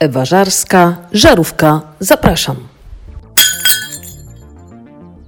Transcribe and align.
Ewa 0.00 0.24
Żarska, 0.24 0.96
Żarówka, 1.12 1.80
zapraszam. 2.00 2.56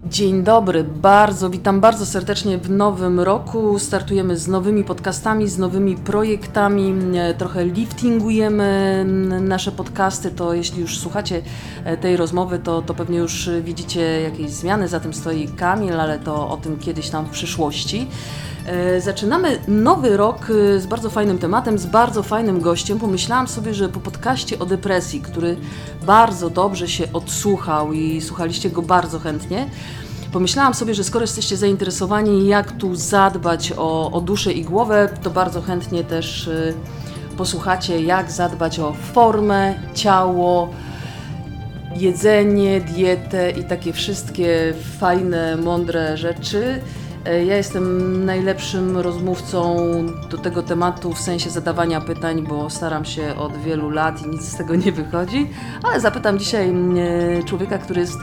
Dzień 0.04 0.43
dobry, 0.43 0.85
bardzo 0.85 1.50
witam 1.50 1.80
bardzo 1.80 2.07
serdecznie 2.07 2.59
w 2.59 2.71
nowym 2.71 3.21
roku. 3.21 3.79
Startujemy 3.79 4.37
z 4.37 4.48
nowymi 4.48 4.84
podcastami, 4.84 5.48
z 5.48 5.59
nowymi 5.59 5.96
projektami. 5.96 6.95
E, 7.19 7.34
Trochę 7.34 7.64
liftingujemy 7.64 9.05
nasze 9.41 9.73
podcasty. 9.73 10.30
To 10.30 10.55
jeśli 10.55 10.80
już 10.80 10.98
słuchacie 10.98 11.43
e, 11.84 11.96
tej 11.96 12.16
rozmowy, 12.16 12.59
to, 12.59 12.82
to 12.82 12.95
pewnie 12.95 13.18
już 13.18 13.50
widzicie 13.62 14.21
jakieś 14.21 14.50
zmiany. 14.50 14.89
Za 14.89 15.00
tym 15.00 15.14
stoi 15.14 15.48
Kamil, 15.48 16.00
ale 16.00 16.18
to 16.18 16.48
o 16.48 16.57
tym 16.57 16.79
kiedyś 16.79 17.11
tam 17.11 17.27
w 17.27 17.30
przyszłości. 17.30 18.07
E, 18.71 19.00
Zaczynamy 19.00 19.59
nowy 19.68 20.16
rok 20.16 20.46
e, 20.50 20.80
z 20.80 20.87
bardzo 20.87 21.10
fajnym 21.10 21.38
tematem, 21.38 21.79
z 21.79 21.87
bardzo 21.87 22.23
fajnym 22.23 22.60
gościem. 22.60 22.98
Pomyślałam 22.98 23.48
sobie, 23.48 23.74
że 23.74 23.88
po 23.88 24.01
podcaście 24.01 24.59
o 24.59 24.66
depresji, 24.66 25.20
który 25.20 25.56
bardzo 26.06 26.51
dobrze 26.51 26.88
się 26.88 27.12
odsłuchał 27.12 27.93
i 27.93 28.20
słuchaliście 28.20 28.70
go 28.70 28.83
bardzo 28.83 29.19
chętnie, 29.19 29.66
pomyślałam 30.33 30.74
sobie, 30.74 30.95
że 30.95 31.05
skoro 31.05 31.23
jesteście 31.23 31.56
zainteresowani, 31.56 32.46
jak 32.46 32.73
tu 32.73 32.95
zadbać 32.95 33.73
o, 33.77 34.10
o 34.10 34.20
duszę 34.20 34.52
i 34.52 34.65
głowę, 34.65 35.09
to 35.23 35.30
bardzo 35.30 35.62
chętnie 35.62 36.05
też 36.05 36.48
e, 36.48 36.73
posłuchacie, 37.37 38.01
jak 38.01 38.30
zadbać 38.30 38.79
o 38.79 38.93
formę, 39.12 39.74
ciało, 39.95 40.68
jedzenie, 41.96 42.80
dietę 42.80 43.51
i 43.51 43.65
takie 43.65 43.93
wszystkie 43.93 44.74
fajne, 44.98 45.57
mądre 45.57 46.16
rzeczy. 46.16 46.80
E, 47.24 47.45
Ja 47.45 47.56
jestem 47.56 48.24
najlepszym 48.24 48.97
rozmówcą 48.97 49.77
do 50.30 50.38
tego 50.38 50.62
tematu 50.62 51.12
w 51.12 51.20
sensie 51.20 51.51
zadawania 51.51 52.01
pytań, 52.01 52.43
bo 52.48 52.71
staram 52.71 53.04
się 53.04 53.37
od 53.37 53.57
wielu 53.57 53.90
lat 53.90 54.23
i 54.23 54.29
nic 54.29 54.43
z 54.43 54.57
tego 54.57 54.74
nie 54.74 54.93
wychodzi, 54.93 55.51
ale 55.82 56.01
zapytam 56.01 56.38
dzisiaj 56.38 56.68
mm, 56.68 56.96
e, 57.41 57.43
człowieka, 57.43 57.79
który 57.79 58.01
jest 58.01 58.18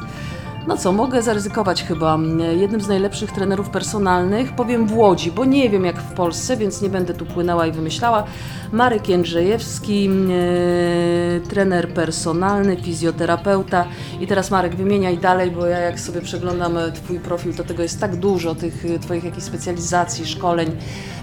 no 0.67 0.77
co, 0.77 0.91
mogę 0.91 1.21
zaryzykować 1.21 1.83
chyba. 1.83 2.19
Jednym 2.57 2.81
z 2.81 2.87
najlepszych 2.87 3.31
trenerów 3.31 3.69
personalnych, 3.69 4.55
powiem 4.55 4.87
w 4.87 4.97
Łodzi, 4.97 5.31
bo 5.31 5.45
nie 5.45 5.69
wiem 5.69 5.85
jak 5.85 6.01
w 6.01 6.13
Polsce, 6.13 6.57
więc 6.57 6.81
nie 6.81 6.89
będę 6.89 7.13
tu 7.13 7.25
płynęła 7.25 7.67
i 7.67 7.71
wymyślała. 7.71 8.23
Marek 8.71 9.09
Jędrzejewski, 9.09 10.09
e, 10.09 11.39
trener 11.39 11.93
personalny, 11.93 12.77
fizjoterapeuta. 12.77 13.85
I 14.19 14.27
teraz 14.27 14.51
Marek, 14.51 14.75
wymieniaj 14.75 15.17
dalej, 15.17 15.51
bo 15.51 15.65
ja 15.65 15.79
jak 15.79 15.99
sobie 15.99 16.21
przeglądam 16.21 16.77
e, 16.77 16.91
Twój 16.91 17.19
profil, 17.19 17.53
to 17.53 17.63
tego 17.63 17.83
jest 17.83 17.99
tak 17.99 18.15
dużo, 18.15 18.55
tych 18.55 18.85
e, 18.85 18.99
Twoich 18.99 19.23
jakichś 19.23 19.45
specjalizacji, 19.45 20.25
szkoleń, 20.25 20.71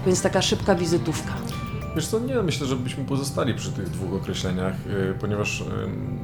więc 0.05 0.21
taka 0.21 0.41
szybka 0.41 0.75
wizytówka. 0.75 1.33
Wiesz 1.95 2.07
co, 2.07 2.19
nie, 2.19 2.35
myślę, 2.43 2.67
że 2.67 2.75
byśmy 2.75 3.05
pozostali 3.05 3.53
przy 3.53 3.71
tych 3.71 3.89
dwóch 3.89 4.13
określeniach, 4.21 4.73
y, 4.87 5.13
ponieważ 5.19 5.61
y, 5.61 5.65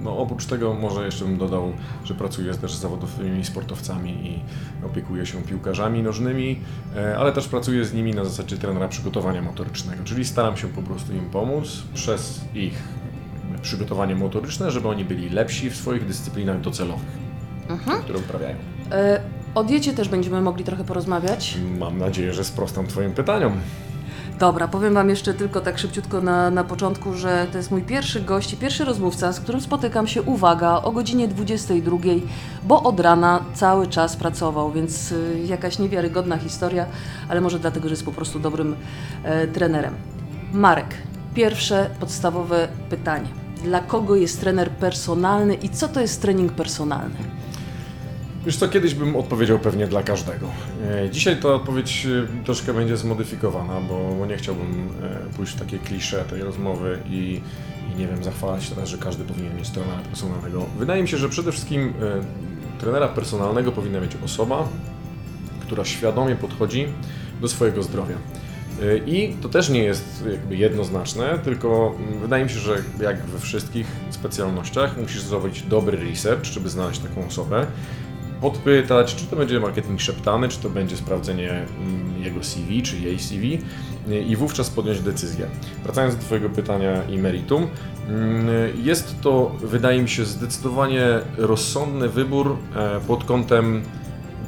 no, 0.03 0.17
oprócz 0.17 0.45
tego 0.45 0.73
może 0.73 1.05
jeszcze 1.05 1.25
bym 1.25 1.37
dodał, 1.37 1.73
że 2.03 2.13
pracuję 2.13 2.53
też 2.53 2.75
z 2.75 2.79
zawodowymi 2.79 3.45
sportowcami 3.45 4.11
i 4.11 4.39
opiekuję 4.85 5.25
się 5.25 5.41
piłkarzami 5.41 6.03
nożnymi, 6.03 6.59
y, 6.95 7.17
ale 7.17 7.31
też 7.31 7.47
pracuję 7.47 7.85
z 7.85 7.93
nimi 7.93 8.13
na 8.13 8.25
zasadzie 8.25 8.57
trenera 8.57 8.87
przygotowania 8.87 9.41
motorycznego, 9.41 10.03
czyli 10.03 10.25
staram 10.25 10.57
się 10.57 10.67
po 10.67 10.81
prostu 10.81 11.13
im 11.13 11.29
pomóc 11.29 11.83
przez 11.93 12.41
ich 12.53 12.83
przygotowanie 13.61 14.15
motoryczne, 14.15 14.71
żeby 14.71 14.87
oni 14.87 15.05
byli 15.05 15.29
lepsi 15.29 15.69
w 15.69 15.75
swoich 15.75 16.07
dyscyplinach 16.07 16.61
docelowych, 16.61 17.07
które 18.03 18.19
uprawiają. 18.19 18.55
E, 18.91 19.21
O 19.55 19.63
diecie 19.63 19.93
też 19.93 20.09
będziemy 20.09 20.41
mogli 20.41 20.63
trochę 20.63 20.83
porozmawiać. 20.83 21.57
Mam 21.79 21.97
nadzieję, 21.97 22.33
że 22.33 22.43
sprostam 22.43 22.87
Twoim 22.87 23.11
pytaniom. 23.11 23.53
Dobra, 24.41 24.67
powiem 24.67 24.93
Wam 24.93 25.09
jeszcze 25.09 25.33
tylko 25.33 25.61
tak 25.61 25.77
szybciutko 25.77 26.21
na, 26.21 26.51
na 26.51 26.63
początku, 26.63 27.13
że 27.13 27.47
to 27.51 27.57
jest 27.57 27.71
mój 27.71 27.81
pierwszy 27.81 28.21
gość 28.21 28.53
i 28.53 28.57
pierwszy 28.57 28.85
rozmówca, 28.85 29.33
z 29.33 29.39
którym 29.39 29.61
spotykam 29.61 30.07
się, 30.07 30.21
uwaga, 30.21 30.81
o 30.81 30.91
godzinie 30.91 31.27
22, 31.27 31.97
bo 32.63 32.83
od 32.83 32.99
rana 32.99 33.45
cały 33.53 33.87
czas 33.87 34.15
pracował, 34.15 34.71
więc 34.71 35.11
y, 35.11 35.41
jakaś 35.45 35.79
niewiarygodna 35.79 36.37
historia, 36.37 36.85
ale 37.29 37.41
może 37.41 37.59
dlatego, 37.59 37.87
że 37.87 37.93
jest 37.93 38.05
po 38.05 38.11
prostu 38.11 38.39
dobrym 38.39 38.75
e, 39.23 39.47
trenerem. 39.47 39.93
Marek, 40.53 40.95
pierwsze 41.33 41.89
podstawowe 41.99 42.67
pytanie. 42.89 43.27
Dla 43.63 43.79
kogo 43.79 44.15
jest 44.15 44.39
trener 44.39 44.69
personalny 44.69 45.53
i 45.53 45.69
co 45.69 45.87
to 45.87 46.01
jest 46.01 46.21
trening 46.21 46.51
personalny? 46.51 47.15
Wiesz 48.45 48.57
co, 48.57 48.67
kiedyś 48.67 48.93
bym 48.93 49.15
odpowiedział 49.15 49.59
pewnie 49.59 49.87
dla 49.87 50.03
każdego. 50.03 50.47
E, 51.05 51.09
Dzisiaj 51.09 51.37
ta 51.37 51.53
odpowiedź 51.53 52.07
e, 52.41 52.43
troszkę 52.45 52.73
będzie 52.73 52.97
zmodyfikowana, 52.97 53.81
bo, 53.81 54.25
nie 54.25 54.37
chciałbym 54.37 54.89
e, 55.03 55.35
pójść 55.35 55.53
w 55.53 55.59
takie 55.59 55.77
klisze 55.77 56.25
tej 56.29 56.41
rozmowy 56.41 56.99
i, 57.09 57.41
i 57.93 57.99
nie 57.99 58.07
wiem, 58.07 58.23
zachwalać 58.23 58.69
teraz, 58.69 58.89
że 58.89 58.97
każdy 58.97 59.23
powinien 59.23 59.57
mieć 59.57 59.69
trenera 59.69 59.99
personalnego. 60.09 60.65
Wydaje 60.79 61.01
mi 61.01 61.07
się, 61.07 61.17
że 61.17 61.29
przede 61.29 61.51
wszystkim 61.51 61.93
trenera 62.79 63.07
personalnego 63.07 63.71
powinna 63.71 64.01
mieć 64.01 64.11
osoba, 64.25 64.67
która 65.61 65.85
świadomie 65.85 66.35
podchodzi 66.35 66.87
do 67.41 67.47
swojego 67.47 67.83
zdrowia. 67.83 68.15
I 69.05 69.35
to 69.41 69.49
też 69.49 69.69
nie 69.69 69.83
jest 69.83 70.25
jakby 70.31 70.55
jednoznaczne, 70.55 71.39
tylko 71.43 71.95
wydaje 72.21 72.43
mi 72.43 72.49
się, 72.49 72.59
że 72.59 72.75
jak 73.01 73.25
we 73.25 73.39
wszystkich 73.39 73.87
specjalnościach 74.09 74.97
musisz 74.97 75.21
zrobić 75.21 75.61
dobry 75.61 76.09
research, 76.09 76.45
żeby 76.45 76.69
znaleźć 76.69 76.99
taką 76.99 77.27
osobę, 77.27 77.67
podpytać, 78.41 79.15
czy 79.15 79.25
to 79.25 79.35
będzie 79.35 79.59
marketing 79.59 80.01
szeptany, 80.01 80.49
czy 80.49 80.59
to 80.59 80.69
będzie 80.69 80.97
sprawdzenie 80.97 81.51
mm, 81.51 82.23
jego 82.23 82.43
CV, 82.43 82.81
czy 82.83 82.97
jej 82.97 83.19
CV 83.19 83.59
y, 84.09 84.21
i 84.21 84.35
wówczas 84.35 84.69
podjąć 84.69 84.99
decyzję. 84.99 85.47
Wracając 85.83 86.15
do 86.15 86.21
Twojego 86.21 86.49
pytania 86.49 87.03
i 87.03 87.17
meritum, 87.17 87.67
mm, 88.07 88.47
jest 88.83 89.21
to, 89.21 89.51
wydaje 89.61 90.01
mi 90.01 90.09
się, 90.09 90.25
zdecydowanie 90.25 91.05
rozsądny 91.37 92.09
wybór 92.09 92.57
e, 92.75 92.99
pod 93.07 93.23
kątem 93.23 93.83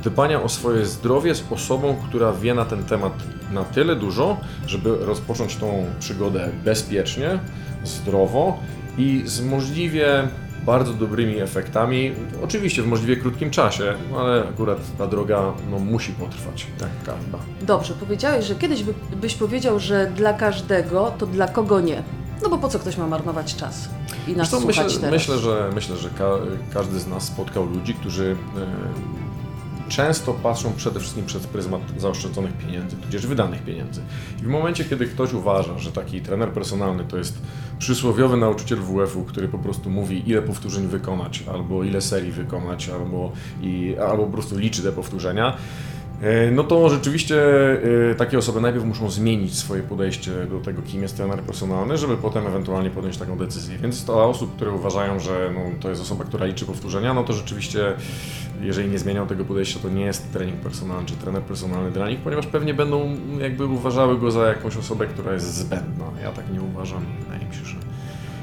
dbania 0.03 0.41
o 0.41 0.49
swoje 0.49 0.85
zdrowie 0.85 1.35
z 1.35 1.43
osobą, 1.51 1.95
która 2.07 2.33
wie 2.33 2.53
na 2.53 2.65
ten 2.65 2.83
temat 2.83 3.13
na 3.53 3.63
tyle 3.63 3.95
dużo, 3.95 4.37
żeby 4.67 4.97
rozpocząć 5.05 5.55
tą 5.55 5.85
przygodę 5.99 6.49
bezpiecznie, 6.65 7.39
zdrowo 7.83 8.59
i 8.97 9.21
z 9.25 9.41
możliwie 9.41 10.27
bardzo 10.65 10.93
dobrymi 10.93 11.39
efektami. 11.39 12.11
Oczywiście 12.43 12.83
w 12.83 12.87
możliwie 12.87 13.17
krótkim 13.17 13.49
czasie, 13.51 13.93
ale 14.17 14.43
akurat 14.49 14.97
ta 14.97 15.07
droga 15.07 15.53
no, 15.71 15.79
musi 15.79 16.11
potrwać, 16.11 16.67
tak 16.79 16.89
każda. 17.05 17.37
Dobrze, 17.61 17.93
powiedziałeś, 17.99 18.45
że 18.45 18.55
kiedyś 18.55 18.83
by, 18.83 18.93
byś 19.15 19.35
powiedział, 19.35 19.79
że 19.79 20.11
dla 20.15 20.33
każdego, 20.33 21.13
to 21.17 21.25
dla 21.25 21.47
kogo 21.47 21.81
nie. 21.81 22.03
No 22.43 22.49
bo 22.49 22.57
po 22.57 22.69
co 22.69 22.79
ktoś 22.79 22.97
ma 22.97 23.07
marnować 23.07 23.55
czas 23.55 23.89
i 24.27 24.35
nas 24.35 24.49
Zresztą 24.49 24.57
słuchać 24.57 24.85
myślę, 24.85 24.99
teraz? 24.99 25.11
myślę, 25.11 25.37
że, 25.37 25.69
myślę, 25.75 25.97
że 25.97 26.09
ka 26.09 26.29
każdy 26.73 26.99
z 26.99 27.07
nas 27.07 27.23
spotkał 27.23 27.65
ludzi, 27.65 27.93
którzy 27.93 28.35
e, 28.57 28.65
często 29.89 30.33
patrzą 30.33 30.73
przede 30.77 30.99
wszystkim 30.99 31.25
przez 31.25 31.47
pryzmat 31.47 31.81
zaoszczędzonych 31.97 32.57
pieniędzy, 32.57 32.95
tudzież 32.97 33.27
wydanych 33.27 33.63
pieniędzy. 33.63 34.01
I 34.41 34.43
w 34.43 34.47
momencie, 34.47 34.85
kiedy 34.85 35.05
ktoś 35.05 35.33
uważa, 35.33 35.79
że 35.79 35.91
taki 35.91 36.21
trener 36.21 36.51
personalny 36.51 37.03
to 37.05 37.17
jest 37.17 37.37
przysłowiowy 37.79 38.37
nauczyciel 38.37 38.79
WF-u, 38.79 39.23
który 39.23 39.47
po 39.47 39.59
prostu 39.59 39.89
mówi, 39.89 40.29
ile 40.29 40.41
powtórzeń 40.41 40.87
wykonać, 40.87 41.43
albo 41.53 41.83
ile 41.83 42.01
serii 42.01 42.31
wykonać, 42.31 42.89
albo, 42.89 43.31
i, 43.61 43.95
albo 44.09 44.25
po 44.25 44.31
prostu 44.31 44.57
liczy 44.57 44.83
te 44.83 44.91
powtórzenia, 44.91 45.57
No 46.51 46.63
to 46.63 46.89
rzeczywiście 46.89 47.37
e, 48.11 48.15
takie 48.15 48.37
osoby 48.37 48.61
najpierw 48.61 48.85
muszą 48.85 49.09
zmienić 49.09 49.55
swoje 49.57 49.83
podejście 49.83 50.31
do 50.45 50.59
tego, 50.59 50.81
kim 50.81 51.01
jest 51.01 51.17
trener 51.17 51.39
personalny, 51.39 51.97
żeby 51.97 52.17
potem 52.17 52.47
ewentualnie 52.47 52.89
podjąć 52.89 53.17
taką 53.17 53.37
decyzję. 53.37 53.77
Więc 53.77 54.05
dla 54.05 54.15
osób, 54.15 54.55
które 54.55 54.71
uważają, 54.71 55.19
że 55.19 55.51
no, 55.53 55.59
to 55.81 55.89
jest 55.89 56.01
osoba, 56.01 56.23
która 56.23 56.45
liczy 56.45 56.65
powtórzenia, 56.65 57.13
no 57.13 57.23
to 57.23 57.33
rzeczywiście, 57.33 57.93
jeżeli 58.61 58.89
nie 58.89 58.99
zmienią 58.99 59.27
tego 59.27 59.45
podejścia, 59.45 59.79
to 59.79 59.89
nie 59.89 60.05
jest 60.05 60.33
trening 60.33 60.59
personalny 60.59 61.05
czy 61.05 61.15
trener 61.15 61.41
personalny 61.41 61.91
dla 61.91 62.09
nich, 62.09 62.19
ponieważ 62.19 62.47
pewnie 62.47 62.73
będą 62.73 63.15
jakby 63.39 63.65
uważały 63.65 64.19
go 64.19 64.31
za 64.31 64.47
jakąś 64.47 64.77
osobę, 64.77 65.07
która 65.07 65.33
jest 65.33 65.53
zbędna. 65.55 66.05
Ja 66.21 66.31
tak 66.31 66.53
nie 66.53 66.61
uważam 66.61 67.03
i 67.03 67.23
wydaje 67.23 67.45
mi 67.45 67.55
się, 67.55 67.65
że 67.65 67.75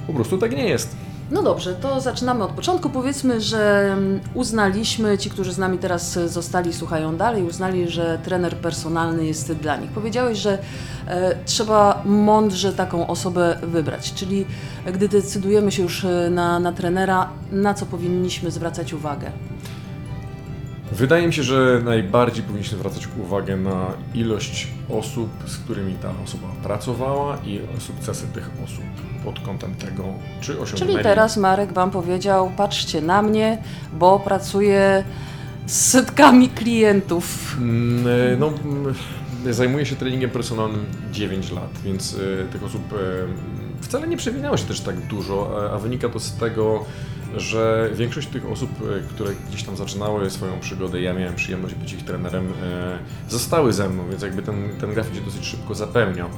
po 0.06 0.12
prostu 0.12 0.38
tak 0.38 0.56
nie 0.56 0.68
jest. 0.68 0.96
No 1.30 1.42
dobrze, 1.42 1.74
to 1.74 2.00
zaczynamy 2.00 2.44
od 2.44 2.50
początku. 2.50 2.90
Powiedzmy, 2.90 3.40
że 3.40 3.92
mm, 3.92 4.20
uznaliśmy, 4.34 5.18
ci, 5.18 5.30
którzy 5.30 5.52
z 5.52 5.58
nami 5.58 5.78
teraz 5.78 6.12
zostali, 6.12 6.72
słuchają 6.72 7.16
dalej, 7.16 7.42
uznali, 7.42 7.88
że 7.88 8.18
trener 8.24 8.56
personalny 8.56 9.26
jest 9.26 9.52
dla 9.52 9.76
nich. 9.76 9.90
Powiedziałeś, 9.90 10.38
że 10.38 10.58
e, 11.06 11.36
trzeba 11.44 12.02
mądrze 12.04 12.72
taką 12.72 13.06
osobę 13.06 13.58
wybrać, 13.62 14.14
czyli 14.14 14.46
gdy 14.92 15.08
decydujemy 15.08 15.72
się 15.72 15.82
już 15.82 16.04
e, 16.04 16.30
na, 16.30 16.60
na 16.60 16.72
trenera, 16.72 17.28
na 17.52 17.74
co 17.74 17.86
powinniśmy 17.86 18.50
zwracać 18.50 18.92
uwagę? 18.92 19.30
Wydaje 20.92 21.26
mi 21.26 21.32
się, 21.32 21.42
że 21.42 21.80
najbardziej 21.84 22.44
powinniśmy 22.44 22.78
zwracać 22.78 23.08
uwagę 23.24 23.56
na 23.56 23.86
ilość 24.14 24.68
osób, 24.88 25.28
z 25.46 25.56
którymi 25.58 25.94
ta 25.94 26.12
osoba 26.24 26.48
pracowała 26.62 27.36
i 27.44 27.60
sukcesy 27.78 28.26
tych 28.34 28.50
osób 28.64 28.84
pod 29.24 29.40
kątem 29.40 29.74
tego, 29.74 30.04
czy 30.40 30.60
osiągnęli. 30.60 30.92
Czyli 30.92 31.04
teraz 31.04 31.36
Marek 31.36 31.72
Wam 31.72 31.90
powiedział, 31.90 32.52
patrzcie 32.56 33.00
na 33.02 33.22
mnie, 33.22 33.58
bo 33.92 34.18
pracuję 34.18 35.04
z 35.66 35.86
setkami 35.90 36.48
klientów. 36.48 37.56
Mm, 37.58 38.38
No, 38.38 38.46
mm, 38.64 38.94
zajmuję 39.50 39.86
się 39.86 39.96
treningiem 39.96 40.30
personalnym 40.30 40.84
9 41.12 41.50
lat, 41.52 41.70
więc 41.84 42.14
y, 42.14 42.46
tych 42.52 42.64
osób 42.64 42.92
y, 42.92 42.96
wcale 43.80 44.08
nie 44.08 44.16
przewinęło 44.16 44.56
się 44.56 44.64
też 44.64 44.80
tak 44.80 44.96
dużo, 45.06 45.70
a 45.74 45.78
wynika 45.78 46.08
to 46.08 46.20
z 46.20 46.32
tego, 46.36 46.84
że 47.36 47.90
większość 47.94 48.28
tych 48.28 48.46
osób, 48.46 48.70
y, 48.70 49.02
które 49.14 49.30
gdzieś 49.48 49.62
tam 49.62 49.76
zaczynały 49.76 50.30
swoją 50.30 50.60
przygodę, 50.60 51.00
ja 51.00 51.14
miałem 51.14 51.34
przyjemność 51.34 51.74
być 51.74 51.92
ich 51.92 52.04
trenerem, 52.04 52.46
y, 52.46 52.50
zostały 53.28 53.72
ze 53.72 53.88
mną, 53.88 54.08
więc 54.10 54.22
jakby 54.22 54.42
ten, 54.42 54.68
ten 54.80 54.94
grafik 54.94 55.14
się 55.14 55.20
dosyć 55.20 55.44
szybko 55.46 55.74
zapełniał. 55.74 56.28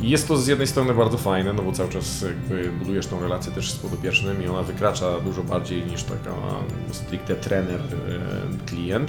I 0.00 0.10
jest 0.10 0.28
to 0.28 0.36
z 0.36 0.46
jednej 0.46 0.66
strony 0.66 0.94
bardzo 0.94 1.18
fajne, 1.18 1.52
no 1.52 1.62
bo 1.62 1.72
cały 1.72 1.88
czas 1.90 2.24
budujesz 2.78 3.06
tą 3.06 3.20
relację 3.20 3.52
też 3.52 3.70
z 3.70 3.76
podopiecznym 3.76 4.42
i 4.44 4.46
ona 4.46 4.62
wykracza 4.62 5.20
dużo 5.20 5.42
bardziej 5.42 5.86
niż 5.86 6.02
taka 6.02 6.34
stricte 6.92 7.34
trener-klient. 7.34 9.06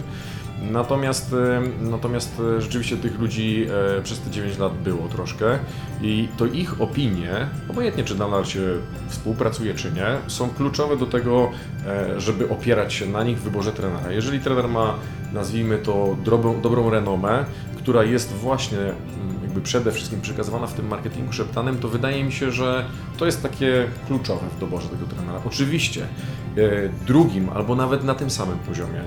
Natomiast, 0.61 1.33
e, 1.33 1.61
natomiast 1.81 2.41
e, 2.57 2.61
rzeczywiście 2.61 2.97
tych 2.97 3.19
ludzi 3.19 3.67
e, 3.97 4.01
przez 4.01 4.19
te 4.19 4.29
9 4.29 4.57
lat 4.57 4.77
było 4.77 5.07
troszkę 5.07 5.59
i 6.01 6.27
to 6.37 6.45
ich 6.45 6.81
opinie, 6.81 7.47
obojętnie 7.69 8.03
czy 8.03 8.15
nadal 8.15 8.45
się 8.45 8.61
współpracuje 9.07 9.73
czy 9.73 9.91
nie, 9.91 10.17
są 10.27 10.49
kluczowe 10.49 10.97
do 10.97 11.05
tego, 11.05 11.51
e, 11.87 12.21
żeby 12.21 12.49
opierać 12.49 12.93
się 12.93 13.05
na 13.05 13.23
nich 13.23 13.37
w 13.37 13.41
wyborze 13.41 13.71
trenera. 13.71 14.11
Jeżeli 14.11 14.39
trener 14.39 14.67
ma, 14.67 14.95
nazwijmy 15.33 15.77
to, 15.77 16.17
dobrą, 16.23 16.61
dobrą 16.61 16.89
renomę, 16.89 17.45
która 17.77 18.03
jest 18.03 18.33
właśnie 18.33 18.79
mm, 18.79 18.95
jakby 19.43 19.61
przede 19.61 19.91
wszystkim 19.91 20.21
przekazywana 20.21 20.67
w 20.67 20.73
tym 20.73 20.87
marketingu 20.87 21.33
szeptanym, 21.33 21.77
to 21.77 21.87
wydaje 21.87 22.23
mi 22.23 22.31
się, 22.31 22.51
że 22.51 22.85
to 23.17 23.25
jest 23.25 23.43
takie 23.43 23.87
kluczowe 24.07 24.47
w 24.57 24.59
doborze 24.59 24.89
tego 24.89 25.05
trenera. 25.05 25.39
Oczywiście 25.45 26.01
e, 26.03 26.89
drugim 27.07 27.49
albo 27.49 27.75
nawet 27.75 28.03
na 28.03 28.15
tym 28.15 28.29
samym 28.29 28.59
poziomie 28.59 29.01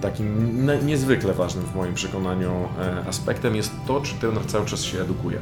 takim 0.00 0.66
niezwykle 0.86 1.34
ważnym 1.34 1.64
w 1.64 1.74
moim 1.74 1.94
przekonaniu 1.94 2.52
e, 2.80 3.08
aspektem 3.08 3.56
jest 3.56 3.72
to, 3.86 4.00
czy 4.00 4.14
trener 4.14 4.46
cały 4.46 4.66
czas 4.66 4.82
się 4.82 5.00
edukuje. 5.00 5.38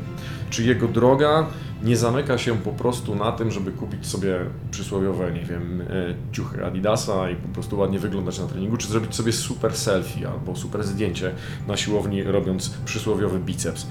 Czy 0.50 0.64
jego 0.64 0.88
droga 0.88 1.46
nie 1.82 1.96
zamyka 1.96 2.38
się 2.38 2.56
po 2.56 2.72
prostu 2.72 3.14
na 3.14 3.32
tym, 3.32 3.50
żeby 3.50 3.72
kupić 3.72 4.06
sobie 4.06 4.36
przysłowiowe, 4.70 5.32
nie 5.32 5.44
wiem, 5.44 5.80
e, 5.80 6.14
ciuchy 6.32 6.64
Adidasa 6.64 7.30
i 7.30 7.36
po 7.36 7.48
prostu 7.48 7.78
ładnie 7.78 7.98
wyglądać 7.98 8.38
na 8.38 8.46
treningu, 8.46 8.76
czy 8.76 8.88
zrobić 8.88 9.14
sobie 9.14 9.32
super 9.32 9.76
selfie 9.76 10.28
albo 10.28 10.56
super 10.56 10.84
zdjęcie 10.84 11.34
na 11.68 11.76
siłowni, 11.76 12.22
robiąc 12.22 12.70
przysłowiowy 12.84 13.38
biceps. 13.38 13.86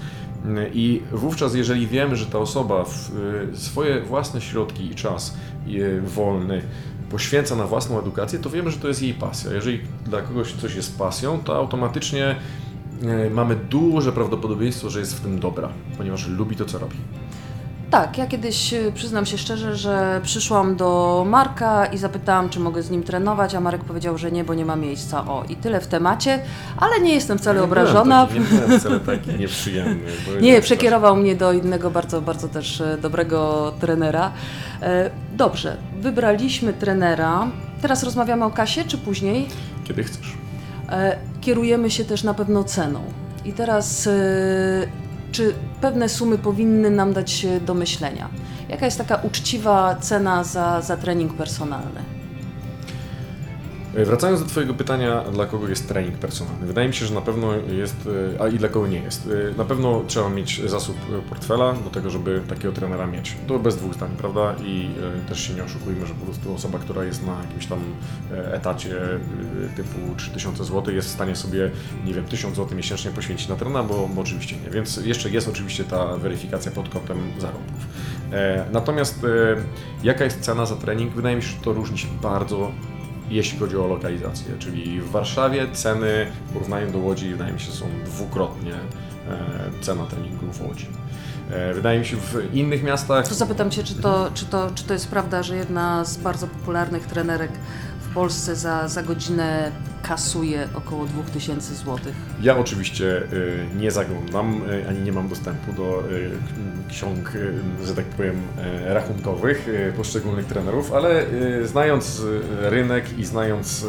I 0.72 1.02
wówczas, 1.12 1.54
jeżeli 1.54 1.86
wiemy, 1.86 2.16
że 2.16 2.26
ta 2.26 2.38
osoba 2.38 2.84
e, 3.52 3.56
swoje 3.56 4.00
własne 4.00 4.40
środki 4.40 4.90
i 4.90 4.94
czas 4.94 5.36
wolny 6.04 6.62
poświęca 7.10 7.56
na 7.56 7.66
własną 7.66 7.98
edukację, 7.98 8.38
to 8.38 8.50
wiemy, 8.50 8.70
że 8.70 8.78
to 8.78 8.88
jest 8.88 9.02
jej 9.02 9.14
pasja. 9.14 9.52
Jeżeli 9.52 9.80
dla 10.04 10.22
kogoś 10.22 10.52
coś 10.52 10.74
jest 10.74 10.98
pasją, 10.98 11.40
to 11.44 11.56
automatycznie 11.56 12.36
e, 13.02 13.30
mamy 13.30 13.56
duże 13.56 14.12
prawdopodobieństwo, 14.12 14.90
że 14.90 15.00
jest 15.00 15.16
w 15.16 15.20
tym 15.20 15.38
dobra, 15.38 15.68
ponieważ 15.96 16.28
lubi 16.28 16.56
to, 16.56 16.64
co 16.64 16.78
robi. 16.78 16.96
Tak, 17.90 18.18
ja 18.18 18.26
kiedyś 18.26 18.72
y, 18.72 18.92
przyznam 18.94 19.26
się 19.26 19.38
szczerze, 19.38 19.76
że 19.76 20.20
przyszłam 20.22 20.76
do 20.76 21.24
Marka 21.28 21.86
i 21.86 21.98
zapytałam, 21.98 22.48
czy 22.48 22.60
mogę 22.60 22.82
z 22.82 22.90
nim 22.90 23.02
trenować, 23.02 23.54
a 23.54 23.60
Marek 23.60 23.84
powiedział, 23.84 24.18
że 24.18 24.30
nie, 24.32 24.44
bo 24.44 24.54
nie 24.54 24.64
ma 24.64 24.76
miejsca. 24.76 25.24
O, 25.26 25.44
i 25.48 25.56
tyle 25.56 25.80
w 25.80 25.86
temacie, 25.86 26.42
ale 26.76 27.00
nie 27.00 27.14
jestem 27.14 27.38
wcale 27.38 27.62
obrażona. 27.62 28.26
Nie 28.34 28.40
byłem 28.40 28.46
taki, 28.46 28.54
nie 28.54 28.60
byłem 28.66 28.80
wcale 28.80 29.00
taki 29.00 29.30
nieprzyjemny. 29.38 30.10
bo 30.26 30.40
Nie, 30.46 30.60
przekierował 30.60 31.16
mnie 31.16 31.36
do 31.36 31.52
innego 31.52 31.90
bardzo, 31.90 32.20
bardzo 32.22 32.48
też 32.48 32.80
e, 32.80 32.98
dobrego 33.02 33.72
trenera. 33.80 34.32
E, 34.82 35.10
Dobrze, 35.36 35.76
wybraliśmy 36.00 36.72
trenera. 36.72 37.46
Teraz 37.82 38.02
rozmawiamy 38.02 38.44
o 38.44 38.50
kasie, 38.50 38.84
czy 38.84 38.98
później? 38.98 39.48
Kiedy 39.84 40.04
chcesz. 40.04 40.32
E, 40.90 41.18
Kierujemy 41.40 41.90
się 41.90 42.04
też 42.04 42.22
na 42.24 42.34
pewno 42.34 42.64
ceną. 42.64 43.00
I 43.44 43.52
teraz, 43.52 44.08
czy 45.32 45.54
pewne 45.80 46.08
sumy 46.08 46.38
powinny 46.38 46.90
nam 46.90 47.12
dać 47.12 47.46
do 47.66 47.74
myślenia? 47.74 48.28
Jaka 48.68 48.84
jest 48.84 48.98
taka 48.98 49.16
uczciwa 49.16 49.96
cena 50.00 50.44
za, 50.44 50.80
za 50.80 50.96
trening 50.96 51.34
personalny? 51.34 52.17
E, 53.94 54.04
Wracając 54.04 54.40
do 54.42 54.46
Twojego 54.46 54.74
pytania, 54.74 55.24
dla 55.32 55.46
kogo 55.46 55.68
jest 55.68 55.88
trening 55.88 56.18
personalny? 56.18 56.66
Wydaje 56.66 56.88
mi 56.88 56.94
się, 56.94 57.06
że 57.06 57.14
na 57.14 57.20
pewno 57.20 57.52
jest, 57.54 58.08
e, 58.36 58.42
a 58.42 58.48
i 58.48 58.58
dla 58.58 58.68
kogo 58.68 58.86
nie 58.86 58.98
jest. 58.98 59.28
E, 59.52 59.58
Na 59.58 59.64
pewno 59.64 60.02
trzeba 60.06 60.28
mieć 60.28 60.62
zasób 60.70 60.96
portfela 61.28 61.72
do 61.72 61.90
tego, 61.90 62.10
żeby 62.10 62.42
takiego 62.48 62.72
trenera 62.74 63.06
mieć. 63.06 63.36
To 63.46 63.58
bez 63.58 63.76
dwóch 63.76 63.94
zdań, 63.94 64.10
prawda? 64.18 64.54
I 64.64 64.90
też 65.28 65.40
się 65.48 65.54
nie 65.54 65.64
oszukujmy, 65.64 66.06
że 66.06 66.14
po 66.14 66.24
prostu 66.24 66.54
osoba, 66.54 66.78
która 66.78 67.04
jest 67.04 67.26
na 67.26 67.40
jakimś 67.42 67.66
tam 67.66 67.78
etacie 68.52 68.96
typu 69.76 69.98
3000 70.16 70.64
zł 70.64 70.94
jest 70.94 71.08
w 71.08 71.12
stanie 71.12 71.36
sobie, 71.36 71.70
nie 72.04 72.14
wiem, 72.14 72.24
1000 72.24 72.56
zł 72.56 72.76
miesięcznie 72.76 73.10
poświęcić 73.10 73.48
na 73.48 73.56
trenera, 73.56 73.82
bo, 73.82 74.08
bo 74.14 74.20
oczywiście 74.20 74.56
nie. 74.64 74.70
Więc 74.70 74.96
jeszcze 74.96 75.30
jest 75.30 75.48
oczywiście 75.48 75.84
ta 75.84 76.16
weryfikacja 76.16 76.72
pod 76.72 76.88
kątem 76.88 77.18
zarobków. 77.38 77.86
Natomiast 78.72 79.26
jaka 80.02 80.24
jest 80.24 80.40
cena 80.40 80.66
za 80.66 80.76
trening? 80.76 81.14
Wydaje 81.14 81.36
mi 81.36 81.42
się, 81.42 81.48
że 81.48 81.56
to 81.64 81.72
różni 81.72 81.98
się 81.98 82.08
bardzo 82.22 82.70
jeśli 83.30 83.58
chodzi 83.58 83.76
o 83.76 83.86
lokalizację, 83.86 84.54
czyli 84.58 85.00
w 85.00 85.10
Warszawie 85.10 85.66
ceny 85.72 86.26
w 86.48 86.52
porównaniu 86.52 86.92
do 86.92 86.98
Łodzi 86.98 87.30
wydaje 87.30 87.52
mi 87.52 87.60
się 87.60 87.72
są 87.72 87.86
dwukrotnie 88.04 88.74
e, 88.74 89.38
cena 89.80 90.06
treningu 90.06 90.52
w 90.52 90.66
Łodzi. 90.66 90.86
E, 91.50 91.74
Wydaje 91.74 91.98
mi 91.98 92.06
się 92.06 92.16
w 92.16 92.54
innych 92.54 92.82
miastach 92.82 93.34
zapytam 93.34 93.70
Cię, 93.70 93.84
czy 93.84 93.94
to, 93.94 94.30
czy, 94.34 94.46
to, 94.46 94.70
czy 94.74 94.84
to 94.84 94.92
jest 94.92 95.08
prawda, 95.08 95.42
że 95.42 95.56
jedna 95.56 96.04
z 96.04 96.16
bardzo 96.16 96.46
popularnych 96.46 97.06
trenerek 97.06 97.50
w 98.10 98.14
Polsce 98.14 98.56
za, 98.56 98.88
za 98.88 99.02
godzinę 99.02 99.72
kasuje 100.08 100.68
około 100.74 101.06
2000 101.06 101.74
zł? 101.74 101.98
Ja 102.40 102.58
oczywiście 102.58 103.22
y, 103.32 103.66
nie 103.76 103.90
zaglądam, 103.90 104.62
y, 104.70 104.88
ani 104.88 105.00
nie 105.00 105.12
mam 105.12 105.28
dostępu 105.28 105.72
do 105.72 106.04
y, 106.10 106.30
ksiąg, 106.88 107.32
że 107.84 107.94
tak 107.94 108.04
powiem, 108.04 108.42
rachunkowych 108.86 109.68
poszczególnych 109.96 110.46
trenerów, 110.46 110.92
ale 110.92 111.26
znając 111.64 112.22
rynek 112.60 113.18
i 113.18 113.24
znając 113.24 113.86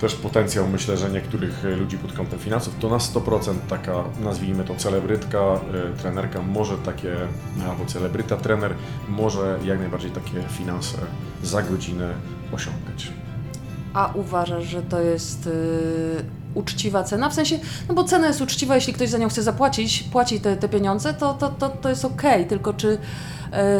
też 0.00 0.14
potencjał, 0.14 0.68
myślę, 0.68 0.96
że 0.96 1.10
niektórych 1.10 1.64
ludzi 1.78 1.98
pod 1.98 2.12
kątem 2.12 2.38
finansów, 2.38 2.74
to 2.80 2.88
na 2.88 2.98
100% 2.98 3.54
taka, 3.68 4.04
nazwijmy 4.20 4.64
to 4.64 4.74
celebrytka, 4.74 5.60
trenerka 5.98 6.42
może 6.42 6.78
takie, 6.78 7.16
albo 7.70 7.84
celebryta, 7.86 8.36
trener 8.36 8.74
może 9.08 9.58
jak 9.64 9.78
najbardziej 9.78 10.10
takie 10.10 10.42
finanse 10.48 10.98
za 11.42 11.62
godzinę 11.62 12.14
osiągać. 12.52 13.12
A 13.94 14.12
uważasz, 14.14 14.64
że 14.64 14.82
to 14.82 15.00
jest 15.00 15.46
y, 15.46 15.50
uczciwa 16.54 17.04
cena? 17.04 17.28
W 17.28 17.34
sensie, 17.34 17.58
no 17.88 17.94
bo 17.94 18.04
cena 18.04 18.26
jest 18.26 18.40
uczciwa, 18.40 18.74
jeśli 18.74 18.92
ktoś 18.92 19.08
za 19.08 19.18
nią 19.18 19.28
chce 19.28 19.42
zapłacić, 19.42 20.02
płaci 20.02 20.40
te, 20.40 20.56
te 20.56 20.68
pieniądze, 20.68 21.14
to, 21.14 21.34
to, 21.34 21.48
to, 21.48 21.68
to 21.68 21.88
jest 21.88 22.04
okej, 22.04 22.46
tylko 22.46 22.74
czy 22.74 22.98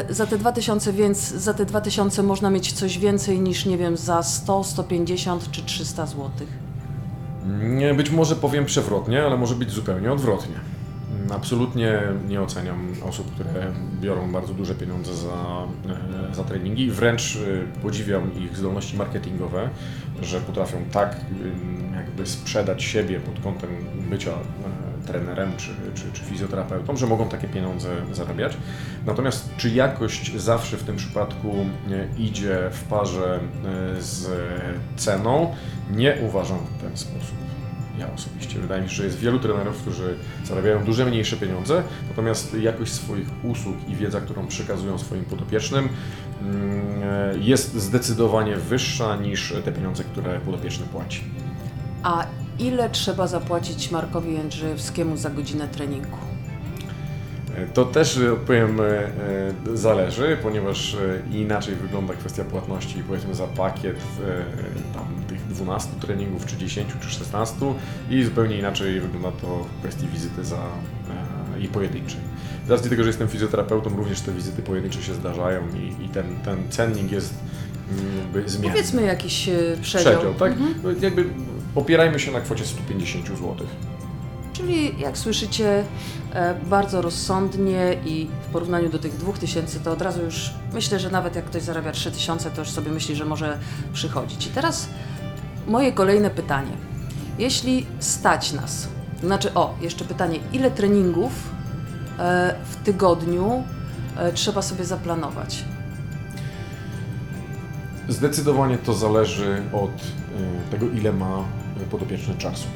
y, 0.09 0.15
za 0.15 0.27
te 0.27 0.39
2000 0.39 0.93
więc 0.93 1.19
za 1.19 1.55
te 1.55 1.65
2000 1.65 2.23
można 2.23 2.51
mieć 2.51 2.73
coś 2.73 2.99
więcej 2.99 3.41
niż, 3.41 3.67
nie 3.67 3.79
wiem, 3.79 3.97
za 3.97 4.23
100, 4.23 4.65
150 4.65 5.51
czy 5.51 5.63
300 5.63 6.07
złotych? 6.07 6.49
Nie, 7.63 7.95
Być 7.95 8.11
może 8.11 8.37
powiem 8.37 8.65
przewrotnie, 8.65 9.23
ale 9.25 9.37
może 9.37 9.55
być 9.55 9.71
zupełnie 9.71 10.13
odwrotnie. 10.13 10.55
Absolutnie 11.35 12.01
nie 12.29 12.43
oceniam 12.43 12.93
osób, 13.09 13.35
które 13.35 13.73
biorą 14.01 14.33
bardzo 14.33 14.55
duże 14.55 14.75
pieniądze 14.75 15.17
za, 15.17 15.67
e, 16.31 16.35
za 16.35 16.45
treningi. 16.45 16.91
Wręcz 16.91 17.37
e, 17.37 17.81
podziwiam 17.83 18.39
ich 18.39 18.57
zdolności 18.57 18.97
marketingowe, 18.97 19.69
że 20.23 20.41
potrafią 20.41 20.79
tak 20.93 21.17
jakby 21.95 22.27
sprzedać 22.27 22.83
siebie 22.83 23.21
pod 23.21 23.41
kątem 23.41 23.71
bycia 24.11 24.31
e, 24.31 25.07
trenerem 25.07 25.53
czy, 25.57 25.71
czy, 25.95 26.13
czy 26.13 26.23
fizjoterapeutą, 26.23 26.97
że 26.97 27.07
mogą 27.07 27.29
takie 27.29 27.49
pieniądze 27.49 27.89
zarabiać. 28.13 28.57
Natomiast 29.07 29.57
czy 29.57 29.71
jakość 29.71 30.37
zawsze 30.37 30.77
w 30.77 30.83
tym 30.83 30.97
przypadku 30.97 31.55
idzie 32.19 32.59
w 32.71 32.85
parze 32.85 33.41
z 33.99 34.31
ceną? 34.97 35.55
Nie 35.91 36.17
uważam 36.23 36.59
w 36.59 36.83
ten 36.83 36.97
sposób. 36.97 37.60
Ja 38.01 38.13
osobiście. 38.15 38.59
Wydaje 38.59 38.83
mi 38.83 38.89
się, 38.89 38.95
że 38.95 39.05
jest 39.05 39.19
wielu 39.19 39.39
trenerów, 39.39 39.83
którzy 39.83 40.15
zarabiają 40.45 40.85
duże, 40.85 41.07
mniejsze 41.07 41.37
pieniądze, 41.37 41.83
natomiast 42.09 42.55
jakość 42.55 42.93
swoich 42.93 43.29
usług 43.43 43.77
i 43.89 43.97
wiedza, 43.97 44.21
którą 44.21 44.47
przekazują 44.47 44.99
swoim 44.99 45.25
podopiecznym, 45.25 45.89
mm, 46.43 47.43
jest 47.43 47.75
zdecydowanie 47.75 48.57
wyższa 48.57 49.17
niż 49.17 49.55
te 49.65 49.73
pieniądze, 49.73 50.05
które 50.05 50.41
podopieczny 50.41 50.87
płaci. 50.87 51.25
A 52.03 52.27
ile 52.59 52.91
trzeba 52.91 53.27
zapłacić 53.27 53.91
Markowi 53.91 54.33
Jędrzejewskiemu 54.33 55.17
za 55.17 55.31
godzinę 55.31 55.69
treningu? 55.69 56.31
To 57.75 57.85
też 57.85 58.19
odpowiem, 58.19 58.81
e, 58.81 58.85
e, 58.85 59.77
zależy, 59.77 60.37
ponieważ 60.43 60.95
e, 60.95 61.37
inaczej 61.37 61.75
wygląda 61.75 62.15
kwestia 62.15 62.45
płatności 62.45 63.03
powiedzmy 63.09 63.35
za 63.35 63.47
pakiet 63.47 63.97
tam 64.95 65.20
12 65.51 65.91
treningów, 66.01 66.47
czy 66.47 66.57
10, 66.57 66.89
czy 67.01 67.11
16 67.11 67.57
i 68.11 68.25
zupełnie 68.25 68.59
inaczej 68.59 69.01
wygląda 69.01 69.33
to 69.33 69.65
w 69.65 69.79
kwestii 69.79 70.07
wizyty 70.09 70.45
za 70.45 70.57
e, 70.57 71.61
i 71.61 71.69
pojedynczej. 71.69 72.21
Z 72.67 72.71
racji 72.71 72.91
tego, 72.91 73.03
że 73.03 73.09
jestem 73.09 73.29
fizjoterapeutą, 73.29 73.97
również 73.97 74.21
te 74.21 74.33
wizyty 74.33 74.63
pojedyncze 74.63 75.03
się 75.03 75.15
zdarzają 75.15 75.63
i, 75.69 76.05
i 76.05 76.09
ten, 76.09 76.25
ten 76.45 76.71
cennik 76.71 77.13
jest 77.13 77.35
mm, 77.91 78.19
jakby 78.19 78.49
zmienny. 78.49 78.71
Powiedzmy 78.71 79.03
jakiś 79.03 79.49
y, 79.49 79.79
przedział. 79.83 80.13
Przedział, 80.13 80.35
tak? 80.35 80.53
No, 80.83 80.91
Jakby 81.01 81.25
opierajmy 81.75 82.21
się 82.21 82.33
na 82.33 82.41
kwocie 82.41 82.65
150 82.65 83.27
zł. 83.29 83.57
Czyli 84.53 85.01
jak 85.01 85.19
słyszycie, 85.19 85.85
e, 86.33 86.55
bardzo 86.55 87.03
rozsądnie 87.03 87.97
i 88.07 88.29
w 88.49 88.53
porównaniu 88.53 88.89
do 88.89 88.99
tych 88.99 89.17
2000 89.17 89.81
to 89.81 89.93
od 89.93 90.03
razu 90.03 90.23
już 90.25 90.51
myślę, 90.73 91.01
że 91.01 91.11
nawet 91.11 91.37
jak 91.37 91.45
ktoś 91.45 91.63
zarabia 91.63 91.93
3000 91.93 92.51
to 92.51 92.61
już 92.61 92.71
sobie 92.71 92.91
myśli, 92.93 93.17
że 93.17 93.25
może 93.25 93.59
przychodzić. 93.93 94.47
I 94.47 94.51
teraz 94.51 94.89
moje 95.71 95.93
kolejne 95.93 96.31
pytanie. 96.31 96.73
Jeśli 97.39 97.87
stać 97.99 98.53
nas, 98.53 98.89
znaczy 99.23 99.55
o, 99.55 99.75
jeszcze 99.81 100.05
pytanie, 100.05 100.39
ile 100.53 100.71
treningów 100.71 101.33
e, 102.19 102.55
w 102.65 102.77
tygodniu 102.77 103.65
e, 104.17 104.33
trzeba 104.33 104.63
sobie 104.63 104.85
zaplanować? 104.85 105.65
Zdecydowanie 108.09 108.79
to 108.79 108.95
zależy 108.95 109.63
od 109.73 109.91
y, 109.91 110.71
tego, 110.71 110.87
ile 110.87 111.13
ma 111.13 111.45
podopieczny 111.91 112.35
czasu. 112.35 112.67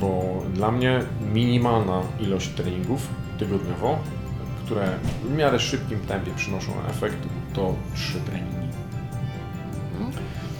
Bo 0.00 0.42
dla 0.54 0.70
mnie 0.70 1.00
minimalna 1.32 2.02
ilość 2.20 2.48
treningów 2.48 3.06
tygodniowo, 3.38 3.98
które 4.64 4.88
w 5.24 5.36
miarę 5.36 5.60
szybkim 5.60 6.00
tempie 6.00 6.32
przynoszą 6.36 6.72
efekt, 6.90 7.18
to 7.54 7.74
trzy 7.94 8.20
treningi. 8.20 8.57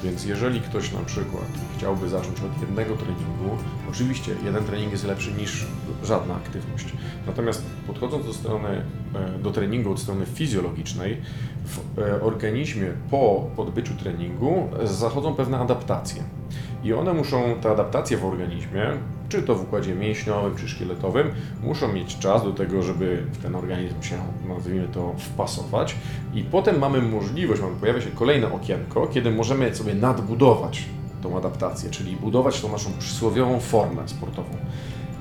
Więc 0.04 0.24
jeżeli 0.24 0.60
ktoś 0.60 0.92
na 0.92 1.00
przykład 1.00 1.48
chciałby 1.76 2.08
zacząć 2.08 2.40
od 2.40 2.60
jednego 2.60 2.96
treningu, 2.96 3.56
oczywiście 3.90 4.34
jeden 4.44 4.64
trening 4.64 4.92
jest 4.92 5.04
lepszy 5.04 5.32
niż 5.32 5.66
żadna 6.04 6.34
aktywność. 6.34 6.92
Natomiast 7.26 7.62
podchodząc 7.86 8.26
do 8.26 8.34
strony, 8.34 8.68
e, 9.14 9.38
do 9.38 9.50
treningu 9.50 9.92
od 9.92 10.00
strony 10.00 10.26
fizjologicznej, 10.26 11.16
w 11.64 11.98
e, 11.98 12.22
organizmie 12.22 12.92
po 13.10 13.50
odbyciu 13.56 13.94
treningu 13.94 14.68
zachodzą 14.84 15.34
pewne 15.34 15.58
adaptacje. 15.58 16.37
I 16.84 16.92
one 16.92 17.14
muszą, 17.14 17.54
te 17.62 17.70
adaptacje 17.70 18.16
w 18.16 18.24
organizmie, 18.24 18.82
czy 19.28 19.42
to 19.42 19.54
w 19.54 19.62
układzie 19.62 19.94
mięśniowym, 19.94 20.56
czy 20.56 20.68
szkieletowym, 20.68 21.30
muszą 21.62 21.92
mieć 21.92 22.18
czas 22.18 22.44
do 22.44 22.52
tego, 22.52 22.82
żeby 22.82 23.22
w 23.32 23.42
ten 23.42 23.54
organizm 23.54 24.02
się, 24.02 24.18
nazwijmy 24.48 24.88
to, 24.88 25.14
wpasować. 25.18 25.96
I 26.34 26.44
potem 26.44 26.78
mamy 26.78 27.02
możliwość, 27.02 27.62
mamy, 27.62 27.76
pojawia 27.76 28.00
się 28.00 28.10
kolejne 28.10 28.52
okienko, 28.52 29.06
kiedy 29.06 29.30
możemy 29.30 29.74
sobie 29.74 29.94
nadbudować 29.94 30.84
tą 31.22 31.36
adaptację, 31.36 31.90
czyli 31.90 32.16
budować 32.16 32.60
tą 32.60 32.72
naszą 32.72 32.90
przysłowiową 32.98 33.60
formę 33.60 34.08
sportową. 34.08 34.50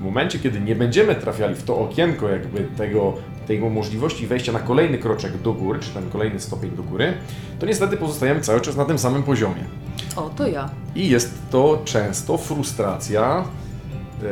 momencie, 0.00 0.38
kiedy 0.38 0.60
nie 0.60 0.74
będziemy 0.74 1.14
trafiali 1.14 1.54
w 1.54 1.62
to 1.62 1.78
okienko 1.78 2.28
jakby 2.28 2.60
tego, 2.76 3.14
tego 3.46 3.70
możliwości 3.70 4.26
wejścia 4.26 4.52
na 4.52 4.60
kolejny 4.60 4.98
kroczek 4.98 5.42
do 5.42 5.52
góry, 5.52 5.80
czy 5.80 5.90
ten 5.90 6.10
kolejny 6.10 6.40
stopień 6.40 6.70
do 6.70 6.82
góry, 6.82 7.12
to 7.58 7.66
niestety 7.66 7.96
pozostajemy 7.96 8.40
cały 8.40 8.60
czas 8.60 8.76
na 8.76 8.84
tym 8.84 8.98
samym 8.98 9.22
poziomie. 9.22 9.64
O, 10.18 10.30
to 10.36 10.46
ja. 10.46 10.70
I 10.94 11.08
jest 11.08 11.34
to 11.50 11.82
często 11.84 12.36
frustracja, 12.38 13.44
e, 14.22 14.24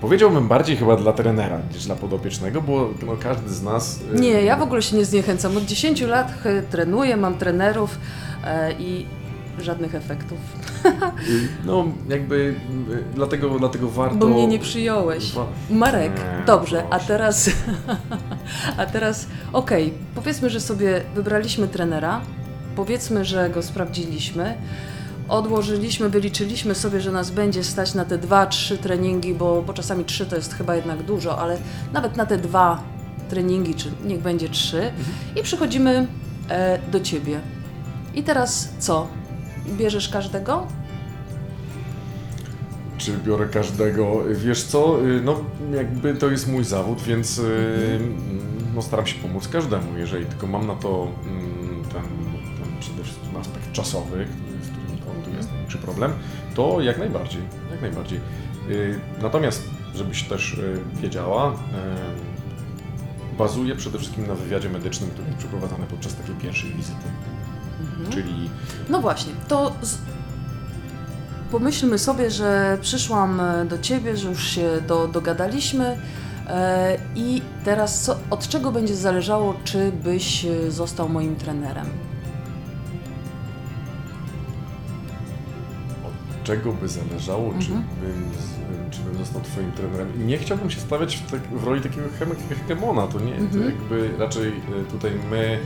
powiedziałbym 0.00 0.48
bardziej 0.48 0.76
chyba 0.76 0.96
dla 0.96 1.12
trenera 1.12 1.58
niż 1.74 1.84
dla 1.86 1.94
podopiecznego, 1.96 2.62
bo 2.62 2.90
no, 3.06 3.12
każdy 3.22 3.50
z 3.50 3.62
nas... 3.62 4.00
e, 4.14 4.20
Nie, 4.20 4.30
ja 4.42 4.56
w 4.56 4.62
ogóle 4.62 4.82
się 4.82 4.96
nie 4.96 5.04
zniechęcam. 5.04 5.56
Od 5.56 5.64
10 5.64 6.00
lat 6.00 6.32
e, 6.44 6.62
trenuję, 6.62 7.16
mam 7.16 7.34
trenerów 7.38 7.98
e, 8.44 8.72
i 8.72 9.06
żadnych 9.60 9.94
efektów. 9.94 10.38
No 11.64 11.84
jakby 12.08 12.54
e, 12.92 13.14
dlatego, 13.14 13.58
dlatego 13.58 13.88
warto... 13.88 14.16
Bo 14.16 14.26
mnie 14.28 14.46
nie 14.46 14.58
przyjąłeś. 14.58 15.32
Wa- 15.32 15.46
Marek, 15.70 16.12
Nie, 16.16 16.46
dobrze, 16.46 16.82
a 16.84 16.88
proszę. 16.88 17.06
teraz, 17.06 17.50
a 18.78 18.86
teraz, 18.86 19.26
okej, 19.52 19.92
powiedzmy, 20.14 20.50
że 20.50 20.60
sobie 20.60 21.00
wybraliśmy 21.14 21.68
trenera, 21.68 22.20
powiedzmy, 22.76 23.24
że 23.24 23.50
go 23.50 23.62
sprawdziliśmy, 23.62 24.54
odłożyliśmy, 25.30 26.08
wyliczyliśmy 26.08 26.74
sobie, 26.74 27.00
że 27.00 27.12
nas 27.12 27.30
będzie 27.30 27.64
stać 27.64 27.94
na 27.94 28.04
te 28.04 28.18
dwa, 28.18 28.46
trzy 28.46 28.78
treningi, 28.78 29.34
bo, 29.34 29.62
bo 29.62 29.72
czasami 29.72 30.04
trzy 30.04 30.26
to 30.26 30.36
jest 30.36 30.54
chyba 30.54 30.76
jednak 30.76 31.02
dużo, 31.02 31.38
ale 31.38 31.58
nawet 31.92 32.16
na 32.16 32.26
te 32.26 32.38
dwa 32.38 32.82
treningi, 33.28 33.74
czy 33.74 33.92
niech 34.04 34.20
będzie 34.20 34.48
trzy, 34.48 34.92
i 35.36 35.42
przychodzimy 35.42 36.06
e, 36.48 36.78
do 36.90 37.00
ciebie. 37.00 37.40
I 38.14 38.22
teraz 38.22 38.68
co? 38.78 39.08
Bierzesz 39.76 40.08
każdego? 40.08 40.66
Czy 42.98 43.12
biorę 43.24 43.46
każdego? 43.48 44.22
Wiesz 44.34 44.62
co, 44.62 45.06
y, 45.06 45.20
no 45.24 45.44
jakby 45.74 46.14
to 46.14 46.30
jest 46.30 46.48
mój 46.48 46.64
zawód, 46.64 47.02
więc 47.02 47.38
y, 47.38 48.00
no, 48.74 48.82
staram 48.82 49.06
się 49.06 49.22
pomóc 49.22 49.48
każdemu, 49.48 49.98
jeżeli 49.98 50.26
tylko 50.26 50.46
mam 50.46 50.66
na 50.66 50.74
to 50.74 51.08
mm, 51.26 51.84
ten, 51.84 52.02
ten 52.64 52.80
przede 52.80 53.02
wszystkim 53.02 53.36
aspekt 53.36 53.72
czasowy, 53.72 54.26
największy 55.70 55.78
problem, 55.78 56.12
to 56.54 56.80
jak 56.80 56.98
najbardziej, 56.98 57.42
jak 57.70 57.80
najbardziej. 57.80 58.20
Y, 58.70 59.00
Natomiast, 59.22 59.62
żebyś 59.94 60.22
też 60.22 60.52
y, 60.52 60.80
wiedziała, 61.02 61.52
y, 61.52 61.56
bazuję 63.38 63.76
przede 63.76 63.98
wszystkim 63.98 64.26
na 64.26 64.34
wywiadzie 64.34 64.68
medycznym, 64.68 65.10
który 65.10 65.26
jest 65.26 65.38
przeprowadzany 65.38 65.86
podczas 65.86 66.14
takiej 66.14 66.34
pierwszej 66.34 66.70
wizyty. 66.74 67.06
Czyli 68.10 68.50
No 68.88 69.00
właśnie, 69.00 69.32
to 69.48 69.72
z... 69.82 69.98
pomyślmy 71.50 71.98
sobie, 71.98 72.30
że 72.30 72.78
przyszłam 72.80 73.40
e, 73.40 73.64
do 73.64 73.78
Ciebie, 73.78 74.16
że 74.16 74.28
już 74.28 74.44
się 74.48 74.80
do, 74.88 75.08
dogadaliśmy 75.08 75.98
e, 76.48 76.98
i 77.14 77.42
teraz 77.64 78.00
co, 78.02 78.16
od 78.30 78.48
czego 78.48 78.72
będzie 78.72 78.96
zależało, 78.96 79.54
czy 79.64 79.92
byś 79.92 80.44
e, 80.44 80.70
został 80.70 81.08
moim 81.08 81.36
trenerem? 81.36 81.86
Czego 86.50 86.72
by 86.72 86.88
zależało, 86.88 87.50
czy, 87.58 87.72
Mhm. 87.72 87.84
bym, 88.00 88.30
z- 88.40 88.94
czy 88.96 89.00
bym 89.02 89.18
został 89.18 89.42
Twoim 89.42 89.72
trenerem. 89.72 90.26
Nie 90.26 90.38
chciałbym 90.38 90.70
się 90.70 90.80
stawiać 90.80 91.16
w, 91.16 91.30
tak, 91.30 91.40
w 91.40 91.64
roli 91.64 91.80
takiego 91.80 92.02
hegemona, 92.60 93.06
to 93.06 93.20
nie, 93.20 93.32
to 93.32 93.38
Mhm. 93.40 93.64
jakby 93.64 94.10
raczej 94.18 94.48
y, 94.48 94.52
tutaj 94.90 95.10
my 95.30 95.58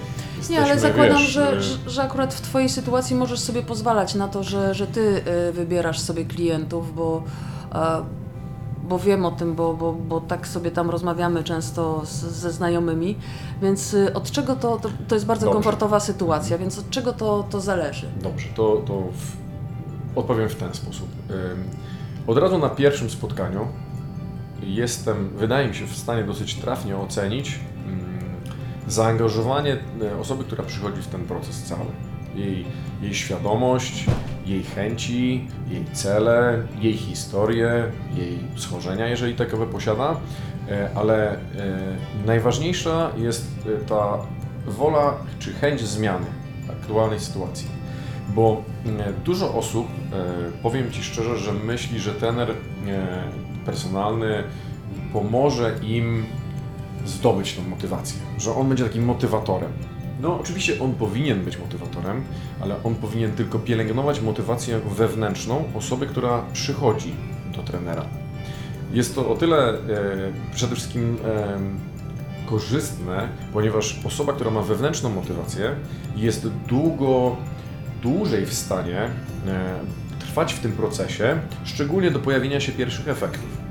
Nie, 0.50 0.58
ale 0.58 0.68
jesteśmy, 0.68 0.80
zakładam, 0.80 1.18
wiesz, 1.18 1.28
że, 1.30 1.56
y, 1.58 1.62
że, 1.62 1.90
że 1.90 2.02
akurat 2.02 2.34
w 2.34 2.40
Twojej 2.40 2.68
sytuacji 2.68 3.16
możesz 3.16 3.40
sobie 3.40 3.62
pozwalać 3.62 4.14
na 4.14 4.28
to, 4.28 4.42
że, 4.42 4.74
że 4.74 4.86
Ty 4.86 5.22
e, 5.48 5.52
wybierasz 5.52 5.98
sobie 6.00 6.24
klientów, 6.24 6.94
bo, 6.94 7.22
e, 7.74 8.02
bo 8.88 8.98
wiem 8.98 9.24
o 9.24 9.30
tym, 9.30 9.54
bo, 9.54 9.74
bo, 9.74 9.92
bo 9.92 10.20
tak 10.20 10.48
sobie 10.48 10.70
tam 10.70 10.90
rozmawiamy 10.90 11.44
często 11.44 12.02
z, 12.06 12.10
ze 12.22 12.52
znajomymi, 12.52 13.16
więc 13.62 13.94
e, 13.94 14.14
od 14.14 14.30
czego 14.30 14.56
to, 14.56 14.76
to, 14.76 14.88
to 15.08 15.14
jest 15.14 15.26
bardzo 15.26 15.46
Dobrze. 15.46 15.54
komfortowa 15.54 16.00
sytuacja, 16.00 16.58
więc 16.58 16.78
od 16.78 16.90
czego 16.90 17.12
to, 17.12 17.44
to 17.50 17.60
zależy? 17.60 18.06
Dobrze, 18.22 18.48
to, 18.54 18.76
to 18.86 19.00
w, 19.00 19.43
odpowiem 20.16 20.48
w 20.48 20.54
ten 20.54 20.74
sposób. 20.74 21.08
Od 22.26 22.38
razu 22.38 22.58
na 22.58 22.68
pierwszym 22.68 23.10
spotkaniu 23.10 23.68
jestem, 24.62 25.30
wydaje 25.36 25.68
mi 25.68 25.74
się, 25.74 25.86
w 25.86 25.96
stanie 25.96 26.24
dosyć 26.24 26.54
trafnie 26.54 26.96
ocenić 26.96 27.60
zaangażowanie 28.88 29.78
y, 30.02 30.16
osoby, 30.16 30.44
która 30.44 30.64
przychodzi 30.64 31.02
w 31.02 31.06
ten 31.06 31.24
proces 31.24 31.62
cały. 31.62 31.86
Jej, 32.34 32.64
jej 33.02 33.14
świadomość, 33.14 34.06
jej 34.46 34.62
chęci, 34.62 35.48
jej 35.68 35.84
cele, 35.92 36.66
jej 36.80 36.92
historię, 36.92 37.92
jej 38.16 38.38
schorzenia, 38.56 39.08
jeżeli 39.08 39.34
takowe 39.34 39.66
posiada, 39.66 40.16
E, 40.70 40.90
ale 40.94 41.32
e, 41.32 41.38
najważniejsza 42.26 43.10
jest 43.16 43.46
e, 43.66 43.84
ta 43.84 44.18
wola 44.66 45.14
czy 45.38 45.52
chęć 45.52 45.80
zmiany 45.80 46.26
aktualnej 46.70 47.20
sytuacji. 47.20 47.66
Bo 48.28 48.62
mm, 48.84 49.02
dużo 49.24 49.54
osób, 49.54 49.86
e, 50.12 50.62
powiem 50.62 50.90
Ci 50.90 51.02
szczerze, 51.02 51.38
że 51.38 51.52
myśli, 51.52 52.00
że 52.00 52.12
trener 52.12 52.50
e, 52.50 52.54
personalny 53.66 54.44
pomoże 55.12 55.74
im 55.82 56.24
zdobyć 57.06 57.54
tą 57.54 57.62
motywację, 57.62 58.20
że 58.38 58.54
on 58.54 58.68
będzie 58.68 58.84
takim 58.84 59.04
motywatorem. 59.04 59.72
No, 60.20 60.40
oczywiście 60.40 60.80
on 60.80 60.94
powinien 60.94 61.44
być 61.44 61.58
motywatorem, 61.58 62.24
ale 62.60 62.82
on 62.84 62.94
powinien 62.94 63.32
tylko 63.32 63.58
pielęgnować 63.58 64.20
motywację 64.20 64.78
wewnętrzną 64.78 65.64
osoby, 65.74 66.06
która 66.06 66.42
przychodzi 66.52 67.14
do 67.56 67.62
trenera. 67.62 68.04
Jest 68.92 69.14
to 69.14 69.30
o 69.30 69.36
tyle 69.36 69.68
e, 69.68 69.78
przede 70.54 70.74
wszystkim 70.74 71.16
e, 71.24 71.58
korzystne, 72.46 73.28
ponieważ 73.52 74.00
osoba, 74.04 74.32
która 74.32 74.50
ma 74.50 74.62
wewnętrzną 74.62 75.10
motywację, 75.10 75.74
jest 76.16 76.48
długo, 76.48 77.36
dłużej 78.04 78.46
w 78.46 78.54
stanie 78.54 78.98
e, 78.98 79.10
trwać 80.18 80.54
w 80.54 80.60
tym 80.60 80.72
procesie, 80.72 81.38
szczególnie 81.64 82.10
do 82.10 82.18
pojawienia 82.18 82.60
się 82.60 82.72
pierwszych 82.72 83.08
efektów. 83.08 83.63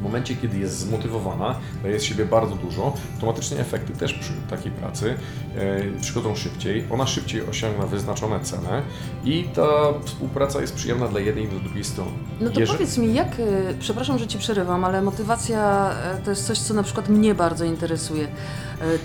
W 0.00 0.02
momencie, 0.02 0.36
kiedy 0.36 0.58
jest 0.58 0.78
zmotywowana, 0.78 1.54
daje 1.82 2.00
z 2.00 2.02
siebie 2.02 2.24
bardzo 2.24 2.54
dużo, 2.56 2.92
automatycznie 3.14 3.58
efekty 3.58 3.92
też 3.92 4.12
przy 4.14 4.32
takiej 4.50 4.72
pracy 4.72 5.14
e, 5.56 6.00
przychodzą 6.00 6.36
szybciej, 6.36 6.84
ona 6.90 7.06
szybciej 7.06 7.42
osiąga 7.42 7.86
wyznaczone 7.86 8.40
cele 8.40 8.82
i 9.24 9.44
ta 9.54 9.66
współpraca 10.04 10.60
jest 10.60 10.74
przyjemna 10.74 11.08
dla 11.08 11.20
jednej 11.20 11.44
i 11.44 11.48
dla 11.48 11.60
drugiej 11.60 11.84
strony. 11.84 12.10
No 12.40 12.50
to 12.50 12.60
Jeżeli- 12.60 12.78
powiedz 12.78 12.98
mi, 12.98 13.14
jak, 13.14 13.38
y, 13.38 13.74
przepraszam, 13.80 14.18
że 14.18 14.26
Ci 14.26 14.38
przerywam, 14.38 14.84
ale 14.84 15.02
motywacja 15.02 15.90
y, 16.20 16.24
to 16.24 16.30
jest 16.30 16.46
coś, 16.46 16.58
co 16.58 16.74
na 16.74 16.82
przykład 16.82 17.08
mnie 17.08 17.34
bardzo 17.34 17.64
interesuje. 17.64 18.24
Y, 18.24 18.28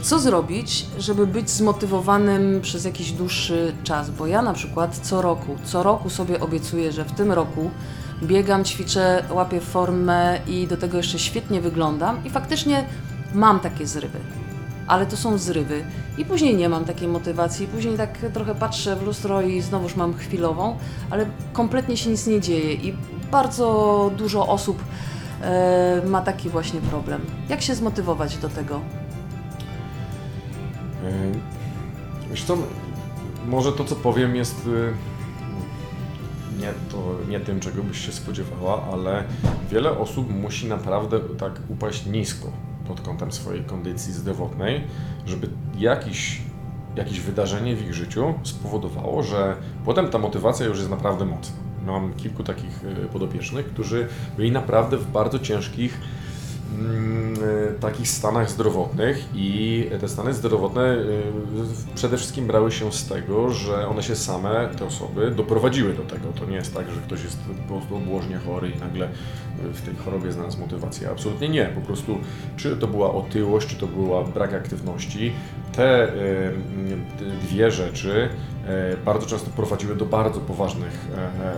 Co 0.02 0.20
zrobić, 0.20 0.86
żeby 1.00 1.28
być 1.28 1.50
zmotywowanym 1.50 2.62
przez 2.62 2.86
jakiś 2.86 3.12
dłuższy 3.12 3.74
czas? 3.84 4.10
Bo 4.10 4.28
ja 4.28 4.42
na 4.42 4.54
przykład 4.54 4.98
co 4.98 5.22
roku, 5.22 5.56
co 5.64 5.84
roku 5.84 6.10
sobie 6.10 6.40
obiecuję, 6.40 6.92
że 6.92 7.06
w 7.06 7.12
tym 7.12 7.32
roku 7.32 7.70
biegam, 8.26 8.64
ćwiczę, 8.64 9.24
łapię 9.32 9.62
formę 9.62 10.40
i 10.48 10.68
do 10.68 10.78
tego 10.78 10.98
jeszcze 10.98 11.20
świetnie 11.20 11.62
wyglądam 11.62 12.26
i 12.26 12.30
faktycznie 12.30 12.86
mam 13.34 13.60
takie 13.60 13.88
zrywy. 13.88 14.20
Ale 14.88 15.06
to 15.06 15.18
są 15.18 15.38
zrywy 15.38 15.84
i 16.18 16.26
później 16.26 16.56
nie 16.56 16.70
mam 16.70 16.86
takiej 16.86 17.08
motywacji, 17.08 17.68
później 17.68 17.98
tak 17.98 18.18
trochę 18.34 18.56
patrzę 18.56 18.96
w 18.96 19.04
lustro 19.04 19.42
i 19.42 19.62
znowuż 19.62 19.96
mam 19.96 20.14
chwilową, 20.14 20.78
ale 21.10 21.26
kompletnie 21.54 21.98
się 21.98 22.10
nic 22.10 22.28
nie 22.28 22.42
dzieje 22.42 22.74
i 22.74 22.94
bardzo 23.32 24.12
dużo 24.18 24.48
osób 24.48 24.84
e, 25.42 26.02
ma 26.08 26.22
taki 26.22 26.50
właśnie 26.50 26.82
problem. 26.82 27.22
Jak 27.50 27.62
się 27.62 27.76
zmotywować 27.76 28.38
do 28.38 28.50
tego? 28.50 28.82
Wiesz 32.30 32.44
co, 32.44 32.58
może 33.48 33.72
to 33.72 33.86
co 33.86 33.96
powiem 33.96 34.36
jest 34.36 34.66
yy, 34.66 34.94
nie, 36.60 36.74
to 36.92 37.18
nie 37.30 37.40
tym, 37.40 37.60
czego 37.60 37.84
byś 37.84 38.06
się 38.06 38.12
spodziewała, 38.12 38.84
ale 38.94 39.24
wiele 39.72 39.98
osób 39.98 40.34
musi 40.34 40.68
naprawdę 40.68 41.20
tak 41.20 41.60
upaść 41.70 42.06
nisko 42.06 42.52
pod 42.88 43.02
kątem 43.02 43.32
swojej 43.32 43.64
kondycji 43.64 44.14
zdrowotnej, 44.14 44.82
żeby 45.26 45.50
jakiś, 45.78 46.42
jakieś 46.96 47.20
wydarzenie 47.20 47.76
w 47.76 47.82
ich 47.82 47.94
życiu 47.94 48.34
spowodowało, 48.44 49.24
że 49.24 49.56
potem 49.86 50.08
ta 50.10 50.18
motywacja 50.18 50.66
już 50.66 50.78
jest 50.78 50.90
naprawdę 50.90 51.26
mocna. 51.26 51.56
Mam 51.86 52.14
kilku 52.14 52.44
takich 52.44 52.84
yy, 52.84 53.06
podopiecznych, 53.06 53.66
którzy 53.66 54.08
byli 54.38 54.52
naprawdę 54.52 54.98
w 54.98 55.12
bardzo 55.12 55.40
ciężkich 55.40 55.94
y, 55.94 56.25
takich 57.80 58.10
stanach 58.10 58.50
zdrowotnych 58.50 59.26
i 59.36 59.90
te 60.02 60.10
stany 60.10 60.34
zdrowotne 60.34 60.96
y, 60.96 61.24
przede 61.96 62.18
wszystkim 62.18 62.48
brały 62.48 62.72
się 62.72 62.92
z 62.92 63.08
tego, 63.08 63.50
że 63.50 63.88
one 63.88 64.04
się 64.04 64.16
same, 64.16 64.70
te 64.78 64.86
osoby, 64.86 65.32
doprowadziły 65.32 65.94
do 65.94 66.04
tego. 66.04 66.28
To 66.40 66.46
nie 66.46 66.56
jest 66.56 66.74
tak, 66.74 66.92
że 66.92 67.02
ktoś 67.02 67.24
jest 67.24 67.38
po 67.68 67.74
prostu 67.74 67.96
obłożnie 67.96 68.38
chory 68.38 68.70
i 68.70 68.80
nagle 68.80 69.06
y, 69.06 69.74
w 69.74 69.82
tej 69.82 69.96
chorobie 69.96 70.32
znalazł 70.32 70.60
motywację. 70.60 71.10
Absolutnie 71.10 71.50
nie. 71.50 71.66
Po 71.66 71.82
prostu 71.82 72.18
czy 72.58 72.78
to 72.78 72.88
była 72.88 73.14
otyłość, 73.14 73.68
czy 73.68 73.76
to 73.76 73.88
była 73.88 74.24
brak 74.24 74.54
aktywności, 74.54 75.34
te 75.76 76.08
dwie 77.42 77.72
rzeczy 77.72 78.30
y, 78.94 78.98
bardzo 79.06 79.28
często 79.28 79.50
prowadziły 79.50 79.96
do 79.96 80.06
bardzo 80.06 80.40
poważnych 80.40 81.08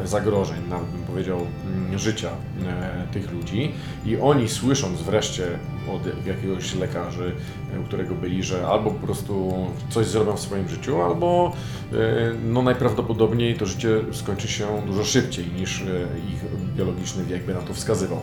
e, 0.04 0.08
zagrożeń, 0.08 0.58
nawet 0.70 0.88
bym 0.88 1.04
powiedział, 1.04 1.40
mm, 1.66 2.00
życia 2.00 2.30
e, 2.30 3.14
tych 3.14 3.32
ludzi. 3.32 3.72
I 4.06 4.18
oni 4.18 4.50
słysząc 4.50 5.02
wreszcie 5.02 5.44
od 5.92 6.28
jakiegoś 6.28 6.76
lekarzy, 6.76 7.32
e, 7.76 7.80
u 7.80 7.84
którego 7.84 8.16
byli, 8.16 8.44
że 8.44 8.68
albo 8.68 8.92
po 8.92 9.06
prostu 9.06 9.54
coś 9.90 10.06
zrobią 10.06 10.38
w 10.38 10.40
swoim 10.40 10.70
życiu, 10.70 11.02
albo 11.02 11.54
e, 11.94 11.96
no 12.44 12.62
najprawdopodobniej 12.62 13.56
to 13.56 13.66
życie 13.66 13.90
skończy 14.12 14.48
się 14.48 14.82
dużo 14.88 15.04
szybciej 15.04 15.46
niż 15.60 15.82
e, 15.82 15.86
ich 16.34 16.46
biologiczny 16.76 17.24
wiek 17.24 17.46
by 17.46 17.54
na 17.54 17.62
to 17.62 17.74
wskazywał. 17.74 18.20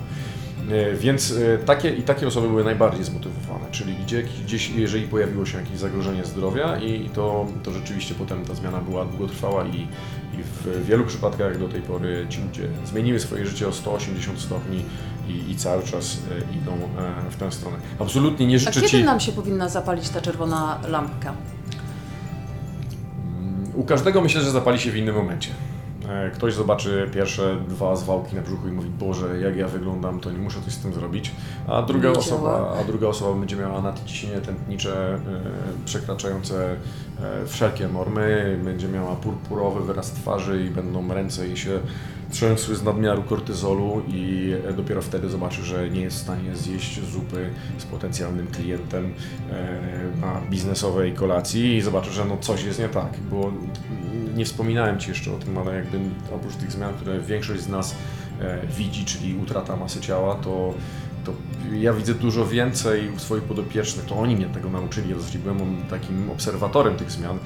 E, 0.71 0.95
Więc 0.95 1.33
e, 1.33 1.59
takie 1.59 1.91
i 1.91 2.03
takie 2.03 2.27
osoby 2.27 2.49
były 2.49 2.65
najbardziej 2.65 3.05
zmotywowane, 3.05 3.65
czyli 3.71 3.95
gdzie, 3.95 4.23
gdzieś, 4.23 4.71
jeżeli 4.71 5.09
pojawiło 5.09 5.47
się 5.47 5.59
jakieś 5.59 5.79
zagrożenie 5.79 6.25
zdrowia 6.25 6.79
i 6.79 7.11
to, 7.15 7.47
to 7.63 7.73
rzeczywiście 7.73 8.15
potem 8.15 8.45
ta 8.45 8.55
zmiana 8.55 8.81
była 8.81 9.05
długotrwała 9.05 9.65
i, 9.65 9.81
i 10.35 10.43
w 10.43 10.87
wielu 10.87 11.05
przypadkach 11.05 11.59
do 11.59 11.69
tej 11.69 11.83
pory 11.83 12.27
ci 12.29 12.41
ludzie 12.43 12.69
zmieniły 12.85 13.21
swoje 13.21 13.47
życie 13.47 13.69
o 13.69 13.73
180 13.73 14.41
stopni 14.41 14.85
i, 15.29 15.51
i 15.51 15.57
cały 15.57 15.83
czas 15.83 16.19
e, 16.31 16.57
idą 16.57 16.79
w 17.31 17.37
tę 17.37 17.53
stronę. 17.53 17.77
Absolutnie 17.99 18.47
nie 18.47 18.57
A 18.57 18.59
życzę 18.59 18.73
kiedy 18.73 18.89
Ci... 18.89 19.05
nam 19.05 19.21
się 19.21 19.33
powinna 19.33 19.69
zapalić 19.69 20.09
ta 20.09 20.21
czerwona 20.21 20.81
lampka? 20.89 21.35
U 23.75 23.85
każdego 23.85 24.21
myślę, 24.21 24.41
że 24.41 24.51
zapali 24.51 24.79
się 24.79 24.91
w 24.91 24.97
innym 24.97 25.15
momencie. 25.15 25.51
E, 26.09 26.31
Ktoś 26.31 26.55
zobaczy 26.55 27.11
pierwsze 27.15 27.57
dwa 27.69 27.97
zwałki 27.97 28.37
na 28.37 28.43
brzuchu 28.43 28.69
i 28.69 28.73
mówi, 28.73 28.91
Boże, 28.91 29.41
jak 29.41 29.57
ja 29.57 29.69
wyglądam, 29.69 30.21
to 30.21 30.31
nie 30.31 30.39
muszę 30.39 30.61
coś 30.65 30.73
z 30.73 30.79
tym 30.79 30.95
zrobić. 30.95 31.33
A 31.69 31.83
druga, 31.83 32.11
Nie 32.11 32.19
osoba, 32.19 32.77
a 32.81 32.85
druga 32.85 33.07
osoba 33.07 33.39
będzie 33.39 33.57
miała 33.57 33.83
nadciśnienie 33.83 34.41
tętnicze 34.41 35.15
e, 35.15 35.21
przekraczające 35.85 36.73
e, 36.73 37.47
wszelkie 37.47 37.89
normy, 37.89 38.59
będzie 38.65 38.89
miała 38.89 39.17
purpurowy 39.17 39.85
wyraz 39.85 40.11
twarzy 40.13 40.65
i 40.65 40.71
będą 40.71 41.15
ręce 41.15 41.47
jej 41.47 41.57
się 41.57 41.79
trzęsły 42.35 42.77
z 42.77 42.83
nadmiaru 42.83 43.23
kortyzolu 43.23 44.03
i 44.09 44.53
dopiero 44.77 45.03
wtedy 45.03 45.29
zobaczy, 45.29 45.63
że 45.63 45.91
nie 45.91 46.01
jest 46.01 46.17
w 46.17 46.21
stanie 46.21 46.57
zjeść 46.57 47.01
zupy 47.05 47.51
z 47.79 47.85
potencjalnym 47.85 48.47
klientem 48.47 49.15
e, 49.51 50.21
na 50.21 50.41
biznesowej 50.51 51.13
kolacji 51.13 51.77
i 51.77 51.83
zobaczy, 51.83 52.11
że 52.11 52.25
no 52.25 52.37
coś 52.41 52.65
jest 52.65 52.79
nie 52.79 52.89
tak, 52.89 53.13
bo 53.31 53.53
nie 54.35 54.45
wspominałem 54.45 54.99
Ci 54.99 55.09
jeszcze 55.09 55.33
o 55.33 55.39
tym, 55.39 55.59
ale 55.59 55.75
jakby 55.75 55.99
oprócz 56.35 56.55
tych 56.55 56.73
zmian, 56.73 56.95
które 56.95 57.21
większość 57.21 57.61
z 57.61 57.69
nas 57.69 57.95
e, 58.41 58.67
widzi, 58.67 59.05
czyli 59.05 59.37
utrata 59.43 59.77
masy 59.77 60.01
ciała, 60.01 60.35
to, 60.35 60.75
to 61.25 61.33
ja 61.73 61.93
widzę 61.93 62.15
dużo 62.15 62.47
więcej 62.47 63.11
u 63.17 63.19
swoich 63.19 63.43
podopiecznych, 63.43 64.07
to 64.07 64.17
oni 64.17 64.37
mnie 64.37 64.47
tego 64.47 64.71
nauczyli, 64.71 65.11
ja 65.11 65.17
zasadzie 65.25 65.39
byłem 65.39 65.77
takim 65.91 66.31
obserwatorem 66.31 66.97
tych 66.97 67.11
zmian. 67.11 67.39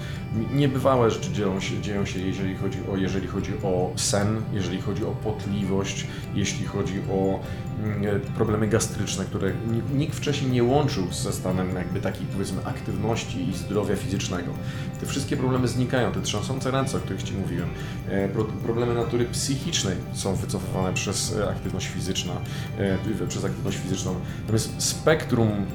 Niebywałe 0.54 1.10
rzeczy 1.10 1.32
dzieją 1.32 1.60
się, 1.60 1.82
dzieją 1.82 2.06
się 2.06 2.20
jeżeli, 2.20 2.56
chodzi 2.56 2.78
o, 2.92 2.96
jeżeli 2.96 3.26
chodzi 3.26 3.52
o 3.62 3.92
sen, 3.96 4.42
jeżeli 4.52 4.80
chodzi 4.80 5.04
o 5.04 5.10
potliwość, 5.10 6.06
jeśli 6.34 6.66
chodzi 6.66 7.00
o 7.10 7.40
mm, 7.82 8.20
problemy 8.20 8.68
gastryczne, 8.68 9.24
które 9.24 9.52
ni- 9.66 9.98
nikt 9.98 10.14
wcześniej 10.14 10.50
nie 10.50 10.64
łączył 10.64 11.12
ze 11.12 11.32
stanem 11.32 11.74
jakby 11.74 12.00
takiej 12.00 12.26
powiedzmy 12.26 12.64
aktywności 12.64 13.48
i 13.48 13.54
zdrowia 13.54 13.96
fizycznego. 13.96 14.52
Te 15.00 15.06
wszystkie 15.06 15.36
problemy 15.36 15.68
znikają, 15.68 16.12
te 16.12 16.20
trzęsące 16.20 16.70
ręce, 16.70 16.96
o 16.96 17.00
których 17.00 17.22
Ci 17.22 17.34
mówiłem, 17.34 17.68
e, 18.08 18.28
pro, 18.28 18.44
problemy 18.44 18.94
natury 18.94 19.24
psychicznej 19.24 19.96
są 20.12 20.34
wycofywane 20.34 20.94
przez 20.94 21.36
e, 21.36 21.48
aktywność 21.48 21.86
fizyczna, 21.86 22.32
e, 22.78 23.26
przez 23.28 23.44
aktywność 23.44 23.67
fizyczną. 23.76 24.14
Natomiast 24.40 24.82
spektrum 24.82 25.66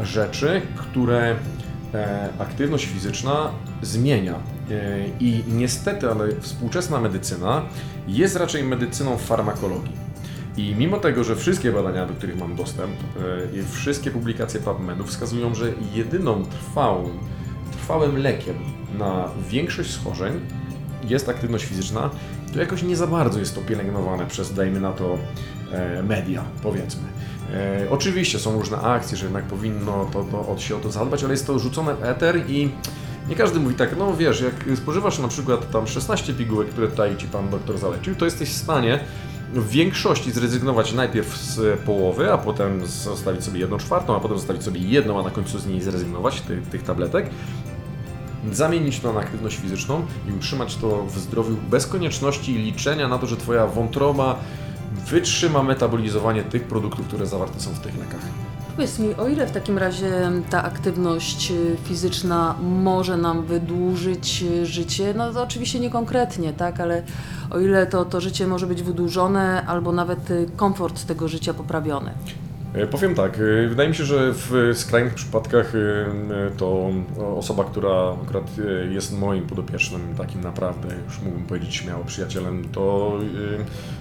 rzeczy, 0.00 0.62
które 0.76 1.36
e, 1.94 2.28
aktywność 2.38 2.86
fizyczna 2.86 3.50
zmienia. 3.82 4.34
E, 4.70 5.08
I 5.20 5.44
niestety, 5.48 6.10
ale 6.10 6.40
współczesna 6.40 7.00
medycyna 7.00 7.62
jest 8.08 8.36
raczej 8.36 8.64
medycyną 8.64 9.18
farmakologii. 9.18 10.10
I 10.56 10.74
mimo 10.74 10.98
tego, 10.98 11.24
że 11.24 11.36
wszystkie 11.36 11.72
badania, 11.72 12.06
do 12.06 12.14
których 12.14 12.38
mam 12.38 12.56
dostęp, 12.56 12.92
e, 12.92 13.58
i 13.58 13.62
wszystkie 13.72 14.10
publikacje 14.10 14.60
PubMedu 14.60 15.04
wskazują, 15.04 15.54
że 15.54 15.72
jedyną 15.94 16.44
trwałą, 16.44 17.10
trwałym 17.72 18.18
lekiem 18.18 18.54
na 18.98 19.28
większość 19.50 19.90
schorzeń 19.90 20.40
jest 21.08 21.28
aktywność 21.28 21.64
fizyczna, 21.64 22.10
to 22.52 22.60
jakoś 22.60 22.82
nie 22.82 22.96
za 22.96 23.06
bardzo 23.06 23.38
jest 23.38 23.54
to 23.54 23.60
pielęgnowane 23.60 24.26
przez, 24.26 24.54
dajmy 24.54 24.80
na 24.80 24.92
to, 24.92 25.18
media, 26.02 26.44
powiedzmy. 26.62 27.02
E, 27.54 27.86
oczywiście 27.90 28.38
są 28.38 28.58
różne 28.58 28.78
akcje, 28.78 29.16
że 29.16 29.24
jednak 29.24 29.44
powinno 29.44 30.06
to, 30.12 30.24
to, 30.24 30.48
od 30.48 30.60
się 30.60 30.76
o 30.76 30.78
to 30.78 30.90
zadbać, 30.90 31.24
ale 31.24 31.32
jest 31.32 31.46
to 31.46 31.58
rzucone 31.58 31.94
w 31.94 32.04
eter 32.04 32.50
i 32.50 32.70
nie 33.28 33.36
każdy 33.36 33.60
mówi 33.60 33.74
tak, 33.74 33.96
no 33.98 34.16
wiesz, 34.16 34.40
jak 34.40 34.78
spożywasz 34.78 35.18
na 35.18 35.28
przykład 35.28 35.70
tam 35.70 35.86
16 35.86 36.34
pigułek, 36.34 36.68
które 36.68 36.88
tutaj 36.88 37.16
Ci 37.16 37.26
Pan 37.26 37.50
doktor 37.50 37.78
zalecił, 37.78 38.14
to 38.14 38.24
jesteś 38.24 38.48
w 38.48 38.56
stanie 38.56 39.00
w 39.54 39.68
większości 39.68 40.32
zrezygnować 40.32 40.92
najpierw 40.92 41.36
z 41.36 41.80
połowy, 41.80 42.32
a 42.32 42.38
potem 42.38 42.86
zostawić 42.86 43.44
sobie 43.44 43.60
jedną 43.60 43.78
czwartą, 43.78 44.16
a 44.16 44.20
potem 44.20 44.38
zostawić 44.38 44.62
sobie 44.62 44.80
jedną, 44.80 45.20
a 45.20 45.22
na 45.22 45.30
końcu 45.30 45.58
z 45.58 45.66
niej 45.66 45.82
zrezygnować, 45.82 46.40
tych, 46.40 46.66
tych 46.66 46.82
tabletek 46.82 47.30
zamienić 48.52 49.00
to 49.00 49.12
na 49.12 49.20
aktywność 49.20 49.56
fizyczną 49.56 50.06
i 50.28 50.32
utrzymać 50.32 50.76
to 50.76 51.04
w 51.04 51.18
zdrowiu 51.18 51.56
bez 51.70 51.86
konieczności 51.86 52.54
liczenia 52.54 53.08
na 53.08 53.18
to, 53.18 53.26
że 53.26 53.36
Twoja 53.36 53.66
wątroba 53.66 54.38
wytrzyma 55.06 55.62
metabolizowanie 55.62 56.42
tych 56.42 56.64
produktów, 56.64 57.06
które 57.06 57.26
zawarte 57.26 57.60
są 57.60 57.70
w 57.70 57.78
tych 57.78 57.98
lekach. 57.98 58.20
Powiedz 58.76 58.98
mi, 58.98 59.14
o 59.14 59.28
ile 59.28 59.46
w 59.46 59.50
takim 59.50 59.78
razie 59.78 60.30
ta 60.50 60.62
aktywność 60.62 61.50
y, 61.50 61.76
fizyczna 61.84 62.54
może 62.62 63.16
nam 63.16 63.42
wydłużyć 63.42 64.42
y, 64.42 64.66
życie, 64.66 65.14
no 65.16 65.32
to 65.32 65.42
oczywiście 65.42 65.80
nie 65.80 65.90
konkretnie, 65.90 66.52
tak, 66.52 66.80
ale 66.80 67.02
o 67.50 67.58
ile 67.58 67.86
to, 67.86 68.04
to 68.04 68.20
życie 68.20 68.46
może 68.46 68.66
być 68.66 68.82
wydłużone 68.82 69.66
albo 69.66 69.92
nawet 69.92 70.30
y, 70.30 70.48
komfort 70.56 71.06
tego 71.06 71.28
życia 71.28 71.54
poprawiony. 71.54 72.10
E, 72.74 72.86
Powiem 72.86 73.14
tak, 73.14 73.38
e, 73.38 73.68
wydaje 73.68 73.88
mi 73.88 73.94
się, 73.94 74.04
że 74.04 74.32
w 74.32 74.70
skrajnych 74.74 75.14
przypadkach 75.14 75.74
e, 75.74 76.50
to 76.56 76.90
osoba, 77.36 77.64
która 77.64 78.16
akurat 78.22 78.50
jest 78.90 79.18
moim 79.18 79.46
podopiecznym, 79.46 80.14
takim 80.16 80.40
naprawdę, 80.40 80.88
już 81.04 81.20
mógłbym 81.20 81.46
powiedzieć 81.46 81.74
śmiało 81.74 82.04
przyjacielem, 82.04 82.64
to 82.72 83.12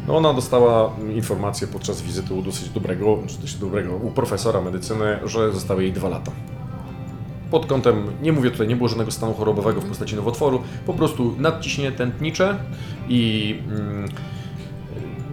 no 0.07 0.17
ona 0.17 0.33
dostała 0.33 0.93
informację 1.15 1.67
podczas 1.67 2.01
wizyty 2.01 2.33
u 2.33 2.41
dosyć 2.41 2.69
dobrego, 2.69 3.19
czy 3.45 3.59
dobrego, 3.59 3.95
u 3.95 4.11
profesora 4.11 4.61
medycyny, 4.61 5.19
że 5.25 5.51
zostały 5.51 5.83
jej 5.83 5.93
dwa 5.93 6.09
lata. 6.09 6.31
Pod 7.51 7.65
kątem, 7.65 8.03
nie 8.21 8.31
mówię 8.31 8.51
tutaj, 8.51 8.67
nie 8.67 8.75
było 8.75 8.89
żadnego 8.89 9.11
stanu 9.11 9.33
chorobowego 9.33 9.81
w 9.81 9.85
postaci 9.85 10.15
nowotworu, 10.15 10.61
po 10.85 10.93
prostu 10.93 11.35
nadciśnienie 11.37 11.91
tętnicze 11.91 12.57
i 13.09 13.55
mm, 13.67 14.09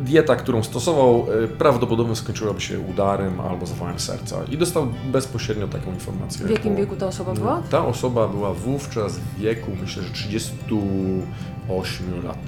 dieta, 0.07 0.37
którą 0.37 0.62
stosował, 0.62 1.27
e, 1.45 1.49
prawdopodobnie 1.49 2.16
skończyłaby 2.16 2.61
się 2.61 2.81
udarem 2.81 3.40
albo 3.40 3.66
zawałem 3.66 3.99
serca. 3.99 4.37
I 4.51 4.59
dostał 4.59 4.87
bezpośrednio 5.12 5.69
taką 5.69 5.92
informację. 5.92 6.47
W 6.47 6.51
jakim 6.51 6.77
wieku 6.77 6.97
ta 6.97 7.07
osoba 7.07 7.35
była? 7.35 7.62
Ta 7.71 7.87
osoba 7.87 8.29
była 8.29 8.55
wówczas 8.55 9.19
w 9.19 9.38
wieku, 9.38 9.71
myślę, 9.81 10.03
że 10.03 10.11
38 10.11 12.25
lat. 12.25 12.38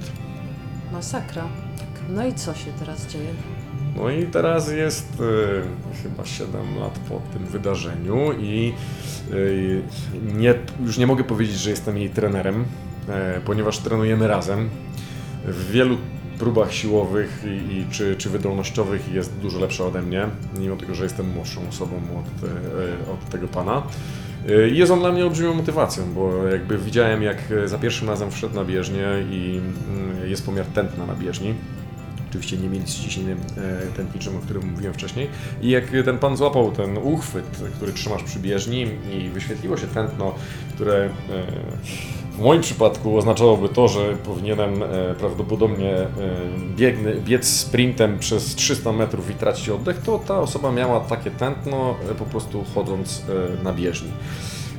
Masakra. 0.91 1.43
No 2.09 2.25
i 2.25 2.33
co 2.33 2.53
się 2.53 2.71
teraz 2.79 3.07
dzieje? 3.07 3.29
No 3.95 4.09
i 4.09 4.25
teraz 4.25 4.71
jest 4.71 5.23
e, 5.93 5.97
chyba 6.03 6.25
7 6.25 6.79
lat 6.79 6.99
po 7.09 7.21
tym 7.33 7.45
wydarzeniu 7.45 8.33
i 8.39 8.73
e, 9.31 9.35
nie, 10.33 10.53
już 10.85 10.97
nie 10.97 11.07
mogę 11.07 11.23
powiedzieć, 11.23 11.55
że 11.55 11.69
jestem 11.69 11.97
jej 11.97 12.09
trenerem, 12.09 12.65
e, 13.09 13.41
ponieważ 13.45 13.77
trenujemy 13.77 14.27
razem. 14.27 14.69
W 15.45 15.71
wielu 15.71 15.97
próbach 16.39 16.73
siłowych 16.73 17.43
i, 17.45 17.77
i 17.77 17.85
czy, 17.91 18.15
czy 18.15 18.29
wydolnościowych 18.29 19.13
jest 19.13 19.37
dużo 19.37 19.59
lepsza 19.59 19.85
ode 19.85 20.01
mnie, 20.01 20.27
mimo 20.59 20.75
tego, 20.75 20.95
że 20.95 21.03
jestem 21.03 21.29
młodszą 21.29 21.61
osobą 21.69 21.95
od, 21.95 22.49
e, 22.49 23.11
od 23.13 23.29
tego 23.29 23.47
pana. 23.47 23.83
E, 24.49 24.69
I 24.69 24.77
Jest 24.77 24.91
on 24.91 24.99
dla 24.99 25.11
mnie 25.11 25.23
olbrzymią 25.23 25.53
motywacją, 25.53 26.13
bo 26.13 26.47
jakby 26.47 26.77
widziałem 26.77 27.23
jak 27.23 27.37
za 27.65 27.77
pierwszym 27.77 28.09
razem 28.09 28.31
wszedł 28.31 28.55
na 28.55 28.65
bieżnię 28.65 29.07
i 29.31 29.61
mm, 29.89 30.29
jest 30.29 30.45
pomiar 30.45 30.65
tętna 30.65 31.05
na 31.05 31.15
bieżni. 31.15 31.53
Oczywiście 32.29 32.57
nie 32.57 32.69
mieli 32.69 32.87
z 32.87 32.99
ciśnieniem 32.99 33.37
e, 33.57 33.95
tętniczym, 33.97 34.37
o 34.37 34.39
którym 34.39 34.71
mówiłem 34.71 34.93
wcześniej. 34.93 35.27
I 35.61 35.69
jak 35.69 35.83
ten 36.05 36.17
pan 36.17 36.37
złapał 36.37 36.71
ten 36.71 36.97
uchwyt, 36.97 37.45
który 37.75 37.93
trzymasz 37.93 38.23
przy 38.23 38.39
bieżni 38.39 38.87
i 39.13 39.29
wyświetliło 39.29 39.77
się 39.77 39.87
tętno, 39.87 40.35
które 40.75 40.95
e, 41.05 41.09
w 42.39 42.41
moim 42.41 42.61
przypadku 42.61 43.17
oznaczałoby 43.17 43.69
to, 43.69 43.87
że 43.87 44.17
powinienem 44.25 44.83
e, 44.83 44.87
prawdopodobnie 45.19 45.91
e, 45.91 46.07
biec 47.25 47.47
sprintem 47.47 48.19
przez 48.19 48.55
300 48.55 48.91
metrów 48.91 49.29
i 49.29 49.33
tracić 49.33 49.69
oddech, 49.69 50.01
to 50.01 50.19
ta 50.19 50.39
osoba 50.39 50.71
miała 50.71 50.99
takie 50.99 51.31
tętno 51.31 51.95
e, 52.11 52.15
po 52.15 52.25
prostu 52.25 52.63
chodząc 52.75 53.23
na 53.63 53.73
bieżni. 53.73 54.11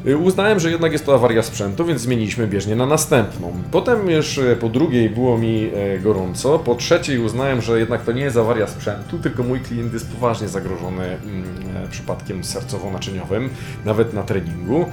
Y, 0.07 0.17
Uznałem, 0.17 0.61
że 0.61 0.71
jednak 0.71 0.93
jest 0.93 1.07
to 1.07 1.15
awaria 1.15 1.43
sprzętu, 1.43 1.85
więc 1.85 2.01
zmieniliśmy 2.01 2.47
bieżnię 2.47 2.77
na 2.77 2.87
następną. 2.87 3.53
Potem 3.71 4.11
już 4.11 4.39
e, 4.39 4.57
po 4.57 4.69
drugiej 4.69 5.11
było 5.11 5.39
mi 5.39 5.71
e, 5.75 5.99
gorąco, 5.99 6.59
po 6.59 6.75
trzeciej 6.75 7.19
uznałem, 7.19 7.63
że 7.63 7.79
jednak 7.79 8.05
to 8.05 8.13
nie 8.13 8.23
jest 8.23 8.37
awaria 8.37 8.67
sprzętu, 8.67 9.19
tylko 9.19 9.43
mój 9.43 9.61
klient 9.61 9.93
jest 9.93 10.13
poważnie 10.13 10.49
zagrożony 10.49 11.05
mm, 11.05 11.45
e, 11.85 11.89
przypadkiem 11.89 12.43
sercowo-naczyniowym, 12.43 13.49
nawet 13.85 14.15
na 14.15 14.23
treningu. 14.23 14.87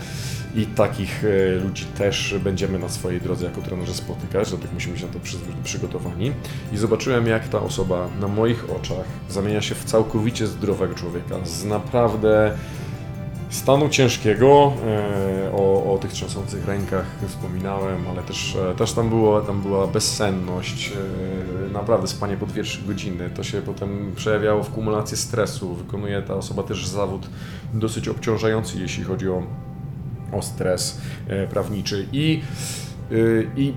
I 0.55 0.65
takich 0.65 1.23
e, 1.25 1.55
ludzi 1.55 1.85
też 1.85 2.35
będziemy 2.43 2.79
na 2.79 2.89
swojej 2.89 3.21
drodze 3.21 3.45
jako 3.45 3.61
trenerzy 3.61 3.93
spotykać, 3.93 4.49
dlatego 4.49 4.73
musimy 4.73 4.93
być 4.93 5.03
na 5.03 5.09
to 5.09 5.19
przy- 5.19 5.37
przygotowani. 5.63 6.31
I 6.73 6.77
zobaczyłem, 6.77 7.27
jak 7.27 7.47
ta 7.47 7.59
osoba 7.59 8.07
na 8.21 8.27
moich 8.27 8.65
oczach 8.75 9.05
zamienia 9.29 9.61
się 9.61 9.75
w 9.75 9.83
całkowicie 9.83 10.47
zdrowego 10.47 10.95
człowieka 10.95 11.35
z 11.45 11.65
naprawdę 11.65 12.51
stanu 13.49 13.89
ciężkiego. 13.89 14.73
e, 14.87 15.37
O, 15.51 15.93
o 15.93 15.97
tych 15.97 16.11
trzęsących 16.11 16.65
rękach 16.65 17.05
wspominałem, 17.27 18.07
ale 18.11 18.23
też, 18.23 18.55
e, 18.71 18.75
też 18.75 18.93
tam, 18.93 19.09
było, 19.09 19.41
tam 19.41 19.61
była 19.61 19.87
bezsenność, 19.87 20.91
e, 21.69 21.73
naprawdę 21.73 22.07
spanie 22.07 22.37
po 22.37 22.45
2-3 22.45 22.87
godziny. 22.87 23.29
To 23.29 23.43
się 23.43 23.61
potem 23.61 24.11
przejawiało 24.15 24.63
w 24.63 24.69
kumulacji 24.69 25.17
stresu. 25.17 25.73
Wykonuje 25.75 26.21
ta 26.21 26.33
osoba 26.33 26.63
też 26.63 26.87
zawód 26.87 27.29
dosyć 27.73 28.07
obciążający, 28.07 28.79
jeśli 28.79 29.03
chodzi 29.03 29.29
o, 29.29 29.43
o 30.31 30.41
stres 30.41 31.01
prawniczy. 31.49 32.07
I 32.11 32.41
I 33.57 33.73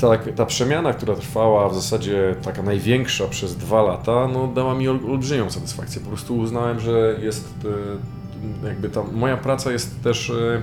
tak, 0.00 0.28
ta 0.36 0.46
przemiana, 0.46 0.92
która 0.92 1.14
trwała 1.14 1.68
w 1.68 1.74
zasadzie 1.74 2.36
taka 2.42 2.62
największa 2.62 3.28
przez 3.28 3.56
dwa 3.56 3.82
lata, 3.82 4.28
no, 4.32 4.46
dała 4.46 4.74
mi 4.74 4.88
ol, 4.88 4.98
olbrzymią 5.10 5.50
satysfakcję. 5.50 6.00
Po 6.00 6.08
prostu 6.08 6.36
uznałem, 6.38 6.80
że 6.80 7.16
jest 7.22 7.54
jakby 8.64 8.88
ta 8.88 9.02
moja 9.02 9.36
praca 9.36 9.72
jest 9.72 10.02
też 10.02 10.30
y, 10.30 10.62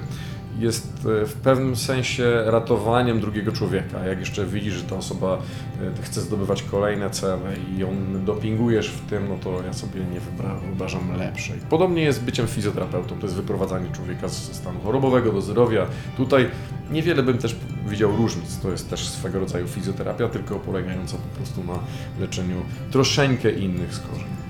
jest 0.60 1.06
y, 1.06 1.26
w 1.26 1.34
pewnym 1.34 1.76
sensie 1.76 2.44
ratowaniem 2.46 3.20
drugiego 3.20 3.52
człowieka. 3.52 4.06
Jak 4.06 4.20
jeszcze 4.20 4.46
widzisz, 4.46 4.74
że 4.74 4.84
ta 4.84 4.96
osoba 4.96 5.38
y, 6.00 6.02
chce 6.02 6.22
zdobywać 6.22 6.64
kolejne 6.64 7.10
cele 7.10 7.56
i 7.72 7.78
ją 7.78 7.96
dopingujesz 8.26 8.90
w 8.90 9.10
tym, 9.10 9.30
no 9.30 9.38
to 9.38 9.64
ja 9.66 9.74
sobie 9.74 10.02
nie 10.14 10.20
wyobrażam 10.20 11.18
lepszej. 11.18 11.60
Podobnie 11.70 12.02
jest 12.02 12.24
byciem 12.24 12.48
fizjoterapeutą, 12.48 13.16
to 13.20 13.26
jest 13.26 13.36
wyprowadzanie 13.36 13.92
człowieka 13.92 14.28
z 14.28 14.56
stanu 14.56 14.80
chorobowego 14.80 15.32
do 15.32 15.42
zdrowia. 15.42 15.86
Tutaj 16.18 16.50
niewiele 16.92 17.24
bym 17.24 17.38
też 17.38 17.56
widział 17.88 18.16
różnic. 18.16 18.58
To 18.58 18.72
jest 18.72 18.90
też 18.90 19.10
swego 19.10 19.40
rodzaju 19.40 19.68
fizjoterapia, 19.68 20.28
tylko 20.28 20.56
polegająca 20.56 21.18
po 21.18 21.38
prostu 21.38 21.64
na 21.64 21.80
leczeniu 22.20 22.62
troszeczkę 22.92 23.52
innych 23.52 23.94
schorzeń. 23.94 24.49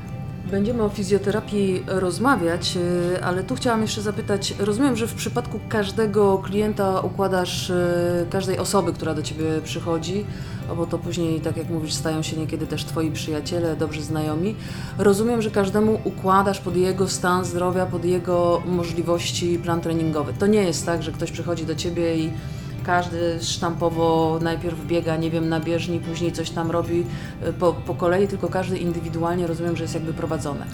Będziemy 0.51 0.83
o 0.83 0.89
fizjoterapii 0.89 1.83
rozmawiać, 1.87 2.75
yy, 2.75 3.23
ale 3.23 3.43
tu 3.43 3.55
chciałam 3.55 3.81
jeszcze 3.81 4.01
zapytać, 4.01 4.53
rozumiem, 4.59 4.95
że 4.95 5.07
w 5.07 5.13
przypadku 5.13 5.59
każdego 5.69 6.37
klienta 6.37 6.99
układasz, 6.99 7.69
yy, 7.69 7.75
każdej 8.29 8.57
osoby, 8.57 8.93
która 8.93 9.13
do 9.13 9.21
Ciebie 9.23 9.45
przychodzi, 9.63 10.25
no 10.67 10.75
bo 10.75 10.85
to 10.85 10.97
później, 10.97 11.41
tak 11.41 11.57
jak 11.57 11.69
mówisz, 11.69 11.93
stają 11.93 12.21
się 12.21 12.37
niekiedy 12.37 12.67
też 12.67 12.85
Twoi 12.85 13.11
przyjaciele, 13.11 13.75
dobrzy 13.75 14.01
znajomi. 14.01 14.55
Rozumiem, 14.97 15.41
że 15.41 15.51
każdemu 15.51 16.01
układasz 16.03 16.59
pod 16.59 16.75
jego 16.75 17.07
stan 17.07 17.45
zdrowia, 17.45 17.85
pod 17.85 18.05
jego 18.05 18.61
możliwości 18.65 19.59
plan 19.59 19.81
treningowy. 19.81 20.33
To 20.39 20.47
nie 20.47 20.63
jest 20.63 20.85
tak, 20.85 21.03
że 21.03 21.11
ktoś 21.11 21.31
przychodzi 21.31 21.65
do 21.65 21.75
Ciebie 21.75 22.17
i 22.17 22.31
każdy 22.89 23.39
sztampowo 23.41 24.39
najpierw 24.41 24.85
biega, 24.87 25.17
nie 25.17 25.31
wiem, 25.31 25.49
na 25.49 25.59
bieżni, 25.59 25.99
później 25.99 26.31
coś 26.31 26.49
tam 26.49 26.71
robi 26.71 27.03
y, 27.47 27.53
po, 27.53 27.73
po 27.73 27.95
kolei, 27.95 28.27
tylko 28.27 28.47
każdy 28.47 28.77
indywidualnie 28.77 29.47
rozumiem, 29.47 29.77
że 29.77 29.83
jest 29.83 29.93
jakby 29.93 30.13
prowadzony. 30.13 30.65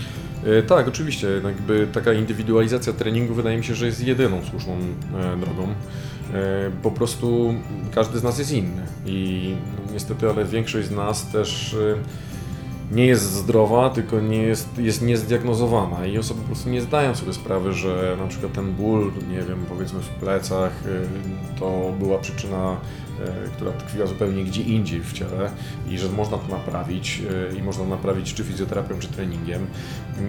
E, 0.45 0.63
Tak, 0.63 0.87
oczywiście. 0.87 1.27
Jakby 1.43 1.87
taka 1.93 2.13
indywidualizacja 2.13 2.93
treningu 2.93 3.33
wydaje 3.33 3.57
mi 3.57 3.63
się, 3.63 3.75
że 3.75 3.85
jest 3.85 4.03
jedyną 4.03 4.41
słuszną 4.49 4.73
e, 4.73 5.37
drogą. 5.37 5.63
E, 6.33 6.71
Po 6.83 6.91
prostu 6.91 7.53
każdy 7.95 8.19
z 8.19 8.23
nas 8.23 8.39
jest 8.39 8.51
inny 8.51 8.81
i 9.05 9.55
no, 9.87 9.93
niestety, 9.93 10.29
ale 10.29 10.45
większość 10.45 10.87
z 10.87 10.91
nas 10.91 11.27
też 11.31 11.73
e, 11.73 11.95
nie 12.91 13.05
jest 13.05 13.23
zdrowa, 13.23 13.89
tylko 13.89 14.19
nie 14.19 14.41
jest, 14.41 14.77
jest 14.77 15.01
niezdiagnozowana 15.01 16.05
i 16.05 16.17
osoby 16.17 16.41
po 16.41 16.47
prostu 16.47 16.69
nie 16.69 16.81
zdają 16.81 17.15
sobie 17.15 17.33
sprawy, 17.33 17.73
że 17.73 18.17
na 18.19 18.27
przykład 18.27 18.53
ten 18.53 18.73
ból, 18.73 19.11
nie 19.29 19.41
wiem, 19.41 19.65
powiedzmy 19.69 19.99
w 19.99 20.09
plecach, 20.09 20.71
e, 20.85 21.59
to 21.59 21.93
była 21.99 22.17
przyczyna, 22.17 22.77
która 23.53 23.71
tkwiła 23.71 24.05
zupełnie 24.07 24.43
gdzie 24.43 24.61
indziej 24.61 25.01
w 25.01 25.13
ciele 25.13 25.49
i 25.89 25.97
że 25.97 26.09
można 26.09 26.37
to 26.37 26.47
naprawić 26.47 27.21
e, 27.53 27.55
i 27.57 27.63
można 27.63 27.85
naprawić 27.85 28.33
czy 28.33 28.43
fizjoterapią, 28.43 28.99
czy 28.99 29.07
treningiem. 29.07 29.67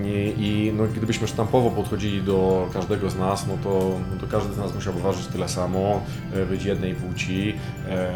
I, 0.05 0.35
i 0.39 0.73
no, 0.77 0.85
gdybyśmy 0.97 1.29
sztampowo 1.29 1.71
podchodzili 1.71 2.23
do 2.23 2.69
każdego 2.73 3.11
z 3.11 3.17
nas, 3.19 3.47
no 3.47 3.55
to, 3.65 3.99
no 4.15 4.21
to 4.21 4.27
każdy 4.27 4.55
z 4.55 4.59
nas 4.59 4.75
musiałby 4.75 5.01
ważyć 5.01 5.27
tyle 5.27 5.49
samo, 5.49 6.01
e, 6.35 6.47
być 6.47 6.65
jednej 6.65 6.95
płci, 6.95 7.55
e, 7.89 8.11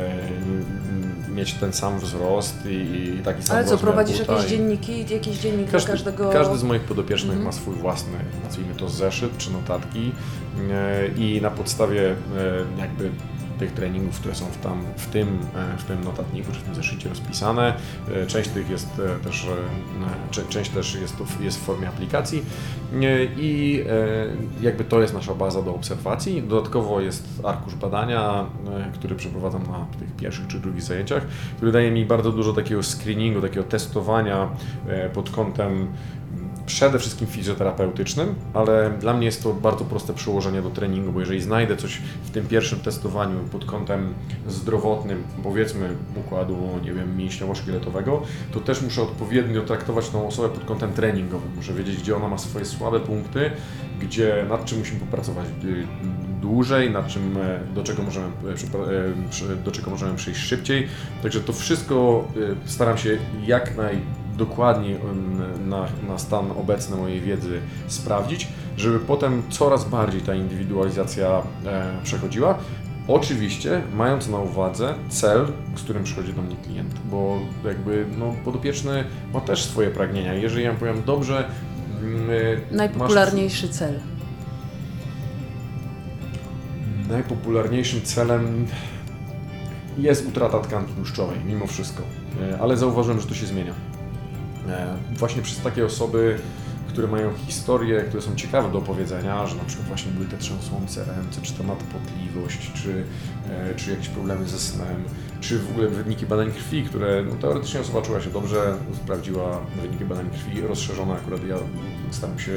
mieć 1.35 1.55
ten 1.55 1.73
sam 1.73 1.99
wzrost 2.01 2.67
i, 2.67 3.15
i 3.19 3.23
taki 3.25 3.43
sam 3.43 3.57
Ale 3.57 3.67
co, 3.67 3.79
prowadzisz 3.79 4.19
buta 4.19 4.33
jakieś 4.33 4.47
i- 4.47 4.51
dzienniki, 4.57 5.05
jakiś 5.15 5.39
dziennik 5.39 5.71
każdy, 5.71 5.87
dla 5.87 5.95
każdego... 5.97 6.31
każdy 6.31 6.59
z 6.59 6.63
moich 6.63 6.83
podopiecznych 6.83 7.31
Mhm. 7.37 7.45
ma 7.47 7.53
swój 7.53 7.75
własny, 7.75 8.19
nazwijmy 8.45 8.75
to 8.75 8.89
zeszyt 8.89 9.39
czy 9.39 9.53
notatki 9.53 10.13
e, 10.71 11.07
i 11.09 11.41
na 11.43 11.51
podstawie 11.51 12.11
e, 12.11 12.15
jakby 12.79 13.11
tych 13.61 13.73
treningów, 13.73 14.21
które 14.21 14.35
są 14.35 14.47
w, 14.47 14.57
tam, 14.57 14.83
w, 14.97 15.07
tym, 15.07 15.29
e, 15.29 15.79
w 15.79 15.85
tym 15.85 16.05
notatniku 16.05 16.53
czy 16.53 16.59
w 16.59 16.63
tym 16.63 16.75
zeszycie 16.75 17.09
rozpisane. 17.09 17.75
e, 18.15 18.27
Część 18.27 18.51
tych 18.51 18.71
jest 18.71 18.89
e, 18.99 19.25
też, 19.25 19.47
część 20.49 20.71
też 20.71 20.95
jest, 20.95 21.17
jest 21.41 21.59
w 21.59 21.61
formie 21.61 21.89
aplikacji 21.89 22.43
i 23.37 23.85
jakby 24.61 24.85
to 24.85 25.01
jest 25.01 25.15
nasza 25.15 25.35
baza 25.35 25.63
do 25.63 25.75
obserwacji. 25.75 26.43
Dodatkowo 26.43 27.01
jest 27.01 27.41
arkusz 27.45 27.75
badania, 27.75 28.47
który 28.95 29.15
przeprowadzam 29.15 29.63
na 29.63 29.87
tych 29.99 30.17
pierwszych 30.17 30.47
czy 30.47 30.59
drugich 30.59 30.83
zajęciach, 30.83 31.27
który 31.57 31.73
daje 31.73 31.91
mi 31.91 32.05
bardzo 32.05 32.33
dużo 32.33 32.53
takiego 32.53 32.83
screeningu, 32.83 33.41
takiego 33.41 33.63
testowania 33.63 34.49
pod 35.15 35.31
kątem 35.31 35.89
przede 36.71 36.99
wszystkim 36.99 37.27
fizjoterapeutycznym, 37.27 38.35
ale 38.55 38.91
dla 39.01 39.15
mnie 39.15 39.27
jest 39.27 39.43
to 39.43 39.53
bardzo 39.55 39.85
proste 39.85 40.15
przełożenie 40.15 40.63
do 40.63 40.71
treningu, 40.71 41.13
bo 41.13 41.21
jeżeli 41.21 41.41
znajdę 41.41 41.77
coś 41.77 42.01
w 42.25 42.31
tym 42.31 42.47
pierwszym 42.47 42.81
testowaniu 42.81 43.39
pod 43.53 43.65
kątem 43.65 44.15
zdrowotnym, 44.49 45.23
powiedzmy 45.43 45.89
układu, 46.17 46.57
nie 46.85 46.93
wiem, 46.93 47.17
mięśniowo-szkieletowego, 47.17 48.21
to 48.53 48.61
też 48.61 48.83
muszę 48.83 49.03
odpowiednio 49.03 49.63
traktować 49.63 50.09
tą 50.09 50.29
osobę 50.29 50.49
pod 50.49 50.65
kątem 50.65 50.93
treningowym. 50.93 51.51
Muszę 51.57 51.75
wiedzieć, 51.75 51.97
gdzie 51.97 52.17
ona 52.17 52.29
ma 52.29 52.39
swoje 52.39 52.65
słabe 52.65 53.01
punkty, 53.01 53.51
gdzie, 54.01 54.47
nad 54.49 54.65
czym 54.65 54.79
musimy 54.79 55.01
popracować 55.01 55.47
y, 55.65 55.87
dłużej, 56.41 56.91
nad 56.91 57.07
czym, 57.09 57.37
e, 57.37 57.61
do 57.75 57.83
czego 57.83 58.03
możemy, 58.03 58.27
e, 58.27 59.53
e, 59.53 59.57
do 59.65 59.71
czego 59.71 59.91
możemy 59.91 60.17
przyjść 60.17 60.41
szybciej. 60.41 60.89
Także 61.23 61.41
to 61.41 61.53
wszystko 61.53 62.25
y, 62.67 62.71
staram 62.71 62.99
się 62.99 63.19
jak 63.47 63.77
najdokładniej 63.77 64.20
em, 64.47 65.69
na, 65.69 65.87
na 66.09 66.19
stan 66.19 66.51
obecny 66.51 66.97
mojej 66.97 67.21
wiedzy 67.21 67.61
sprawdzić, 67.87 68.49
żeby 68.77 68.99
potem 68.99 69.43
coraz 69.51 69.85
bardziej 69.85 70.21
ta 70.21 70.35
indywidualizacja 70.35 71.43
e, 71.67 72.03
przechodziła. 72.03 72.59
Oczywiście 73.09 73.83
mając 73.95 74.29
na 74.29 74.39
uwadze 74.39 74.95
cel, 75.09 75.47
z 75.77 75.83
którym 75.83 76.05
przychodzi 76.05 76.33
do 76.33 76.43
mnie 76.43 76.57
klient, 76.57 76.95
bo 77.11 77.39
jakby 77.65 78.07
no, 78.19 78.35
podopieczny 78.45 79.05
ma 79.35 79.41
też 79.41 79.65
swoje 79.65 79.91
pragnienia. 79.91 80.35
Jeżeli 80.35 80.65
ja 80.65 80.75
powiem, 80.75 81.03
dobrze, 81.07 81.45
mm, 82.01 82.31
y, 82.31 82.61
masz 82.71 82.77
Najpopularniejszy 82.77 83.69
cel. 83.69 84.01
Najpopularniejszym 87.09 88.03
celem 88.03 88.67
jest 89.99 90.29
utrata 90.29 90.59
tkanki 90.59 90.93
tłuszczowej, 90.93 91.39
mimo 91.47 91.67
wszystko. 91.67 92.03
e, 92.53 92.61
ale 92.61 92.77
zauważyłem, 92.77 93.21
że 93.21 93.27
to 93.27 93.35
się 93.35 93.47
zmienia. 93.47 93.90
E, 94.69 94.97
Właśnie 95.19 95.43
przez 95.43 95.61
takie 95.61 95.85
osoby, 95.85 96.39
które 96.89 97.09
mają 97.09 97.35
historie, 97.35 98.03
które 98.03 98.23
są 98.23 98.37
ciekawe 98.37 98.73
do 98.73 98.79
opowiedzenia, 98.79 99.47
że 99.47 99.57
na 99.57 99.65
przykład 99.65 99.89
właśnie 99.89 100.13
były 100.13 100.27
te 100.27 100.39
trzęsące 100.39 101.05
ręce, 101.05 101.41
czy 101.43 101.53
ta 101.53 101.63
nadpotliwość, 101.63 102.73
czy, 102.73 103.05
e, 103.51 103.75
czy 103.75 103.91
jakieś 103.91 104.09
problemy 104.09 104.49
ze 104.49 104.59
snem, 104.59 105.05
czy 105.41 105.59
w 105.59 105.71
ogóle 105.71 105.89
wyniki 105.89 106.27
badań 106.27 106.51
krwi, 106.53 106.83
które 106.83 107.23
no, 107.29 107.35
teoretycznie 107.35 107.81
osoba 107.81 108.03
czuła 108.03 108.21
się 108.21 108.31
dobrze, 108.31 108.77
sprawdziła 109.05 109.61
wyniki 109.83 110.05
badań 110.05 110.31
krwi 110.31 110.61
rozszerzone, 110.61 111.15
akurat 111.15 111.45
ja 111.45 111.57
staram 112.11 112.39
się 112.39 112.53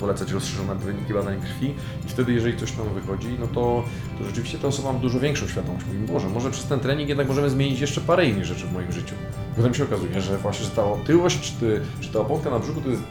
polecać 0.00 0.32
rozszerzone 0.32 0.74
wyniki 0.74 1.14
badań 1.14 1.40
krwi 1.40 1.74
i 2.06 2.08
wtedy 2.08 2.32
jeżeli 2.32 2.56
coś 2.56 2.72
tam 2.72 2.94
wychodzi, 2.94 3.36
no 3.40 3.46
to, 3.46 3.84
to 4.18 4.24
rzeczywiście 4.24 4.58
ta 4.58 4.68
osoba 4.68 4.92
ma 4.92 4.98
dużo 4.98 5.20
większą 5.20 5.48
świadomość. 5.48 5.86
Mówi, 5.86 6.12
Boże, 6.12 6.28
może 6.28 6.50
przez 6.50 6.64
ten 6.64 6.80
trening 6.80 7.08
jednak 7.08 7.28
możemy 7.28 7.50
zmienić 7.50 7.80
jeszcze 7.80 8.00
parę 8.00 8.26
innych 8.26 8.44
rzeczy 8.44 8.66
w 8.66 8.72
moim 8.72 8.92
życiu. 8.92 9.14
Potem 9.56 9.74
się 9.74 9.84
okazuje, 9.84 10.20
że 10.20 10.38
właśnie, 10.38 10.64
że 10.64 10.70
ta 10.70 10.84
otyłość, 10.84 11.58
czy, 11.60 11.80
czy 12.00 12.12
ta 12.12 12.18
oponka 12.18 12.50
na 12.50 12.58
brzuchu 12.58 12.80
to 12.80 12.88
jest 12.88 13.02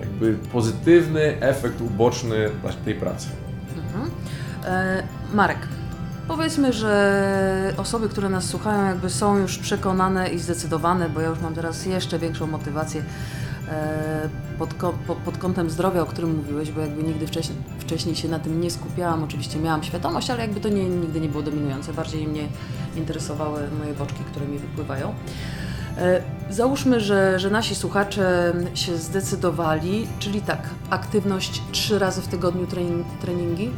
jakby 0.00 0.34
pozytywny 0.52 1.40
efekt 1.40 1.80
uboczny 1.80 2.50
tej 2.84 2.94
pracy. 2.94 3.28
Mhm. 3.76 4.10
E, 4.64 5.02
Marek, 5.34 5.58
powiedzmy, 6.28 6.72
że 6.72 7.74
osoby, 7.76 8.08
które 8.08 8.28
nas 8.28 8.44
słuchają, 8.44 8.86
jakby 8.86 9.10
są 9.10 9.38
już 9.38 9.58
przekonane 9.58 10.28
i 10.28 10.38
zdecydowane, 10.38 11.08
bo 11.08 11.20
ja 11.20 11.28
już 11.28 11.40
mam 11.40 11.54
teraz 11.54 11.86
jeszcze 11.86 12.18
większą 12.18 12.46
motywację 12.46 13.00
e, 13.00 13.04
pod, 14.58 14.74
ko- 14.74 14.94
po- 15.06 15.14
pod 15.16 15.38
kątem 15.38 15.70
zdrowia, 15.70 16.02
o 16.02 16.06
którym 16.06 16.36
mówiłeś, 16.36 16.70
bo 16.70 16.80
jakby 16.80 17.02
nigdy 17.02 17.26
wcześniej, 17.26 17.58
wcześniej 17.78 18.14
się 18.16 18.28
na 18.28 18.38
tym 18.38 18.60
nie 18.60 18.70
skupiałam. 18.70 19.24
Oczywiście 19.24 19.58
miałam 19.58 19.82
świadomość, 19.82 20.30
ale 20.30 20.40
jakby 20.42 20.60
to 20.60 20.68
nie, 20.68 20.88
nigdy 20.88 21.20
nie 21.20 21.28
było 21.28 21.42
dominujące. 21.42 21.92
Bardziej 21.92 22.28
mnie 22.28 22.42
interesowały 22.96 23.60
moje 23.78 23.94
boczki, 23.94 24.24
które 24.30 24.46
mi 24.46 24.58
wypływają. 24.58 25.14
E, 25.98 26.22
Załóżmy, 26.50 27.00
że, 27.00 27.38
że 27.38 27.50
nasi 27.50 27.74
słuchacze 27.74 28.52
się 28.74 28.96
zdecydowali, 28.96 30.06
czyli 30.18 30.40
tak, 30.40 30.70
aktywność 30.90 31.62
trzy 31.72 31.98
razy 31.98 32.22
w 32.22 32.28
tygodniu 32.28 32.66
trening, 32.66 33.06
treningi. 33.20 33.70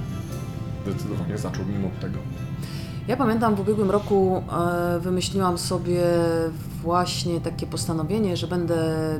Zdecydowanie 0.87 1.38
zacząłbym 1.38 1.85
od 1.85 2.01
tego. 2.01 2.18
Ja 3.09 3.16
pamiętam 3.16 3.55
w 3.55 3.61
ubiegłym 3.61 3.90
roku 3.90 4.42
e, 4.97 5.01
wymyśliłam 5.01 5.59
sobie 5.59 6.03
właśnie 6.83 7.40
takie 7.40 7.66
postanowienie, 7.66 8.37
że 8.37 8.47
będę 8.47 8.77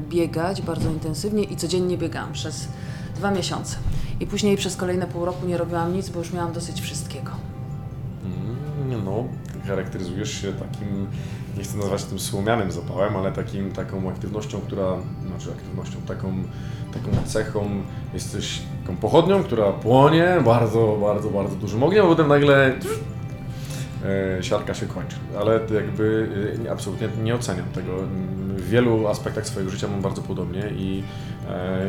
biegać 0.09 0.63
bardzo 0.63 0.91
intensywnie 0.91 1.43
i 1.45 1.57
codziennie 1.57 1.99
biegałam 1.99 2.33
przez 2.33 2.69
dwa 3.17 3.31
miesiące. 3.31 3.77
I 4.21 4.27
później 4.27 4.57
przez 4.57 4.77
kolejne 4.77 5.07
pół 5.07 5.25
roku 5.25 5.47
nie 5.47 5.57
robiłam 5.57 5.93
nic, 5.93 6.09
bo 6.09 6.19
już 6.19 6.33
miałam 6.33 6.53
dosyć 6.53 6.81
wszystkiego. 6.81 7.31
Mm, 8.25 9.05
No, 9.05 9.25
charakteryzujesz 9.67 10.43
się 10.43 10.53
takim, 10.53 11.07
nie 11.57 11.65
chcę 11.65 11.77
nazwać 11.79 12.05
tym 12.05 12.19
słomianym 12.19 12.73
zapałem, 12.73 13.17
ale 13.17 13.33
takim, 13.33 13.73
taką 13.73 14.09
aktywnością, 14.09 14.61
która, 14.61 14.97
znaczy 15.27 15.53
aktywnością, 15.53 15.97
taką, 16.09 16.33
taką 16.93 17.27
cechą, 17.27 17.71
jesteś 18.15 18.63
taką 18.83 18.97
pochodnią, 18.97 19.43
która 19.43 19.73
płonie 19.73 20.39
bardzo, 20.45 20.99
bardzo, 21.01 21.31
bardzo 21.31 21.57
dużym 21.57 21.83
ogniem, 21.83 22.05
a 22.05 22.09
potem 22.09 22.29
nagle 22.29 22.75
siarka 24.43 24.75
się 24.75 24.87
kończy. 24.87 25.17
Ale 25.39 25.61
jakby 25.75 26.29
e, 26.55 26.59
nie- 26.59 26.71
absolutnie 26.71 27.09
nie 27.23 27.35
oceniam 27.35 27.67
tego. 27.75 27.93
W 28.57 28.69
wielu 28.69 29.07
aspektach 29.09 29.47
swojego 29.47 29.71
życia 29.71 29.89
mam 29.89 30.03
bardzo 30.03 30.23
podobnie 30.23 30.63
i, 30.77 31.03
e, 31.38 31.38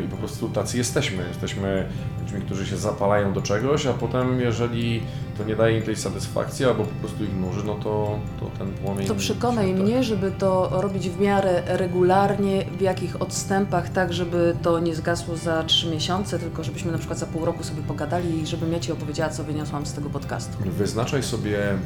i 0.04 0.08
po 0.08 0.16
prostu 0.16 0.48
tacy 0.48 0.78
jesteśmy. 0.78 1.28
Jesteśmy 1.28 1.86
ludźmi, 2.22 2.40
którzy 2.40 2.66
się 2.66 2.76
zapalają 2.76 3.32
do 3.32 3.42
czegoś, 3.42 3.86
a 3.86 3.92
potem 3.92 4.40
jeżeli 4.40 5.02
to 5.38 5.44
nie 5.44 5.56
daje 5.56 5.78
im 5.78 5.82
tej 5.82 5.96
satysfakcji 5.96 6.64
albo 6.64 6.84
po 6.84 6.94
prostu 6.94 7.24
ich 7.24 7.34
nuży, 7.36 7.64
no 7.66 7.74
to, 7.74 8.18
to 8.40 8.46
ten 8.58 8.72
płomień... 8.72 9.06
To 9.06 9.14
przekonaj 9.14 9.68
się- 9.68 9.74
mnie, 9.74 10.02
żeby 10.04 10.30
to 10.30 10.68
robić 10.80 11.08
w 11.10 11.20
miarę 11.20 11.62
regularnie, 11.66 12.64
w 12.78 12.80
jakich 12.80 13.22
odstępach, 13.22 13.88
tak 13.88 14.12
żeby 14.12 14.56
to 14.62 14.80
nie 14.80 14.94
zgasło 14.94 15.36
za 15.36 15.62
trzy 15.64 15.90
miesiące, 15.90 16.38
tylko 16.38 16.64
żebyśmy 16.64 16.92
na 16.92 16.98
przykład 16.98 17.18
za 17.18 17.26
pół 17.26 17.44
roku 17.44 17.64
sobie 17.64 17.82
pogadali 17.82 18.42
i 18.42 18.46
żebym 18.46 18.72
ja 18.72 18.80
Ci 18.80 18.92
opowiedziała, 18.92 19.30
co 19.30 19.44
wyniosłam 19.44 19.86
z 19.86 19.92
tego 19.92 20.10
podcastu. 20.10 20.56
Wyznaczaj 20.66 21.22
sobie 21.22 21.58
e, 21.70 21.76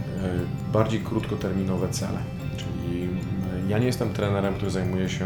bardziej 0.72 1.00
krótkoterminowe 1.00 1.88
cele. 1.88 2.18
Czyli 2.56 3.04
e, 3.04 3.70
ja 3.70 3.78
nie 3.78 3.87
jestem 3.87 4.12
trenerem, 4.12 4.54
który 4.54 4.70
zajmuje 4.70 5.08
się 5.08 5.24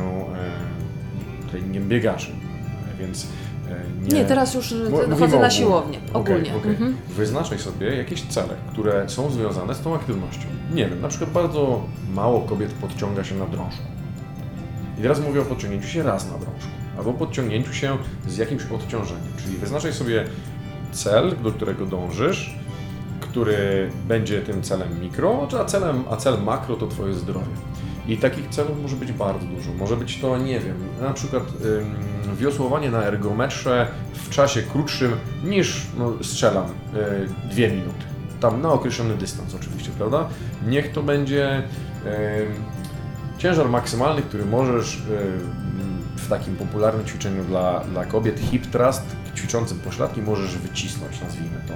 e, 1.49 1.51
treningiem 1.51 1.89
biegaczy, 1.89 2.31
e, 2.31 3.03
więc 3.03 3.27
e, 3.71 4.09
nie... 4.09 4.19
Nie, 4.19 4.25
teraz 4.25 4.55
już 4.55 4.75
mówimy 4.91 5.17
chodzę 5.17 5.41
na 5.41 5.51
siłownię, 5.51 5.99
ogólnie. 6.13 6.57
okej. 6.57 6.71
Mhm. 6.71 6.97
Wyznaczaj 7.09 7.59
sobie 7.59 7.97
jakieś 7.97 8.23
cele, 8.23 8.55
które 8.73 9.09
są 9.09 9.31
związane 9.31 9.75
z 9.75 9.81
tą 9.81 9.95
aktywnością. 9.95 10.47
Nie 10.75 10.89
wiem, 10.89 11.01
na 11.01 11.09
przykład 11.09 11.31
bardzo 11.31 11.83
mało 12.15 12.41
kobiet 12.41 12.73
podciąga 12.73 13.25
się 13.25 13.35
na 13.35 13.47
drążku. 13.47 13.83
I 14.99 15.03
teraz 15.03 15.21
mówię 15.21 15.41
o 15.41 15.45
podciągnięciu 15.45 15.89
się 15.89 16.03
raz 16.03 16.25
na 16.25 16.39
drążku, 16.39 16.71
albo 16.99 17.13
podciągnięciu 17.13 17.73
się 17.73 17.97
z 18.29 18.37
jakimś 18.37 18.63
odciążeniem. 18.67 19.33
Czyli 19.45 19.57
wyznaczaj 19.57 19.93
sobie 19.93 20.25
cel, 20.93 21.35
do 21.43 21.53
którego 21.53 21.87
dążysz, 21.87 22.55
który 23.21 23.91
będzie 24.09 24.43
tym 24.43 24.63
celem 24.63 25.01
mikro, 25.01 25.49
a 25.61 25.65
celem, 25.65 26.05
a 26.11 26.17
cel 26.17 26.43
makro 26.43 26.77
to 26.77 26.87
Twoje 26.87 27.15
zdrowie. 27.15 27.47
I 28.09 28.17
takich 28.17 28.49
celów 28.49 28.83
może 28.83 28.97
być 28.97 29.13
bardzo 29.13 29.47
dużo. 29.47 29.73
Może 29.79 29.97
być 29.97 30.21
to, 30.21 30.39
nie 30.39 30.61
wiem, 30.61 30.77
na 31.01 31.13
przykład 31.13 31.43
ym, 31.65 32.37
wiosłowanie 32.37 32.91
na 32.91 33.03
ergometrze 33.05 33.89
w 34.15 34.31
czasie 34.31 34.63
krótszym 34.63 35.13
niż 35.45 35.87
no, 35.99 36.13
strzelam 36.23 36.67
y, 36.67 37.51
dwie 37.51 37.71
minuty. 37.71 38.05
Tam 38.41 38.61
na 38.61 38.73
określony 38.73 39.15
dystans 39.15 39.55
oczywiście, 39.55 39.91
prawda? 39.99 40.29
Niech 40.67 40.93
to 40.93 41.03
będzie 41.03 41.63
ciężar 43.39 43.69
maksymalny, 43.69 44.23
który 44.23 44.45
możesz 44.45 44.97
ym, 44.97 45.78
w 46.29 46.31
takim 46.31 46.57
popularnym 46.57 47.07
ćwiczeniu 47.07 47.45
dla, 47.45 47.81
dla 47.81 48.05
kobiet 48.05 48.41
hip 48.41 48.67
thrust, 48.67 49.03
ćwiczącym 49.37 49.79
pośladki, 49.79 50.23
możesz 50.23 50.59
wycisnąć, 50.59 51.21
nazwijmy 51.21 51.61
to. 51.69 51.75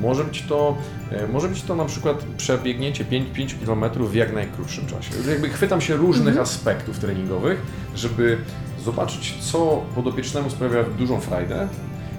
Może 0.00 0.24
być 0.24 0.42
to, 0.42 0.76
e, 1.10 1.28
może 1.28 1.48
być 1.48 1.62
to 1.62 1.76
na 1.76 1.84
przykład 1.84 2.24
przebiegnięcie 2.36 3.04
5, 3.04 3.28
5 3.32 3.54
km 3.54 3.84
w 3.98 4.14
jak 4.14 4.34
najkrótszym 4.34 4.86
czasie. 4.86 5.10
Jakby 5.30 5.48
chwytam 5.48 5.80
się 5.80 5.96
różnych 5.96 6.38
aspektów 6.38 6.98
treningowych, 6.98 7.62
żeby 7.94 8.38
zobaczyć, 8.84 9.34
co 9.40 9.82
podopiecznemu 9.94 10.50
sprawia 10.50 10.82
dużą 10.98 11.20
frajdę, 11.20 11.68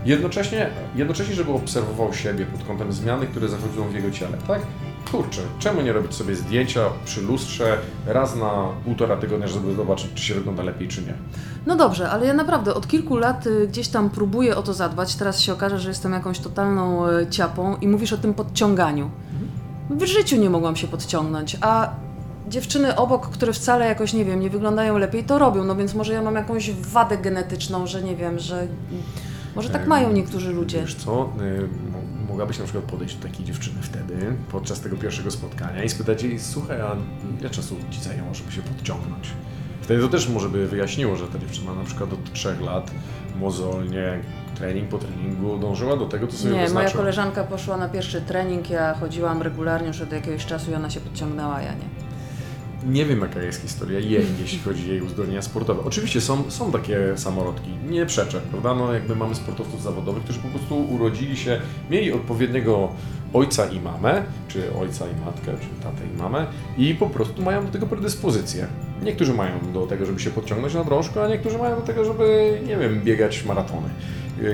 jednocześnie, 0.06 0.70
jednocześnie, 0.96 1.36
żeby 1.36 1.52
obserwował 1.52 2.14
siebie 2.14 2.46
pod 2.46 2.64
kątem 2.64 2.94
zmiany, 2.94 3.28
które 3.28 3.48
zachodzą 3.48 3.90
w 3.90 3.94
jego 3.94 4.12
ciele, 4.12 4.38
tak? 4.48 4.62
Kurczę, 5.12 5.42
czemu 5.60 5.82
nie 5.82 5.94
robić 5.94 6.16
sobie 6.16 6.36
zdjęcia 6.36 6.82
przy 7.06 7.22
lustrze 7.22 7.78
raz 8.06 8.36
na 8.36 8.52
półtora 8.86 9.18
tygodnia, 9.18 9.48
żeby 9.48 9.74
zobaczyć, 9.74 10.12
czy 10.16 10.24
się 10.24 10.34
wygląda 10.34 10.64
lepiej, 10.64 10.88
czy 10.88 11.02
nie? 11.02 11.14
No 11.66 11.76
dobrze, 11.76 12.10
ale 12.10 12.26
ja 12.28 12.34
naprawdę 12.34 12.74
od 12.74 12.88
kilku 12.88 13.18
lat 13.18 13.48
y, 13.48 13.68
gdzieś 13.68 13.88
tam 13.88 14.10
próbuję 14.10 14.56
o 14.56 14.64
to 14.64 14.74
zadbać. 14.74 15.16
Teraz 15.16 15.42
się 15.42 15.54
okaże, 15.54 15.80
że 15.80 15.90
jestem 15.90 16.14
jakąś 16.14 16.40
totalną 16.40 17.10
y, 17.10 17.28
ciapą 17.30 17.78
i 17.82 17.88
mówisz 17.88 18.14
o 18.14 18.18
tym 18.18 18.34
podciąganiu. 18.34 19.10
W 19.90 20.06
życiu 20.06 20.38
nie 20.38 20.50
mogłam 20.50 20.76
się 20.76 20.88
podciągnąć, 20.88 21.58
a 21.62 21.90
dziewczyny 22.48 22.96
obok, 22.96 23.30
które 23.30 23.54
wcale 23.54 23.86
jakoś, 23.86 24.14
nie 24.14 24.26
wiem, 24.26 24.40
nie 24.40 24.50
wyglądają 24.50 24.98
lepiej, 24.98 25.24
to 25.24 25.40
robią. 25.40 25.64
No 25.64 25.76
więc 25.76 25.94
może 25.94 26.14
ja 26.14 26.22
mam 26.22 26.36
jakąś 26.36 26.72
wadę 26.72 27.18
genetyczną, 27.18 27.88
że 27.88 28.02
nie 28.02 28.16
wiem, 28.16 28.40
że... 28.40 28.68
Może 29.56 29.70
tak 29.70 29.82
Em, 29.82 29.88
mają 29.88 30.12
niektórzy 30.12 30.54
ludzie. 30.54 30.82
Wiesz 30.82 30.96
co, 30.96 31.30
y, 31.42 31.68
mogłabyś 32.38 32.60
na 32.60 32.64
przykład 32.64 32.84
podejść 32.84 33.16
do 33.16 33.28
takiej 33.28 33.46
dziewczyny 33.46 33.82
wtedy, 33.82 34.16
podczas 34.52 34.82
tego 34.82 34.98
pierwszego 34.98 35.32
spotkania 35.32 35.84
i 35.84 35.90
spytać 35.90 36.24
jej, 36.24 36.40
słuchaj, 36.40 36.82
a 36.82 36.96
ile 37.40 37.50
czasu 37.50 37.76
Ci 37.92 38.02
zajęło, 38.02 38.34
żeby 38.34 38.52
się 38.52 38.62
podciągnąć? 38.62 39.30
Wtedy 39.82 40.02
to 40.02 40.08
też 40.08 40.30
może 40.30 40.50
by 40.50 40.68
wyjaśniło, 40.68 41.16
że 41.16 41.28
ta 41.28 41.40
dziewczyna 41.40 41.74
na 41.74 41.84
przykład 41.84 42.14
od 42.14 42.34
trzech 42.34 42.62
lat 42.62 42.92
mozolnie, 43.40 44.20
trening 44.56 44.90
po 44.90 44.98
treningu 44.98 45.58
dążyła 45.58 45.98
do 45.98 46.06
tego, 46.06 46.28
co 46.28 46.38
sobie 46.38 46.56
Nie, 46.56 46.70
moja 46.70 46.92
koleżanka 46.92 47.44
poszła 47.44 47.78
na 47.78 47.90
pierwszy 47.90 48.22
trening, 48.22 48.70
ja 48.70 48.94
chodziłam 48.94 49.42
regularnie 49.42 49.88
już 49.88 50.02
od 50.02 50.12
jakiegoś 50.12 50.46
czasu 50.46 50.72
i 50.72 50.74
ona 50.74 50.90
się 50.90 51.00
podciągnęła, 51.00 51.62
ja 51.62 51.72
nie. 51.72 52.07
Nie 52.88 53.06
wiem, 53.06 53.22
jaka 53.22 53.42
jest 53.42 53.62
historia 53.62 54.00
jej, 54.00 54.26
jeśli 54.42 54.60
chodzi 54.60 54.90
o 54.90 54.94
jej 54.94 55.02
uzdolnienia 55.02 55.42
sportowe. 55.42 55.82
Oczywiście 55.86 56.22
są, 56.22 56.52
są 56.52 56.72
takie 56.72 56.98
samorodki, 57.16 57.70
nie 57.90 58.06
przeczę, 58.06 58.42
prawda? 58.52 58.76
No 58.76 58.94
jakby 58.94 59.16
mamy 59.16 59.36
sportowców 59.36 59.82
zawodowych, 59.82 60.24
którzy 60.24 60.40
po 60.40 60.48
prostu 60.48 60.86
urodzili 60.86 61.38
się, 61.38 61.62
mieli 61.90 62.14
odpowiedniego 62.14 62.90
ojca 63.34 63.66
i 63.66 63.80
mamę, 63.80 64.24
czy 64.48 64.74
ojca 64.74 65.06
i 65.06 65.26
matkę, 65.26 65.52
czy 65.62 65.84
tatę 65.84 66.02
i 66.14 66.18
mamę 66.18 66.48
i 66.78 66.96
po 66.96 67.10
prostu 67.10 67.42
mają 67.42 67.66
do 67.66 67.72
tego 67.72 67.88
predyspozycję. 67.88 68.68
Niektórzy 69.04 69.34
mają 69.34 69.72
do 69.74 69.88
tego, 69.88 70.06
żeby 70.06 70.20
się 70.20 70.30
podciągnąć 70.30 70.74
na 70.74 70.84
drążku, 70.84 71.20
a 71.20 71.28
niektórzy 71.28 71.58
mają 71.58 71.76
do 71.76 71.82
tego, 71.82 72.06
żeby, 72.06 72.60
nie 72.68 72.78
wiem, 72.78 73.02
biegać 73.04 73.46
maratony. 73.46 73.90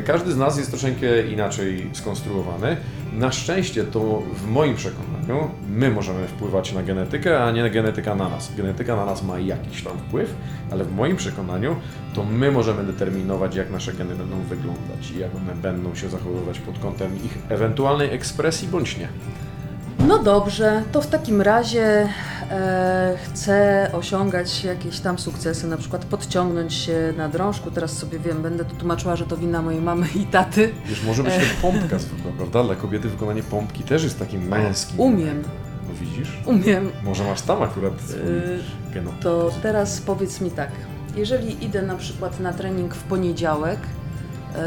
Każdy 0.06 0.32
z 0.32 0.38
nas 0.38 0.58
jest 0.58 0.69
troszeczkę 0.69 1.28
inaczej 1.28 1.89
skonstruowany. 1.93 2.78
Na 3.13 3.32
szczęście 3.32 3.84
to 3.84 4.24
w 4.36 4.48
moim 4.48 4.76
przekonaniu 4.76 5.50
my 5.69 5.91
możemy 5.91 6.28
wpływać 6.28 6.74
na 6.74 6.84
genetykę, 6.84 7.43
a 7.43 7.52
nie 7.52 7.69
genetyka 7.69 8.15
na 8.15 8.30
nas. 8.30 8.56
Genetyka 8.56 8.96
na 8.96 9.06
nas 9.06 9.24
ma 9.24 9.39
jakiś 9.39 9.84
tam 9.84 9.98
wpływ, 9.98 10.36
ale 10.72 10.84
w 10.84 10.96
moim 10.96 11.17
przekonaniu 11.17 11.76
to 12.13 12.24
my 12.24 12.52
możemy 12.52 12.84
determinować, 12.84 13.56
jak 13.56 13.72
nasze 13.72 13.93
geny 13.93 14.15
będą 14.15 14.41
wyglądać 14.41 15.12
i 15.15 15.19
jak 15.19 15.36
one 15.36 15.56
będą 15.56 15.96
się 15.96 16.10
zachowywać 16.10 16.60
pod 16.60 16.80
kątem 16.80 17.15
ich 17.26 17.38
ewentualnej 17.50 18.13
ekspresji 18.13 18.67
bądź 18.67 18.98
nie. 18.98 19.08
No 19.99 20.19
dobrze, 20.23 20.84
to 20.91 21.01
w 21.01 21.08
takim 21.08 21.41
razie 21.41 22.10
e, 22.51 23.17
chcę 23.23 23.89
osiągać 23.93 24.63
jakieś 24.63 24.99
tam 24.99 25.19
sukcesy, 25.19 25.67
na 25.67 25.77
przykład 25.77 26.06
podciągnąć 26.06 26.73
się 26.73 27.13
na 27.17 27.29
drążku. 27.29 27.71
Teraz 27.71 27.91
sobie 27.97 28.19
wiem, 28.19 28.41
będę 28.41 28.65
to 28.65 28.75
tłumaczyła, 28.75 29.15
że 29.15 29.25
to 29.25 29.38
wina 29.38 29.62
mojej 29.62 29.82
mamy 29.82 30.08
i 30.15 30.25
taty. 30.25 30.71
Wiesz, 30.86 31.03
może 31.03 31.23
być 31.23 31.34
to 31.34 31.41
pompka 31.71 31.99
zwykła, 31.99 32.32
prawda? 32.38 32.63
Dla 32.63 32.75
kobiety 32.75 33.10
wykonanie 33.10 33.43
pompki 33.43 33.84
też 33.84 34.03
jest 34.03 34.19
takim 34.19 34.47
męskim. 34.47 34.99
Umiem, 34.99 35.43
No 35.88 35.93
widzisz? 36.01 36.41
umiem. 36.45 36.89
Może 37.03 37.23
masz 37.23 37.41
tam 37.41 37.63
akurat 37.63 37.93
swój 38.01 38.19
Y, 38.19 38.60
genot. 38.93 39.19
To 39.19 39.51
teraz 39.62 40.01
powiedz 40.01 40.41
mi 40.41 40.51
tak, 40.51 40.69
jeżeli 41.15 41.65
idę 41.65 41.82
na 41.82 41.95
przykład 41.95 42.39
na 42.39 42.53
trening 42.53 42.93
w 42.95 43.03
poniedziałek, 43.03 43.79
e, 44.56 44.62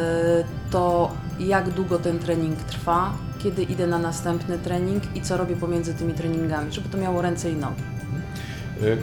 to 0.71 1.11
jak 1.39 1.71
długo 1.71 1.99
ten 1.99 2.19
trening 2.19 2.59
trwa, 2.59 3.13
kiedy 3.39 3.63
idę 3.63 3.87
na 3.87 3.99
następny 3.99 4.59
trening 4.59 5.17
i 5.17 5.23
co 5.23 5.37
robię 5.37 5.57
pomiędzy 5.57 5.95
tymi 5.95 6.15
treningami, 6.15 6.73
żeby 6.73 6.89
to 6.89 6.99
miało 6.99 7.23
ręce 7.23 7.51
i 7.51 7.57
nogi. 7.57 7.83
Y, 8.83 8.97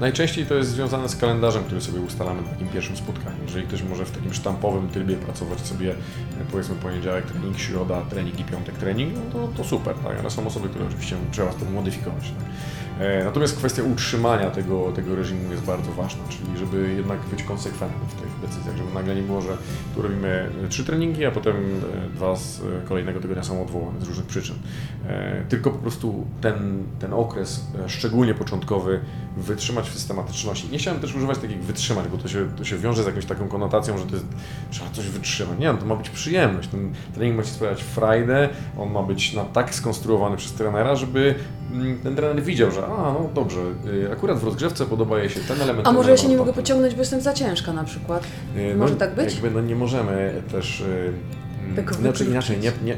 Najczęściej 0.00 0.46
to 0.46 0.54
jest 0.54 0.70
związane 0.70 1.08
z 1.08 1.16
kalendarzem, 1.16 1.64
który 1.64 1.80
sobie 1.80 2.00
ustalamy 2.00 2.42
na 2.42 2.48
takim 2.48 2.68
pierwszym 2.68 2.96
spotkaniu. 2.96 3.36
Jeżeli 3.42 3.66
ktoś 3.66 3.82
może 3.82 4.04
w 4.04 4.10
takim 4.10 4.34
sztampowym 4.34 4.88
trybie 4.88 5.16
pracować 5.16 5.60
sobie, 5.60 5.90
e, 5.90 5.94
powiedzmy 6.50 6.74
poniedziałek 6.74 7.26
trening, 7.26 7.58
środa 7.58 8.02
trening 8.10 8.40
i 8.40 8.44
piątek 8.44 8.74
trening, 8.74 9.14
no 9.14 9.20
to, 9.32 9.48
to 9.48 9.64
super, 9.64 9.94
tak? 10.04 10.18
ale 10.18 10.30
są 10.30 10.46
osoby, 10.46 10.68
które 10.68 10.86
oczywiście 10.86 11.16
trzeba 11.30 11.52
to 11.52 11.64
modyfikować. 11.64 12.22
Tak? 12.22 12.48
E, 12.98 13.24
Natomiast 13.24 13.56
kwestia 13.56 13.82
utrzymania 13.82 14.50
tego, 14.50 14.92
tego 14.92 15.14
reżimu 15.14 15.50
jest 15.50 15.64
bardzo 15.64 15.92
ważna, 15.92 16.22
czyli 16.28 16.58
żeby 16.58 16.94
jednak 16.96 17.18
być 17.20 17.42
konsekwentnym 17.42 18.08
w 18.08 18.14
tych 18.14 18.50
decyzjach, 18.50 18.76
żeby 18.76 18.94
nagle 18.94 19.14
nie 19.14 19.22
było, 19.22 19.40
że 19.40 19.56
tu 19.94 20.02
robimy 20.02 20.50
e, 20.64 20.68
trzy 20.68 20.84
treningi, 20.84 21.24
a 21.24 21.30
potem 21.30 21.56
e, 21.56 22.08
dwa 22.14 22.36
z 22.36 22.60
kolejnego 22.88 23.20
tygodnia 23.20 23.44
są 23.44 23.62
odwołane 23.62 24.00
z 24.00 24.04
różnych 24.04 24.26
przyczyn. 24.26 24.56
Tylko 25.48 25.70
po 25.70 25.78
prostu 25.78 26.26
ten, 26.40 26.84
ten 26.98 27.12
okres, 27.12 27.66
szczególnie 27.86 28.34
początkowy, 28.34 29.00
wytrzymać 29.36 29.88
w 29.90 29.92
systematyczności. 29.92 30.68
Nie 30.72 30.78
chciałem 30.78 31.00
też 31.00 31.14
używać 31.14 31.38
takich 31.38 31.62
wytrzymać, 31.62 32.08
bo 32.08 32.18
to 32.18 32.28
się, 32.28 32.48
to 32.56 32.64
się 32.64 32.78
wiąże 32.78 33.02
z 33.02 33.06
jakąś 33.06 33.26
taką 33.26 33.48
konotacją, 33.48 33.98
że 33.98 34.06
to 34.06 34.14
jest, 34.14 34.26
trzeba 34.70 34.90
coś 34.90 35.08
wytrzymać. 35.08 35.58
Nie, 35.58 35.72
no, 35.72 35.78
to 35.78 35.86
ma 35.86 35.96
być 35.96 36.10
przyjemność. 36.10 36.68
Ten 36.68 36.92
trening 37.14 37.36
ma 37.36 37.42
Ci 37.42 37.50
sprawiać 37.50 37.82
frajdę, 37.82 38.48
on 38.78 38.90
ma 38.92 39.02
być 39.02 39.34
na 39.34 39.44
tak 39.44 39.74
skonstruowany 39.74 40.36
przez 40.36 40.52
trenera, 40.52 40.96
żeby 40.96 41.34
mm, 41.72 41.98
ten 41.98 42.16
trener 42.16 42.44
widział, 42.44 42.70
że 42.70 42.86
a, 42.96 43.12
no 43.12 43.30
dobrze, 43.34 43.60
y, 43.86 44.12
akurat 44.12 44.38
w 44.38 44.44
rozgrzewce 44.44 44.86
podoba 44.86 45.18
jej 45.18 45.30
się 45.30 45.40
ten 45.40 45.60
element. 45.60 45.86
A 45.86 45.90
ten 45.90 45.94
może 45.96 46.10
ja 46.10 46.16
się 46.16 46.28
nie 46.28 46.36
mogę 46.36 46.52
pociągnąć, 46.52 46.94
bo 46.94 47.00
jestem 47.00 47.20
za 47.20 47.32
ciężka 47.32 47.72
na 47.72 47.84
przykład? 47.84 48.22
Y, 48.56 48.76
Może 48.76 48.96
tak 48.96 49.14
być? 49.14 49.32
Jakby, 49.32 49.50
no 49.50 49.60
nie 49.60 49.76
możemy 49.76 50.42
też... 50.52 50.80
y, 50.80 51.12
mm, 51.64 51.76
Tego 51.76 51.94
Znaczy 51.94 52.24
inaczej, 52.24 52.58
nie, 52.58 52.72
nie, 52.84 52.96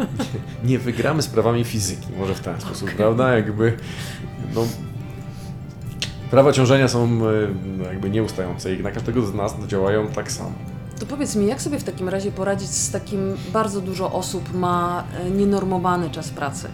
nie, 0.70 0.78
wygramy 0.78 1.22
sprawami 1.22 1.64
fizyki, 1.64 2.08
może 2.18 2.34
w 2.34 2.40
ten 2.40 2.60
sposób, 2.60 2.90
prawda? 2.90 3.36
Jakby, 3.36 3.76
no, 4.54 4.66
prawa 6.30 6.52
ciążenia 6.52 6.88
są 6.88 7.06
no, 7.06 7.84
jakby 7.84 8.10
nieustające 8.10 8.74
i 8.74 8.82
na 8.82 8.90
każdego 8.90 9.22
z 9.22 9.34
nas 9.34 9.54
działają 9.66 10.08
tak 10.08 10.32
samo. 10.32 10.52
To 11.00 11.06
powiedz 11.06 11.36
mi, 11.36 11.46
jak 11.46 11.62
sobie 11.62 11.78
w 11.78 11.84
takim 11.84 12.08
razie 12.08 12.32
poradzić 12.32 12.68
z 12.68 12.90
takim, 12.90 13.36
bardzo 13.52 13.80
dużo 13.80 14.12
osób 14.12 14.54
ma 14.54 15.04
nienormowany 15.36 16.10
czas 16.10 16.28
pracy. 16.28 16.68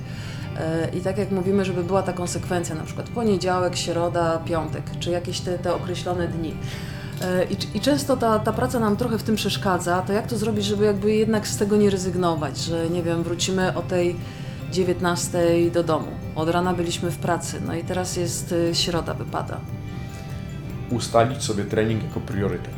E, 0.58 0.88
I 0.96 1.00
tak 1.00 1.18
jak 1.18 1.30
mówimy, 1.30 1.64
żeby 1.64 1.84
była 1.84 2.02
ta 2.02 2.12
konsekwencja, 2.12 2.74
na 2.74 2.84
przykład 2.84 3.08
poniedziałek, 3.08 3.76
środa, 3.76 4.38
piątek, 4.38 4.82
czy 5.00 5.10
jakieś 5.10 5.40
te, 5.40 5.58
te 5.58 5.74
określone 5.74 6.28
dni. 6.28 6.54
E, 7.22 7.44
I, 7.44 7.76
I 7.76 7.80
często 7.80 8.16
ta, 8.16 8.38
ta 8.38 8.52
praca 8.52 8.80
nam 8.80 8.96
trochę 8.96 9.18
w 9.18 9.22
tym 9.22 9.36
przeszkadza, 9.36 10.02
to 10.02 10.12
jak 10.12 10.26
to 10.26 10.38
zrobić, 10.38 10.64
żeby 10.64 10.84
jakby 10.84 11.14
jednak 11.14 11.48
z 11.48 11.56
tego 11.56 11.76
nie 11.76 11.90
rezygnować, 11.90 12.58
że 12.58 12.90
nie 12.90 13.02
wiem, 13.02 13.22
wrócimy 13.22 13.74
o 13.76 13.82
tej 13.82 14.16
19 14.72 15.38
do 15.72 15.82
domu. 15.82 16.08
Od 16.34 16.48
rana 16.48 16.74
byliśmy 16.74 17.10
w 17.10 17.18
pracy, 17.18 17.60
no 17.66 17.74
i 17.74 17.84
teraz 17.84 18.16
jest 18.16 18.54
e, 18.70 18.74
środa, 18.74 19.14
wypada. 19.14 19.60
Ustalić 20.90 21.42
sobie 21.42 21.64
trening 21.64 22.02
jako 22.02 22.20
priorytet. 22.20 22.74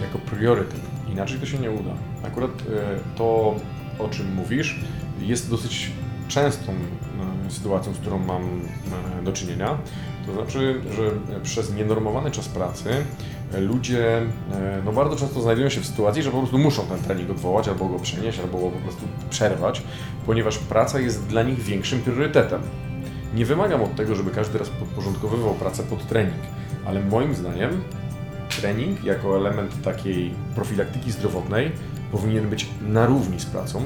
Jako 0.00 0.18
priorytet. 0.18 0.80
Inaczej 1.12 1.38
to 1.38 1.46
się 1.46 1.58
nie 1.58 1.70
uda. 1.70 1.90
Akurat 2.22 2.50
y, 2.50 2.64
to, 3.16 3.54
o 3.98 4.08
czym 4.08 4.34
mówisz, 4.34 4.80
jest 5.20 5.50
dosyć 5.50 5.90
częstą 6.34 6.72
y, 7.48 7.50
sytuacją, 7.50 7.94
z 7.94 7.98
którą 7.98 8.18
mam 8.18 8.42
y, 8.42 9.24
do 9.24 9.32
czynienia. 9.32 9.78
To 10.26 10.32
znaczy, 10.32 10.80
że 10.96 11.10
przez 11.42 11.74
nienormowany 11.74 12.30
czas 12.30 12.48
pracy 12.48 12.90
y, 13.54 13.60
ludzie 13.60 14.22
no 14.84 14.92
bardzo 14.92 15.16
często 15.16 15.42
znajdują 15.42 15.68
się 15.68 15.80
w 15.80 15.86
sytuacji, 15.86 16.22
że 16.22 16.30
po 16.30 16.38
prostu 16.38 16.58
muszą 16.58 16.86
ten 16.86 16.98
trening 16.98 17.30
odwołać, 17.30 17.68
albo 17.68 17.88
go 17.88 17.98
przenieść, 17.98 18.38
albo 18.38 18.58
go 18.58 18.70
po 18.70 18.78
prostu 18.78 19.02
przerwać, 19.30 19.82
ponieważ 20.26 20.58
praca 20.58 21.00
jest 21.00 21.26
dla 21.26 21.42
nich 21.42 21.58
większym 21.58 22.02
priorytetem. 22.02 22.62
Nie 23.34 23.46
wymagam 23.46 23.82
od 23.82 23.96
tego, 23.96 24.14
żeby 24.14 24.30
każdy 24.30 24.58
raz 24.58 24.68
podporządkowywał 24.68 25.54
pracę 25.54 25.82
pod 25.82 26.06
trening, 26.06 26.42
ale 26.86 27.00
moim 27.00 27.34
zdaniem 27.34 27.82
trening 28.60 29.04
jako 29.04 29.36
element 29.36 29.82
takiej 29.82 30.34
profilaktyki 30.54 31.12
zdrowotnej 31.12 31.72
powinien 32.12 32.50
być 32.50 32.68
na 32.88 33.06
równi 33.06 33.40
z 33.40 33.44
pracą, 33.44 33.82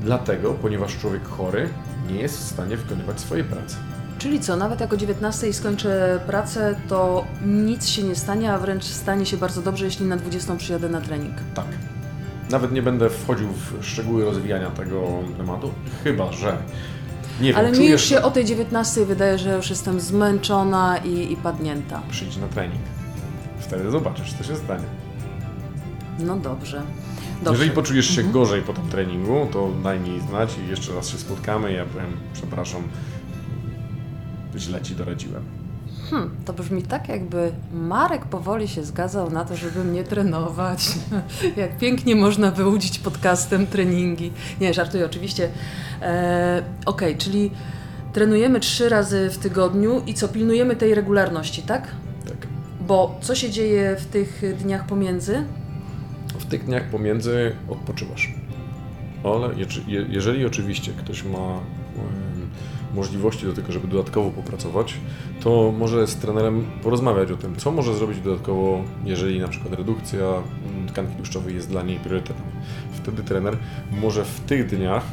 dlatego, 0.00 0.54
ponieważ 0.54 0.96
człowiek 0.96 1.28
chory 1.28 1.68
nie 2.08 2.14
jest 2.14 2.38
w 2.38 2.42
stanie 2.42 2.76
wykonywać 2.76 3.20
swojej 3.20 3.44
pracy. 3.44 3.76
Czyli 4.18 4.40
co, 4.40 4.56
nawet 4.56 4.80
jak 4.80 4.92
o 4.92 4.96
19 4.96 5.52
skończę 5.52 6.20
pracę, 6.26 6.74
to 6.88 7.24
nic 7.46 7.86
się 7.88 8.02
nie 8.02 8.14
stanie, 8.14 8.52
a 8.52 8.58
wręcz 8.58 8.84
stanie 8.84 9.26
się 9.26 9.36
bardzo 9.36 9.62
dobrze, 9.62 9.84
jeśli 9.84 10.06
na 10.06 10.16
20 10.16 10.56
przyjadę 10.56 10.88
na 10.88 11.00
trening. 11.00 11.34
Tak. 11.54 11.66
Nawet 12.50 12.72
nie 12.72 12.82
będę 12.82 13.10
wchodził 13.10 13.48
w 13.48 13.84
szczegóły 13.84 14.24
rozwijania 14.24 14.70
tego 14.70 15.02
tematu, 15.36 15.70
chyba 16.04 16.32
że 16.32 16.56
nie 17.40 17.48
wiem, 17.48 17.56
Ale 17.56 17.70
mi 17.70 17.76
czujesz, 17.76 17.90
już 17.92 18.04
się 18.04 18.22
o 18.22 18.30
tej 18.30 18.44
19 18.44 19.04
wydaje, 19.04 19.38
że 19.38 19.56
już 19.56 19.70
jestem 19.70 20.00
zmęczona 20.00 20.98
i, 20.98 21.32
i 21.32 21.36
padnięta. 21.36 22.02
przyjdź 22.10 22.36
na 22.36 22.48
trening. 22.48 22.82
Wtedy 23.58 23.90
zobaczysz, 23.90 24.32
co 24.32 24.44
się 24.44 24.56
stanie. 24.56 24.84
No 26.18 26.36
dobrze. 26.36 26.82
Dobrze. 27.42 27.52
Jeżeli 27.52 27.70
poczujesz 27.70 28.10
się 28.16 28.22
gorzej 28.22 28.62
po 28.62 28.72
tym 28.72 28.88
treningu, 28.88 29.46
to 29.52 29.70
daj 29.82 30.00
mi 30.00 30.20
znać 30.20 30.56
i 30.66 30.70
jeszcze 30.70 30.94
raz 30.94 31.08
się 31.08 31.18
spotkamy. 31.18 31.72
Ja 31.72 31.84
powiem, 31.84 32.16
przepraszam, 32.32 32.82
źle 34.56 34.82
ci 34.82 34.94
doradziłem. 34.94 35.42
Hmm, 36.10 36.30
to 36.44 36.52
brzmi 36.52 36.82
tak, 36.82 37.08
jakby 37.08 37.52
Marek 37.72 38.24
powoli 38.24 38.68
się 38.68 38.84
zgadzał 38.84 39.30
na 39.30 39.44
to, 39.44 39.56
żeby 39.56 39.84
mnie 39.84 40.04
trenować. 40.04 40.88
Jak 41.56 41.78
pięknie 41.78 42.16
można 42.16 42.50
wyłudzić 42.50 42.98
podcastem 42.98 43.66
treningi. 43.66 44.32
Nie, 44.60 44.74
żartuję 44.74 45.06
oczywiście. 45.06 45.48
E, 46.02 46.62
Okej, 46.86 47.16
czyli 47.16 47.50
trenujemy 48.12 48.60
trzy 48.60 48.88
razy 48.88 49.30
w 49.30 49.38
tygodniu 49.38 50.02
i 50.06 50.14
co, 50.14 50.28
pilnujemy 50.28 50.76
tej 50.76 50.94
regularności, 50.94 51.62
tak? 51.62 51.82
Tak. 52.24 52.36
Bo 52.80 53.18
co 53.20 53.34
się 53.34 53.50
dzieje 53.50 53.96
w 53.96 54.06
tych 54.06 54.42
dniach 54.58 54.86
pomiędzy? 54.86 55.44
Tych 56.48 56.64
dniach 56.64 56.90
pomiędzy 56.90 57.56
odpoczywasz. 57.68 58.32
Ale 59.24 59.50
jeżeli 60.08 60.46
oczywiście 60.46 60.92
ktoś 60.92 61.24
ma 61.24 61.60
możliwości 62.94 63.46
do 63.46 63.52
tego, 63.52 63.72
żeby 63.72 63.88
dodatkowo 63.88 64.30
popracować, 64.30 64.94
to 65.40 65.72
może 65.78 66.06
z 66.06 66.16
trenerem 66.16 66.64
porozmawiać 66.82 67.30
o 67.30 67.36
tym, 67.36 67.56
co 67.56 67.72
może 67.72 67.94
zrobić 67.94 68.20
dodatkowo, 68.20 68.84
jeżeli 69.04 69.40
na 69.40 69.48
przykład 69.48 69.74
redukcja 69.74 70.24
mm, 70.24 70.88
tkanki 70.88 71.16
tłuszczowej 71.16 71.54
jest 71.54 71.68
dla 71.68 71.82
niej 71.82 71.98
priorytetem. 71.98 72.46
Wtedy 72.92 73.22
trener 73.22 73.56
może 74.00 74.24
w 74.24 74.40
tych 74.40 74.66
dniach, 74.66 75.04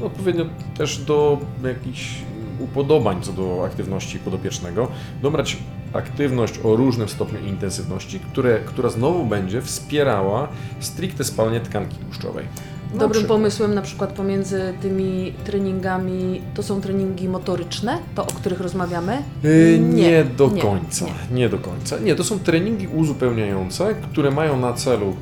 no 0.00 0.06
odpowiednio 0.06 0.44
też 0.76 0.98
do 0.98 1.38
jakichś 1.64 2.14
upodobań 2.60 3.22
co 3.22 3.32
do 3.32 3.64
aktywności 3.64 4.18
podopiecznego, 4.18 4.88
dobrać 5.22 5.56
aktywność 5.92 6.60
o 6.64 6.76
różnym 6.76 7.08
stopniu 7.08 7.38
intensywności, 7.46 8.20
które, 8.20 8.58
która 8.58 8.88
znowu 8.90 9.26
będzie 9.26 9.62
wspierała 9.62 10.48
stricte 10.80 11.24
spalanie 11.24 11.60
tkanki 11.60 11.96
tłuszczowej. 11.96 12.44
Na 12.92 12.98
Dobrym 12.98 13.10
przykład. 13.10 13.38
pomysłem 13.38 13.74
na 13.74 13.82
przykład 13.82 14.12
pomiędzy 14.12 14.74
tymi 14.82 15.32
treningami, 15.44 16.40
to 16.54 16.62
są 16.62 16.80
treningi 16.80 17.28
motoryczne, 17.28 17.98
to 18.14 18.22
o 18.22 18.26
których 18.26 18.60
rozmawiamy? 18.60 19.22
Yy, 19.42 19.78
nie, 19.78 20.24
do 20.24 20.50
nie, 20.50 20.62
końca. 20.62 21.04
nie. 21.06 21.36
Nie. 21.36 21.48
do 21.48 21.58
końca. 21.58 21.98
Nie, 21.98 22.14
to 22.14 22.24
są 22.24 22.38
treningi 22.38 22.88
uzupełniające, 22.88 23.94
które 23.94 24.30
mają 24.30 24.60
na 24.60 24.72
celu 24.72 25.16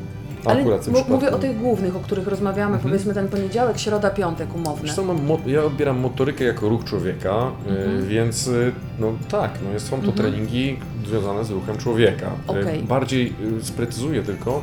Ale 0.44 0.60
akurat 0.60 0.80
w 0.80 0.84
tym 0.84 0.92
mu- 0.92 0.98
przypadku. 1.00 1.12
mówię 1.26 1.36
o 1.36 1.38
tych 1.38 1.58
głównych, 1.58 1.96
o 1.96 2.00
których 2.00 2.26
rozmawiamy, 2.28 2.74
Mhm. 2.74 2.82
powiedzmy 2.90 3.14
ten 3.14 3.28
poniedziałek, 3.28 3.78
środa, 3.78 4.10
piątek, 4.10 4.54
umowne. 4.54 4.92
Mo- 5.26 5.38
ja 5.46 5.64
odbieram 5.64 5.98
motorykę 6.00 6.44
jako 6.44 6.68
ruch 6.68 6.84
człowieka, 6.84 7.50
y, 7.66 7.70
Mhm. 7.70 8.08
więc 8.08 8.46
y, 8.46 8.72
no 8.98 9.12
tak, 9.30 9.50
no 9.74 9.80
są 9.80 9.90
to 9.90 9.96
Mhm. 9.96 10.16
treningi 10.16 10.76
związane 11.06 11.44
z 11.44 11.50
ruchem 11.50 11.76
człowieka. 11.78 12.26
Y, 12.26 12.50
Okej. 12.50 12.82
Bardziej 12.82 13.32
sprecyzuję 13.62 14.22
tylko, 14.22 14.62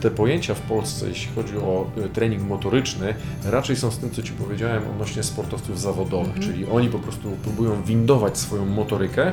te 0.00 0.10
pojęcia 0.10 0.54
w 0.54 0.60
Polsce, 0.60 1.08
jeśli 1.08 1.34
chodzi 1.34 1.56
o 1.56 1.86
trening 2.12 2.42
motoryczny, 2.42 3.14
raczej 3.44 3.76
są 3.76 3.90
z 3.90 3.98
tym, 3.98 4.10
co 4.10 4.22
Ci 4.22 4.32
powiedziałem 4.32 4.82
odnośnie 4.94 5.22
sportowców 5.22 5.80
zawodowych, 5.80 6.36
Mhm. 6.36 6.42
czyli 6.52 6.66
oni 6.66 6.88
po 6.88 6.98
prostu 6.98 7.28
próbują 7.42 7.82
windować 7.82 8.38
swoją 8.38 8.64
motorykę 8.66 9.32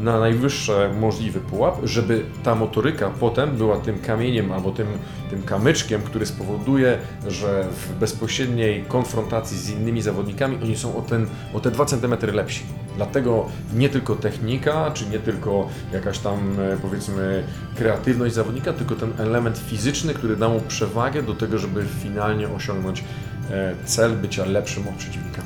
na 0.00 0.20
najwyższy 0.20 0.72
możliwy 1.00 1.40
pułap, 1.40 1.76
żeby 1.84 2.24
ta 2.42 2.54
motoryka 2.54 3.10
potem 3.20 3.56
była 3.56 3.76
tym 3.76 3.98
kamieniem 3.98 4.52
albo 4.52 4.70
tym, 4.70 4.86
tym 5.30 5.42
kamyczkiem, 5.42 6.02
który 6.02 6.26
spowoduje, 6.26 6.98
że 7.28 7.64
w 7.70 7.98
bezpośredniej 7.98 8.84
konfrontacji 8.88 9.58
z 9.58 9.70
innymi 9.70 10.02
zawodnikami 10.02 10.58
oni 10.62 10.76
są 10.76 10.96
o, 10.96 11.02
ten, 11.02 11.26
o 11.54 11.60
te 11.60 11.70
2 11.70 11.84
cm 11.84 12.14
lepsi. 12.32 12.62
Dlatego 12.96 13.46
nie 13.74 13.88
tylko 13.88 14.16
technika, 14.16 14.90
czy 14.90 15.06
nie 15.06 15.18
tylko 15.18 15.68
jakaś 15.92 16.18
tam 16.18 16.38
e, 16.60 16.76
powiedzmy 16.82 17.42
kreatywność 17.76 18.34
zawodnika, 18.34 18.72
tylko 18.72 18.94
ten 18.94 19.12
element 19.18 19.58
fizyczny, 19.58 20.14
który 20.14 20.36
da 20.36 20.48
mu 20.48 20.60
przewagę 20.60 21.22
do 21.22 21.34
tego, 21.34 21.58
żeby 21.58 21.84
finalnie 22.02 22.48
osiągnąć 22.48 23.04
e, 23.50 23.74
cel 23.84 24.16
bycia 24.16 24.44
lepszym 24.44 24.88
od 24.88 24.94
przeciwnika. 24.94 25.42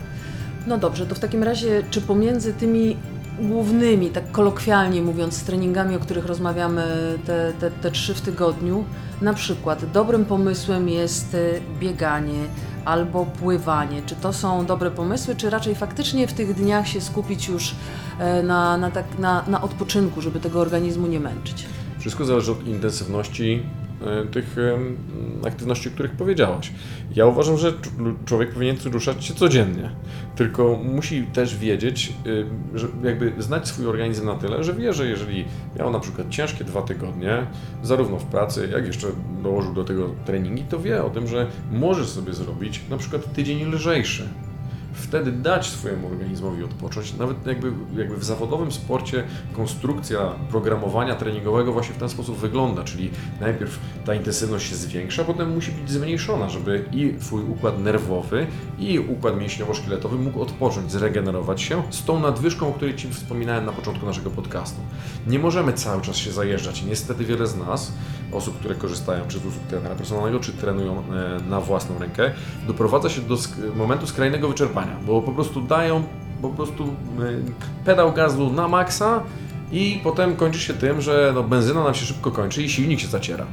No 0.66 0.78
dobrze, 0.78 1.06
to 1.06 1.14
w 1.14 1.18
takim 1.18 1.42
razie, 1.42 1.82
czy 1.90 2.00
pomiędzy 2.00 2.54
tymi 2.54 2.96
głównymi, 3.40 4.10
tak 4.10 4.32
kolokwialnie 4.32 5.02
mówiąc, 5.02 5.44
treningami, 5.44 5.96
o 5.96 5.98
których 5.98 6.26
rozmawiamy 6.26 6.84
te, 7.26 7.52
te, 7.60 7.70
te 7.70 7.90
trzy 7.90 8.14
w 8.14 8.20
tygodniu, 8.20 8.84
na 9.22 9.34
przykład 9.34 9.92
dobrym 9.92 10.24
pomysłem 10.24 10.88
jest 10.88 11.34
y, 11.34 11.60
bieganie 11.80 12.44
albo 12.84 13.26
pływanie. 13.26 14.02
Czy 14.06 14.16
to 14.16 14.32
są 14.32 14.66
dobre 14.66 14.90
pomysły, 14.90 15.36
czy 15.36 15.50
raczej 15.50 15.74
faktycznie 15.74 16.26
w 16.26 16.32
tych 16.32 16.54
dniach 16.54 16.88
się 16.88 17.00
skupić 17.00 17.48
już 17.48 17.74
e, 18.18 18.42
na, 18.42 18.76
na, 18.76 18.90
tak, 18.90 19.04
na, 19.18 19.44
na 19.48 19.62
odpoczynku, 19.62 20.20
żeby 20.20 20.40
tego 20.40 20.60
organizmu 20.60 21.06
nie 21.06 21.20
męczyć? 21.20 21.66
Wszystko 21.98 22.24
zależy 22.24 22.52
od 22.52 22.66
intensywności 22.66 23.62
tych 24.32 24.56
em, 24.58 24.96
aktywności, 25.46 25.88
o 25.88 25.92
których 25.92 26.12
powiedziałaś. 26.12 26.72
Ja 27.14 27.26
uważam, 27.26 27.58
że 27.58 27.72
cz- 27.72 28.14
człowiek 28.24 28.50
powinien 28.52 28.76
ruszać 28.84 29.24
się 29.24 29.34
codziennie, 29.34 29.90
tylko 30.36 30.78
musi 30.84 31.22
też 31.22 31.56
wiedzieć, 31.56 32.12
y, 32.26 32.46
że 32.74 32.88
jakby 33.04 33.32
znać 33.38 33.68
swój 33.68 33.86
organizm 33.86 34.26
na 34.26 34.34
tyle, 34.34 34.64
że 34.64 34.74
wie, 34.74 34.92
że 34.92 35.06
jeżeli 35.06 35.44
miał 35.78 35.90
na 35.90 36.00
przykład 36.00 36.28
ciężkie 36.30 36.64
dwa 36.64 36.82
tygodnie, 36.82 37.46
zarówno 37.82 38.18
w 38.18 38.24
pracy, 38.24 38.68
jak 38.72 38.86
jeszcze 38.86 39.06
dołożył 39.42 39.74
do 39.74 39.84
tego 39.84 40.10
treningi, 40.24 40.62
to 40.62 40.78
wie 40.78 41.04
o 41.04 41.10
tym, 41.10 41.26
że 41.26 41.46
może 41.72 42.06
sobie 42.06 42.32
zrobić 42.32 42.80
na 42.90 42.96
przykład 42.96 43.32
tydzień 43.32 43.72
lżejszy 43.72 44.28
wtedy 44.92 45.32
dać 45.32 45.66
swojemu 45.66 46.06
organizmowi 46.06 46.64
odpocząć. 46.64 47.14
Nawet 47.14 47.46
jakby, 47.46 47.72
jakby 47.96 48.16
w 48.16 48.24
zawodowym 48.24 48.72
sporcie 48.72 49.24
konstrukcja 49.52 50.18
programowania 50.50 51.14
treningowego 51.14 51.72
właśnie 51.72 51.94
w 51.94 51.98
ten 51.98 52.08
sposób 52.08 52.36
wygląda, 52.36 52.84
czyli 52.84 53.10
najpierw 53.40 53.78
ta 54.04 54.14
intensywność 54.14 54.68
się 54.68 54.76
zwiększa, 54.76 55.24
potem 55.24 55.54
musi 55.54 55.72
być 55.72 55.90
zmniejszona, 55.90 56.48
żeby 56.48 56.84
i 56.92 57.14
Twój 57.20 57.42
układ 57.42 57.78
nerwowy, 57.78 58.46
i 58.78 58.98
układ 58.98 59.38
mięśniowo-szkieletowy 59.38 60.18
mógł 60.18 60.42
odpocząć, 60.42 60.92
zregenerować 60.92 61.62
się 61.62 61.82
z 61.90 62.04
tą 62.04 62.20
nadwyżką, 62.20 62.68
o 62.68 62.72
której 62.72 62.96
Ci 62.96 63.08
wspominałem 63.08 63.66
na 63.66 63.72
początku 63.72 64.06
naszego 64.06 64.30
podcastu. 64.30 64.80
Nie 65.26 65.38
możemy 65.38 65.72
cały 65.72 66.02
czas 66.02 66.16
się 66.16 66.32
zajeżdżać. 66.32 66.82
Niestety 66.82 67.24
wiele 67.24 67.46
z 67.46 67.56
nas, 67.56 67.92
osób, 68.32 68.58
które 68.58 68.74
korzystają 68.74 69.24
czy 69.28 69.38
z 69.38 69.46
usług 69.46 69.64
trenera 69.68 69.94
personalnego, 69.94 70.40
czy 70.40 70.52
trenują 70.52 70.98
e, 70.98 71.40
na 71.48 71.60
własną 71.60 71.98
rękę, 71.98 72.30
doprowadza 72.66 73.08
się 73.08 73.20
do 73.20 73.36
momentu 73.76 74.06
skrajnego 74.06 74.48
wyczerpania, 74.48 74.81
bo 75.06 75.22
po 75.22 75.32
prostu 75.32 75.60
dają 75.60 76.02
po 76.42 76.48
prostu 76.48 76.84
e, 76.84 76.88
pedał 77.84 78.12
gazu 78.12 78.52
na 78.52 78.68
maksa 78.68 79.22
i 79.72 80.00
potem 80.04 80.36
kończy 80.36 80.58
się 80.58 80.74
tym, 80.74 81.00
że 81.00 81.32
no, 81.34 81.42
benzyna 81.42 81.84
nam 81.84 81.94
się 81.94 82.06
szybko 82.06 82.30
kończy 82.30 82.62
i 82.62 82.68
silnik 82.68 83.00
się 83.00 83.08
zaciera. 83.08 83.46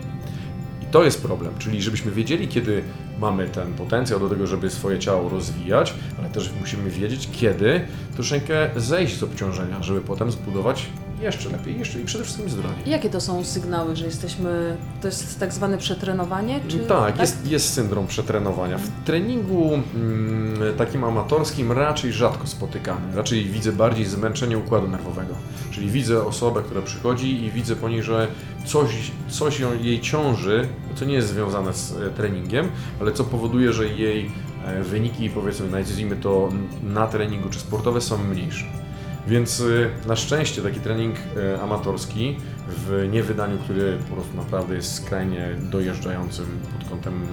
I 0.82 0.86
to 0.86 1.04
jest 1.04 1.22
problem, 1.22 1.54
czyli 1.60 1.82
żebyśmy 1.82 2.12
wiedzieli, 2.12 2.48
kiedy 2.48 2.84
mamy 3.20 3.50
ten 3.50 3.74
potencjał 3.74 4.20
do 4.20 4.30
tego, 4.30 4.48
żeby 4.48 4.70
swoje 4.70 5.00
ciało 5.00 5.30
rozwijać, 5.30 5.94
ale 6.20 6.30
też 6.30 6.52
musimy 6.60 6.90
wiedzieć, 6.90 7.30
kiedy 7.32 7.82
troszeczkę 8.14 8.70
zejść 8.76 9.18
z 9.18 9.24
obciążenia, 9.24 9.84
żeby 9.84 10.02
potem 10.02 10.32
zbudować 10.32 10.86
jeszcze 11.22 11.50
lepiej, 11.50 11.80
jeszcze 11.80 12.02
i 12.02 12.06
przede 12.06 12.24
wszystkim 12.24 12.50
zdrowie. 12.50 12.76
Jakie 12.86 13.10
to 13.10 13.22
są 13.22 13.44
sygnały, 13.44 13.96
że 13.96 14.06
jesteśmy, 14.06 14.78
to 15.02 15.08
jest 15.08 15.40
tak 15.40 15.54
zwane 15.54 15.78
przetrenowanie? 15.78 16.60
Czy, 16.68 16.80
tak, 16.80 17.20
Jest, 17.20 17.48
jest 17.48 17.74
syndrom 17.74 18.08
przetrenowania. 18.08 18.78
W 18.78 18.90
treningu 19.06 19.74
mm, 19.96 20.78
takim 20.78 21.04
amatorskim 21.04 21.72
raczej 21.72 22.14
rzadko 22.14 22.48
spotykany. 22.48 23.16
Raczej 23.16 23.46
widzę 23.46 23.72
bardziej 23.72 24.06
zmęczenie 24.06 24.58
układu 24.58 24.88
nerwowego. 24.88 25.34
Czyli 25.72 25.90
widzę 25.90 26.26
osobę, 26.26 26.62
która 26.62 26.82
przychodzi 26.82 27.44
i 27.44 27.52
widzę 27.52 27.76
po 27.76 27.90
niej, 27.90 28.04
że 28.04 28.28
coś, 28.66 29.12
coś 29.30 29.62
jej 29.82 30.02
ciąży, 30.02 30.68
co 30.96 31.06
nie 31.06 31.14
jest 31.14 31.28
związane 31.28 31.74
z 31.74 31.92
e, 31.92 32.10
treningiem, 32.10 32.70
ale 33.00 33.12
co 33.12 33.24
powoduje, 33.24 33.74
że 33.74 33.88
jej 33.88 34.32
e, 34.66 34.84
wyniki, 34.84 35.30
powiedzmy, 35.30 35.70
nazwijmy 35.70 36.16
to 36.16 36.50
na 36.84 37.08
treningu 37.08 37.50
czy 37.50 37.60
sportowe 37.60 38.02
są 38.02 38.18
mniejsze. 38.18 38.66
Więc 39.28 39.60
y, 39.60 39.90
na 40.08 40.16
szczęście 40.16 40.62
taki 40.62 40.80
trening 40.80 41.16
amatorski 41.62 42.38
w 42.68 43.08
niewydaniu, 43.12 43.58
który 43.58 43.98
po 44.10 44.16
prostu 44.16 44.38
naprawdę 44.38 44.76
jest 44.76 44.94
skrajnie 44.94 45.56
dojeżdżającym 45.60 46.46
pod 46.80 46.90
kątem 46.90 47.24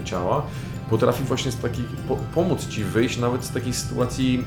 e, 0.00 0.04
ciała, 0.04 0.46
potrafi 0.90 1.24
właśnie 1.24 1.52
z 1.52 1.56
pomóc 2.34 2.68
Ci 2.68 2.84
wyjść 2.84 3.18
nawet 3.18 3.44
z 3.44 3.52
takiej 3.52 3.72
sytuacji, 3.72 4.44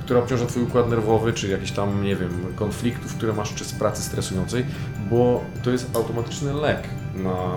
y, 0.00 0.04
która 0.04 0.20
obciąża 0.20 0.46
Twój 0.46 0.62
układ 0.62 0.90
nerwowy, 0.90 1.32
czy 1.32 1.48
jakichś 1.48 1.70
tam, 1.70 2.04
nie 2.04 2.16
wiem, 2.16 2.30
konfliktów, 2.56 3.14
które 3.14 3.32
masz, 3.32 3.54
czy 3.54 3.64
z 3.64 3.72
pracy 3.72 4.02
stresującej, 4.02 4.66
bo 5.10 5.44
to 5.62 5.70
jest 5.70 5.96
automatyczny 5.96 6.52
lek 6.52 6.88
na, 7.16 7.56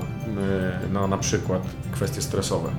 y, 0.86 0.90
na 0.94 1.08
na 1.08 1.18
przykład 1.18 1.62
kwestie 1.92 2.22
stresowe. 2.22 2.70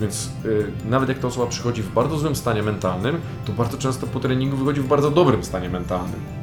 Więc 0.00 0.30
y, 0.44 0.66
nawet 0.88 1.08
jak 1.08 1.18
ta 1.18 1.28
osoba 1.28 1.46
przychodzi 1.46 1.82
w 1.82 1.92
bardzo 1.92 2.18
złym 2.18 2.36
stanie 2.36 2.62
mentalnym, 2.62 3.20
to 3.44 3.52
bardzo 3.52 3.78
często 3.78 4.06
po 4.06 4.20
treningu 4.20 4.56
wychodzi 4.56 4.80
w 4.80 4.86
bardzo 4.86 5.10
dobrym 5.10 5.44
stanie 5.44 5.68
mentalnym. 5.68 6.39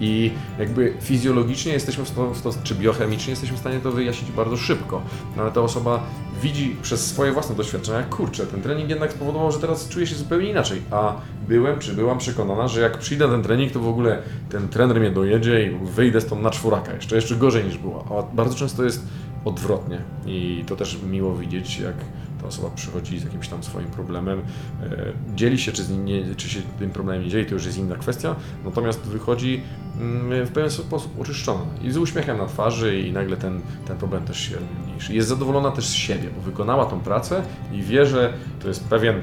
I 0.00 0.30
jakby 0.58 0.94
fizjologicznie 1.00 1.72
jesteśmy 1.72 2.04
w 2.04 2.08
sto, 2.08 2.50
czy 2.62 2.74
biochemicznie 2.74 3.30
jesteśmy 3.30 3.56
w 3.56 3.60
stanie 3.60 3.80
to 3.80 3.92
wyjaśnić 3.92 4.32
bardzo 4.32 4.56
szybko. 4.56 5.02
No 5.36 5.42
ale 5.42 5.52
ta 5.52 5.60
osoba 5.60 6.02
widzi 6.42 6.76
przez 6.82 7.06
swoje 7.06 7.32
własne 7.32 7.56
doświadczenia, 7.56 8.02
kurczę, 8.02 8.46
ten 8.46 8.62
trening 8.62 8.90
jednak 8.90 9.12
spowodował, 9.12 9.52
że 9.52 9.58
teraz 9.58 9.88
czuję 9.88 10.06
się 10.06 10.14
zupełnie 10.14 10.50
inaczej. 10.50 10.82
A 10.90 11.14
byłem, 11.48 11.78
czy 11.78 11.94
byłam 11.94 12.18
przekonana, 12.18 12.68
że 12.68 12.80
jak 12.80 12.98
przyjdę 12.98 13.28
ten 13.28 13.42
trening, 13.42 13.72
to 13.72 13.80
w 13.80 13.88
ogóle 13.88 14.22
ten 14.50 14.68
trener 14.68 15.00
mnie 15.00 15.10
dojedzie 15.10 15.66
i 15.66 15.86
wyjdę 15.86 16.20
stąd 16.20 16.42
na 16.42 16.50
czworaka, 16.50 16.94
jeszcze, 16.94 17.16
jeszcze 17.16 17.36
gorzej 17.36 17.64
niż 17.64 17.78
było. 17.78 18.04
A 18.10 18.36
bardzo 18.36 18.54
często 18.54 18.84
jest 18.84 19.06
odwrotnie. 19.44 19.98
I 20.26 20.64
to 20.66 20.76
też 20.76 20.98
miło 21.02 21.36
widzieć, 21.36 21.78
jak 21.78 21.94
ta 22.40 22.46
osoba 22.46 22.70
przychodzi 22.74 23.18
z 23.18 23.24
jakimś 23.24 23.48
tam 23.48 23.62
swoim 23.62 23.86
problemem, 23.86 24.42
e, 24.82 25.12
dzieli 25.34 25.58
się, 25.58 25.72
czy, 25.72 25.92
nie, 25.92 26.34
czy 26.34 26.48
się 26.48 26.60
tym 26.78 26.90
problemem 26.90 27.24
nie 27.24 27.30
dzieli, 27.30 27.46
to 27.46 27.54
już 27.54 27.66
jest 27.66 27.78
inna 27.78 27.96
kwestia, 27.96 28.36
natomiast 28.64 29.00
wychodzi 29.00 29.62
mm, 30.00 30.46
w 30.46 30.50
pewien 30.50 30.70
sposób 30.70 31.20
oczyszczona 31.20 31.66
i 31.82 31.90
z 31.90 31.96
uśmiechem 31.96 32.38
na 32.38 32.46
twarzy 32.46 33.00
i 33.00 33.12
nagle 33.12 33.36
ten, 33.36 33.60
ten 33.86 33.96
problem 33.96 34.24
też 34.24 34.40
się 34.40 34.56
mniejszy. 34.84 35.14
Jest 35.14 35.28
zadowolona 35.28 35.70
też 35.70 35.86
z 35.86 35.92
siebie, 35.92 36.28
bo 36.36 36.42
wykonała 36.42 36.86
tą 36.86 37.00
pracę 37.00 37.42
i 37.72 37.82
wie, 37.82 38.06
że 38.06 38.32
to 38.62 38.68
jest 38.68 38.84
pewien, 38.84 39.22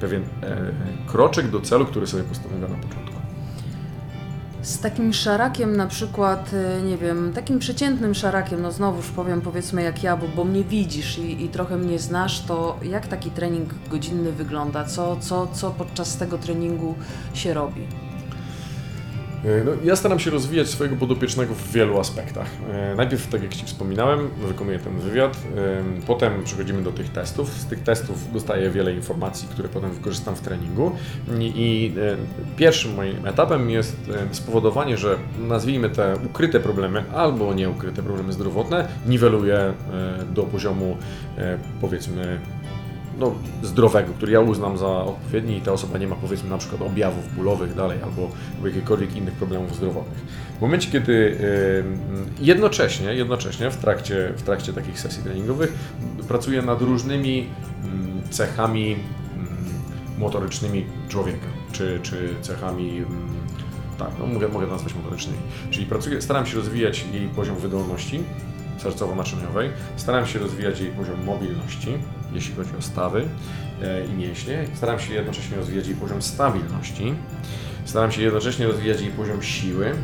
pewien 0.00 0.22
e, 0.42 0.72
kroczek 1.06 1.50
do 1.50 1.60
celu, 1.60 1.86
który 1.86 2.06
sobie 2.06 2.22
postawiła 2.22 2.60
na 2.60 2.76
początku. 2.76 3.07
Z 4.68 4.78
takim 4.78 5.12
szarakiem 5.12 5.76
na 5.76 5.86
przykład, 5.86 6.52
y, 6.52 6.82
nie 6.82 6.96
wiem, 6.96 7.32
takim 7.34 7.58
przeciętnym 7.58 8.14
szarakiem, 8.14 8.62
no 8.62 8.72
znowuż 8.72 9.10
powiem 9.10 9.40
powiedzmy 9.40 9.82
jak 9.82 10.02
ja, 10.02 10.16
bo, 10.16 10.28
bo 10.36 10.44
mnie 10.44 10.64
widzisz 10.64 11.18
i, 11.18 11.44
i 11.44 11.48
trochę 11.48 11.76
mnie 11.76 11.98
znasz, 11.98 12.40
to 12.40 12.78
jak 12.82 13.06
taki 13.06 13.30
trening 13.30 13.70
godzinny 13.90 14.32
wygląda? 14.32 14.84
Co, 14.84 15.16
co, 15.16 15.46
co 15.46 15.70
podczas 15.70 16.16
tego 16.16 16.38
treningu 16.38 16.94
się 17.34 17.54
robi? 17.54 18.07
E, 19.44 19.64
No, 19.64 19.70
ja 19.84 19.96
staram 19.96 20.18
się 20.18 20.30
rozwijać 20.30 20.68
swojego 20.68 20.96
podopiecznego 20.96 21.54
w 21.54 21.72
wielu 21.72 22.00
aspektach. 22.00 22.46
E, 22.72 22.94
Najpierw, 22.94 23.26
tak 23.26 23.42
jak 23.42 23.54
Ci 23.54 23.66
wspominałem, 23.66 24.28
wykonuję 24.46 24.78
ten 24.78 24.98
wywiad, 24.98 25.38
potem 26.06 26.44
przechodzimy 26.44 26.82
do 26.82 26.92
tych 26.92 27.08
testów. 27.08 27.50
Z 27.54 27.66
tych 27.66 27.82
testów 27.82 28.32
dostaję 28.32 28.70
wiele 28.70 28.92
informacji, 28.92 29.48
które 29.48 29.68
potem 29.68 29.90
wykorzystam 29.90 30.36
w 30.36 30.40
treningu. 30.40 30.92
I, 31.40 31.92
e, 31.98 32.56
pierwszym 32.56 32.94
moim 32.94 33.26
etapem 33.26 33.70
jest 33.70 33.96
spowodowanie, 34.32 34.96
że 34.96 35.16
nazwijmy 35.48 35.90
te 35.90 36.16
ukryte 36.26 36.60
problemy 36.60 37.04
albo 37.14 37.54
nieukryte 37.54 38.02
problemy 38.02 38.32
zdrowotne 38.32 38.88
niweluję 39.06 39.72
do 40.34 40.42
poziomu 40.42 40.96
powiedzmy 41.80 42.38
no, 43.18 43.34
zdrowego, 43.62 44.12
który 44.12 44.32
ja 44.32 44.40
uznam 44.40 44.78
za 44.78 44.88
odpowiedni 44.88 45.56
i 45.56 45.60
ta 45.60 45.72
osoba 45.72 45.98
nie 45.98 46.06
ma 46.06 46.16
powiedzmy 46.16 46.50
na 46.50 46.58
przykład 46.58 46.82
objawów 46.82 47.36
bólowych 47.36 47.74
dalej 47.74 47.98
albo, 48.02 48.30
jakichkolwiek 48.64 49.16
innych 49.16 49.34
problemów 49.34 49.76
zdrowotnych. 49.76 50.18
W 50.58 50.60
momencie, 50.60 50.90
kiedy 50.90 51.36
jednocześnie, 52.40 53.14
jednocześnie 53.14 53.70
w 53.70 53.76
trakcie, 53.76 54.32
w 54.36 54.42
trakcie 54.42 54.72
takich 54.72 55.00
sesji 55.00 55.22
treningowych 55.22 55.72
pracuję 56.28 56.62
nad 56.62 56.82
różnymi 56.82 57.46
cechami 58.30 58.96
motorycznymi 60.18 60.86
człowieka, 61.08 61.46
czy, 61.72 62.00
czy 62.02 62.34
cechami 62.42 63.04
tak, 63.98 64.10
no 64.18 64.26
mogę, 64.26 64.48
mogę 64.48 64.66
nazwać 64.66 64.94
motorycznymi. 64.94 65.38
Czyli 65.70 65.86
pracuję, 65.86 66.22
staram 66.22 66.46
się 66.46 66.56
rozwijać 66.56 67.04
jej 67.12 67.28
poziom 67.28 67.56
wydolności, 67.56 68.20
sercowo-naczyniowej. 68.90 69.70
Staram 69.96 70.26
się 70.26 70.38
rozwijać 70.38 70.80
jej 70.80 70.90
poziom 70.90 71.24
mobilności, 71.24 71.98
jeśli 72.32 72.54
chodzi 72.54 72.70
o 72.78 72.82
stawy 72.82 73.28
e, 73.82 74.06
i 74.06 74.12
mięśnie. 74.12 74.64
Staram 74.74 75.00
się 75.00 75.14
jednocześnie 75.14 75.56
rozwijać 75.56 75.86
jej 75.86 75.96
poziom 75.96 76.22
stabilności. 76.22 77.14
Staram 77.84 78.12
się 78.12 78.22
jednocześnie 78.22 78.66
rozwijać 78.66 79.00
jej 79.00 79.10
poziom 79.10 79.42
siły, 79.42 79.94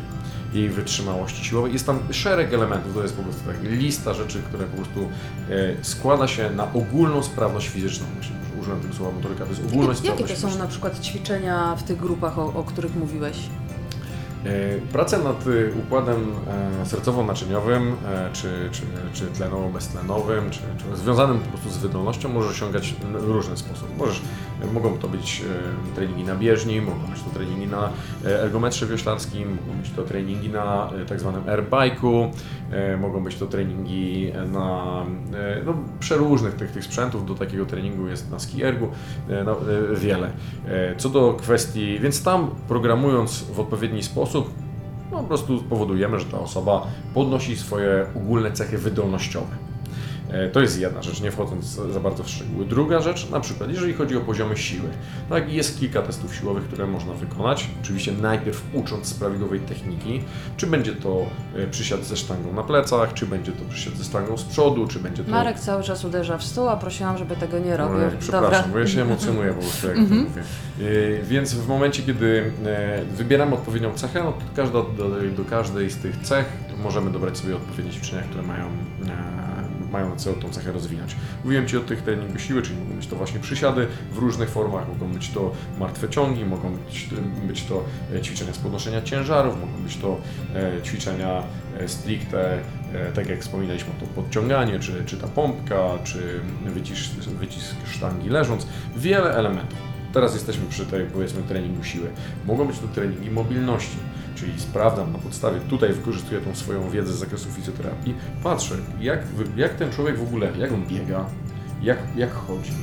jej 0.53 0.69
wytrzymałości 0.69 1.45
siłowej. 1.45 1.73
Jest 1.73 1.85
tam 1.85 1.99
szereg 2.11 2.53
elementów, 2.53 2.93
to 2.93 3.01
jest 3.01 3.15
po 3.15 3.23
prostu 3.23 3.41
tak 3.45 3.63
lista 3.63 4.13
rzeczy, 4.13 4.39
które 4.41 4.65
po 4.65 4.75
prostu 4.75 5.09
e, 5.49 5.83
składa 5.83 6.27
się 6.27 6.49
na 6.49 6.73
ogólną 6.73 7.23
sprawność 7.23 7.67
fizyczną. 7.67 8.05
Myślę, 8.17 8.35
że 8.53 8.61
użyłem 8.61 8.81
tego 8.81 8.93
słowa 8.93 9.11
motoryka, 9.11 9.43
to 9.43 9.49
jest 9.49 9.65
ogólna 9.65 9.87
Jakie 9.87 9.97
sprawność 9.99 10.41
to 10.41 10.49
są 10.49 10.57
na 10.57 10.67
przykład 10.67 10.99
ćwiczenia 10.99 11.75
w 11.75 11.83
tych 11.83 11.97
grupach, 11.97 12.39
o, 12.39 12.45
o 12.45 12.63
których 12.63 12.95
mówiłeś? 12.95 13.37
E, 14.45 14.79
Praca 14.93 15.17
nad 15.17 15.47
y, 15.47 15.71
układem 15.79 16.33
e, 16.81 16.85
sercowo-naczyniowym, 16.85 17.95
e, 18.05 18.29
czy, 18.33 18.69
czy, 18.71 18.81
czy 19.13 19.25
tlenowo-beztlenowym, 19.25 20.49
czy, 20.49 20.59
czy 20.59 20.97
związanym 20.97 21.39
po 21.39 21.49
prostu 21.49 21.69
z 21.69 21.77
wydolnością 21.77 22.29
może 22.29 22.49
osiągać 22.49 22.95
w 23.21 23.29
różny 23.29 23.57
sposób. 23.57 23.97
Możesz, 23.97 24.21
mogą 24.73 24.97
to 24.97 25.07
być 25.07 25.41
e, 25.91 25.95
treningi 25.95 26.23
na 26.23 26.35
bieżni, 26.35 26.81
mogą 26.81 26.99
być 26.99 27.21
to 27.21 27.29
treningi 27.29 27.67
na 27.67 27.89
e, 28.25 28.41
ergometrze 28.41 28.87
wioślarskim, 28.87 29.49
mogą 29.49 29.79
być 29.81 29.91
to 29.91 30.03
treningi 30.03 30.49
na 30.49 30.91
e, 31.01 31.05
tak 31.05 31.19
zwanym 31.19 31.43
airbike'u, 31.43 32.31
mogą 32.99 33.23
być 33.23 33.35
to 33.35 33.45
treningi 33.45 34.31
na 34.53 35.05
no, 35.65 35.73
przeróżnych 35.99 36.53
tych, 36.53 36.71
tych 36.71 36.83
sprzętów. 36.83 37.25
Do 37.25 37.35
takiego 37.35 37.65
treningu 37.65 38.07
jest 38.07 38.31
na 38.31 38.39
ski 38.39 38.63
ergu 38.63 38.87
e, 39.29 39.43
no, 39.43 39.57
wiele. 39.95 40.29
Co 40.97 41.09
do 41.09 41.33
kwestii, 41.33 41.99
więc 41.99 42.23
tam 42.23 42.49
programując 42.67 43.43
w 43.43 43.59
odpowiedni 43.59 44.03
sposób, 44.03 44.49
no, 45.11 45.17
po 45.17 45.23
prostu 45.23 45.63
powodujemy, 45.69 46.19
że 46.19 46.25
ta 46.25 46.39
osoba 46.39 46.87
podnosi 47.13 47.57
swoje 47.57 48.05
ogólne 48.15 48.51
cechy 48.51 48.77
wydolnościowe. 48.77 49.64
E, 50.31 50.49
To 50.49 50.61
jest 50.61 50.79
jedna 50.79 51.01
rzecz, 51.01 51.21
nie 51.21 51.31
wchodząc 51.31 51.65
za 51.65 51.99
bardzo 51.99 52.23
w 52.23 52.29
szczegóły. 52.29 52.65
Druga 52.65 53.01
rzecz, 53.01 53.29
na 53.29 53.39
przykład, 53.39 53.69
jeżeli 53.69 53.93
chodzi 53.93 54.17
o 54.17 54.21
poziomy 54.21 54.57
siły. 54.57 54.89
Tak, 55.29 55.53
jest 55.53 55.79
kilka 55.79 56.01
testów 56.01 56.35
siłowych, 56.35 56.63
które 56.63 56.87
można 56.87 57.13
wykonać. 57.13 57.69
Oczywiście 57.83 58.11
najpierw 58.21 58.61
ucząc 58.73 59.05
z 59.07 59.13
prawidłowej 59.13 59.59
techniki, 59.59 60.21
czy 60.57 60.67
będzie 60.67 60.95
to 60.95 61.25
e, 61.55 61.67
przysiad 61.67 62.03
ze 62.05 62.17
sztangą 62.17 62.53
na 62.53 62.63
plecach, 62.63 63.13
czy 63.13 63.25
będzie 63.25 63.51
to 63.51 63.63
przysiad 63.69 63.93
ze 63.93 64.03
sztangą 64.03 64.37
z 64.37 64.43
przodu, 64.43 64.87
czy 64.87 64.99
będzie 64.99 65.23
to... 65.23 65.31
Marek 65.31 65.59
cały 65.59 65.83
czas 65.83 66.05
uderza 66.05 66.37
w 66.37 66.43
stół, 66.43 66.69
a 66.69 66.77
prosiłam, 66.77 67.17
żeby 67.17 67.35
tego 67.35 67.59
nie 67.59 67.77
robił. 67.77 67.97
Ojej, 67.97 68.09
przepraszam, 68.19 68.71
bo 68.71 68.79
ja 68.79 68.87
się 68.87 69.01
emocjonuję 69.01 69.53
po 69.53 69.61
prostu, 69.61 69.87
jak 69.87 69.95
to 69.95 70.01
Mhm. 70.01 70.21
mówię. 70.23 70.43
Yy, 70.79 71.19
Więc 71.23 71.53
w 71.53 71.67
momencie, 71.67 72.03
kiedy 72.03 72.51
e, 72.65 73.05
wybieramy 73.05 73.53
odpowiednią 73.53 73.93
cechę, 73.93 74.23
no 74.23 74.31
to 74.31 74.41
każda, 74.55 74.73
do, 74.73 75.09
do 75.37 75.45
każdej 75.49 75.89
z 75.89 75.97
tych 75.97 76.17
cech 76.17 76.45
możemy 76.83 77.11
dobrać 77.11 77.37
sobie 77.37 77.55
odpowiednie 77.55 77.91
ćwiczenia, 77.91 78.21
które 78.21 78.43
mają, 78.43 78.65
e, 78.65 79.54
mają 79.95 80.09
na 80.09 80.15
celu 80.15 80.35
tą 80.35 80.49
cechę 80.49 80.71
rozwinąć. 80.71 81.15
Mówiłem 81.43 81.67
Ci 81.67 81.77
o 81.77 81.81
tych 81.81 82.01
treningach 82.01 82.41
siły, 82.41 82.61
czyli 82.61 82.79
mogą 82.79 82.95
być 82.95 83.07
to 83.07 83.15
właśnie 83.15 83.39
przysiady 83.39 83.87
w 84.11 84.17
różnych 84.17 84.49
formach, 84.49 84.87
mogą 84.87 85.13
być 85.13 85.29
to 85.29 85.51
martwe 85.79 86.09
ciągi, 86.09 86.45
mogą 86.45 86.75
być, 86.75 87.09
być 87.47 87.63
to 87.63 87.83
e, 88.15 88.21
ćwiczenia 88.21 88.53
z 88.53 88.57
podnoszenia 88.57 89.01
ciężarów, 89.01 89.55
mogą 89.61 89.83
być 89.83 89.97
to 89.97 90.17
e, 90.55 90.81
ćwiczenia 90.81 91.43
e, 91.79 91.87
stricte, 91.87 92.59
tak 93.15 93.29
jak 93.29 93.39
wspominaliśmy, 93.39 93.89
to 93.99 94.05
podciąganie, 94.05 94.79
czy, 94.79 95.03
czy 95.05 95.17
ta 95.17 95.27
pompka, 95.27 95.89
czy 96.03 96.39
wycisk, 96.65 97.11
wycisk 97.13 97.75
sztangi 97.93 98.29
leżąc. 98.29 98.67
Wiele 98.97 99.35
elementów. 99.35 99.79
Teraz 100.13 100.33
jesteśmy 100.33 100.65
przy 100.69 100.85
tej, 100.85 101.05
powiedzmy, 101.05 101.43
treningu 101.43 101.83
siły. 101.83 102.07
Mogą 102.45 102.67
być 102.67 102.79
to 102.79 102.87
treningi 102.87 103.31
mobilności, 103.31 103.97
czyli 104.35 104.59
sprawdzam 104.59 105.13
na 105.13 105.19
podstawie, 105.19 105.59
tutaj 105.59 105.93
wykorzystuję 105.93 106.41
tą 106.41 106.55
swoją 106.55 106.89
wiedzę 106.89 107.13
z 107.13 107.17
zakresu 107.17 107.49
fizjoterapii, 107.49 108.15
patrzę, 108.43 108.75
jak, 108.99 109.19
jak 109.57 109.75
ten 109.75 109.91
człowiek 109.91 110.17
w 110.17 110.23
ogóle, 110.23 110.51
jak 110.57 110.71
on 110.71 110.85
biega, 110.87 111.25
jak, 111.81 111.97
jak 112.15 112.33
chodzi, 112.33 112.73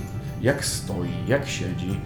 jak 0.42 0.64
stoi, 0.64 1.10
jak 1.28 1.48
siedzi. 1.48 2.00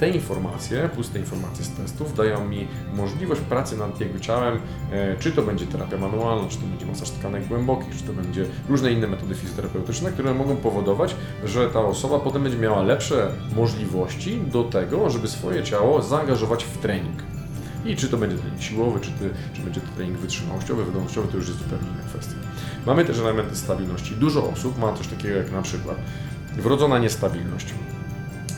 Te 0.00 0.10
informacje, 0.10 0.88
plus 0.94 1.10
te 1.10 1.18
informacje 1.18 1.64
z 1.64 1.70
testów, 1.70 2.16
dają 2.16 2.48
mi 2.48 2.66
możliwość 2.94 3.40
pracy 3.40 3.76
nad 3.76 4.00
jego 4.00 4.20
ciałem, 4.20 4.58
e, 4.92 5.16
czy 5.18 5.32
to 5.32 5.42
będzie 5.42 5.66
terapia 5.66 5.98
manualna, 5.98 6.48
czy 6.48 6.58
to 6.58 6.66
będzie 6.66 6.86
masaż 6.86 7.10
tkanek 7.10 7.46
głębokich, 7.46 7.96
czy 7.96 8.02
to 8.02 8.12
będzie 8.12 8.46
różne 8.68 8.92
inne 8.92 9.06
metody 9.06 9.34
fizjoterapeutyczne, 9.34 10.12
które 10.12 10.34
mogą 10.34 10.56
powodować, 10.56 11.16
że 11.44 11.70
ta 11.70 11.80
osoba 11.80 12.18
potem 12.18 12.42
będzie 12.42 12.58
miała 12.58 12.82
lepsze 12.82 13.28
możliwości 13.56 14.40
do 14.40 14.64
tego, 14.64 15.10
żeby 15.10 15.28
swoje 15.28 15.62
ciało 15.62 16.02
zaangażować 16.02 16.64
w 16.64 16.78
trening. 16.78 17.33
I 17.84 17.96
czy 17.96 18.08
to 18.08 18.16
będzie 18.16 18.36
trening 18.36 18.62
siłowy, 18.62 19.00
czy, 19.00 19.10
ty, 19.10 19.30
czy 19.54 19.62
będzie 19.62 19.80
to 19.80 19.86
trening 19.96 20.18
wytrzymałościowy, 20.18 20.84
wydolnościowy, 20.84 21.28
to 21.28 21.36
już 21.36 21.46
jest 21.46 21.58
zupełnie 21.58 21.88
inna 21.88 22.08
kwestia. 22.08 22.34
Mamy 22.86 23.04
też 23.04 23.18
elementy 23.18 23.56
stabilności. 23.56 24.16
Dużo 24.16 24.50
osób 24.50 24.78
ma 24.78 24.92
coś 24.92 25.06
takiego 25.06 25.36
jak 25.36 25.52
na 25.52 25.62
przykład 25.62 25.96
wrodzona 26.56 26.98
niestabilność 26.98 27.74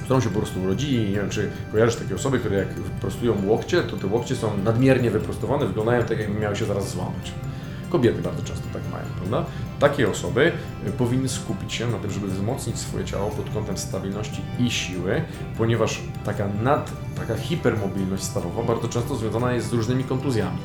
którą 0.07 0.21
się 0.21 0.31
po 0.31 0.39
prostu 0.39 0.63
urodzi 0.63 0.95
i 0.95 1.11
nie 1.11 1.17
wiem, 1.17 1.31
czy 1.31 1.51
kojarzysz 1.73 1.97
takie 1.97 2.15
osoby, 2.15 2.39
które 2.39 2.59
jak 2.59 2.69
wyprostują 2.69 3.47
łokcie, 3.47 3.83
to 3.83 3.97
te 3.97 4.07
łokcie 4.07 4.37
są 4.37 4.59
nadmiernie 4.65 5.11
wyprostowane, 5.11 5.67
wyglądają 5.67 6.03
tak, 6.03 6.19
jakby 6.19 6.41
miały 6.41 6.57
się 6.57 6.65
zaraz 6.65 6.91
złamać. 6.91 7.33
Kobiety 7.91 8.23
bardzo 8.23 8.43
często 8.43 8.65
tak 8.73 8.83
mają, 8.93 9.05
prawda? 9.17 9.45
Takie 9.81 10.11
osoby 10.11 10.53
y, 10.89 10.93
powinny 10.93 11.29
skupić 11.29 11.73
się 11.75 11.87
na 11.87 11.99
tym, 11.99 12.11
żeby 12.11 12.27
wzmocnić 12.29 12.79
swoje 12.79 13.05
ciało 13.05 13.31
pod 13.31 13.51
kątem 13.55 13.79
stabilności 13.79 14.41
i 14.59 14.71
siły, 14.71 15.23
ponieważ 15.59 16.01
taka 16.25 16.49
nad, 16.63 16.91
taka 17.17 17.37
hipermobilność 17.37 18.23
stawowa 18.23 18.63
bardzo 18.63 18.89
często 18.89 19.15
związana 19.17 19.53
jest 19.53 19.71
z 19.71 19.73
różnymi 19.73 20.05
kontuzjami. 20.05 20.59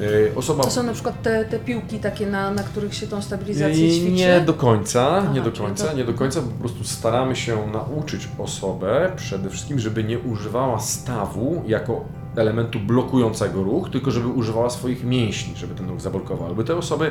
Y, 0.00 0.32
Osoba 0.36 0.64
To 0.64 0.70
są 0.70 0.82
na 0.82 0.92
przykład 0.92 1.22
te, 1.22 1.44
te 1.44 1.58
piłki 1.58 1.98
takie, 1.98 2.26
na, 2.26 2.50
na 2.50 2.62
których 2.62 2.94
się 2.94 3.06
tą 3.06 3.22
stabilizację 3.22 3.88
nie, 3.88 3.94
ćwiczy? 4.00 4.12
nie 4.12 4.40
do 4.40 4.54
końca, 4.54 5.16
Aha, 5.16 5.32
nie 5.32 5.40
do 5.40 5.52
końca, 5.52 5.86
to- 5.86 5.96
nie 5.96 6.04
do 6.04 6.14
końca, 6.14 6.40
po 6.40 6.48
prostu 6.48 6.84
staramy 6.84 7.36
się 7.36 7.66
nauczyć 7.66 8.28
osobę 8.38 9.12
przede 9.16 9.50
wszystkim, 9.50 9.78
żeby 9.78 10.04
nie 10.04 10.18
używała 10.18 10.80
stawu 10.80 11.62
jako 11.66 12.04
elementu 12.36 12.80
blokującego 12.80 13.62
ruch, 13.62 13.90
tylko 13.90 14.10
żeby 14.10 14.28
używała 14.28 14.70
swoich 14.70 15.04
mięśni, 15.04 15.56
żeby 15.56 15.74
ten 15.74 15.88
ruch 15.88 16.00
zablokował. 16.00 16.46
Albo 16.48 16.64
te 16.64 16.76
osoby, 16.76 17.04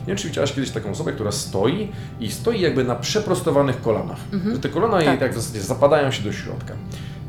nie 0.00 0.06
wiem 0.06 0.16
czy 0.16 0.28
widziałaś 0.28 0.52
kiedyś 0.52 0.70
taką 0.70 0.90
osobę, 0.90 1.12
która 1.12 1.32
stoi 1.32 1.88
i 2.20 2.30
stoi 2.30 2.60
jakby 2.60 2.84
na 2.84 2.94
przeprostowanych 2.94 3.80
kolanach. 3.80 4.18
Że 4.52 4.58
te 4.58 4.68
kolana 4.68 4.96
jej 4.96 5.06
Tak. 5.06 5.20
tak 5.20 5.32
w 5.32 5.34
zasadzie 5.34 5.60
zapadają 5.60 6.10
się 6.10 6.22
do 6.22 6.32
środka. 6.32 6.74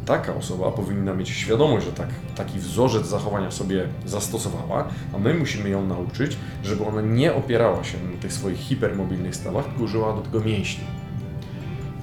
Taka 0.05 0.35
osoba 0.35 0.71
powinna 0.71 1.13
mieć 1.13 1.29
świadomość, 1.29 1.85
że 1.85 1.91
tak, 1.91 2.07
taki 2.35 2.59
wzorzec 2.59 3.07
zachowania 3.07 3.51
sobie 3.51 3.87
zastosowała, 4.05 4.87
a 5.15 5.17
my 5.17 5.33
musimy 5.33 5.69
ją 5.69 5.85
nauczyć, 5.87 6.37
żeby 6.63 6.85
ona 6.85 7.01
nie 7.01 7.33
opierała 7.33 7.83
się 7.83 7.97
na 8.13 8.21
tych 8.21 8.33
swoich 8.33 8.59
hipermobilnych 8.59 9.35
stawach, 9.35 9.65
tylko 9.65 9.83
użyła 9.83 10.13
do 10.13 10.21
tego 10.21 10.39
mięśni. 10.39 10.83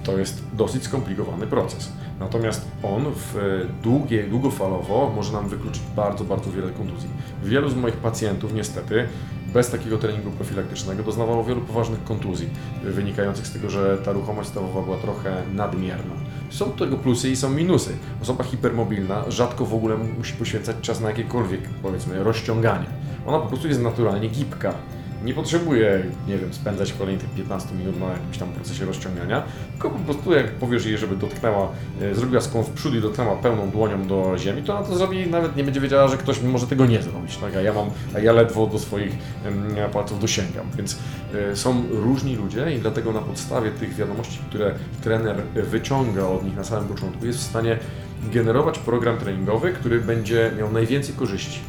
To 0.05 0.19
jest 0.19 0.43
dosyć 0.53 0.83
skomplikowany 0.85 1.47
proces. 1.47 1.93
Natomiast 2.21 2.69
on 2.83 3.05
w 3.15 3.37
e, 3.37 3.83
długie, 3.83 4.25
długofalowo 4.25 5.13
może 5.17 5.33
nam 5.33 5.49
wykluczyć 5.49 5.83
bardzo, 5.97 6.25
bardzo 6.25 6.51
wiele 6.51 6.71
kontuzji. 6.71 7.09
Wielu 7.45 7.69
z 7.69 7.75
moich 7.75 7.97
pacjentów 7.97 8.55
niestety 8.55 9.09
bez 9.55 9.71
takiego 9.71 9.99
treningu 9.99 10.31
profilaktycznego 10.31 11.03
doznawało 11.03 11.45
wielu 11.45 11.61
poważnych 11.61 12.05
kontuzji, 12.05 12.49
e, 12.87 12.91
wynikających 12.91 13.47
z 13.47 13.53
tego, 13.53 13.71
że 13.71 13.99
ta 13.99 14.13
ruchomość 14.13 14.49
stawowa 14.49 14.83
była 14.83 14.97
trochę 14.97 15.43
nadmierna. 15.55 16.15
Są 16.51 16.67
do 16.67 16.73
tego 16.85 16.97
plusy 16.97 17.31
i 17.31 17.37
są 17.37 17.51
minusy. 17.51 17.97
Osoba 18.23 18.45
hipermobilna 18.45 19.25
rzadko 19.31 19.67
w 19.67 19.75
ogóle 19.75 19.97
musi 20.19 20.35
poświęcać 20.35 20.77
czas 20.81 21.01
na 21.01 21.09
jakiekolwiek, 21.09 21.61
powiedzmy, 21.83 22.25
rozciąganie. 22.25 22.87
Ona 23.27 23.39
po 23.39 23.47
prostu 23.47 23.69
jest 23.69 23.83
naturalnie 23.83 24.29
gibka. 24.29 24.75
Nie 25.25 25.35
potrzebuje, 25.35 26.05
nie 26.29 26.39
wiem, 26.39 26.55
spędzać 26.55 26.93
kolejnych 26.93 27.25
tych 27.25 27.31
15 27.31 27.75
minut 27.75 28.01
na 28.01 28.07
jakimś 28.07 28.39
tam 28.39 28.49
procesie 28.49 28.85
rozciągania, 28.85 29.43
tylko 29.73 29.91
po 29.91 29.99
prostu 29.99 30.33
jak 30.33 30.51
powiesz 30.51 30.87
jej, 30.87 30.99
żeby 30.99 31.17
dotknęła, 31.17 31.69
e, 32.01 32.15
zrobiła 32.15 32.41
skłon 32.41 32.65
w 32.65 32.71
przód 32.71 32.95
i 32.95 33.01
dotknęła 33.01 33.37
pełną 33.37 33.71
dłonią 33.71 34.07
do 34.07 34.39
ziemi, 34.39 34.63
to 34.63 34.79
ona 34.79 34.87
to 34.87 34.97
zrobi 34.97 35.21
i 35.21 35.31
nawet 35.31 35.57
nie 35.57 35.65
będzie 35.65 35.81
wiedziała, 35.81 36.09
że 36.09 36.17
ktoś 36.17 36.43
może 36.43 36.67
tego 36.67 36.87
nie 36.87 37.03
zrobić, 37.03 37.37
tak? 37.37 37.57
A 37.57 37.61
ja 37.61 37.73
mam, 37.73 37.91
a 38.15 38.19
ja 38.19 38.33
ledwo 38.33 38.67
do 38.67 38.79
swoich 38.79 39.13
palców 39.93 40.21
dosięgam, 40.21 40.67
więc 40.77 40.99
e, 41.35 41.57
są 41.57 41.85
różni 41.91 42.37
ludzie 42.37 42.77
i 42.77 42.79
dlatego 42.79 43.13
na 43.13 43.21
podstawie 43.21 43.71
tych 43.71 43.95
wiadomości, 43.95 44.39
które 44.49 44.75
trener 45.03 45.37
wyciąga 45.55 46.27
od 46.27 46.45
nich 46.45 46.57
na 46.57 46.65
samym 46.65 46.89
początku, 46.89 47.27
jest 47.27 47.39
w 47.39 47.43
stanie 47.43 47.79
generować 48.33 48.79
program 48.79 49.19
treningowy, 49.19 49.73
który 49.73 50.01
będzie 50.01 50.51
miał 50.59 50.73
najwięcej 50.73 51.15
korzyści. 51.15 51.61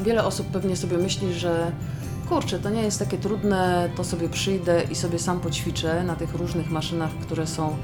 Wiele 0.00 0.24
osób 0.24 0.46
pewnie 0.46 0.76
sobie 0.76 0.98
myśli, 0.98 1.34
że 1.34 1.72
kurczę, 2.28 2.58
to 2.58 2.70
nie 2.70 2.82
jest 2.82 2.98
takie 2.98 3.18
trudne, 3.18 3.90
to 3.96 4.04
sobie 4.04 4.28
przyjdę 4.28 4.82
i 4.90 4.94
sobie 4.94 5.18
sam 5.18 5.40
poćwiczę 5.40 6.04
na 6.04 6.16
tych 6.16 6.34
różnych 6.34 6.70
maszynach, 6.70 7.10
które 7.10 7.46
są 7.46 7.76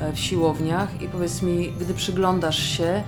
e, 0.00 0.12
w 0.12 0.18
siłowniach 0.18 1.02
i 1.02 1.08
powiedz 1.08 1.42
mi, 1.42 1.72
gdy 1.80 1.94
przyglądasz 1.94 2.58
się, 2.58 3.02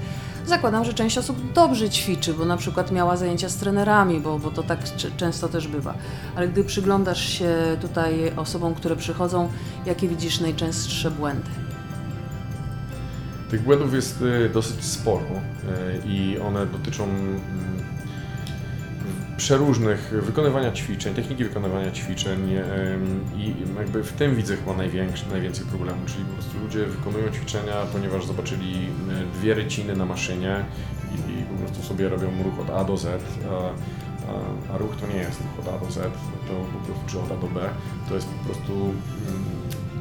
zakładam, 0.47 0.85
że 0.85 0.95
część 0.95 1.19
osób 1.19 1.53
dobrze 1.53 1.91
ćwiczy, 1.91 2.35
bo 2.35 2.45
na 2.45 2.57
przykład 2.57 2.93
miała 2.93 3.17
zajęcia 3.17 3.49
z 3.49 3.57
trenerami, 3.57 4.21
bo, 4.21 4.39
bo 4.39 4.51
to 4.51 4.63
tak 4.63 4.79
często 5.17 5.49
też 5.49 5.69
bywa. 5.69 5.95
Ale 6.37 6.49
gdy 6.49 6.65
przyglądasz 6.65 7.29
się 7.29 7.77
tutaj 7.81 8.33
osobom, 8.37 8.75
które 8.75 8.97
przychodzą, 8.97 9.49
jakie 9.87 10.09
widzisz 10.09 10.41
najczęstsze 10.41 11.11
błędy? 11.11 11.51
Tych 13.51 13.63
błędów 13.63 13.95
jest 13.95 14.23
y, 14.23 14.51
dosyć 14.55 14.85
sporo 14.85 15.25
y, 15.25 16.09
i 16.09 16.39
one 16.39 16.67
dotyczą 16.67 17.05
mm, 17.05 17.41
przeróżnych 19.37 20.15
wykonywania 20.23 20.73
ćwiczeń, 20.73 21.15
techniki 21.15 21.45
wykonywania 21.45 21.91
ćwiczeń 21.91 22.51
i 23.37 23.55
jakby 23.79 24.03
w 24.03 24.13
tym 24.13 24.37
widzę 24.37 24.57
chyba 24.57 24.77
największy, 24.77 25.25
najwięcej 25.31 25.67
problemu, 25.67 25.99
czyli 26.07 26.25
po 26.25 26.33
prostu 26.33 26.59
ludzie 26.59 26.87
wykonują 26.87 27.31
ćwiczenia, 27.33 27.75
ponieważ 27.93 28.27
zobaczyli 28.27 28.89
dwie 29.35 29.55
ryciny 29.55 29.97
na 29.97 30.05
maszynie 30.05 30.65
i, 31.15 31.33
i 31.33 31.45
prostu 31.67 31.83
sobie 31.83 32.09
robią 32.09 32.29
ruch 32.45 32.61
od 32.61 32.71
A 32.71 32.85
do 32.85 32.97
Z, 32.97 33.23
a, 33.51 34.75
a, 34.75 34.79
ruch 34.79 34.97
to 34.97 35.07
nie 35.07 35.19
jest 35.19 35.41
ruch 35.41 35.67
od 35.67 35.75
A 35.75 35.85
do 35.85 35.91
Z, 35.91 35.97
to 36.49 36.55
po 36.73 36.79
prostu, 36.87 37.05
czy 37.07 37.19
od 37.19 37.33
A 37.33 37.37
do 37.37 37.47
B, 37.47 37.61
to 38.09 38.15
jest 38.15 38.29
po 38.29 38.45
prostu 38.45 38.95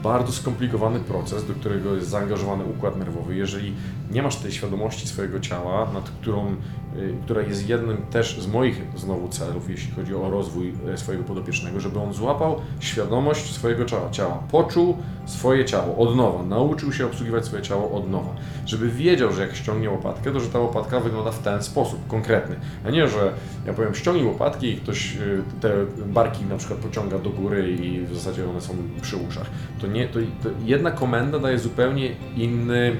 bardzo 0.05 0.33
skomplikowany 0.33 0.99
proces, 0.99 1.47
do 1.47 1.53
którego 1.53 1.95
jest 1.95 2.09
zaangażowany 2.09 2.63
układ 2.63 2.97
nerwowy. 2.97 3.35
Jeżeli 3.35 3.73
nie 4.11 4.21
masz 4.21 4.35
tej 4.35 4.51
świadomości 4.51 5.07
swojego 5.07 5.39
ciała, 5.39 5.91
nad 5.93 6.09
którą, 6.09 6.47
y, 6.47 7.13
która 7.23 7.41
jest 7.41 7.69
jednym 7.69 7.97
też 7.97 8.41
z 8.41 8.47
moich 8.47 8.81
znowu 8.95 9.27
celów, 9.29 9.69
jeśli 9.69 9.91
chodzi 9.91 10.15
o 10.15 10.29
rozwój 10.29 10.73
y, 10.93 10.97
swojego 10.97 11.23
podopiecznego, 11.23 11.79
żeby 11.79 11.99
on 11.99 12.13
złapał 12.13 12.61
świadomość 12.79 13.53
swojego 13.53 13.85
ciała, 13.85 14.09
ciała, 14.09 14.43
poczuł 14.51 14.97
swoje 15.25 15.65
ciało 15.65 15.97
od 15.97 16.15
nowa, 16.15 16.43
nauczył 16.43 16.93
się 16.93 17.05
obsługiwać 17.05 17.45
swoje 17.45 17.61
ciało 17.61 17.91
od 17.91 18.11
nowa, 18.11 18.35
żeby 18.65 18.89
wiedział, 18.89 19.33
że 19.33 19.41
jak 19.41 19.55
ściągnie 19.55 19.89
łopatkę, 19.89 20.31
to 20.31 20.39
że 20.39 20.49
ta 20.49 20.59
łopatka 20.59 20.99
wygląda 20.99 21.31
w 21.31 21.39
ten 21.39 21.63
sposób, 21.63 22.07
konkretny, 22.07 22.55
a 22.85 22.89
nie, 22.89 23.07
że 23.07 23.33
ja 23.65 23.73
powiem 23.73 23.95
ściągnij 23.95 24.25
łopatki 24.25 24.67
i 24.67 24.77
ktoś 24.77 25.15
y, 25.15 25.43
te 25.61 25.69
barki 26.05 26.45
na 26.45 26.57
przykład 26.57 26.79
pociąga 26.79 27.19
do 27.19 27.29
góry 27.29 27.71
i 27.71 28.05
w 28.05 28.15
zasadzie 28.15 28.49
one 28.49 28.61
są 28.61 28.73
przy 29.01 29.17
uszach. 29.17 29.49
To 29.81 29.87
nie, 29.87 29.94
to, 30.03 30.19
to 30.43 30.49
jedna 30.65 30.91
komenda 30.91 31.39
daje 31.39 31.59
zupełnie 31.59 32.11
inny 32.35 32.95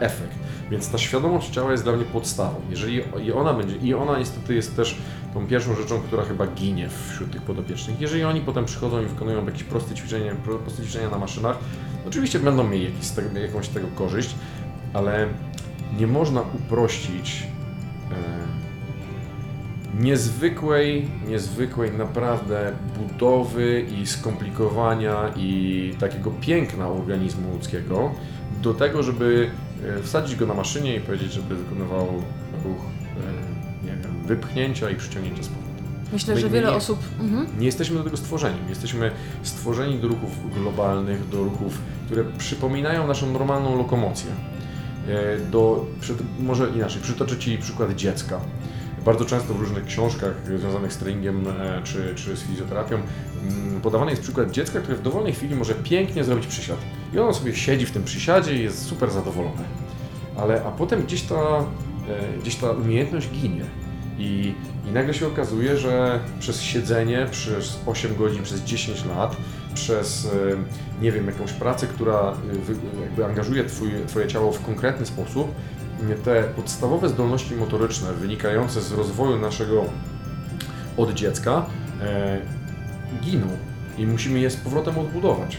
efekt. 0.00 0.38
Więc 0.70 0.90
ta 0.90 0.98
świadomość 0.98 1.50
ciała 1.50 1.72
jest 1.72 1.84
dla 1.84 1.92
mnie 1.92 2.04
podstawą. 2.04 2.60
Jeżeli 2.70 3.02
i 3.22 3.32
ona 3.32 3.54
będzie, 3.54 3.76
i 3.76 3.94
ona 3.94 4.18
niestety 4.18 4.54
jest 4.54 4.76
też 4.76 4.96
tą 5.34 5.46
pierwszą 5.46 5.74
rzeczą, 5.74 6.00
która 6.00 6.22
chyba 6.22 6.46
ginie 6.46 6.88
wśród 7.08 7.30
tych 7.32 7.42
podopiecznych. 7.42 8.00
Jeżeli 8.00 8.24
oni 8.24 8.40
potem 8.40 8.64
przychodzą 8.64 9.02
i 9.02 9.06
wykonują 9.06 9.46
jakieś 9.46 9.62
proste 9.62 9.94
ćwiczenia, 9.94 10.34
pro- 10.34 10.58
proste 10.58 10.82
ćwiczenia 10.82 11.10
na 11.10 11.18
maszynach, 11.18 11.58
oczywiście 12.08 12.38
będą 12.38 12.68
mieli 12.68 12.84
jakiś 12.84 13.08
jakąś 13.42 13.66
z 13.66 13.70
tego 13.70 13.86
korzyść, 13.94 14.34
ale 14.94 15.28
nie 15.98 16.06
można 16.06 16.40
uprościć 16.40 17.46
e, 18.10 18.14
niezwykłej, 20.00 21.08
niezwykłej 21.28 21.92
naprawdę 21.92 22.72
budowy 22.98 23.86
i 24.02 24.06
skomplikowania 24.06 25.32
i 25.36 25.94
takiego 26.00 26.30
piękna 26.30 26.88
organizmu 26.88 27.52
ludzkiego 27.52 28.14
do 28.62 28.74
tego, 28.74 29.02
żeby 29.02 29.50
e, 29.98 30.02
wsadzić 30.02 30.36
go 30.36 30.46
na 30.46 30.54
maszynie 30.54 30.96
i 30.96 31.00
powiedzieć, 31.00 31.32
żeby 31.32 31.56
wykonywał 31.56 32.06
ruch 32.64 32.78
e, 33.16 33.86
nie 33.86 33.92
wiem, 34.02 34.12
wypchnięcia 34.26 34.90
i 34.90 34.94
przyciągnięcia 34.96 35.42
z 35.42 35.48
powrotem. 35.48 35.68
Myślę, 36.12 36.34
My 36.34 36.40
że 36.40 36.48
wiele 36.50 36.70
nie- 36.70 36.76
osób. 36.76 36.98
Mhm. 37.20 37.46
Nie 37.58 37.66
jesteśmy 37.66 37.96
do 37.98 38.04
tego 38.04 38.16
stworzeni. 38.16 38.58
Jesteśmy 38.68 39.10
stworzeni 39.42 39.98
do 39.98 40.08
ruchów 40.08 40.54
globalnych, 40.54 41.28
do 41.28 41.44
ruchów, 41.44 41.78
które 42.06 42.24
przypominają 42.38 43.06
naszą 43.06 43.32
normalną 43.32 43.78
lokomocję. 43.78 44.30
E, 45.08 45.38
Do, 45.50 45.86
może 46.40 46.68
inaczej, 46.76 47.02
przytoczę 47.02 47.36
Ci 47.36 47.58
przykład 47.58 47.94
dziecka. 47.94 48.40
Bardzo 49.08 49.24
często 49.24 49.54
w 49.54 49.60
różnych 49.60 49.84
książkach 49.84 50.32
związanych 50.58 50.92
z 50.92 50.96
treningiem 50.96 51.46
e, 51.48 51.80
czy, 51.84 52.14
czy 52.14 52.36
z 52.36 52.42
fizjoterapią 52.42 52.96
mm, 52.96 53.80
podawany 53.80 54.10
jest 54.10 54.22
przykład 54.22 54.50
dziecka, 54.50 54.80
które 54.80 54.96
w 54.96 55.02
dowolnej 55.02 55.32
chwili 55.32 55.54
może 55.54 55.74
pięknie 55.74 56.24
zrobić 56.24 56.46
przysiad. 56.46 56.76
I 57.14 57.18
ono 57.18 57.34
sobie 57.34 57.54
siedzi 57.54 57.86
w 57.86 57.90
tym 57.90 58.04
przysiadzie 58.04 58.54
i 58.54 58.62
jest 58.62 58.86
super 58.86 59.10
zadowolone. 59.10 59.64
Ale 60.36 60.64
a 60.64 60.70
potem 60.70 61.02
gdzieś 61.02 61.22
ta, 61.22 61.64
e, 62.08 62.38
gdzieś 62.40 62.56
ta 62.56 62.70
umiejętność 62.70 63.30
ginie. 63.30 63.64
I, 64.18 64.54
I 64.88 64.92
nagle 64.92 65.14
się 65.14 65.26
okazuje, 65.26 65.76
że 65.76 66.20
przez 66.40 66.62
siedzenie 66.62 67.26
przez 67.30 67.78
8 67.86 68.16
godzin, 68.16 68.42
przez 68.42 68.60
10 68.60 69.04
lat, 69.04 69.36
przez 69.74 70.26
e, 70.26 71.02
nie 71.02 71.12
wiem, 71.12 71.26
jakąś 71.26 71.52
pracę, 71.52 71.86
która 71.86 72.34
jakby 73.02 73.24
angażuje 73.24 73.64
twój, 73.64 73.90
Twoje 74.06 74.28
ciało 74.28 74.52
w 74.52 74.62
konkretny 74.62 75.06
sposób, 75.06 75.54
te 76.24 76.42
podstawowe 76.42 77.08
zdolności 77.08 77.56
motoryczne 77.56 78.12
wynikające 78.12 78.80
z 78.80 78.92
rozwoju 78.92 79.38
naszego 79.38 79.84
od 80.96 81.14
dziecka 81.14 81.66
e, 82.02 82.40
giną 83.22 83.46
i 83.98 84.06
musimy 84.06 84.40
je 84.40 84.50
z 84.50 84.56
powrotem 84.56 84.98
odbudować. 84.98 85.58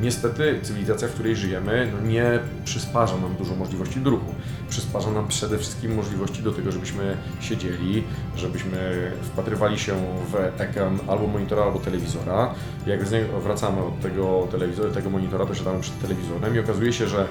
Niestety 0.00 0.58
cywilizacja, 0.62 1.08
w 1.08 1.10
której 1.10 1.36
żyjemy, 1.36 1.92
no 1.92 2.08
nie 2.08 2.38
przysparza 2.64 3.16
nam 3.16 3.34
dużo 3.34 3.54
możliwości 3.54 4.00
do 4.00 4.10
ruchu. 4.10 4.34
Przysparza 4.68 5.10
nam 5.10 5.28
przede 5.28 5.58
wszystkim 5.58 5.94
możliwości 5.94 6.42
do 6.42 6.52
tego, 6.52 6.72
żebyśmy 6.72 7.16
siedzieli, 7.40 8.04
żebyśmy 8.36 9.12
wpatrywali 9.22 9.78
się 9.78 9.94
w 10.32 10.60
ekran 10.60 10.98
albo 11.08 11.26
monitora, 11.26 11.62
albo 11.62 11.78
telewizora. 11.78 12.54
Jak 12.86 13.04
wracamy 13.42 13.84
od 13.84 14.00
tego 14.00 14.48
telewizora, 14.50 14.90
tego 14.90 15.10
monitora, 15.10 15.46
to 15.46 15.54
siadamy 15.54 15.80
przed 15.80 16.00
telewizorem 16.00 16.56
i 16.56 16.58
okazuje 16.58 16.92
się, 16.92 17.08
że 17.08 17.26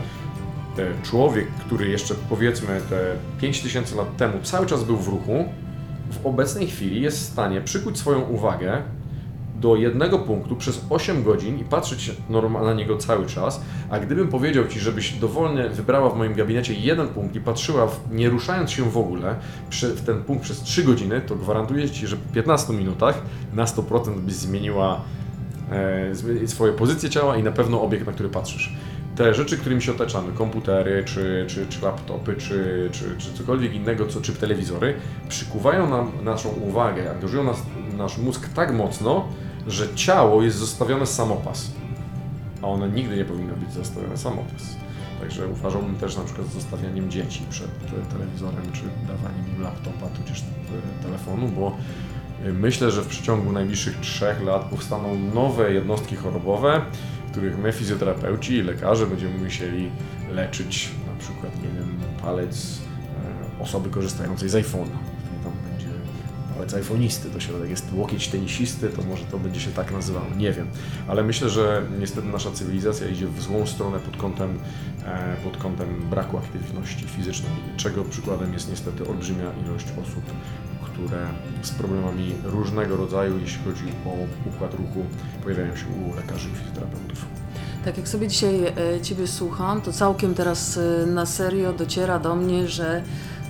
człowiek, 1.04 1.48
który 1.48 1.90
jeszcze 1.90 2.16
powiedzmy 2.30 2.82
te 2.90 3.16
5000 3.42 3.96
lat 3.96 4.18
temu 4.18 4.34
cały 4.44 4.66
czas 4.66 4.84
był 4.84 4.98
w 4.98 5.08
ruchu, 5.08 5.46
w 6.12 6.26
obecnej 6.26 6.68
chwili 6.68 7.02
jest 7.02 7.18
w 7.18 7.32
stanie 7.32 7.62
przykuć 7.62 7.98
swoją 7.98 8.22
uwagę 8.22 8.82
do 9.62 9.76
jednego 9.76 10.20
punktu 10.20 10.56
przez 10.56 10.86
8 10.90 11.24
godzin 11.24 11.60
i 11.60 11.64
patrzeć 11.64 12.12
na 12.64 12.74
niego 12.74 12.98
cały 12.98 13.26
czas, 13.26 13.62
a 13.90 14.00
gdybym 14.00 14.28
powiedział 14.28 14.68
Ci, 14.68 14.80
żebyś 14.80 15.14
dowolnie 15.14 15.70
wybrała 15.70 16.10
w 16.10 16.18
moim 16.18 16.34
gabinecie 16.34 16.74
jeden 16.74 17.08
punkt 17.08 17.36
i 17.36 17.40
patrzyła, 17.40 17.88
w, 17.88 18.00
nie 18.12 18.30
ruszając 18.30 18.72
się 18.72 18.92
w 18.92 18.98
ogóle, 18.98 19.36
w 19.72 20.06
ten 20.06 20.24
punkt 20.24 20.44
przez 20.44 20.62
3 20.62 20.84
godziny, 20.84 21.22
to 21.22 21.36
gwarantuję 21.36 21.90
Ci, 21.90 22.08
że 22.08 22.18
po 22.18 22.34
15 22.34 22.74
minutach 22.74 23.22
na 23.54 23.66
100% 23.66 24.20
byś 24.20 24.34
zmieniła 24.34 25.02
e, 25.72 26.48
swoje 26.48 26.74
pozycje 26.74 27.10
ciała 27.10 27.38
i 27.38 27.44
na 27.44 27.52
pewno 27.52 27.82
obiekt, 27.82 28.06
na 28.06 28.12
który 28.12 28.30
patrzysz. 28.30 28.74
Te 29.18 29.34
rzeczy, 29.34 29.58
którymi 29.58 29.82
się 29.82 29.92
otaczamy, 29.92 30.34
komputery, 30.34 31.04
czy, 31.06 31.46
czy, 31.48 31.68
czy 31.68 31.82
laptopy, 31.82 32.36
czy, 32.36 32.90
czy, 32.92 33.16
czy 33.18 33.34
cokolwiek 33.34 33.74
innego, 33.74 34.08
co, 34.08 34.22
czy 34.22 34.34
telewizory, 34.34 34.94
przykuwają 35.30 35.90
nam 35.90 36.12
naszą 36.24 36.50
uwagę, 36.50 37.12
angażują 37.12 37.44
nas, 37.44 37.64
nasz 37.98 38.18
mózg 38.18 38.50
tak 38.54 38.74
mocno, 38.74 39.28
że 39.68 39.96
ciało 39.96 40.44
jest 40.44 40.58
zostawione 40.58 41.06
samopas. 41.06 41.72
A 42.62 42.68
one 42.68 42.90
nigdy 42.90 43.18
nie 43.18 43.26
powinno 43.26 43.56
być 43.56 43.74
zostawione 43.74 44.18
samopas. 44.18 44.78
Także 45.20 45.48
uważałbym 45.48 45.96
też 45.96 46.18
na 46.18 46.24
przykład 46.24 46.48
z 46.48 46.54
zostawianiem 46.54 47.12
dzieci 47.12 47.44
przed 47.50 47.70
telewizorem, 48.12 48.72
czy 48.74 48.82
dawaniem 49.08 49.56
im 49.56 49.64
laptopa, 49.64 50.08
tudzież 50.08 50.40
e, 50.42 51.04
telefonu, 51.04 51.48
bo 51.48 51.76
e, 52.46 52.52
myślę, 52.54 52.92
że 52.92 53.02
w 53.02 53.08
przeciągu 53.08 53.52
najbliższych 53.52 54.00
trzech 54.00 54.44
lat 54.44 54.64
powstaną 54.64 55.18
nowe 55.34 55.74
jednostki 55.74 56.16
chorobowe, 56.16 56.82
których 57.32 57.58
my, 57.58 57.72
fizjoterapeuci 57.72 58.54
i 58.54 58.64
lekarze, 58.64 59.08
będziemy 59.08 59.38
musieli 59.38 59.92
leczyć 60.32 60.90
na 61.14 61.20
przykład, 61.20 61.56
nie 61.56 61.80
wiem, 61.80 62.00
palec 62.22 62.82
e, 63.60 63.64
osoby 63.64 63.90
korzystającej 63.90 64.50
z 64.50 64.54
iPhone'a. 64.54 64.98
Tam 65.44 65.54
będzie 65.70 65.88
palec 66.56 66.74
iPhoneisty, 66.74 67.30
to 67.30 67.40
środek 67.40 67.70
jest 67.70 67.94
łokieć 67.94 68.28
tenisisty, 68.28 68.90
to 68.90 69.02
może 69.02 69.26
to 69.26 69.38
będzie 69.38 69.60
się 69.60 69.72
tak 69.72 69.92
nazywało, 69.92 70.26
nie 70.38 70.52
wiem. 70.52 70.68
Ale 71.08 71.24
myślę, 71.24 71.50
że 71.50 71.82
niestety 72.00 72.28
nasza 72.28 72.52
cywilizacja 72.52 73.08
idzie 73.08 73.28
w 73.28 73.42
złą 73.42 73.66
stronę 73.66 74.00
pod 74.00 74.18
kątem, 74.18 74.60
e, 75.06 75.36
pod 75.44 75.58
kątem 75.58 76.10
braku 76.10 76.38
aktywności 76.38 77.06
fizycznej, 77.06 77.52
czego 77.78 78.04
przykładem 78.04 78.54
jest 78.54 78.70
niestety 78.70 79.10
olbrzymia 79.10 79.52
ilość 79.66 79.86
osób, 80.04 80.24
które 80.98 81.28
z 81.62 81.72
problemami 81.72 82.36
różnego 82.44 82.98
rodzaju, 82.98 83.40
jeśli 83.40 83.64
chodzi 83.64 83.84
o 84.06 84.10
układ 84.50 84.74
ruchu, 84.74 85.06
pojawiają 85.44 85.76
się 85.76 85.86
u 85.88 86.16
lekarzy 86.16 86.50
i 86.50 86.56
fizjoterapeutów. 86.56 87.26
Tak 87.86 87.98
jak 87.98 88.08
sobie 88.08 88.28
dzisiaj 88.28 88.66
e, 88.66 89.02
Ciebie 89.02 89.28
słucham, 89.28 89.82
to 89.82 89.94
całkiem 89.94 90.34
teraz 90.34 90.78
e, 90.78 91.06
na 91.06 91.26
serio 91.26 91.74
dociera 91.74 92.20
do 92.20 92.36
mnie, 92.36 92.68
że 92.68 93.04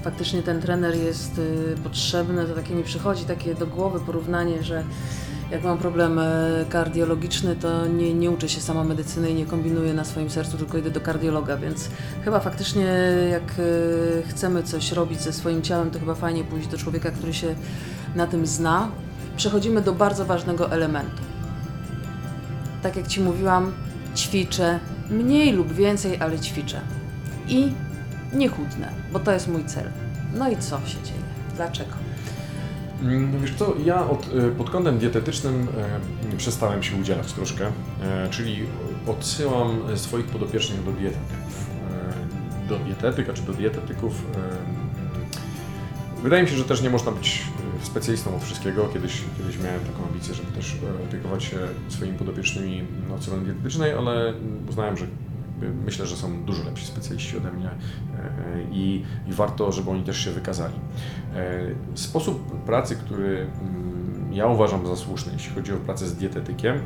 faktycznie 0.04 0.44
ten 0.44 0.62
trener 0.62 0.96
jest 0.96 1.32
e, 1.40 1.78
potrzebny. 1.84 2.46
To 2.46 2.56
takie 2.56 2.76
mi 2.76 2.84
przychodzi 2.84 3.26
takie 3.26 3.56
do 3.56 3.68
głowy 3.68 4.00
porównanie, 4.00 4.64
że 4.64 4.84
jak 5.52 5.64
mam 5.64 5.78
problem 5.78 6.20
e, 6.20 6.66
kardiologiczny, 6.70 7.56
to 7.56 7.88
nie, 7.88 8.14
nie 8.14 8.32
uczę 8.32 8.50
się 8.50 8.62
sama 8.62 8.84
medycyny 8.84 9.30
i 9.30 9.34
nie 9.34 9.46
kombinuję 9.46 9.94
na 9.94 10.06
swoim 10.06 10.30
sercu, 10.30 10.58
tylko 10.58 10.78
idę 10.78 10.92
do 10.92 11.02
kardiologa, 11.02 11.58
więc 11.58 11.90
chyba 12.24 12.40
faktycznie 12.40 12.86
jak 13.32 13.44
e, 13.44 14.24
chcemy 14.30 14.64
coś 14.64 14.92
robić 14.92 15.22
ze 15.22 15.34
swoim 15.34 15.62
ciałem, 15.62 15.92
to 15.92 16.00
chyba 16.00 16.16
fajnie 16.16 16.44
pójść 16.44 16.68
do 16.68 16.78
człowieka, 16.78 17.12
który 17.12 17.34
się 17.34 17.56
na 18.16 18.28
tym 18.28 18.46
zna. 18.46 18.92
Przechodzimy 19.38 19.82
do 19.82 19.94
bardzo 19.94 20.26
ważnego 20.26 20.72
elementu 20.72 21.28
tak 22.88 22.96
jak 22.96 23.08
Ci 23.08 23.22
mówiłam, 23.22 23.74
ćwiczę 24.16 24.80
mniej 25.10 25.52
lub 25.52 25.74
więcej, 25.74 26.18
ale 26.22 26.40
ćwiczę. 26.40 26.82
I 27.48 27.72
nie 28.34 28.50
chudnę, 28.50 28.90
bo 29.14 29.20
to 29.20 29.32
jest 29.32 29.48
mój 29.48 29.66
cel. 29.66 29.90
No 30.36 30.50
i 30.50 30.58
co 30.58 30.80
się 30.86 31.04
dzieje? 31.04 31.20
Dlaczego? 31.56 32.07
Mm, 33.02 33.42
Wiesz 33.42 33.56
co, 33.56 33.74
ja 33.86 34.10
od, 34.10 34.34
y, 34.34 34.52
pod 34.58 34.70
kątem 34.70 34.98
dietetycznym 34.98 35.68
e, 36.34 36.38
przestałem 36.38 36.84
się 36.84 36.96
udzielać 36.96 37.34
troszkę, 37.34 37.66
e, 38.02 38.30
czyli 38.30 38.66
odsyłam 39.08 39.82
swoich 39.96 40.26
podopiecznych 40.26 40.84
do 40.84 40.92
dietetyków. 40.92 41.68
Do 42.70 42.80
dietetyka 42.80 43.34
czy 43.34 43.42
do 43.42 43.54
dietetyków. 43.54 44.26
Wydaje 46.24 46.44
mi 46.44 46.50
się, 46.50 46.56
że 46.56 46.64
też 46.64 46.82
nie 46.82 46.90
można 46.90 47.12
być 47.12 47.44
specjalistą 47.84 48.36
od 48.36 48.44
wszystkiego. 48.44 48.90
Kiedyś, 48.94 49.22
kiedyś 49.38 49.60
miałem 49.60 49.80
taką 49.80 50.08
ambicję, 50.08 50.34
żeby 50.34 50.52
też 50.52 50.76
opiekować 51.10 51.44
się 51.44 51.58
swoimi 51.90 52.18
podopiecznymi 52.18 52.84
od 53.16 53.24
strony 53.24 53.46
dietetycznej, 53.46 53.92
ale 53.92 54.34
uznałem, 54.70 54.98
że 54.98 55.06
myślę, 55.86 56.06
że 56.06 56.16
są 56.16 56.44
dużo 56.44 56.64
lepsi 56.64 56.86
specjaliści 56.86 57.38
ode 57.38 57.52
mnie 57.52 57.70
i, 58.72 59.04
i 59.28 59.34
warto, 59.34 59.72
żeby 59.72 59.90
oni 59.90 60.04
też 60.04 60.18
się 60.18 60.32
wykazali. 60.32 60.74
Sposób 61.96 62.62
pracy, 62.66 62.96
który 62.96 63.48
mm, 63.62 64.34
ja 64.34 64.48
uważam 64.48 64.88
za 64.88 64.96
słuszny, 64.96 65.34
jeśli 65.34 65.56
chodzi 65.56 65.74
o 65.74 65.78
pracę 65.78 66.08
z 66.08 66.16
dietetykiem, 66.16 66.80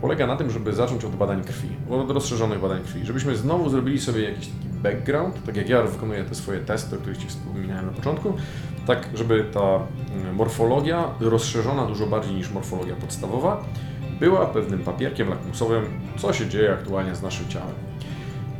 polega 0.00 0.26
na 0.26 0.36
tym, 0.36 0.50
żeby 0.50 0.72
zacząć 0.72 1.04
od 1.04 1.16
badań 1.16 1.44
krwi, 1.44 1.68
od 1.90 2.10
rozszerzonych 2.10 2.60
badań 2.60 2.82
krwi, 2.82 3.06
żebyśmy 3.06 3.36
znowu 3.36 3.68
zrobili 3.68 4.00
sobie 4.00 4.22
jakiś 4.22 4.48
taki 4.48 4.68
background, 4.82 5.44
tak 5.46 5.56
jak 5.56 5.68
ja 5.68 5.82
wykonuję 5.82 6.24
te 6.24 6.34
swoje 6.34 6.60
testy, 6.60 6.96
o 6.96 6.98
których 6.98 7.18
Ci 7.18 7.26
wspominałem 7.26 7.86
na 7.86 7.92
początku, 7.92 8.34
tak 8.86 9.08
żeby 9.14 9.44
ta 9.54 9.60
mm, 9.60 10.34
morfologia 10.34 11.04
rozszerzona 11.20 11.86
dużo 11.86 12.06
bardziej 12.06 12.34
niż 12.34 12.50
morfologia 12.50 12.96
podstawowa 12.96 13.64
była 14.20 14.46
pewnym 14.46 14.80
papierkiem 14.80 15.28
lakmusowym, 15.28 15.84
co 16.16 16.32
się 16.32 16.48
dzieje 16.48 16.72
aktualnie 16.72 17.14
z 17.14 17.22
naszym 17.22 17.48
ciałem. 17.48 17.74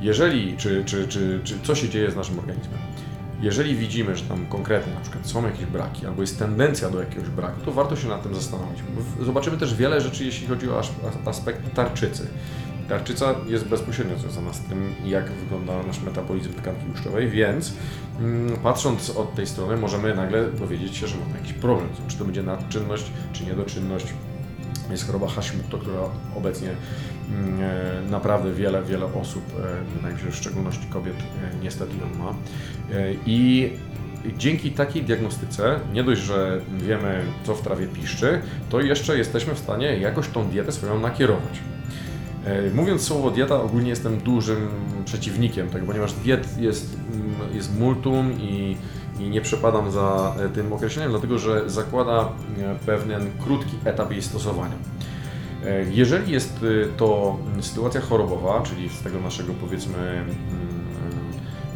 Jeżeli, 0.05 0.57
czy, 0.57 0.85
czy, 0.85 1.09
czy, 1.09 1.41
czy 1.45 1.55
co 1.63 1.75
się 1.75 1.89
dzieje 1.89 2.11
z 2.11 2.17
naszym 2.17 2.39
organizmem. 2.39 2.79
Jeżeli 3.41 3.77
widzimy, 3.77 4.17
że 4.17 4.25
tam 4.25 4.47
konkretnie 4.47 4.95
na 4.95 5.01
przykład 5.01 5.27
są 5.27 5.47
jakieś 5.47 5.67
braki, 5.67 6.07
albo 6.07 6.21
jest 6.21 6.39
tendencja 6.39 6.91
do 6.91 7.01
jakiegoś 7.01 7.29
braku, 7.29 7.61
to 7.65 7.73
warto 7.73 7.97
się 7.97 8.09
nad 8.09 8.23
tym 8.23 8.35
zastanowić. 8.35 8.79
Zobaczymy 9.23 9.59
też 9.59 9.75
wiele 9.75 10.01
rzeczy, 10.01 10.25
jeśli 10.25 10.47
chodzi 10.47 10.71
o 10.71 10.83
aspekt 11.25 11.75
tarczycy. 11.75 12.27
Tarczyca 12.89 13.35
jest 13.47 13.65
bezpośrednio 13.65 14.19
związana 14.19 14.53
z 14.53 14.61
tym, 14.61 14.95
jak 15.05 15.31
wygląda 15.33 15.83
nasz 15.83 16.01
metabolizm 16.01 16.53
tkanki 16.53 16.87
tłuszczowej, 16.87 17.29
więc 17.29 17.73
mm, 18.21 18.57
patrząc 18.57 19.11
od 19.11 19.35
tej 19.35 19.47
strony 19.47 19.77
możemy 19.77 20.15
nagle 20.15 20.51
dowiedzieć 20.51 20.97
się, 20.97 21.07
że 21.07 21.17
mamy 21.17 21.39
jakiś 21.41 21.53
problem. 21.53 21.89
Czy 22.09 22.19
to 22.19 22.25
będzie 22.25 22.43
nadczynność, 22.43 23.05
czy 23.33 23.45
niedoczynność. 23.45 24.07
Jest 24.91 25.07
choroba 25.07 25.29
Hashimoto, 25.29 25.79
która 25.79 26.01
obecnie 26.37 26.69
naprawdę 28.11 28.53
wiele, 28.53 28.83
wiele 28.83 29.07
osób, 29.15 29.45
e, 30.27 30.31
w 30.31 30.37
szczególności 30.37 30.87
kobiet, 30.91 31.17
e, 31.17 31.63
niestety 31.63 31.93
ją 31.97 32.25
ma. 32.25 32.35
I 33.27 33.71
dzięki 34.39 34.71
takiej 34.71 35.03
diagnostyce, 35.03 35.81
nie 35.93 36.05
dość, 36.05 36.21
że 36.23 36.61
wiemy, 36.79 37.23
co 37.45 37.55
w 37.55 37.63
trawie 37.63 37.87
piszczy, 37.87 38.41
to 38.71 38.81
jeszcze 38.81 39.19
jesteśmy 39.19 39.55
w 39.55 39.59
stanie 39.59 39.99
jakoś 39.99 40.29
tą 40.29 40.49
dietę 40.49 40.73
swoją 40.73 41.01
nakierować. 41.01 41.61
E, 42.45 42.71
mówiąc 42.71 43.03
słowo 43.03 43.31
dieta, 43.31 43.63
ogólnie 43.63 43.91
jestem 43.91 44.19
dużym 44.19 44.69
przeciwnikiem 45.05 45.71
tego, 45.71 45.87
ponieważ 45.87 46.13
diet 46.13 46.59
jest, 46.59 46.97
mm, 47.13 47.57
jest 47.57 47.79
multum 47.79 48.33
i, 48.41 48.77
i 49.21 49.29
nie 49.29 49.41
przepadam 49.41 49.91
za 49.91 50.35
e, 50.41 50.49
tym 50.49 50.73
określeniem, 50.73 51.11
dlatego 51.11 51.39
że 51.39 51.71
zakłada 51.71 52.21
e, 52.21 52.75
pewien 52.87 53.31
krótki 53.45 53.77
etap 53.85 54.11
jej 54.11 54.23
stosowania. 54.23 54.75
Jeżeli 55.91 56.33
jest 56.33 56.65
to 56.97 57.39
sytuacja 57.61 58.01
chorobowa, 58.01 58.63
czyli 58.63 58.89
z 58.89 59.03
tego 59.03 59.21
naszego 59.21 59.53
powiedzmy 59.55 59.99
mm, 59.99 60.35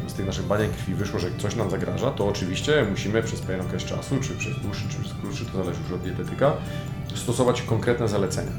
z 0.07 0.13
tych 0.13 0.25
naszych 0.25 0.45
badań 0.45 0.69
krwi 0.69 0.95
wyszło, 0.95 1.19
że 1.19 1.27
coś 1.37 1.55
nam 1.55 1.69
zagraża, 1.69 2.11
to 2.11 2.27
oczywiście 2.27 2.85
musimy 2.89 3.23
przez 3.23 3.41
pewien 3.41 3.61
okres 3.61 3.83
czasu, 3.85 4.17
czy 4.21 4.35
przez 4.35 4.59
dłuższy, 4.59 4.89
czy 4.89 4.99
przez 4.99 5.13
krótszy, 5.13 5.45
to 5.45 5.51
zależy 5.63 5.81
już 5.83 5.91
od 5.91 6.01
dietetyka, 6.01 6.53
stosować 7.15 7.61
konkretne 7.61 8.07
zalecenia. 8.07 8.51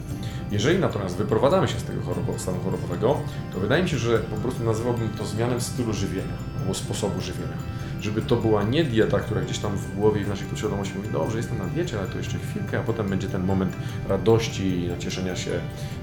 Jeżeli 0.50 0.78
natomiast 0.78 1.16
wyprowadzamy 1.16 1.68
się 1.68 1.78
z 1.78 1.84
tego 1.84 2.00
stanu 2.36 2.58
chorobowego, 2.64 3.16
to 3.52 3.60
wydaje 3.60 3.82
mi 3.82 3.88
się, 3.88 3.98
że 3.98 4.18
po 4.18 4.36
prostu 4.36 4.64
nazywałbym 4.64 5.08
to 5.08 5.24
zmianą 5.24 5.60
stylu 5.60 5.92
żywienia 5.92 6.34
albo 6.60 6.74
sposobu 6.74 7.20
żywienia. 7.20 7.56
Żeby 8.00 8.22
to 8.22 8.36
była 8.36 8.62
nie 8.62 8.84
dieta, 8.84 9.20
która 9.20 9.40
gdzieś 9.40 9.58
tam 9.58 9.76
w 9.76 9.96
głowie 9.96 10.20
i 10.20 10.24
w 10.24 10.28
naszej 10.28 10.46
podświadomości 10.46 10.94
mówi, 10.96 11.08
dobrze, 11.12 11.36
jestem 11.36 11.58
na 11.58 11.64
diecie, 11.64 11.98
ale 11.98 12.08
to 12.08 12.18
jeszcze 12.18 12.38
chwilkę, 12.38 12.78
a 12.78 12.82
potem 12.82 13.08
będzie 13.08 13.28
ten 13.28 13.44
moment 13.44 13.76
radości 14.08 14.84
i 14.84 14.88
nacieszenia 14.88 15.36
się 15.36 15.50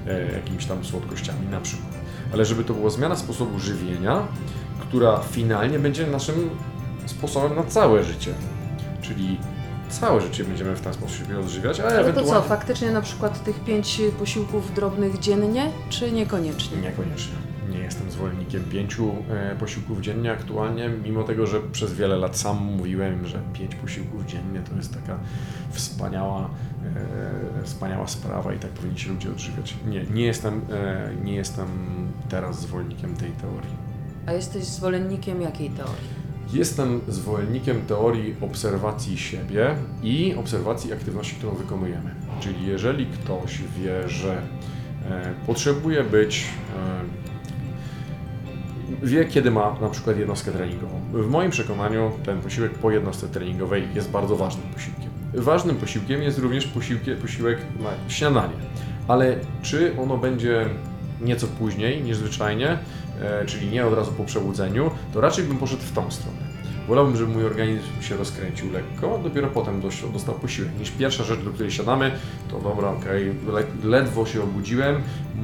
e, 0.06 0.32
jakimiś 0.32 0.66
tam 0.66 0.84
słodkościami 0.84 1.46
na 1.50 1.60
przykład. 1.60 1.92
Ale 2.32 2.44
żeby 2.44 2.64
to 2.64 2.74
była 2.74 2.90
zmiana 2.90 3.16
sposobu 3.16 3.58
żywienia, 3.58 4.26
która 4.80 5.20
finalnie 5.30 5.78
będzie 5.78 6.06
naszym 6.06 6.50
sposobem 7.06 7.56
na 7.56 7.62
całe 7.62 8.04
życie. 8.04 8.34
Czyli 9.02 9.38
całe 9.88 10.20
życie 10.20 10.44
będziemy 10.44 10.76
w 10.76 10.80
ten 10.80 10.94
sposób 10.94 11.28
się 11.28 11.38
odżywiać, 11.38 11.80
ale, 11.80 11.88
ale 11.88 12.00
ewentualnie... 12.00 12.32
to 12.32 12.42
co, 12.42 12.48
faktycznie 12.48 12.90
na 12.90 13.00
przykład 13.00 13.44
tych 13.44 13.60
pięć 13.64 14.00
posiłków 14.18 14.74
drobnych 14.74 15.18
dziennie, 15.18 15.70
czy 15.88 16.12
niekoniecznie? 16.12 16.78
Niekoniecznie. 16.78 17.47
Jestem 17.88 18.10
zwolennikiem 18.10 18.64
pięciu 18.64 19.14
e, 19.30 19.56
posiłków 19.56 20.00
dziennie 20.00 20.32
aktualnie, 20.32 20.90
mimo 21.04 21.24
tego, 21.24 21.46
że 21.46 21.60
przez 21.60 21.94
wiele 21.94 22.16
lat 22.16 22.36
sam 22.36 22.56
mówiłem, 22.56 23.26
że 23.26 23.42
pięć 23.52 23.74
posiłków 23.74 24.26
dziennie 24.26 24.60
to 24.70 24.76
jest 24.76 24.94
taka 24.94 25.18
wspaniała, 25.70 26.50
e, 27.60 27.64
wspaniała 27.64 28.06
sprawa 28.06 28.54
i 28.54 28.58
tak 28.58 28.70
powinni 28.70 28.98
się 28.98 29.10
ludzie 29.10 29.30
odżywiać. 29.30 29.76
Nie, 29.86 30.04
nie 30.04 30.24
jestem, 30.24 30.60
e, 30.70 31.10
nie 31.24 31.34
jestem 31.34 31.66
teraz 32.28 32.60
zwolennikiem 32.60 33.16
tej 33.16 33.30
teorii. 33.30 33.70
A 34.26 34.32
jesteś 34.32 34.64
zwolennikiem 34.64 35.42
jakiej 35.42 35.70
teorii? 35.70 36.08
Jestem 36.52 37.00
zwolennikiem 37.08 37.82
teorii 37.82 38.36
obserwacji 38.40 39.18
siebie 39.18 39.74
i 40.02 40.34
obserwacji 40.34 40.92
aktywności, 40.92 41.36
którą 41.36 41.54
wykonujemy. 41.54 42.14
Czyli 42.40 42.66
jeżeli 42.66 43.06
ktoś 43.06 43.58
wie, 43.78 44.08
że 44.08 44.42
potrzebuje 45.46 46.04
być, 46.04 46.44
wie 49.02 49.24
kiedy 49.24 49.50
ma 49.50 49.76
na 49.80 49.88
przykład 49.88 50.18
jednostkę 50.18 50.52
treningową. 50.52 51.00
W 51.12 51.30
moim 51.30 51.50
przekonaniu 51.50 52.10
ten 52.24 52.40
posiłek 52.40 52.74
po 52.74 52.90
jednostce 52.90 53.28
treningowej 53.28 53.82
jest 53.94 54.10
bardzo 54.10 54.36
ważnym 54.36 54.66
posiłkiem. 54.74 55.10
Ważnym 55.34 55.76
posiłkiem 55.76 56.22
jest 56.22 56.38
również 56.38 56.72
posiłek 57.22 57.58
na 57.80 58.10
śniadanie. 58.12 58.54
Ale 59.08 59.36
czy 59.62 59.96
ono 60.00 60.16
będzie 60.16 60.66
nieco 61.20 61.46
później 61.46 62.02
niż 62.02 62.16
zwyczajnie, 62.16 62.78
E, 63.22 63.46
czyli 63.46 63.70
nie 63.70 63.86
od 63.86 63.94
razu 63.94 64.12
po 64.12 64.24
przebudzeniu, 64.24 64.90
to 65.12 65.20
raczej 65.20 65.44
bym 65.44 65.58
poszedł 65.58 65.82
w 65.82 65.92
tą 65.92 66.10
stronę. 66.10 66.47
Wolałbym, 66.88 67.16
żeby 67.16 67.32
mój 67.32 67.44
organizm 67.44 68.02
się 68.02 68.16
rozkręcił 68.16 68.72
lekko, 68.72 69.20
dopiero 69.24 69.48
potem 69.48 69.80
dostał 70.12 70.34
posiłek. 70.34 70.70
Niż 70.78 70.90
pierwsza 70.90 71.24
rzecz, 71.24 71.40
do 71.40 71.50
której 71.50 71.70
siadamy, 71.70 72.12
to 72.50 72.60
dobra, 72.60 72.90
okej, 72.90 73.30
okay, 73.48 73.64
ledwo 73.84 74.26
się 74.26 74.42
obudziłem, 74.42 75.02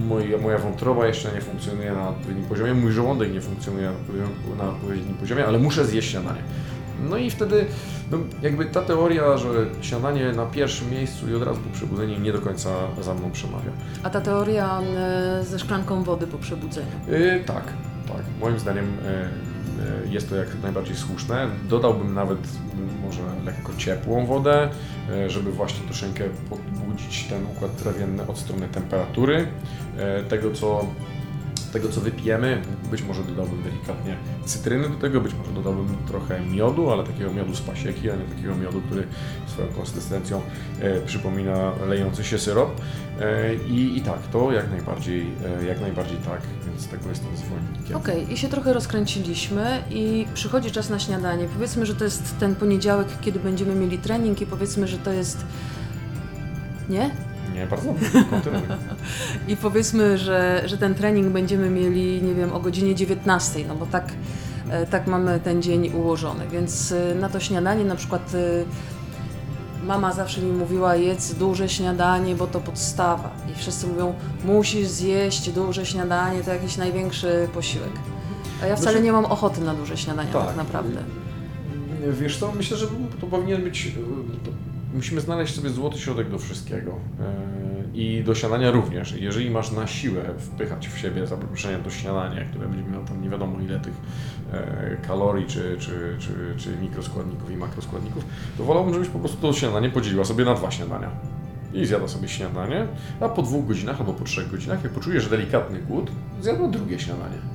moja, 0.09 0.39
moja 0.39 0.59
wątroba 0.59 1.07
jeszcze 1.07 1.33
nie 1.33 1.41
funkcjonuje 1.41 1.93
na 1.93 2.09
odpowiednim 2.09 2.47
poziomie, 2.47 2.75
mój 2.75 2.93
żołądek 2.93 3.33
nie 3.33 3.41
funkcjonuje 3.41 3.91
na 4.59 4.69
odpowiednim 4.69 5.15
poziomie, 5.15 5.47
ale 5.47 5.59
muszę 5.59 5.85
zjeść 5.85 6.11
śniadanie. 6.11 6.41
No 7.11 7.17
i 7.17 7.31
wtedy 7.31 7.67
no, 8.11 8.19
jakby 8.43 8.65
ta 8.65 8.83
teoria, 8.83 9.37
że 9.37 9.49
śniadanie 9.81 10.33
na 10.33 10.47
pierwszym 10.47 10.91
miejscu 10.91 11.31
i 11.31 11.35
od 11.35 11.43
razu 11.43 11.61
po 11.61 11.71
przebudzeniu 11.71 12.21
nie 12.21 12.33
do 12.33 12.39
końca 12.39 12.71
za 13.01 13.15
mną 13.15 13.31
przemawia. 13.31 13.71
A 14.03 14.11
ta 14.11 14.21
teoria 14.21 14.81
e, 14.81 15.45
ze 15.45 15.59
szklanką 15.59 16.03
wody 16.03 16.27
po 16.27 16.39
przebudzeniu? 16.39 16.91
Yy, 17.09 17.45
tak, 17.47 17.65
tak. 18.09 18.23
Moim 18.41 18.59
zdaniem 18.59 18.85
yy, 18.85 19.54
jest 20.11 20.29
to 20.29 20.37
jak 20.37 20.49
najbardziej 20.63 20.97
słuszne. 20.97 21.49
Dodałbym 21.69 22.15
nawet 22.15 22.39
może 23.03 23.21
lekko 23.45 23.73
ciepłą 23.77 24.27
wodę, 24.27 24.69
żeby 25.27 25.53
właśnie 25.53 25.87
troszeczkę 25.87 26.25
podbudzić 26.51 27.25
ten 27.25 27.47
układ 27.57 27.77
trawienny 27.77 28.27
od 28.27 28.39
strony 28.39 28.69
temperatury, 28.69 29.47
tego 30.29 30.51
co 30.51 30.87
tego, 31.75 31.89
co 31.89 32.01
wypijemy. 32.01 32.63
Być 32.91 33.03
może 33.03 33.23
dodałbym 33.23 33.63
delikatnie 33.63 34.17
cytryny 34.45 34.89
do 34.89 34.95
tego, 34.95 35.21
być 35.21 35.35
może 35.35 35.53
dodałbym 35.53 35.97
trochę 36.09 36.41
miodu, 36.41 36.91
ale 36.91 37.05
takiego 37.05 37.33
miodu 37.33 37.55
z 37.55 37.61
pasieki, 37.61 38.11
a 38.11 38.17
nie 38.17 38.25
takiego 38.25 38.55
miodu, 38.55 38.81
który 38.81 39.07
swoją 39.47 39.69
konsystencją 39.69 40.43
e, 40.81 41.01
przypomina 41.01 41.73
lejący 41.87 42.25
się 42.25 42.39
syrop. 42.39 42.81
E, 43.21 43.55
i, 43.55 43.99
I 43.99 44.01
tak, 44.01 44.19
to 44.33 44.53
jak 44.53 44.71
najbardziej, 44.71 45.27
e, 45.61 45.65
jak 45.65 45.81
najbardziej 45.81 46.17
tak, 46.17 46.41
więc 46.67 46.89
tego 46.89 47.09
jestem 47.09 47.37
zwolennikiem. 47.37 47.97
Okej, 47.97 48.23
okay, 48.23 48.35
i 48.35 48.37
się 48.37 48.49
trochę 48.49 48.73
rozkręciliśmy 48.73 49.83
i 49.91 50.27
przychodzi 50.35 50.71
czas 50.71 50.91
na 50.91 50.99
śniadanie. 50.99 51.49
Powiedzmy, 51.55 51.87
że 51.87 51.95
to 51.95 52.05
jest 52.05 52.39
ten 52.39 52.55
poniedziałek, 52.55 53.09
kiedy 53.21 53.39
będziemy 53.41 53.75
mieli 53.75 53.99
trening 53.99 54.41
i 54.41 54.47
powiedzmy, 54.47 54.89
że 54.89 54.99
to 54.99 55.13
jest... 55.13 55.45
Nie? 56.89 57.34
Nie, 57.55 57.67
bardzo 57.67 57.95
kontynuuj. 58.31 58.63
I 59.49 59.57
powiedzmy, 59.57 60.19
że, 60.19 60.63
że 60.65 60.79
ten 60.79 60.95
trening 60.95 61.33
będziemy 61.33 61.71
mieli, 61.71 62.23
nie 62.23 62.35
wiem, 62.35 62.53
o 62.53 62.61
godzinie 62.61 62.95
19, 62.95 63.65
no 63.69 63.75
bo 63.75 63.87
tak, 63.87 64.13
e, 64.71 64.87
tak 64.87 65.07
mamy 65.07 65.41
ten 65.41 65.63
dzień 65.63 65.93
ułożony. 65.95 66.49
Więc 66.49 66.93
e, 66.93 67.15
na 67.15 67.29
to 67.29 67.41
śniadanie 67.41 67.85
na 67.85 67.97
przykład 67.97 68.33
e, 68.35 69.85
mama 69.87 70.13
zawsze 70.13 70.41
mi 70.41 70.53
mówiła 70.53 70.97
jedz 70.97 71.35
duże 71.35 71.69
śniadanie, 71.69 72.35
bo 72.35 72.47
to 72.47 72.61
podstawa. 72.61 73.31
I 73.53 73.59
wszyscy 73.59 73.87
mówią, 73.87 74.15
musisz 74.45 74.89
zjeść 74.89 75.51
duże 75.51 75.87
śniadanie, 75.87 76.43
to 76.43 76.51
jakiś 76.51 76.77
największy 76.77 77.49
posiłek. 77.55 77.93
A 78.63 78.67
ja 78.67 78.77
wcale 78.77 78.91
znaczy- 78.91 79.05
nie 79.05 79.13
mam 79.13 79.25
ochoty 79.25 79.61
na 79.61 79.75
duże 79.75 79.97
śniadania 79.97 80.33
tak, 80.33 80.47
tak 80.47 80.57
naprawdę. 80.57 81.01
Wiesz 82.13 82.39
co, 82.39 82.53
myślę, 82.53 82.77
że 82.77 82.87
to 83.21 83.27
powinien 83.27 83.63
być 83.63 83.93
musimy 84.95 85.21
znaleźć 85.21 85.55
sobie 85.55 85.71
złoty 85.71 85.99
środek 85.99 86.31
do 86.31 86.39
wszystkiego. 86.39 86.93
E, 87.21 87.33
I 87.95 88.25
do 88.25 88.35
śniadania 88.35 88.71
również. 88.71 89.13
Jeżeli 89.13 89.51
masz 89.51 89.73
na 89.73 89.87
siłę 89.87 90.23
wpychać 90.39 90.89
w 90.89 90.99
siebie 90.99 91.27
za 91.27 91.37
przeproszeniem 91.37 91.83
do 91.83 91.91
śniadania, 91.91 92.45
które 92.45 92.69
będzie 92.69 92.91
miało 92.91 93.05
tam 93.05 93.23
nie 93.23 93.31
wiadomo 93.31 93.61
ile 93.61 93.81
tych 93.81 93.95
e, 94.53 94.97
kalorii, 95.07 95.47
czy, 95.47 95.77
czy, 95.79 96.17
czy, 96.19 96.55
czy 96.57 96.77
mikroskładników 96.83 97.51
i 97.51 97.57
makroskładników, 97.57 98.25
to 98.59 98.65
wolałbym, 98.65 98.95
żebyś 98.95 99.09
po 99.09 99.19
prostu 99.19 99.37
to 99.37 99.53
śniadanie 99.53 99.91
podzieliła 99.91 100.25
sobie 100.25 100.45
na 100.45 100.55
dwa 100.55 100.71
śniadania. 100.71 101.11
I 101.73 101.87
zjada 101.87 102.09
sobie 102.09 102.29
śniadanie, 102.29 102.87
a 103.21 103.29
po 103.29 103.43
dwóch 103.43 103.67
godzinach 103.67 104.01
albo 104.01 104.13
po 104.13 104.25
trzech 104.25 104.51
godzinach, 104.51 104.85
jak 104.85 104.93
poczujesz 104.93 105.29
delikatny 105.29 105.79
głód, 105.79 106.11
zjadła 106.41 106.69
drugie 106.69 106.99
śniadanie 106.99 107.54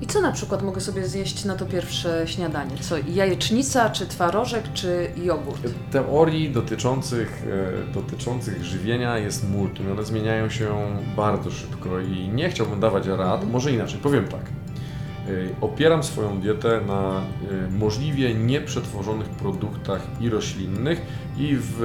I 0.00 0.06
co 0.06 0.20
na 0.20 0.32
przykład 0.32 0.62
mogę 0.62 0.80
sobie 0.80 1.08
zjeść 1.08 1.44
na 1.44 1.56
to 1.56 1.66
pierwsze 1.66 2.28
śniadanie? 2.28 2.70
Co, 2.80 2.94
jajecznica, 3.08 3.90
czy 3.90 4.06
twarożek, 4.06 4.64
czy 4.74 5.10
jogurt? 5.16 5.68
Teorii 5.90 6.50
dotyczących, 6.50 7.42
e, 7.90 7.92
dotyczących 7.92 8.64
żywienia 8.64 9.18
jest 9.18 9.50
multum. 9.50 9.92
One 9.92 10.04
zmieniają 10.04 10.50
się 10.50 10.96
bardzo 11.16 11.50
szybko 11.50 12.00
i 12.00 12.28
nie 12.28 12.50
chciałbym 12.50 12.80
dawać 12.80 13.06
rad. 13.06 13.50
Może 13.50 13.72
inaczej, 13.72 14.00
powiem 14.00 14.28
tak. 14.28 14.40
E, 14.40 15.30
Opieram 15.60 16.02
swoją 16.02 16.40
dietę 16.40 16.80
na 16.86 17.20
e, 17.20 17.70
możliwie 17.70 18.34
nieprzetworzonych 18.34 19.28
produktach 19.28 20.02
i 20.20 20.28
roślinnych 20.28 21.02
i 21.38 21.56
w, 21.56 21.76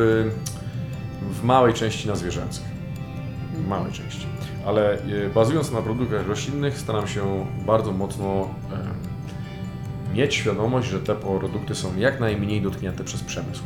w 1.32 1.43
małej 1.43 1.74
części 1.74 2.07
na 2.07 2.16
zwierzęcych. 2.16 2.72
Małej 3.67 3.91
części. 3.91 4.27
Ale 4.65 4.93
e, 4.93 4.97
bazując 5.35 5.71
na 5.71 5.81
produktach 5.81 6.27
roślinnych 6.27 6.77
staram 6.77 7.07
się 7.07 7.45
bardzo 7.65 7.91
mocno 7.91 8.49
mieć 10.13 10.35
świadomość, 10.35 10.89
że 10.89 10.99
te 10.99 11.15
produkty 11.15 11.75
są 11.75 11.97
jak 11.97 12.19
najmniej 12.19 12.61
dotknięte 12.61 13.03
przez 13.03 13.23
przemysł. 13.23 13.63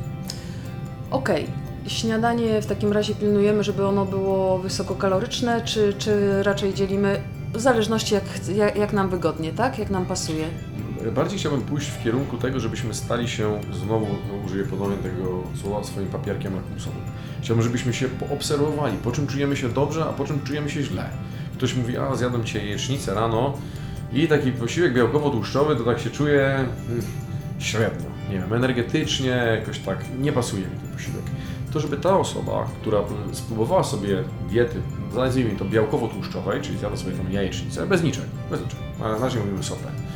Okej, 1.11 1.47
śniadanie 1.87 2.61
w 2.61 2.65
takim 2.65 2.93
razie 2.93 3.15
pilnujemy, 3.15 3.63
żeby 3.63 3.85
ono 3.85 4.05
było 4.05 4.59
wysokokaloryczne, 4.59 5.61
czy, 5.61 5.93
czy 5.93 6.43
raczej 6.43 6.73
dzielimy 6.73 7.21
w 7.53 7.59
zależności 7.61 8.13
jak, 8.13 8.23
jak, 8.55 8.75
jak 8.75 8.93
nam 8.93 9.09
wygodnie, 9.09 9.53
tak? 9.53 9.79
Jak 9.79 9.89
nam 9.89 10.05
pasuje. 10.05 10.47
Bardziej 11.15 11.39
chciałbym 11.39 11.61
pójść 11.61 11.87
w 11.87 12.03
kierunku 12.03 12.37
tego, 12.37 12.59
żebyśmy 12.59 12.93
stali 12.93 13.27
się, 13.27 13.61
znowu 13.71 14.05
no, 14.05 14.45
użyję 14.45 14.63
ponownie 14.63 14.97
tego 14.97 15.43
słowa, 15.61 15.83
swoim 15.83 16.07
papierkiem 16.07 16.55
lakmusowym. 16.55 17.01
Chciałbym, 17.41 17.63
żebyśmy 17.63 17.93
się 17.93 18.07
poobserwowali, 18.07 18.97
po 18.97 19.11
czym 19.11 19.27
czujemy 19.27 19.55
się 19.55 19.69
dobrze, 19.69 20.05
a 20.05 20.13
po 20.13 20.25
czym 20.25 20.43
czujemy 20.43 20.69
się 20.69 20.83
źle. 20.83 21.09
Ktoś 21.53 21.75
mówi, 21.75 21.97
a 21.97 22.15
zjadłem 22.15 22.43
dzisiaj 22.43 22.65
jajecznicę 22.65 23.13
rano 23.13 23.53
i 24.13 24.27
taki 24.27 24.51
posiłek 24.51 24.93
białkowo-tłuszczowy, 24.93 25.75
to 25.75 25.83
tak 25.83 25.99
się 25.99 26.09
czuję 26.09 26.45
mm, 26.45 27.01
średnio. 27.59 28.09
Nie 28.29 28.39
wiem, 28.39 28.53
energetycznie, 28.53 29.29
jakoś 29.59 29.79
tak 29.79 30.05
nie 30.19 30.31
pasuje 30.31 30.63
mi 30.63 30.75
ten 30.75 30.91
posiłek. 30.91 31.23
To, 31.73 31.79
żeby 31.79 31.97
ta 31.97 32.17
osoba, 32.17 32.67
która 32.81 32.99
spróbowała 33.31 33.83
sobie 33.83 34.23
diety, 34.49 34.81
nazwijmy 35.15 35.55
to 35.55 35.65
białkowo-tłuszczowej, 35.65 36.61
czyli 36.61 36.77
zjada 36.77 36.97
sobie 36.97 37.15
tą 37.15 37.29
jajecznicę, 37.29 37.87
bez 37.87 38.03
niczego, 38.03 38.27
bez 38.51 38.61
niczego, 38.61 38.81
a 38.99 39.11
na 39.11 39.17
razie 39.17 39.39
mówimy 39.39 39.63
sopę, 39.63 39.87
e, 39.87 40.06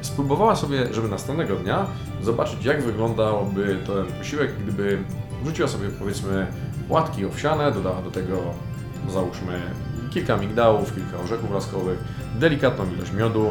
spróbowała 0.00 0.56
sobie, 0.56 0.94
żeby 0.94 1.08
następnego 1.08 1.56
dnia 1.56 1.86
zobaczyć, 2.22 2.64
jak 2.64 2.82
wyglądałby 2.82 3.76
ten 3.86 4.18
posiłek, 4.18 4.50
gdyby 4.62 4.98
wrzuciła 5.42 5.68
sobie, 5.68 5.88
powiedzmy, 5.98 6.46
płatki 6.88 7.24
owsiane, 7.26 7.72
dodała 7.72 8.02
do 8.02 8.10
tego, 8.10 8.36
załóżmy, 9.08 9.60
kilka 10.10 10.36
migdałów, 10.36 10.94
kilka 10.94 11.18
orzechów 11.24 11.50
laskowych, 11.50 11.98
delikatną 12.34 12.84
ilość 12.94 13.12
miodu 13.12 13.50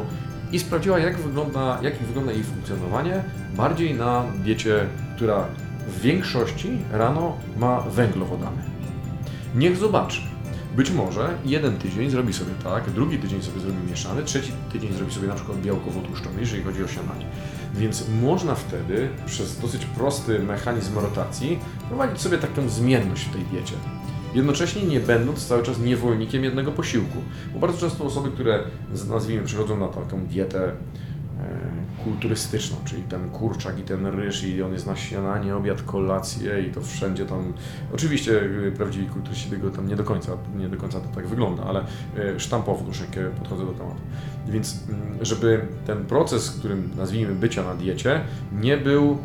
i 0.52 0.60
sprawdziła, 0.60 1.00
jak 1.00 1.18
wygląda, 1.18 1.80
jak 1.82 1.98
wygląda 1.98 2.32
jej 2.32 2.44
funkcjonowanie 2.44 3.24
bardziej 3.56 3.94
na 3.94 4.24
diecie, 4.44 4.86
która 5.16 5.46
w 5.88 6.02
większości 6.02 6.78
rano 6.92 7.38
ma 7.58 7.82
węglowodany. 7.82 8.62
Niech 9.56 9.78
zobaczy. 9.78 10.31
Być 10.76 10.92
może 10.92 11.38
jeden 11.46 11.78
tydzień 11.78 12.10
zrobi 12.10 12.34
sobie 12.34 12.52
tak, 12.64 12.90
drugi 12.90 13.18
tydzień 13.18 13.42
sobie 13.42 13.60
zrobi 13.60 13.92
mieszany, 13.92 14.24
trzeci 14.24 14.52
tydzień 14.72 14.94
zrobi 14.94 15.14
sobie 15.14 15.28
na 15.28 15.36
przykład 15.36 15.62
białkowo-tłuszczowy, 15.62 16.40
jeżeli 16.40 16.64
chodzi 16.64 16.84
o 16.84 16.88
śniadanie. 16.88 17.26
Więc 17.74 18.06
można 18.22 18.56
wtedy 18.56 19.10
przez 19.26 19.60
dosyć 19.60 19.86
prosty 19.86 20.40
mechanizm 20.40 21.00
rotacji 21.00 21.60
prowadzić 21.88 22.22
sobie 22.22 22.38
taką 22.38 22.70
zmienność 22.70 23.26
w 23.26 23.34
tej 23.34 23.42
diecie. 23.42 23.74
Jednocześnie 24.34 24.84
nie 24.84 25.00
będąc 25.00 25.48
cały 25.48 25.64
czas 25.64 25.80
niewolnikiem 25.80 26.44
jednego 26.44 26.72
posiłku. 26.72 27.18
Bo 27.54 27.60
bardzo 27.60 27.78
często 27.78 28.04
osoby, 28.04 28.32
które 28.32 28.64
nazwijmy 29.10 29.46
przechodzą 29.46 29.80
na 29.80 29.88
taką 29.88 30.26
dietę 30.26 30.72
e, 31.40 31.81
kulturystyczną, 32.04 32.78
czyli 32.86 33.04
ten 33.04 33.30
kurczak 33.30 33.80
i 33.80 33.84
ten 33.84 34.06
ryż 34.06 34.44
i 34.44 34.64
on 34.64 34.74
jest 34.74 34.88
na 34.88 34.96
śniadanie, 34.96 35.56
obiad, 35.56 35.82
kolację 35.82 36.62
i 36.62 36.72
to 36.72 36.82
wszędzie 36.82 37.26
tam, 37.26 37.54
oczywiście 37.94 38.32
y, 38.32 38.74
prawdziwi 38.78 39.06
kulturyści 39.06 39.50
tego 39.50 39.70
tam 39.70 39.88
nie 39.88 39.96
do 39.96 40.04
końca, 40.04 40.32
nie 40.58 40.70
do 40.70 40.78
końca 40.78 41.00
to 41.00 41.08
tak 41.16 41.28
wygląda, 41.28 41.64
ale 41.64 41.86
y, 42.36 42.40
sztampowo 42.40 42.84
troszeczkę 42.84 43.30
podchodzę 43.30 43.66
do 43.66 43.72
tematu. 43.72 44.02
Więc 44.48 44.84
mm, 44.90 45.26
żeby 45.26 45.68
ten 45.86 46.06
proces, 46.06 46.52
którym 46.52 46.90
nazwijmy 46.98 47.36
bycia 47.36 47.64
na 47.64 47.76
diecie, 47.76 48.22
nie 48.62 48.78
był 48.78 49.18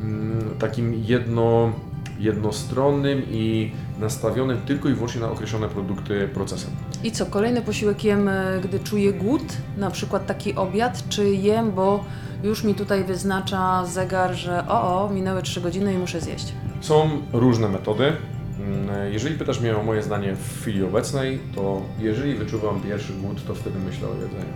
mm, 0.00 0.50
takim 0.58 0.94
jedno, 0.94 1.72
jednostronnym 2.18 3.22
i 3.30 3.72
nastawionym 4.00 4.58
tylko 4.66 4.88
i 4.88 4.94
wyłącznie 4.94 5.20
na 5.20 5.30
określone 5.30 5.68
produkty 5.68 6.28
procesem. 6.34 6.70
I 7.04 7.12
co, 7.12 7.26
kolejny 7.26 7.62
posiłek 7.62 8.04
jem, 8.04 8.28
e, 8.28 8.60
gdy 8.64 8.80
czuję 8.80 9.12
głód, 9.12 9.42
na 9.78 9.90
przykład 9.90 10.26
taki 10.26 10.54
obiad, 10.54 11.08
czy 11.08 11.28
jem, 11.34 11.72
bo 11.72 12.04
już 12.42 12.64
mi 12.64 12.74
tutaj 12.74 13.04
wyznacza 13.04 13.86
zegar, 13.86 14.34
że 14.34 14.68
o, 14.68 15.04
o, 15.04 15.10
minęły 15.10 15.42
3 15.42 15.60
godziny 15.60 15.94
i 15.94 15.98
muszę 15.98 16.20
zjeść. 16.20 16.52
Są 16.80 17.10
różne 17.32 17.68
metody. 17.68 18.12
Mm, 18.60 19.12
Jeżeli 19.12 19.38
pytasz 19.38 19.60
mnie 19.60 19.76
o 19.76 19.82
moje 19.82 20.02
zdanie 20.02 20.36
w 20.36 20.60
chwili 20.60 20.84
obecnej, 20.84 21.38
to 21.54 21.82
jeżeli 21.98 22.34
wyczuwam 22.34 22.80
pierwszy 22.80 23.12
głód, 23.12 23.46
to 23.46 23.54
wtedy 23.54 23.78
myślę 23.78 24.08
o 24.08 24.14
jedzeniu. 24.14 24.52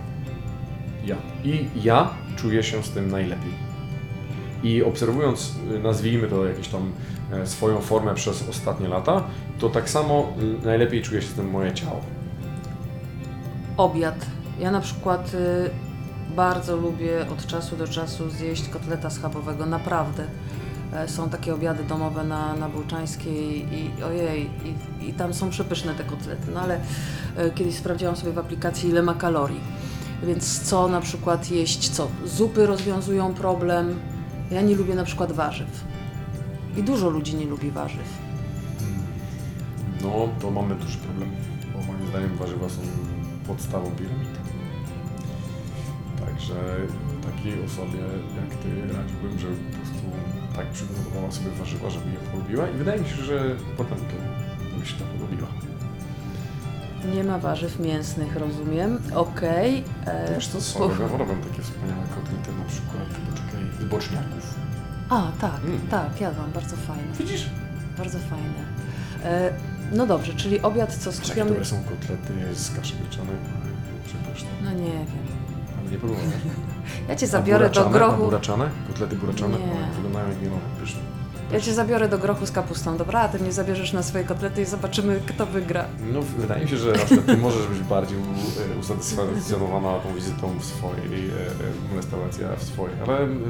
Ja. 1.05 1.15
I 1.43 1.65
ja 1.83 2.09
czuję 2.35 2.63
się 2.63 2.83
z 2.83 2.89
tym 2.89 3.11
najlepiej. 3.11 3.66
I 4.63 4.83
obserwując, 4.83 5.51
y, 5.75 5.79
nazwijmy 5.79 6.27
to 6.27 6.45
jakieś 6.45 6.67
tam 6.67 6.91
e, 7.31 7.47
swoją 7.47 7.81
formę 7.81 8.15
przez 8.15 8.49
ostatnie 8.49 8.87
lata, 8.87 9.23
to 9.59 9.69
tak 9.69 9.89
samo 9.89 10.33
y, 10.61 10.65
najlepiej 10.65 11.01
czuje 11.01 11.21
się 11.21 11.27
z 11.27 11.33
tym 11.33 11.49
moje 11.49 11.73
ciało. 11.73 12.01
Obiad. 13.77 14.25
Ja 14.59 14.71
na 14.71 14.81
przykład 14.81 15.33
y, 15.33 15.69
bardzo 16.35 16.75
lubię 16.77 17.25
od 17.31 17.45
czasu 17.47 17.77
do 17.77 17.87
czasu 17.87 18.29
zjeść 18.29 18.69
kotleta 18.69 19.09
schabowego, 19.09 19.65
naprawdę. 19.65 20.23
E, 20.93 21.07
Są 21.07 21.29
takie 21.29 21.53
obiady 21.53 21.83
domowe 21.83 22.23
na, 22.23 22.55
na 22.55 22.69
Bulczańskiej 22.69 23.67
i 23.73 24.03
ojej, 24.03 24.49
i, 24.99 25.09
i 25.09 25.13
tam 25.13 25.33
są 25.33 25.49
przepyszne 25.49 25.93
te 25.95 26.03
kotlety, 26.03 26.51
no 26.53 26.61
ale 26.61 26.79
e, 27.37 27.49
kiedyś 27.51 27.75
sprawdziłam 27.75 28.15
sobie 28.15 28.31
w 28.31 28.37
aplikacji 28.37 28.89
ile 28.89 29.01
ma 29.03 29.13
kalorii. 29.13 29.59
Więc 30.23 30.61
co 30.61 30.87
na 30.87 31.01
przykład 31.01 31.51
jeść, 31.51 31.89
co? 31.89 32.07
Zupy 32.25 32.65
rozwiązują 32.65 33.33
problem. 33.33 33.99
Ja 34.51 34.61
nie 34.61 34.75
lubię 34.75 34.95
na 34.95 35.03
przykład 35.03 35.31
warzyw. 35.31 35.83
I 36.77 36.83
dużo 36.83 37.09
ludzi 37.09 37.35
nie 37.35 37.45
lubi 37.45 37.71
warzyw. 37.71 38.17
No, 40.01 40.29
to 40.41 40.51
mamy 40.51 40.75
duży 40.75 40.97
problem, 40.97 41.29
bo 41.73 41.79
moim 41.93 42.07
zdaniem 42.09 42.37
warzywa 42.37 42.69
są 42.69 42.81
podstawą 43.47 43.91
piramidy. 43.91 44.37
Także 46.25 46.53
takiej 47.23 47.65
osobie 47.65 47.99
jak 48.35 48.49
Ty 48.63 48.93
radziłbym, 48.97 49.39
żeby 49.39 49.55
po 49.55 49.77
prostu 49.77 49.97
tak 50.55 50.67
przygotowała 50.67 51.31
sobie 51.31 51.49
warzywa, 51.51 51.89
żeby 51.89 52.09
je 52.11 52.17
polubiła 52.31 52.69
i 52.69 52.73
wydaje 52.73 53.01
mi 53.01 53.09
się, 53.09 53.15
że 53.23 53.55
potem 53.77 53.97
to 53.97 54.15
by 54.79 54.85
się 54.85 54.95
to 54.95 55.03
polubiła. 55.05 55.47
Nie 57.15 57.23
ma 57.23 57.37
warzyw 57.39 57.79
mięsnych, 57.79 58.35
rozumiem. 58.35 58.99
Okej. 59.15 59.83
e, 60.05 60.33
Wiesz 60.35 60.47
co, 60.47 60.61
są, 60.61 60.79
robią 61.17 61.35
takie 61.49 61.61
wspaniałe 61.61 62.03
kotlety 62.15 62.51
na 62.59 62.65
przykład, 62.65 63.07
boczniaków. 63.89 64.55
A, 65.09 65.31
tak, 65.41 65.51
Mm. 65.65 65.79
tak, 65.89 66.21
jadłam, 66.21 66.51
bardzo 66.51 66.75
fajne. 66.75 67.03
Widzisz? 67.19 67.49
Bardzo 67.97 68.19
fajne. 68.19 68.63
E, 69.23 69.49
no 69.91 70.05
dobrze, 70.07 70.33
czyli 70.33 70.61
obiad 70.61 70.95
co 70.95 71.09
Jakie 71.11 71.25
skupiamy... 71.25 71.49
dobre 71.49 71.65
są 71.65 71.83
kotlety 71.83 72.33
z 72.55 72.75
kaszy 72.75 72.93
gryczanej, 72.95 73.35
przepyszne. 74.05 74.49
No 74.63 74.71
nie 74.71 74.85
wiem. 74.91 75.05
Ale 75.81 75.91
nie 75.91 75.97
próbowałem. 75.97 76.31
Ja 77.09 77.15
cię 77.15 77.27
zabiorę 77.27 77.69
do 77.69 77.89
grochu. 77.89 78.23
buraczane? 78.23 78.69
Kotlety 78.87 79.15
buraczane? 79.15 79.57
Nie. 79.59 79.91
Wyglądają 79.95 80.27
jak 80.29 80.37
winowe, 80.37 80.61
pyszne. 80.81 80.99
Ja 81.51 81.59
cię 81.59 81.73
zabiorę 81.73 82.09
do 82.09 82.17
grochu 82.17 82.45
z 82.45 82.51
kapustą, 82.51 82.97
dobra? 82.97 83.19
A 83.19 83.27
ty 83.27 83.39
mnie 83.39 83.51
zabierzesz 83.51 83.93
na 83.93 84.03
swoje 84.03 84.23
kotlety 84.23 84.61
i 84.61 84.65
zobaczymy, 84.65 85.19
kto 85.27 85.45
wygra. 85.45 85.85
No, 86.13 86.19
wydaje 86.21 86.63
mi 86.63 86.69
się, 86.69 86.77
że 86.77 86.91
na 86.91 86.97
przykład 87.05 87.25
ty 87.25 87.37
możesz 87.37 87.67
być 87.67 87.79
bardziej 87.79 88.17
u- 88.17 88.79
usatysfakcjonowana 88.79 89.99
tą 89.99 90.13
wizytą 90.15 90.59
w 90.59 90.65
swojej 90.65 91.29
e, 91.29 91.33
e, 91.93 91.95
restauracji, 91.95 92.43
a 92.45 92.55
w 92.55 92.63
swojej, 92.63 92.95
ale 93.07 93.17
mm, 93.19 93.43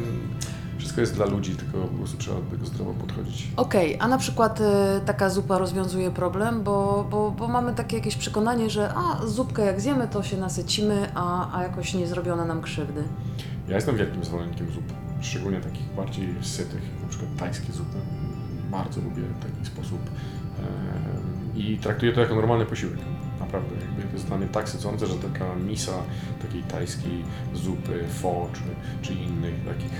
wszystko 0.77 1.01
jest 1.01 1.15
dla 1.15 1.25
ludzi, 1.25 1.55
tylko 1.55 1.77
po 1.77 1.97
prostu 1.97 2.17
trzeba 2.17 2.35
do 2.41 2.51
tego 2.51 2.65
zdrowo 2.65 2.93
podchodzić. 2.93 3.47
Okej, 3.57 3.97
a 3.99 4.07
na 4.07 4.17
przykład 4.17 4.61
e, 4.61 5.01
taka 5.05 5.29
zupa 5.29 5.57
rozwiązuje 5.57 6.11
problem, 6.11 6.63
bo, 6.63 7.07
bo, 7.09 7.31
bo 7.31 7.47
mamy 7.47 7.73
takie 7.73 7.97
jakieś 7.97 8.15
przekonanie, 8.15 8.69
że 8.69 8.93
a, 8.95 9.25
zupkę 9.25 9.65
jak 9.65 9.81
zjemy, 9.81 10.07
to 10.07 10.23
się 10.23 10.37
nasycimy, 10.37 11.09
a, 11.15 11.57
a 11.57 11.63
jakoś 11.63 11.93
nie 11.93 12.07
zrobione 12.07 12.45
nam 12.45 12.61
krzywdy. 12.61 13.03
Ja 13.67 13.75
jestem 13.75 13.97
wielkim 13.97 14.23
zwolennikiem 14.23 14.71
zup, 14.71 14.83
szczególnie 15.21 15.61
takich 15.61 15.93
bardziej 15.95 16.27
sytych, 16.41 16.81
na 17.03 17.09
przykład 17.09 17.29
tajskie 17.37 17.73
zupy. 17.73 17.97
Bardzo 18.71 19.01
lubię 19.01 19.23
taki 19.41 19.65
sposób 19.65 19.99
e, 21.55 21.59
i 21.59 21.77
traktuję 21.77 22.13
to 22.13 22.21
jako 22.21 22.35
normalny 22.35 22.65
posiłek. 22.65 22.97
Naprawdę, 23.39 23.75
jakby 23.75 24.01
to 24.01 24.13
jest 24.13 24.27
dla 24.27 24.37
mnie 24.37 24.47
tak 24.47 24.69
sycące, 24.69 25.07
że 25.07 25.15
taka 25.15 25.55
misa 25.55 25.91
takiej 26.41 26.63
tajskiej 26.63 27.23
zupy, 27.53 28.03
pho 28.21 28.49
czy, 28.53 28.61
czy 29.01 29.13
innych 29.13 29.65
takich 29.65 29.93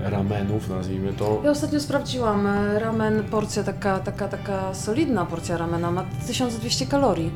e, 0.00 0.06
e, 0.06 0.10
ramenów, 0.10 0.68
nazwijmy 0.68 1.12
to, 1.12 1.40
Ja 1.44 1.50
ostatnio 1.50 1.80
sprawdziłam, 1.80 2.46
e, 2.46 2.78
ramen, 2.78 3.24
porcja 3.24 3.62
taka, 3.62 3.98
taka, 3.98 4.28
taka 4.28 4.74
solidna 4.74 5.26
porcja 5.26 5.56
ramena 5.56 5.90
ma 5.90 6.04
1200 6.26 6.86
kalorii. 6.86 7.30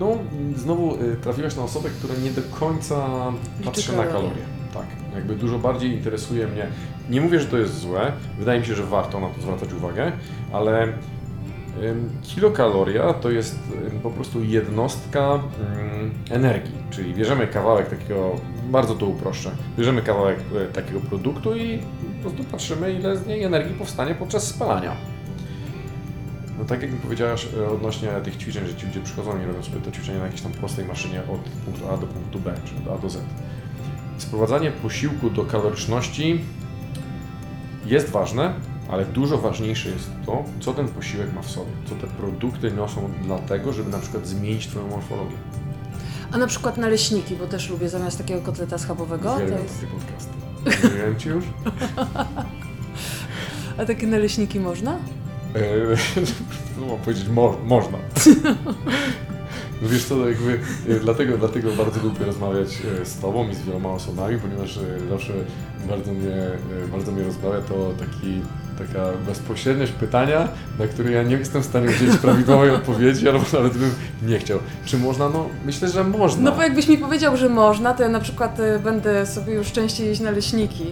No, 0.00 0.18
znowu 0.56 0.94
y, 1.02 1.16
trafiłaś 1.16 1.56
na 1.56 1.62
osobę, 1.62 1.88
która 1.90 2.14
nie 2.14 2.30
do 2.30 2.42
końca 2.42 3.08
patrzy 3.64 3.96
na 3.96 4.04
kalorie. 4.04 4.44
Tak, 4.74 4.86
jakby 5.18 5.34
dużo 5.34 5.58
bardziej 5.58 5.92
interesuje 5.92 6.46
mnie. 6.46 6.66
Nie 7.10 7.20
mówię, 7.20 7.40
że 7.40 7.46
to 7.46 7.58
jest 7.58 7.80
złe, 7.80 8.12
wydaje 8.38 8.60
mi 8.60 8.66
się, 8.66 8.74
że 8.74 8.82
warto 8.82 9.20
na 9.20 9.28
to 9.28 9.42
zwracać 9.42 9.72
uwagę, 9.72 10.12
ale 10.52 10.88
kilokaloria 12.22 13.12
to 13.12 13.30
jest 13.30 13.58
po 14.02 14.10
prostu 14.10 14.44
jednostka 14.44 15.34
ym, 15.34 16.10
energii, 16.30 16.74
czyli 16.90 17.14
bierzemy 17.14 17.46
kawałek 17.46 17.90
takiego, 17.90 18.36
bardzo 18.70 18.94
to 18.94 19.06
uproszczę, 19.06 19.50
bierzemy 19.78 20.02
kawałek 20.02 20.38
y, 20.70 20.72
takiego 20.72 21.00
produktu 21.00 21.56
i 21.56 21.78
po 22.22 22.28
prostu 22.30 22.44
patrzymy, 22.44 22.92
ile 22.92 23.16
z 23.16 23.26
niej 23.26 23.42
energii 23.42 23.74
powstanie 23.74 24.14
podczas 24.14 24.46
spalania. 24.46 24.96
No 26.58 26.64
tak 26.64 26.82
jak 26.82 26.92
mi 26.92 26.98
powiedziałaś 26.98 27.48
e, 27.58 27.68
odnośnie 27.68 28.08
tych 28.24 28.36
ćwiczeń, 28.36 28.66
że 28.66 28.74
ci 28.74 28.86
ludzie 28.86 29.00
przychodzą 29.00 29.42
i 29.42 29.44
robią 29.44 29.62
sobie 29.62 29.80
to 29.80 29.90
ćwiczenie 29.90 30.18
na 30.18 30.24
jakiejś 30.24 30.42
tam 30.42 30.52
prostej 30.52 30.84
maszynie 30.84 31.20
od 31.20 31.40
punktu 31.64 31.88
A 31.88 31.96
do 31.96 32.06
punktu 32.06 32.38
B, 32.40 32.54
czy 32.64 32.90
od 32.90 32.98
A 32.98 33.02
do 33.02 33.10
Z. 33.10 33.18
Sprowadzanie 34.18 34.70
posiłku 34.70 35.30
do 35.30 35.44
kaloryczności 35.44 36.40
jest 37.86 38.08
ważne, 38.08 38.54
ale 38.90 39.04
dużo 39.04 39.38
ważniejsze 39.38 39.88
jest 39.88 40.10
to, 40.26 40.44
co 40.60 40.74
ten 40.74 40.88
posiłek 40.88 41.32
ma 41.34 41.42
w 41.42 41.50
sobie, 41.50 41.70
co 41.88 41.94
te 41.94 42.06
produkty 42.06 42.72
niosą 42.72 43.10
dlatego, 43.24 43.72
żeby 43.72 43.90
na 43.90 43.98
przykład 43.98 44.26
zmienić 44.26 44.66
Twoją 44.66 44.88
morfologię. 44.88 45.36
A 46.32 46.38
na 46.38 46.46
przykład 46.46 46.76
naleśniki, 46.76 47.36
bo 47.36 47.46
też 47.46 47.70
lubię 47.70 47.88
zamiast 47.88 48.18
takiego 48.18 48.40
kotleta 48.40 48.78
schabowego. 48.78 49.28
To 49.30 49.36
Uwielbiam 49.36 49.62
jest... 49.62 49.80
takie 49.80 49.92
podcasty. 49.92 50.32
Mówiłem 50.88 51.18
Ci 51.18 51.28
już? 51.28 51.44
A 53.78 53.84
takie 53.84 54.06
naleśniki 54.06 54.60
można? 54.60 54.98
Eee, 55.54 55.96
no 56.80 56.96
powiedzieć, 57.04 57.28
mo 57.28 57.56
można. 57.64 57.98
No 59.82 59.88
wiesz 59.88 60.04
co, 60.04 60.16
no 60.16 60.28
jakby, 60.28 60.60
e, 60.88 61.00
dlatego, 61.00 61.38
dlatego 61.38 61.72
bardzo 61.72 62.00
lubię 62.02 62.24
rozmawiać 62.24 62.68
e, 63.02 63.06
z 63.06 63.18
Tobą 63.18 63.48
i 63.48 63.54
z 63.54 63.62
wieloma 63.62 63.88
osobami, 63.88 64.38
ponieważ 64.38 64.76
e, 64.76 64.80
zawsze 65.10 65.32
bardzo 65.88 66.12
mnie, 66.12 66.36
bardzo 66.92 67.12
mnie 67.12 67.22
rozbawia 67.22 67.60
to 67.60 67.74
taki, 67.98 68.40
taka 68.78 69.04
bezpośredniość 69.26 69.92
pytania, 69.92 70.48
na 70.78 70.86
które 70.86 71.12
ja 71.12 71.22
nie 71.22 71.36
jestem 71.36 71.62
w 71.62 71.66
stanie 71.66 71.88
udzielić 71.88 72.16
prawidłowej 72.26 72.70
odpowiedzi, 72.70 73.28
albo 73.28 73.44
nawet 73.52 73.76
bym 73.76 73.90
nie 74.22 74.38
chciał. 74.38 74.58
Czy 74.84 74.98
można? 74.98 75.28
No 75.28 75.48
myślę, 75.66 75.88
że 75.88 76.04
można. 76.04 76.42
No 76.50 76.56
bo 76.56 76.62
jakbyś 76.62 76.88
mi 76.88 76.98
powiedział, 76.98 77.36
że 77.36 77.48
można, 77.48 77.94
to 77.94 78.02
ja 78.02 78.08
na 78.08 78.20
przykład 78.20 78.58
będę 78.84 79.26
sobie 79.26 79.54
już 79.54 79.72
częściej 79.72 80.06
jeść 80.06 80.20
naleśniki. 80.20 80.84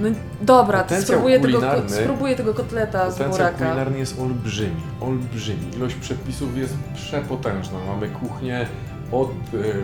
No 0.00 0.08
dobra, 0.42 0.84
spróbuję 1.00 1.40
tego, 1.40 1.60
spróbuję 1.88 2.36
tego 2.36 2.54
kotleta 2.54 3.10
z 3.10 3.14
Potencjał 3.14 3.30
buraka. 3.48 3.64
kulinarny 3.66 3.98
jest 3.98 4.20
olbrzymi, 4.20 4.80
olbrzymi. 5.00 5.76
Ilość 5.76 5.94
przepisów 5.94 6.56
jest 6.56 6.74
przepotężna. 6.94 7.78
Mamy 7.86 8.08
kuchnię 8.08 8.66
od 9.12 9.30
y, 9.54 9.74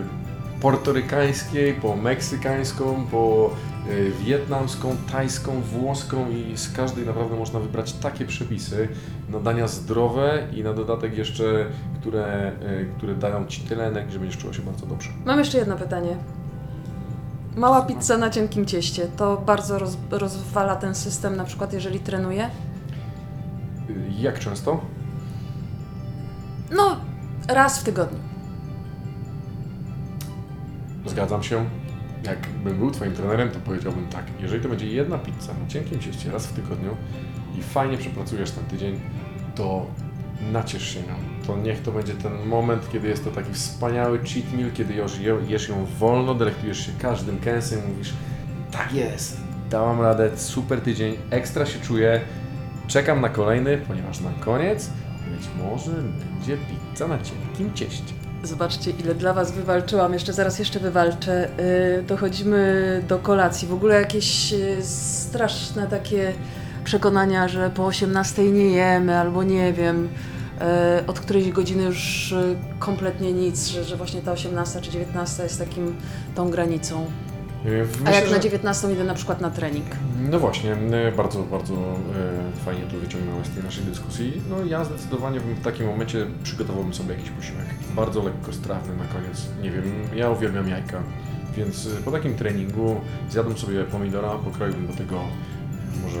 portorykańskiej, 0.61 1.73
po 1.73 1.95
meksykańską, 1.95 3.07
po 3.11 3.49
y, 3.89 4.11
wietnamską, 4.25 4.95
tajską, 5.11 5.61
włoską 5.61 6.29
i 6.29 6.57
z 6.57 6.73
każdej 6.73 7.05
naprawdę 7.05 7.35
można 7.35 7.59
wybrać 7.59 7.93
takie 7.93 8.25
przepisy 8.25 8.87
na 9.29 9.39
dania 9.39 9.67
zdrowe 9.67 10.47
i 10.53 10.63
na 10.63 10.73
dodatek 10.73 11.17
jeszcze, 11.17 11.65
które, 12.01 12.51
y, 12.81 12.87
które 12.97 13.15
dają 13.15 13.45
Ci 13.47 13.61
tyle 13.61 13.87
energii, 13.87 14.13
że 14.13 14.19
będziesz 14.19 14.37
czuła 14.37 14.53
się 14.53 14.61
bardzo 14.61 14.85
dobrze. 14.85 15.09
Mam 15.25 15.39
jeszcze 15.39 15.57
jedno 15.57 15.75
pytanie. 15.75 16.17
Mała 17.57 17.81
pizza 17.81 18.17
na 18.17 18.29
cienkim 18.29 18.65
cieście, 18.65 19.07
to 19.17 19.37
bardzo 19.45 19.79
roz, 19.79 19.97
rozwala 20.11 20.75
ten 20.75 20.95
system, 20.95 21.35
na 21.35 21.43
przykład 21.43 21.73
jeżeli 21.73 21.99
trenuję? 21.99 22.49
Y, 23.89 23.93
Jak 24.19 24.39
często? 24.39 24.81
No, 26.75 26.97
raz 27.47 27.79
w 27.79 27.83
tygodniu. 27.83 28.19
Zgadzam 31.05 31.43
się. 31.43 31.65
Jakbym 32.23 32.77
był 32.77 32.91
Twoim 32.91 33.13
trenerem, 33.13 33.49
to 33.51 33.59
powiedziałbym 33.59 34.07
tak. 34.07 34.23
Jeżeli 34.39 34.63
to 34.63 34.69
będzie 34.69 34.87
jedna 34.87 35.17
pizza 35.17 35.53
na 35.63 35.67
cienkim 35.67 35.99
cieście 35.99 36.31
raz 36.31 36.47
w 36.47 36.53
tygodniu 36.53 36.95
i 37.59 37.61
fajnie 37.63 37.97
przepracujesz 37.97 38.51
ten 38.51 38.65
tydzień, 38.65 38.99
to 39.55 39.85
naciesz 40.51 40.83
się 40.89 40.99
nią. 40.99 41.15
To 41.47 41.57
niech 41.57 41.81
to 41.81 41.91
będzie 41.91 42.13
ten 42.13 42.45
moment, 42.45 42.89
kiedy 42.91 43.07
jest 43.07 43.23
to 43.23 43.31
taki 43.31 43.53
wspaniały 43.53 44.19
cheat 44.19 44.53
meal, 44.57 44.71
kiedy 44.71 44.93
już 44.93 45.19
je, 45.19 45.37
jesz 45.47 45.69
ją 45.69 45.85
wolno, 45.99 46.35
delektujesz 46.35 46.85
się 46.85 46.91
każdym 47.01 47.39
kęsem 47.39 47.79
i 47.85 47.87
mówisz 47.87 48.13
tak 48.71 48.93
jest, 48.93 49.37
dałam 49.69 50.01
radę, 50.01 50.29
super 50.35 50.81
tydzień, 50.81 51.17
ekstra 51.29 51.65
się 51.65 51.79
czuję, 51.79 52.21
czekam 52.87 53.21
na 53.21 53.29
kolejny, 53.29 53.77
ponieważ 53.87 54.19
na 54.19 54.31
koniec 54.39 54.89
być 55.37 55.47
może 55.63 55.91
będzie 55.91 56.57
pizza 56.57 57.07
na 57.07 57.17
cienkim 57.17 57.73
cieście. 57.73 58.13
Zobaczcie, 58.43 58.91
ile 58.91 59.15
dla 59.15 59.33
Was 59.33 59.51
wywalczyłam. 59.51 60.13
Jeszcze 60.13 60.33
zaraz 60.33 60.59
jeszcze 60.59 60.79
wywalczę. 60.79 61.49
Yy, 61.97 62.03
dochodzimy 62.03 63.03
do 63.07 63.19
kolacji. 63.19 63.67
W 63.67 63.73
ogóle 63.73 63.95
jakieś 63.95 64.51
yy, 64.51 64.83
straszne 64.83 65.87
takie 65.87 66.33
przekonania, 66.83 67.47
że 67.47 67.69
po 67.69 67.85
18 67.85 68.43
nie 68.43 68.69
jemy, 68.69 69.17
albo 69.17 69.43
nie 69.43 69.73
wiem, 69.73 70.09
od 71.07 71.19
którejś 71.19 71.51
godziny 71.51 71.83
już 71.83 72.31
yy, 72.31 72.55
kompletnie 72.79 73.33
nic, 73.33 73.67
że, 73.67 73.83
że 73.83 73.97
właśnie 73.97 74.21
ta 74.21 74.31
18 74.31 74.81
czy 74.81 74.91
19 74.91 75.43
jest 75.43 75.59
takim 75.59 75.95
tą 76.35 76.49
granicą. 76.49 77.05
A 77.65 77.69
myślę, 78.03 78.15
jak 78.21 78.29
na 78.29 78.35
że- 78.35 78.39
19 78.39 78.91
idę 78.93 79.03
na 79.03 79.13
przykład 79.13 79.41
na 79.41 79.49
trening. 79.49 79.85
No 80.31 80.39
właśnie, 80.39 80.73
e, 80.73 81.11
bardzo, 81.11 81.43
bardzo 81.43 81.73
e, 81.73 82.65
fajnie 82.65 82.81
to 82.91 82.97
wyciągnąłeś 82.97 83.47
z 83.47 83.49
tej 83.49 83.63
naszej 83.63 83.83
dyskusji. 83.85 84.41
No 84.49 84.65
ja 84.65 84.85
zdecydowanie 84.85 85.39
w 85.39 85.61
takim 85.63 85.87
momencie 85.87 86.25
przygotowałbym 86.43 86.93
sobie 86.93 87.13
jakiś 87.13 87.29
posiłek. 87.29 87.65
Bardzo 87.95 88.23
lekko 88.23 88.53
strawny 88.53 88.95
na 88.95 89.03
koniec. 89.05 89.45
Nie 89.61 89.71
wiem, 89.71 89.83
ja 90.15 90.29
uwielbiam 90.29 90.67
jajka, 90.67 91.03
więc 91.57 91.87
e, 91.87 92.03
po 92.05 92.11
takim 92.11 92.35
treningu 92.35 92.95
zjadłem 93.29 93.57
sobie 93.57 93.83
pomidora, 93.83 94.29
pokroiłbym 94.29 94.87
do 94.87 94.93
tego 94.93 95.15
e, 95.15 96.01
może... 96.03 96.19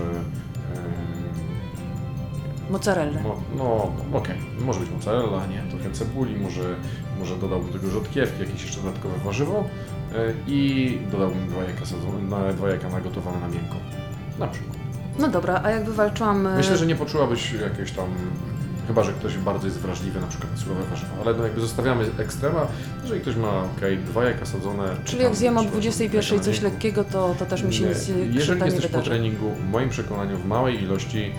Mozzarella. 2.69 3.19
E, 3.19 3.23
mo, 3.23 3.41
no, 3.57 3.91
okej, 4.17 4.35
może 4.61 4.79
być 4.79 4.89
mozzarella, 4.89 5.45
nie, 5.47 5.63
trochę 5.71 5.91
cebuli, 5.91 6.35
może, 6.39 6.75
może 7.19 7.35
dodałbym 7.35 7.71
do 7.73 7.79
tego 7.79 7.91
rzodkiewki, 7.91 8.39
jakieś 8.41 8.61
jeszcze 8.63 8.81
dodatkowe 8.81 9.15
warzywo 9.25 9.63
e, 10.15 10.15
i 10.47 10.97
dodałbym 11.11 11.47
dwa 11.47 11.63
jajka, 11.63 11.81
sadzone- 11.85 12.29
na, 12.29 12.53
dwa 12.53 12.69
jajka 12.69 12.89
nagotowane 12.89 13.39
na 13.39 13.47
miękko. 13.47 13.75
Na 14.39 14.47
przykład. 14.47 14.77
No 15.19 15.27
dobra, 15.27 15.61
a 15.63 15.69
jak 15.71 15.85
wywalczyłam... 15.85 16.43
yy, 16.45 16.51
Myślę, 16.57 16.77
że 16.77 16.85
nie 16.85 16.95
poczułabyś 16.95 17.51
jakiegoś 17.53 17.91
tam, 17.91 18.05
chyba 18.87 19.03
że 19.03 19.13
ktoś 19.13 19.37
bardzo 19.37 19.67
jest 19.67 19.79
wrażliwy 19.79 20.21
na 20.21 20.27
przykład 20.27 20.51
na 20.51 20.57
surowe 20.57 20.83
warzywa, 20.83 21.11
ale 21.25 21.37
no 21.37 21.43
jakby 21.43 21.61
zostawiamy 21.61 22.05
ekstrema, 22.19 22.67
jeżeli 23.03 23.21
ktoś 23.21 23.35
ma 23.35 23.63
okej, 23.77 23.97
dwa 23.97 24.23
jajka 24.23 24.45
sadzone. 24.45 24.83
czy 25.03 25.11
Czyli 25.11 25.17
tam 25.17 25.23
jak 25.31 25.35
zjem 25.35 25.57
o 25.57 25.59
trzy 25.61 25.69
warzywa, 25.69 25.81
21 25.81 26.21
jajka 26.21 26.35
na 26.37 26.43
coś 26.43 26.53
miękko. 26.61 26.69
lekkiego, 26.75 27.03
to, 27.03 27.35
to 27.39 27.45
też 27.45 27.63
mi 27.63 27.73
się 27.73 27.83
Nie. 27.83 27.89
nic 27.89 28.07
yy, 28.07 28.15
Jeżeli 28.31 28.59
nie 28.59 28.65
jesteś 28.65 28.83
po 28.85 28.89
wydarzy. 28.91 29.09
treningu, 29.09 29.51
w 29.67 29.69
moim 29.71 29.89
przekonaniu 29.89 30.37
w 30.37 30.45
małej 30.45 30.83
ilości 30.83 31.31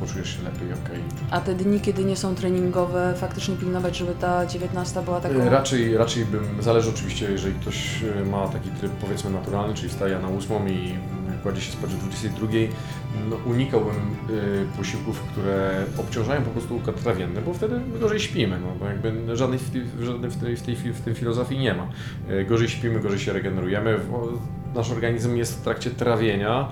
poczujesz 0.00 0.36
się 0.36 0.42
lepiej, 0.42 0.72
okej. 0.84 1.00
A 1.30 1.40
te 1.40 1.54
dni, 1.54 1.80
kiedy 1.80 2.04
nie 2.04 2.16
są 2.16 2.34
treningowe, 2.34 3.14
faktycznie 3.16 3.56
pilnować, 3.56 3.96
żeby 3.96 4.12
ta 4.20 4.46
19 4.46 5.02
była 5.02 5.20
taką... 5.20 5.34
E, 5.34 5.50
Raczej, 5.50 5.96
raczej 5.96 6.24
bym, 6.24 6.62
zależy 6.62 6.90
oczywiście, 6.90 7.30
jeżeli 7.32 7.54
ktoś 7.54 8.02
e, 8.22 8.24
ma 8.24 8.48
taki 8.48 8.70
tryb 8.70 8.92
powiedzmy 8.92 9.30
naturalny, 9.30 9.74
czyli 9.74 9.88
wstaje 9.88 10.18
na 10.18 10.28
8 10.28 10.68
i 10.68 10.94
kładzie 11.42 11.60
się 11.60 11.72
spać 11.72 11.90
o 11.90 11.96
22, 11.96 12.46
no, 13.30 13.36
unikałbym 13.46 13.94
y, 14.30 14.66
posiłków, 14.76 15.20
które 15.20 15.84
obciążają 15.98 16.42
po 16.42 16.50
prostu 16.50 16.76
układ 16.76 17.02
trawienny, 17.02 17.40
bo 17.42 17.54
wtedy 17.54 17.80
gorzej 18.00 18.20
śpimy, 18.20 18.58
no, 18.60 18.66
bo 18.80 18.86
jakby 18.86 19.36
żadnej 19.36 19.58
w, 19.58 19.70
tej- 19.70 19.86
żadnej 20.06 20.30
w, 20.30 20.36
tej, 20.36 20.56
w, 20.56 20.62
tej, 20.62 20.74
w 20.76 21.00
tym 21.00 21.14
filozofii 21.14 21.58
nie 21.58 21.74
ma. 21.74 21.86
Y, 22.30 22.44
gorzej 22.44 22.68
śpimy, 22.68 23.00
gorzej 23.00 23.18
się 23.18 23.32
regenerujemy. 23.32 23.98
W- 23.98 24.38
Nasz 24.74 24.90
organizm 24.90 25.36
jest 25.36 25.58
w 25.58 25.62
trakcie 25.62 25.90
trawienia 25.90 26.68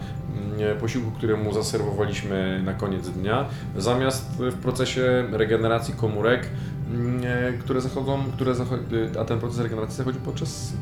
mm, 0.59 0.79
posiłku, 0.79 1.11
któremu 1.11 1.53
zaserwowaliśmy 1.53 2.63
na 2.65 2.75
koniec 2.75 3.09
dnia, 3.09 3.45
zamiast 3.77 4.31
w 4.39 4.55
procesie 4.55 5.25
regeneracji 5.33 5.95
komórek 5.95 6.49
mm, 6.91 7.23
e, 7.25 7.53
które 7.53 7.81
zachodzą, 7.81 8.25
które 8.35 8.53
zacho- 8.55 9.19
a 9.21 9.25
ten 9.25 9.39
proces 9.39 9.59
regeneracji 9.61 9.97
zachodzi 9.97 10.19
podczas... 10.25 10.73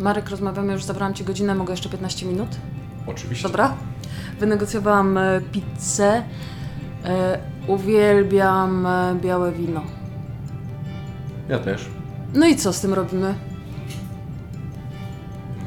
Marek, 0.00 0.30
rozmawiamy, 0.30 0.72
już 0.72 0.84
zabrałam 0.84 1.14
Ci 1.14 1.24
godzinę, 1.24 1.54
mogę 1.54 1.72
jeszcze 1.72 1.88
15 1.88 2.26
minut? 2.26 2.48
Oczywiście. 3.06 3.48
Dobra. 3.48 3.74
Wynegocjowałam 4.40 5.18
e, 5.18 5.40
pizzę. 5.52 6.22
E, 7.04 7.38
uwielbiam 7.66 8.86
e, 8.86 9.16
białe 9.22 9.52
wino. 9.52 9.82
Ja 11.48 11.58
też. 11.58 11.86
No 12.34 12.46
i 12.46 12.56
co 12.56 12.72
z 12.72 12.80
tym 12.80 12.94
robimy? 12.94 13.34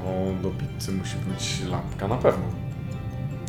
No, 0.10 0.42
do 0.42 0.50
pizzy 0.50 0.92
musi 0.92 1.16
być 1.18 1.62
lampka 1.70 2.08
na 2.08 2.16
pewno. 2.18 2.44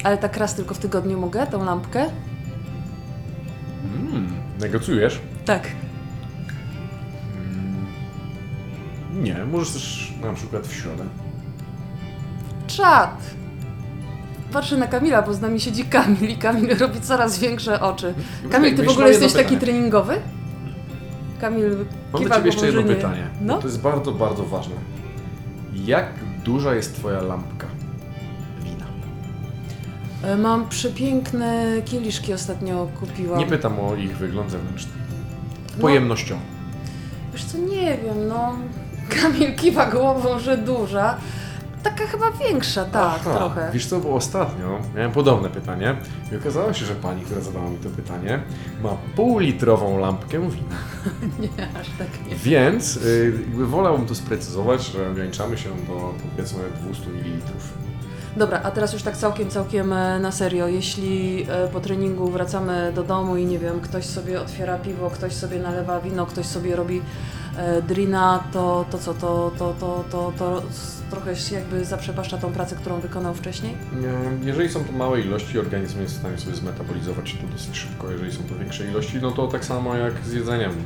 Ale 0.05 0.19
tak 0.19 0.37
raz 0.37 0.55
tylko 0.55 0.75
w 0.75 0.79
tygodniu 0.79 1.21
mogę, 1.21 1.47
tą 1.47 1.65
lampkę? 1.65 2.07
Mm, 3.95 4.33
negocjujesz? 4.61 5.21
Tak. 5.45 5.69
Mm, 7.37 7.87
nie, 9.25 9.45
możesz 9.53 9.73
też 9.73 10.15
na 10.23 10.33
przykład 10.33 10.67
w 10.67 10.75
środę. 10.75 11.05
Czad! 12.67 13.21
Patrzę 14.53 14.77
na 14.77 14.87
Kamila, 14.87 15.23
bo 15.23 15.35
z 15.35 15.41
nami 15.41 15.61
siedzi 15.61 15.85
Kamil 15.85 16.31
i 16.31 16.37
Kamil 16.37 16.79
robi 16.79 17.01
coraz 17.01 17.39
większe 17.39 17.81
oczy. 17.81 18.15
Kamil, 18.51 18.77
ty 18.77 18.83
w 18.83 18.89
ogóle 18.89 19.09
jesteś 19.09 19.33
taki 19.33 19.57
treningowy? 19.57 20.15
Kamil 21.41 21.69
Mam 21.69 21.87
do 22.13 22.19
kiwa 22.19 22.35
Ciebie 22.37 22.47
jeszcze 22.47 22.67
jedno 22.67 22.83
głową, 22.83 23.01
że 23.01 23.09
nie. 23.09 23.11
pytanie. 23.13 23.27
No? 23.41 23.59
To 23.59 23.67
jest 23.67 23.81
bardzo, 23.81 24.13
bardzo 24.13 24.45
ważne. 24.45 24.75
Jak 25.75 26.07
duża 26.45 26.75
jest 26.75 26.95
Twoja 26.95 27.23
lampka 27.23 27.67
wina? 28.65 28.87
E, 30.23 30.37
Mam 30.37 30.69
przepiękne 30.69 31.67
kieliszki 31.85 32.33
ostatnio 32.33 32.89
kupiłam. 33.01 33.39
Nie 33.39 33.47
pytam 33.47 33.81
o 33.81 33.95
ich 33.95 34.17
wygląd 34.17 34.51
zewnętrzny. 34.51 34.93
No. 35.77 35.81
Pojemnością. 35.81 36.39
Wiesz 37.33 37.45
co, 37.45 37.59
nie 37.59 37.99
wiem, 38.05 38.29
no... 38.29 38.53
Kamil 39.23 39.55
kiwa 39.57 39.87
głową, 39.87 40.39
że 40.39 40.59
duża. 40.59 41.17
Taka 41.83 42.07
chyba 42.07 42.31
większa, 42.31 42.85
tak, 42.85 43.21
Aha, 43.21 43.37
trochę. 43.37 43.71
Wiesz 43.73 43.87
co, 43.87 44.01
bo 44.01 44.15
ostatnio 44.15 44.79
miałem 44.97 45.13
podobne 45.13 45.51
pytanie 45.51 45.97
i 46.33 46.37
okazało 46.37 46.73
się, 46.73 46.87
że 46.87 46.95
pani, 46.95 47.23
która 47.23 47.41
zadała 47.41 47.71
mi 47.71 47.77
to 47.77 47.89
pytanie, 47.89 48.43
ma 48.83 48.97
półlitrową 49.17 49.99
lampkę 49.99 50.41
wina. 50.41 50.77
Nie, 51.43 51.81
aż 51.81 51.87
tak 51.99 52.27
nie. 52.29 52.37
Więc 52.37 52.97
y, 52.97 53.33
jakby 53.41 53.67
wolałbym 53.67 54.07
to 54.07 54.15
sprecyzować, 54.15 54.87
że 54.87 55.11
ograniczamy 55.11 55.59
się 55.59 55.69
do 55.69 56.15
powiedzmy 56.31 56.63
200 56.83 57.11
ml. 57.11 57.53
Dobra, 58.37 58.61
a 58.63 58.71
teraz 58.71 58.93
już 58.93 59.03
tak 59.03 59.17
całkiem, 59.17 59.51
całkiem 59.51 59.93
e, 59.93 60.19
na 60.19 60.33
serio. 60.33 60.69
Jeśli 60.69 61.47
e, 61.49 61.69
po 61.69 61.81
treningu 61.81 62.31
wracamy 62.31 62.93
do 62.95 63.03
domu 63.03 63.37
i 63.37 63.47
nie 63.47 63.59
wiem, 63.59 63.81
ktoś 63.81 64.07
sobie 64.07 64.41
otwiera 64.41 64.79
piwo, 64.79 65.11
ktoś 65.11 65.33
sobie 65.33 65.59
nalewa 65.59 66.01
wino, 66.01 66.27
ktoś 66.27 66.47
sobie 66.47 66.77
robi 66.77 67.03
drina, 67.89 68.45
to, 68.53 68.85
to 68.91 68.99
co, 68.99 69.15
to, 69.15 69.51
to, 69.59 69.75
to, 69.81 70.05
to, 70.11 70.33
to 70.39 70.63
trochę 71.11 71.37
się 71.37 71.55
jakby 71.55 71.85
zaprzepaszcza 71.85 72.39
tą 72.39 72.53
pracę, 72.53 72.77
którą 72.77 73.01
wykonał 73.01 73.35
wcześniej? 73.35 73.75
Nie, 74.01 74.47
Jeżeli 74.47 74.69
są 74.69 74.85
to 74.85 74.93
małe 74.93 75.21
ilości, 75.21 75.59
organizm 75.59 76.01
jest 76.01 76.15
w 76.15 76.19
stanie 76.19 76.39
sobie 76.39 76.57
zmetabolizować 76.57 77.37
to 77.41 77.47
dosyć 77.47 77.77
szybko. 77.77 78.11
Jeżeli 78.11 78.33
są 78.33 78.43
to 78.43 78.55
większe 78.59 78.87
ilości, 78.87 79.19
no 79.23 79.31
to 79.31 79.49
tak 79.49 79.65
samo 79.65 79.97
jak 79.97 80.13
z 80.27 80.33
jedzeniem. 80.33 80.71
Mm, 80.71 80.83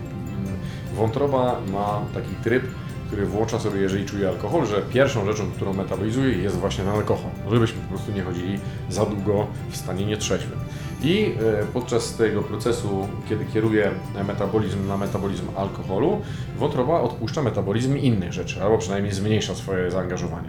Wątroba 0.94 1.60
ma 1.72 2.00
taki 2.14 2.34
tryb, 2.44 2.64
który 3.06 3.26
włącza 3.26 3.58
sobie, 3.58 3.80
jeżeli 3.80 4.06
czuje 4.06 4.28
alkohol, 4.28 4.66
że 4.66 4.82
pierwszą 4.82 5.26
rzeczą, 5.26 5.50
którą 5.50 5.72
metabolizuje 5.72 6.38
jest 6.38 6.56
właśnie 6.56 6.84
ten 6.84 6.92
alkohol. 6.92 7.30
Żebyśmy 7.50 7.82
po 7.82 7.88
prostu 7.88 8.12
nie 8.12 8.22
chodzili 8.22 8.58
za 8.88 9.06
długo 9.06 9.46
w 9.70 9.76
stanie 9.76 10.06
nietrzeźwym. 10.06 10.58
I 11.04 11.26
e, 11.26 11.66
podczas 11.72 12.16
tego 12.16 12.42
procesu, 12.42 13.08
kiedy 13.28 13.44
kieruje 13.44 13.90
metabolizm 14.26 14.88
na 14.88 14.96
metabolizm 14.96 15.44
alkoholu, 15.56 16.20
wątroba 16.58 17.00
odpuszcza 17.00 17.42
metabolizm 17.42 17.96
innych 17.96 18.32
rzeczy, 18.32 18.62
albo 18.62 18.78
przynajmniej 18.78 19.14
zmniejsza 19.14 19.54
swoje 19.54 19.90
zaangażowanie. 19.90 20.48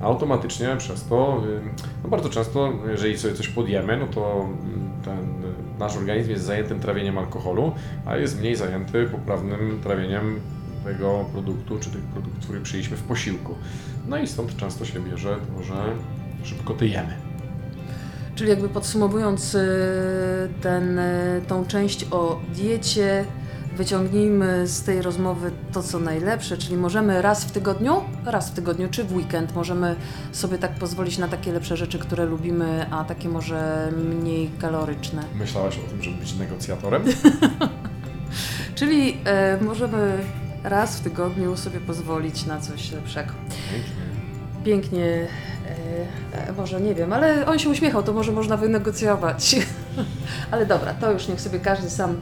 Automatycznie 0.00 0.76
przez 0.78 1.04
to, 1.04 1.42
y, 1.46 1.60
no 2.02 2.08
bardzo 2.08 2.28
często, 2.28 2.72
jeżeli 2.90 3.18
sobie 3.18 3.34
coś 3.34 3.48
podjemy, 3.48 3.96
no 3.96 4.06
to 4.06 4.48
y, 5.00 5.04
ten 5.04 5.18
nasz 5.78 5.96
organizm 5.96 6.30
jest 6.30 6.44
zajętym 6.44 6.80
trawieniem 6.80 7.18
alkoholu, 7.18 7.72
a 8.06 8.16
jest 8.16 8.40
mniej 8.40 8.56
zajęty 8.56 9.06
poprawnym 9.06 9.80
trawieniem 9.82 10.40
tego 10.84 11.24
produktu, 11.32 11.78
czy 11.78 11.90
tych 11.90 12.02
produktów, 12.02 12.44
które 12.44 12.60
przyjęliśmy 12.60 12.96
w 12.96 13.02
posiłku. 13.02 13.54
No 14.08 14.18
i 14.18 14.26
stąd 14.26 14.56
często 14.56 14.84
się 14.84 15.00
bierze 15.00 15.36
to, 15.56 15.62
że 15.62 15.74
szybko 16.44 16.74
tyjemy. 16.74 17.35
Czyli 18.36 18.50
jakby 18.50 18.68
podsumowując 18.68 19.54
y, 19.54 19.68
ten, 20.60 20.98
y, 20.98 21.42
tą 21.48 21.66
część 21.66 22.06
o 22.10 22.40
diecie, 22.54 23.24
wyciągnijmy 23.76 24.66
z 24.66 24.82
tej 24.82 25.02
rozmowy 25.02 25.50
to, 25.72 25.82
co 25.82 25.98
najlepsze, 25.98 26.58
czyli 26.58 26.76
możemy 26.76 27.22
raz 27.22 27.44
w 27.44 27.50
tygodniu, 27.50 28.02
raz 28.24 28.50
w 28.50 28.54
tygodniu 28.54 28.88
czy 28.90 29.04
w 29.04 29.12
weekend 29.12 29.54
możemy 29.54 29.96
sobie 30.32 30.58
tak 30.58 30.74
pozwolić 30.74 31.18
na 31.18 31.28
takie 31.28 31.52
lepsze 31.52 31.76
rzeczy, 31.76 31.98
które 31.98 32.24
lubimy, 32.24 32.86
a 32.90 33.04
takie 33.04 33.28
może 33.28 33.92
mniej 33.96 34.50
kaloryczne. 34.60 35.22
Myślałaś 35.34 35.78
o 35.86 35.90
tym, 35.90 36.02
żeby 36.02 36.16
być 36.16 36.34
negocjatorem? 36.34 37.04
Czyli 38.74 39.16
e, 39.24 39.58
możemy 39.60 40.18
raz 40.64 40.98
w 40.98 41.00
tygodniu 41.00 41.56
sobie 41.56 41.80
pozwolić 41.80 42.46
na 42.46 42.60
coś 42.60 42.92
lepszego. 42.92 43.32
Pięknie, 44.64 45.04
e, 45.04 45.28
e, 46.48 46.52
może 46.56 46.80
nie 46.80 46.94
wiem, 46.94 47.12
ale 47.12 47.46
on 47.46 47.58
się 47.58 47.68
uśmiechał, 47.68 48.02
to 48.02 48.12
może 48.12 48.32
można 48.32 48.56
wynegocjować. 48.56 49.56
ale 50.50 50.66
dobra, 50.66 50.94
to 50.94 51.12
już 51.12 51.28
niech 51.28 51.40
sobie 51.40 51.60
każdy 51.60 51.90
sam 51.90 52.16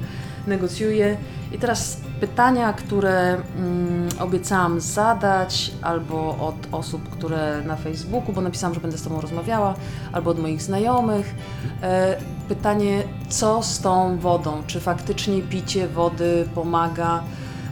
negocjuje. 0.46 1.16
I 1.52 1.58
teraz 1.58 1.96
pytania, 2.20 2.72
które 2.72 3.36
mm, 3.56 4.08
obiecałam 4.20 4.80
zadać, 4.80 5.72
albo 5.82 6.36
od 6.38 6.74
osób, 6.74 7.08
które 7.08 7.62
na 7.66 7.76
Facebooku, 7.76 8.32
bo 8.32 8.40
napisałam, 8.40 8.74
że 8.74 8.80
będę 8.80 8.98
z 8.98 9.02
Tobą 9.02 9.20
rozmawiała, 9.20 9.74
albo 10.12 10.30
od 10.30 10.38
moich 10.38 10.62
znajomych. 10.62 11.34
E, 11.82 12.16
pytanie, 12.48 13.02
co 13.28 13.62
z 13.62 13.80
tą 13.80 14.18
wodą? 14.18 14.62
Czy 14.66 14.80
faktycznie 14.80 15.42
picie 15.42 15.88
wody 15.88 16.48
pomaga? 16.54 17.22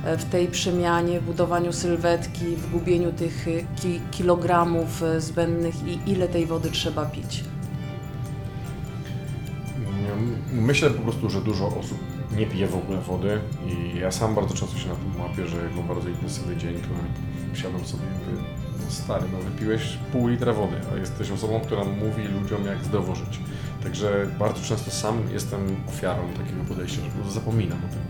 E, 0.05 0.16
w 0.18 0.24
tej 0.24 0.48
przemianie, 0.48 1.20
w 1.20 1.24
budowaniu 1.24 1.72
sylwetki, 1.72 2.57
w 2.57 2.70
gubieniu 2.70 3.12
tych 3.12 3.48
e, 3.48 3.50
ki 3.80 4.00
kilogramów 4.11 5.03
e, 5.03 5.20
zbędnych 5.20 5.74
i 5.86 6.11
ile 6.11 6.28
tej 6.28 6.46
wody 6.46 6.70
trzeba 6.70 7.07
pić. 7.07 7.44
Myślę 10.53 10.90
po 10.90 11.03
prostu, 11.03 11.30
że 11.30 11.40
dużo 11.40 11.66
osób 11.66 11.98
nie 12.36 12.46
pije 12.46 12.66
w 12.66 12.76
ogóle 12.76 13.00
wody 13.00 13.40
i 13.66 13.98
ja 13.98 14.11
sam 14.11 14.34
bardzo 14.34 14.55
często 14.55 14.78
się 14.78 14.88
na 14.88 14.94
tym 14.94 15.20
łapię, 15.20 15.46
że 15.46 15.57
jak 15.57 15.76
mam 15.76 15.88
bardzo 15.88 16.09
intensywny 16.09 16.57
dzień, 16.57 16.74
to 16.74 17.57
siadam 17.57 17.84
sobie 17.84 18.03
i 18.03 18.30
mówię, 18.30 18.42
no 18.84 18.90
stary, 18.90 19.24
no 19.32 19.38
wypiłeś 19.38 19.98
pół 20.12 20.28
litra 20.28 20.53
wody, 20.53 20.76
a 20.94 20.96
jesteś 20.96 21.30
osobą, 21.30 21.61
która 21.61 21.84
mówi 21.84 22.28
ludziom 22.28 22.66
jak 22.66 22.84
zdrowo 22.84 23.14
żyć. 23.14 23.40
Także 23.82 24.26
bardzo 24.38 24.62
często 24.62 24.90
sam 24.90 25.18
jestem 25.32 25.76
ofiarą 25.88 26.22
takiego 26.36 26.64
podejścia, 26.68 27.00
że 27.24 27.30
zapominam 27.30 27.78
o 27.78 27.88
tym. 27.92 28.00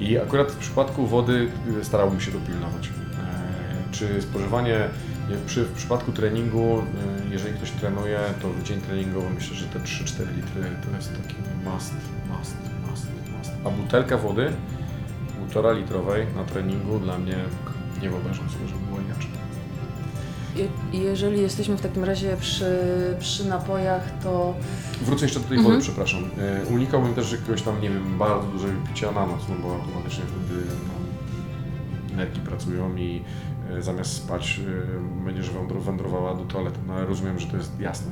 I 0.00 0.18
akurat 0.18 0.52
w 0.52 0.56
przypadku 0.56 1.06
wody 1.06 1.48
y, 1.80 1.84
starałbym 1.84 2.20
się 2.20 2.30
dopilnować. 2.30 2.88
E, 2.88 2.90
Czy 3.92 4.22
spożywanie 4.22 4.88
jak 5.30 5.38
przy, 5.40 5.64
w 5.64 5.72
przypadku 5.72 6.12
treningu, 6.12 6.78
y, 6.78 7.30
jeżeli 7.30 7.54
ktoś 7.54 7.70
trenuje, 7.70 8.18
to 8.42 8.48
w 8.48 8.62
dzień 8.62 8.80
treningowy 8.80 9.30
myślę, 9.30 9.56
że 9.56 9.66
te 9.66 9.78
3-4 9.78 9.84
litry 10.36 10.62
to 10.90 10.96
jest 10.96 11.12
taki 11.22 11.34
must, 11.64 11.92
must, 12.38 12.56
must, 12.90 13.06
must. 13.38 13.52
A 13.64 13.70
butelka 13.70 14.18
wody, 14.18 14.52
półtora 15.38 15.72
litrowej 15.72 16.26
na 16.36 16.44
treningu 16.44 16.98
dla 16.98 17.18
mnie 17.18 17.36
nie 18.02 18.10
wyobrażam 18.10 18.50
sobie, 18.50 18.68
żeby 18.68 18.87
jeżeli 20.92 21.40
jesteśmy 21.40 21.76
w 21.76 21.80
takim 21.80 22.04
razie 22.04 22.36
przy, 22.40 22.76
przy 23.20 23.48
napojach, 23.48 24.02
to 24.22 24.54
Wrócę 25.02 25.24
jeszcze 25.24 25.40
do 25.40 25.48
tej 25.48 25.56
Mhm. 25.58 25.74
wody, 25.74 25.84
przepraszam. 25.86 26.24
E, 26.38 26.66
Unikałbym 26.74 27.14
też 27.14 27.32
jakiegoś 27.32 27.62
tam, 27.62 27.80
nie 27.80 27.90
wiem, 27.90 28.18
bardzo 28.18 28.46
dużego 28.48 28.72
picia 28.88 29.12
na 29.12 29.26
noc, 29.26 29.40
no 29.48 29.54
bo 29.62 29.74
automatycznie 29.74 30.24
wtedy 30.24 30.60
no, 32.10 32.16
nerki 32.16 32.40
pracują 32.40 32.96
i 32.96 33.22
e, 33.78 33.82
zamiast 33.82 34.12
spać 34.12 34.60
e, 35.20 35.24
będziesz 35.24 35.50
wędro- 35.50 35.80
wędrowała 35.82 36.34
do 36.34 36.44
toalety. 36.44 36.78
No 36.86 36.94
ale 36.94 37.06
rozumiem, 37.06 37.38
że 37.38 37.46
to 37.46 37.56
jest 37.56 37.80
jasne. 37.80 38.10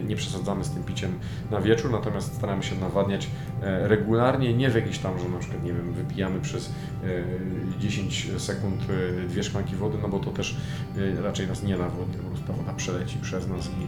Nie, 0.00 0.08
nie 0.08 0.16
przesadzamy 0.16 0.64
z 0.64 0.70
tym 0.70 0.82
piciem 0.82 1.18
na 1.50 1.60
wieczór, 1.60 1.90
natomiast 1.90 2.34
staramy 2.34 2.62
się 2.62 2.76
nawadniać 2.76 3.30
e, 3.62 3.88
regularnie, 3.88 4.54
nie 4.54 4.70
w 4.70 4.74
jakiś 4.74 4.98
tam, 4.98 5.18
że 5.18 5.28
na 5.28 5.38
przykład, 5.38 5.64
nie 5.64 5.72
wiem, 5.72 5.92
wypijamy 5.92 6.40
przez 6.40 6.72
e, 7.04 7.80
10 7.80 8.30
sekund 8.38 8.82
e, 8.82 9.28
dwie 9.28 9.42
szklanki 9.42 9.76
wody, 9.76 9.98
no 10.02 10.08
bo 10.08 10.18
to 10.18 10.30
też 10.30 10.56
e, 11.18 11.22
raczej 11.22 11.48
nas 11.48 11.62
nie 11.62 11.76
nawodni, 11.76 12.16
po 12.16 12.28
prostu 12.30 12.52
woda 12.52 12.72
przeleci 12.72 13.18
przez 13.22 13.48
nas 13.48 13.68
i, 13.68 13.82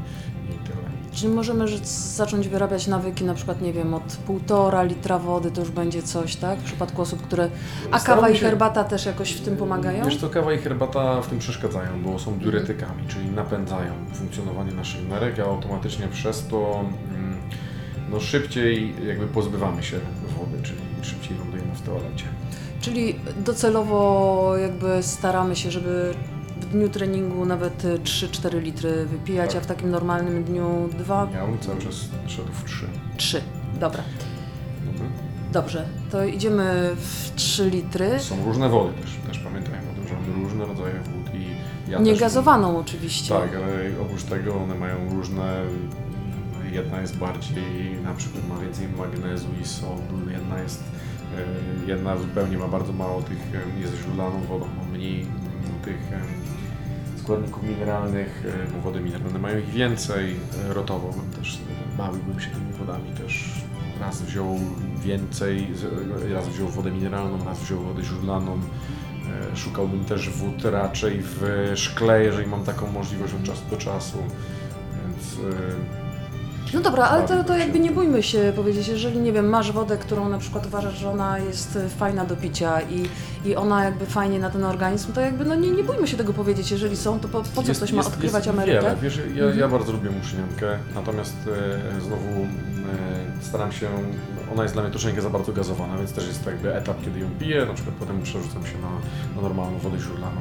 i 0.53 0.59
tyle. 0.59 1.00
Czyli 1.13 1.33
możemy 1.33 1.65
zacząć 2.17 2.49
wyrabiać 2.49 2.87
nawyki, 2.87 3.25
na 3.25 3.35
przykład, 3.35 3.61
nie 3.61 3.73
wiem, 3.73 3.95
od 3.95 4.03
półtora 4.27 4.83
litra 4.83 5.19
wody 5.19 5.51
to 5.51 5.61
już 5.61 5.71
będzie 5.71 6.03
coś, 6.03 6.37
tak? 6.37 6.59
W 6.59 6.65
przypadku 6.65 7.03
osób, 7.03 7.23
które... 7.23 7.51
A 7.91 8.01
kawa 8.01 8.31
i 8.31 8.37
się- 8.37 8.41
herbata 8.41 8.85
też 8.85 9.07
jakoś 9.07 9.33
w 9.33 9.41
tym 9.45 9.57
pomagają? 9.57 10.05
Wiesz 10.05 10.17
co, 10.17 10.29
kawa 10.29 10.53
i 10.53 10.59
herbata 10.59 11.23
w 11.23 11.27
tym 11.27 11.39
przeszkadzają, 11.39 12.03
bo 12.05 12.19
są 12.19 12.39
diuretykami, 12.39 13.09
czyli 13.09 13.31
napędzają 13.31 13.93
funkcjonowanie 14.13 14.73
naszych 14.73 15.09
nerek, 15.09 15.39
a 15.39 15.43
automatycznie 15.43 16.09
przez 16.09 16.47
to 16.47 16.85
mm, 17.11 17.37
no, 18.11 18.21
szybciej 18.21 18.95
jakby 19.07 19.27
pozbywamy 19.27 19.83
się 19.83 19.99
wody, 20.39 20.63
czyli 20.63 20.79
szybciej 21.03 21.39
lądujemy 21.39 21.75
w 21.75 21.83
toalecie. 21.83 22.25
Czyli 22.81 23.17
docelowo 23.37 24.53
jakby 24.57 25.03
staramy 25.03 25.57
się, 25.57 25.71
żeby 25.71 26.15
dniu 26.71 26.89
treningu 26.89 27.47
nawet 27.47 27.85
y, 27.85 27.99
3-4 27.99 28.61
litry 28.63 29.07
wypijać, 29.07 29.53
Tak. 29.53 29.63
a 29.63 29.65
w 29.65 29.67
takim 29.67 29.91
normalnym 29.91 30.45
dniu 30.45 30.89
2, 30.99 31.29
Ja 31.35 31.47
bym 31.47 31.59
cały 31.59 31.79
czas 31.81 31.95
szedł 32.27 32.53
w 32.53 32.65
trzy. 32.65 32.87
3. 33.17 33.41
Dobra, 33.81 34.03
Dobra. 34.87 35.07
dobrze. 35.53 35.87
To 36.11 36.25
idziemy 36.25 36.91
w 36.97 37.31
3 37.37 37.71
litry. 37.71 38.19
Są 38.21 38.45
różne 38.45 38.69
wody 38.69 38.93
też, 39.03 39.11
też 39.27 39.39
pamiętajmy 39.39 39.91
o 39.91 39.95
tym, 39.95 40.09
że 40.09 40.15
mamy 40.15 40.43
różne 40.45 40.67
rodzaje 40.67 40.95
wód 40.95 41.35
i 41.35 41.47
ja 41.91 41.99
też- 41.99 42.07
Niegazowaną 42.07 42.79
oczywiście. 42.79 43.35
Tak, 43.35 43.51
ale 43.57 44.01
oprócz 44.03 44.23
tego 44.23 44.55
one 44.55 44.75
mają 44.75 44.97
różne. 45.11 45.63
Jedna 46.73 47.01
jest 47.01 47.17
bardziej, 47.17 47.99
na 48.05 48.15
przykład 48.15 48.49
ma 48.49 48.59
więcej 48.59 48.89
magnezu 48.99 49.47
i 49.63 49.65
sodu, 49.65 50.31
jedna 50.31 50.59
jest, 50.63 50.83
e, 51.87 51.91
jedna 51.91 52.17
zupełnie 52.17 52.59
ma 52.59 52.69
bardzo 52.69 52.93
mało 52.93 53.23
tych, 53.23 53.39
e, 53.39 53.81
jest 53.81 53.93
źródlaną 54.05 54.41
wodą, 54.49 54.67
ma 54.79 54.97
mniej 54.97 55.27
tych 55.85 55.97
e, 56.13 56.21
składników 57.31 57.63
mineralnych, 57.63 58.45
e, 58.47 58.73
no 58.73 58.81
wody 58.83 59.01
mineralne 59.01 59.39
mają 59.39 59.59
ich 59.59 59.71
więcej, 59.71 60.37
e, 60.71 60.75
rotowo 60.75 61.13
bym 61.13 61.31
też 61.31 61.57
sobie 61.57 61.75
bawiłbym 61.99 62.41
się 62.41 62.51
tymi 62.51 62.73
wodami 62.73 63.11
też 63.11 63.51
raz 64.01 64.23
wziął 64.23 64.59
więcej, 65.03 65.67
raz 66.35 66.49
wziął 66.49 66.69
wodę 66.69 66.91
mineralną, 66.91 67.45
raz 67.45 67.61
wziął 67.61 67.81
wodę 67.81 68.05
źródlaną. 68.05 68.59
E, 69.53 69.57
Szukałbym 69.57 70.05
też 70.05 70.31
wód 70.31 70.65
raczej 70.65 71.23
w 71.23 71.73
szkle, 71.75 72.25
jeżeli 72.25 72.47
mam 72.47 72.65
taką 72.65 72.93
możliwość 72.93 73.35
od 73.35 73.43
czasu 73.43 73.63
do 73.71 73.77
czasu. 73.77 74.19
Więc 74.93 75.55
e, 75.55 76.10
No 76.75 76.81
dobra, 76.81 77.05
ale 77.05 77.29
to, 77.29 77.45
to 77.45 77.57
jakby 77.57 77.81
nie 77.81 77.91
bójmy 77.91 78.23
się 78.23 78.53
powiedzieć, 78.57 78.89
jeżeli 78.89 79.19
nie 79.19 79.33
wiem, 79.33 79.49
masz 79.49 79.73
wodę, 79.73 79.99
którą 79.99 80.29
na 80.29 80.39
przykład 80.39 80.67
uważasz, 80.67 80.99
że 80.99 81.11
ona 81.11 81.39
jest 81.39 81.77
e, 81.77 81.89
fajna 81.89 82.25
do 82.25 82.37
picia 82.37 82.81
i, 82.81 83.09
i 83.49 83.57
ona 83.57 83.85
jakby 83.85 84.07
fajnie 84.07 84.39
na 84.39 84.51
ten 84.51 84.65
organizm, 84.65 85.13
to 85.13 85.21
jakby 85.21 85.45
no 85.45 85.55
nie, 85.55 85.71
nie 85.71 85.85
bójmy 85.85 86.09
się 86.09 86.17
tego 86.17 86.33
powiedzieć, 86.33 86.71
jeżeli 86.71 86.97
są, 86.97 87.21
to 87.21 87.29
po, 87.29 87.43
po 87.55 87.63
co 87.63 87.69
Jest- 87.69 87.81
ktoś 87.81 87.93
ma 87.93 87.97
jest- 87.97 88.09
odkrywać 88.09 88.47
jest 88.47 88.59
Amerykę? 88.59 88.81
Wiele. 88.83 88.97
Wiesz, 89.03 89.17
ja, 89.17 89.43
Mhm. 89.45 89.59
ja 89.59 89.69
bardzo 89.69 89.93
lubię 89.93 90.11
muszyniankę, 90.11 90.79
natomiast 90.95 91.37
e, 91.99 92.01
znowu 92.01 92.25
e, 92.29 93.43
staram 93.43 93.73
się, 93.73 93.89
ona 94.53 94.63
jest 94.63 94.75
dla 94.75 94.83
mnie 94.83 94.91
troszeczkę 94.93 95.23
za 95.23 95.31
bardzo 95.31 95.53
gazowana, 95.53 95.97
więc 95.99 96.13
też 96.13 96.27
jest 96.27 96.47
jakby 96.47 96.75
etap, 96.75 96.97
kiedy 97.05 97.21
ją 97.21 97.31
piję, 97.39 97.67
na 97.67 97.75
przykład 97.75 97.97
potem 97.99 98.23
przerzucam 98.23 98.67
się 98.67 98.79
na, 98.79 98.91
na 99.37 99.49
normalną 99.49 99.79
wodę 99.79 99.99
źródlaną. 99.99 100.41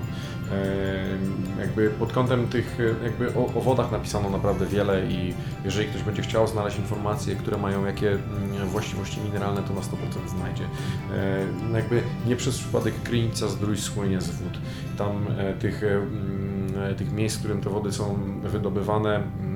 E, 0.51 1.61
jakby 1.61 1.89
pod 1.89 2.13
kątem 2.13 2.47
tych, 2.47 2.77
e, 2.79 3.03
jakby 3.03 3.33
o, 3.35 3.45
o 3.45 3.61
wodach 3.61 3.91
napisano 3.91 4.29
naprawdę 4.29 4.65
wiele 4.65 5.05
i 5.05 5.33
jeżeli 5.65 5.87
ktoś 5.87 6.03
będzie 6.03 6.21
chciał 6.21 6.47
znaleźć 6.47 6.77
informacje, 6.77 7.35
które 7.35 7.57
mają 7.57 7.85
jakie 7.85 8.11
mm, 8.11 8.67
właściwości 8.67 9.21
mineralne, 9.21 9.63
to 9.63 9.73
na 9.73 9.81
100% 9.81 9.85
znajdzie. 10.27 10.63
E, 11.73 11.77
jakby 11.77 12.01
nie 12.27 12.35
przez 12.35 12.57
przypadek 12.57 12.93
Krynica 13.03 13.47
zdrój 13.47 13.77
słynie 13.77 14.21
z 14.21 14.29
wód. 14.29 14.57
Tam 14.97 15.25
tych, 15.59 15.83
mm, 15.83 16.95
tych 16.97 17.11
miejsc, 17.11 17.35
w 17.35 17.39
którym 17.39 17.61
te 17.61 17.69
wody 17.69 17.91
są 17.91 18.19
wydobywane, 18.43 19.15
mm, 19.15 19.48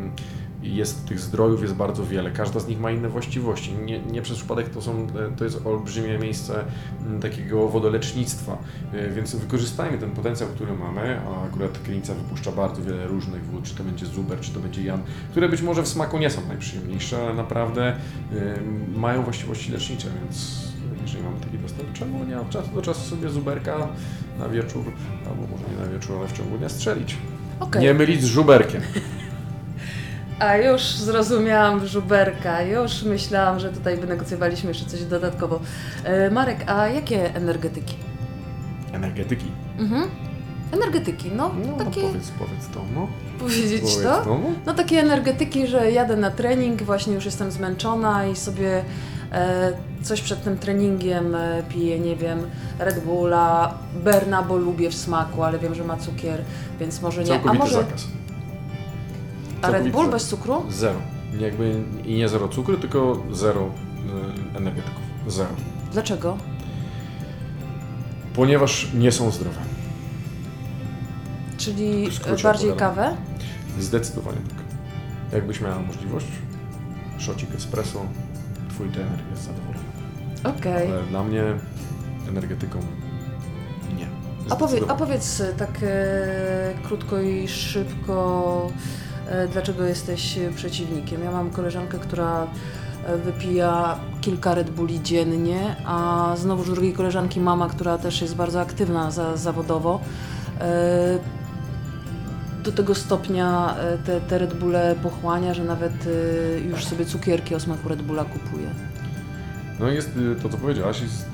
jest 0.63 1.07
tych 1.07 1.19
zdrojów 1.19 1.61
jest 1.61 1.73
bardzo 1.73 2.05
wiele. 2.05 2.31
Każda 2.31 2.59
z 2.59 2.67
nich 2.67 2.79
ma 2.79 2.91
inne 2.91 3.09
właściwości. 3.09 3.73
Nie, 3.73 3.99
nie 3.99 4.21
przez 4.21 4.37
przypadek 4.37 4.69
to, 4.69 4.81
są, 4.81 4.91
e, 4.91 5.37
to 5.37 5.43
jest 5.43 5.65
olbrzymie 5.65 6.19
miejsce 6.19 6.63
takiego 7.21 7.67
wodolecznictwa, 7.69 8.57
E, 8.93 9.09
więc 9.09 9.35
wykorzystajmy 9.35 9.97
ten 9.97 10.11
potencjał, 10.11 10.49
który 10.49 10.73
mamy, 10.73 11.19
a 11.27 11.45
akurat 11.45 11.79
Krynica 11.79 12.13
wypuszcza 12.13 12.51
bardzo 12.51 12.81
wiele 12.81 13.07
różnych 13.07 13.45
wód, 13.45 13.63
czy 13.63 13.75
to 13.75 13.83
będzie 13.83 14.05
Zuber, 14.05 14.39
czy 14.39 14.51
to 14.51 14.59
będzie 14.59 14.83
Jan, 14.83 15.01
które 15.31 15.49
być 15.49 15.61
może 15.61 15.83
w 15.83 15.87
smaku 15.87 16.17
nie 16.17 16.29
są 16.29 16.47
najprzyjemniejsze, 16.47 17.23
ale 17.23 17.33
naprawdę 17.33 17.87
e, 17.87 17.95
mają 18.95 19.23
właściwości 19.23 19.71
lecznicze, 19.71 20.07
więc 20.21 20.63
jeżeli 21.01 21.23
mamy 21.23 21.39
taki 21.39 21.57
dostęp, 21.57 21.93
czemu 21.93 22.23
nie 22.23 22.39
od 22.39 22.49
czasu 22.49 22.69
do 22.75 22.81
czasu 22.81 23.09
sobie 23.15 23.29
Zuberka 23.29 23.87
na 24.39 24.49
wieczór, 24.49 24.85
albo 25.29 25.41
może 25.41 25.63
nie 25.71 25.85
na 25.85 25.99
wieczór, 25.99 26.17
ale 26.17 26.27
w 26.27 26.33
ciągu 26.33 26.57
dnia 26.57 26.69
strzelić. 26.69 27.17
Okej. 27.59 27.81
Nie 27.81 27.93
mylić 27.93 28.21
z 28.21 28.25
żuberkiem. 28.25 28.81
A 30.39 30.57
już 30.57 30.81
zrozumiałam 30.81 31.87
żuberka, 31.87 32.61
już 32.61 33.03
myślałam, 33.03 33.59
że 33.59 33.69
tutaj 33.69 33.97
wynegocjowaliśmy 33.97 34.69
jeszcze 34.69 34.85
coś 34.85 35.03
dodatkowo. 35.03 35.59
E, 36.03 36.31
Marek, 36.31 36.57
a 36.67 36.87
jakie 36.87 37.35
energetyki? 37.35 37.95
Energetyki. 38.93 39.45
Mhm. 39.79 40.09
Energetyki, 40.71 41.31
no, 41.35 41.51
No, 41.77 41.85
takie, 41.85 42.01
no 42.01 42.07
powiedz, 42.07 42.31
powiedz 42.39 42.67
to, 42.73 42.79
no. 42.95 43.07
powiedzieć 43.39 43.81
Powiedz 43.81 44.03
to? 44.03 44.21
to, 44.23 44.29
no. 44.29 44.39
No 44.65 44.73
takie 44.73 44.99
energetyki, 44.99 45.67
że 45.67 45.91
jadę 45.91 46.15
na 46.17 46.31
trening, 46.31 46.83
właśnie 46.83 47.13
już 47.13 47.25
jestem 47.25 47.51
zmęczona 47.51 48.25
i 48.25 48.35
sobie 48.35 48.83
e, 49.31 49.73
coś 50.01 50.21
przed 50.21 50.43
tym 50.43 50.57
treningiem 50.57 51.35
e, 51.35 51.63
piję, 51.69 51.99
nie 51.99 52.15
wiem, 52.15 52.39
Red 52.79 52.99
Bulla, 53.05 53.73
Berna, 54.03 54.43
bo 54.43 54.57
lubię 54.57 54.89
w 54.89 54.95
smaku, 54.95 55.43
ale 55.43 55.59
wiem, 55.59 55.75
że 55.75 55.83
ma 55.83 55.97
cukier, 55.97 56.41
więc 56.79 57.01
może 57.01 57.23
nie. 57.23 57.31
A 57.31 57.33
Całkowity 57.33 57.59
może 57.59 57.75
zakaz. 57.75 58.07
A 59.63 59.71
Red 59.71 59.91
Bull 59.91 60.09
bez 60.09 60.27
cukru? 60.27 60.63
Zero. 60.69 60.99
Jakby 61.39 61.83
i 62.05 62.15
nie 62.15 62.29
zero 62.29 62.47
cukru, 62.47 62.77
tylko 62.77 63.23
zero 63.31 63.61
y, 64.53 64.57
energetyków. 64.57 65.01
Zero. 65.27 65.49
Dlaczego? 65.91 66.37
Ponieważ 68.35 68.87
nie 68.93 69.11
są 69.11 69.31
zdrowe. 69.31 69.59
Czyli 71.57 72.11
skrócie 72.11 72.43
bardziej 72.43 72.71
opowiadam. 72.71 72.95
kawę? 72.95 73.15
Zdecydowanie 73.79 74.37
tak. 74.37 74.63
Jakbyś 75.33 75.61
miała 75.61 75.79
możliwość, 75.79 76.27
szocik 77.17 77.55
espresso, 77.55 78.05
twój 78.69 78.89
trener 78.89 79.19
jest 79.31 79.43
zadowolony. 79.43 79.83
Okej. 80.43 80.91
Ale 80.91 81.03
dla 81.03 81.23
mnie 81.23 81.43
energetyką 82.29 82.79
nie. 83.97 84.07
A, 84.49 84.55
powie, 84.55 84.79
a 84.87 84.95
powiedz 84.95 85.41
e, 85.41 85.53
tak 85.53 85.79
e, 85.83 86.73
krótko 86.83 87.21
i 87.21 87.47
szybko, 87.47 88.67
e, 88.69 89.02
dlaczego 89.51 89.83
jesteś 89.83 90.37
e, 90.37 90.51
przeciwnikiem? 90.51 91.23
Ja 91.23 91.31
mam 91.31 91.49
koleżankę, 91.49 91.99
która 91.99 92.47
e, 93.05 93.17
wypija 93.17 93.99
kilka 94.21 94.55
Red 94.55 94.69
Bulli 94.69 95.01
dziennie, 95.01 95.75
a 95.85 96.33
znowu 96.37 96.73
drugiej 96.73 96.93
koleżanki 96.93 97.39
mama, 97.39 97.69
która 97.69 97.97
też 97.97 98.21
jest 98.21 98.35
bardzo 98.35 98.61
aktywna 98.61 99.11
za, 99.11 99.37
zawodowo. 99.37 100.01
E, 100.59 101.19
do 102.63 102.71
tego 102.71 102.95
stopnia 102.95 103.75
e, 103.77 103.97
te, 103.97 104.21
te 104.21 104.37
Red 104.37 104.53
Bulle 104.53 104.95
pochłania, 105.03 105.53
że 105.53 105.63
nawet 105.63 105.93
e, 106.07 106.59
już 106.59 106.85
sobie 106.85 107.05
cukierki 107.05 107.55
o 107.55 107.59
smaku 107.59 107.89
Red 107.89 108.01
Bulla 108.01 108.25
kupuje. 108.25 108.67
No 109.79 109.89
jest 109.89 110.11
to, 110.41 110.49
co 110.49 110.57
powiedziałaś, 110.57 111.01
jest 111.01 111.27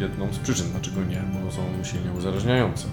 jedną 0.00 0.32
z 0.32 0.38
przyczyn, 0.38 0.66
dlaczego 0.72 1.04
nie, 1.04 1.22
bo 1.32 1.52
są 1.52 1.84
silnie 1.84 2.12
uzależniające. 2.12 2.86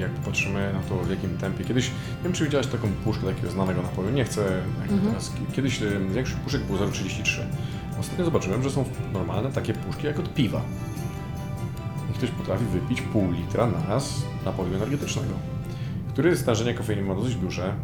Jak 0.00 0.10
patrzymy 0.10 0.72
na 0.72 0.80
to, 0.88 0.96
w 1.04 1.10
jakim 1.10 1.38
tempie. 1.38 1.64
Kiedyś, 1.64 1.88
nie 1.88 2.24
wiem, 2.24 2.32
czy 2.32 2.44
widziałaś 2.44 2.66
taką 2.66 2.88
puszkę 3.04 3.26
takiego 3.26 3.50
znanego 3.50 3.82
napoju, 3.82 4.10
nie 4.10 4.24
chcę 4.24 4.62
Mhm. 4.82 5.00
teraz. 5.00 5.32
Kiedyś 5.52 5.82
y, 5.82 6.00
większość 6.14 6.40
puszek 6.40 6.62
było 6.64 6.78
0,33. 6.78 7.40
Ostatnio 8.00 8.24
zobaczyłem, 8.24 8.62
że 8.62 8.70
są 8.70 8.84
normalne 9.12 9.52
takie 9.52 9.74
puszki 9.74 10.06
jak 10.06 10.18
od 10.18 10.34
piwa. 10.34 10.62
I 12.10 12.12
ktoś 12.14 12.30
potrafi 12.30 12.64
wypić 12.64 13.02
pół 13.02 13.32
litra 13.32 13.66
na 13.66 13.86
raz 13.88 14.22
napoju 14.44 14.74
energetycznego, 14.74 15.32
który 16.20 16.36
stężenie 16.36 16.74
kofeiny 16.74 17.02
ma 17.02 17.14
dosyć 17.14 17.34
duże. 17.34 17.74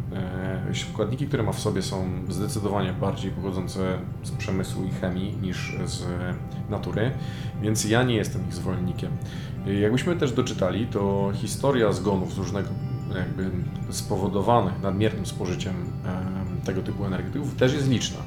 E, 0.71 0.75
Składniki, 0.93 1.27
które 1.27 1.43
ma 1.43 1.51
w 1.51 1.59
sobie 1.59 1.81
są 1.81 2.09
zdecydowanie 2.29 2.93
bardziej 2.93 3.31
pochodzące 3.31 3.97
z 4.23 4.31
przemysłu 4.31 4.83
i 4.85 4.89
chemii 4.89 5.37
niż 5.41 5.75
z 5.85 6.05
natury, 6.69 7.11
więc 7.61 7.85
ja 7.85 8.03
nie 8.03 8.15
jestem 8.15 8.47
ich 8.47 8.53
zwolennikiem. 8.53 9.11
E, 9.67 9.73
Jakbyśmy 9.73 10.15
też 10.15 10.31
doczytali, 10.31 10.87
to 10.87 11.31
historia 11.33 11.91
zgonów 11.91 12.33
z 12.33 12.37
różnego 12.37 12.69
jakby 13.15 13.49
spowodowanych 13.89 14.81
nadmiernym 14.81 15.25
spożyciem 15.25 15.73
e, 16.05 16.65
tego 16.65 16.81
typu 16.81 17.05
energetyków 17.05 17.55
też 17.55 17.73
jest 17.73 17.89
liczna. 17.89 18.19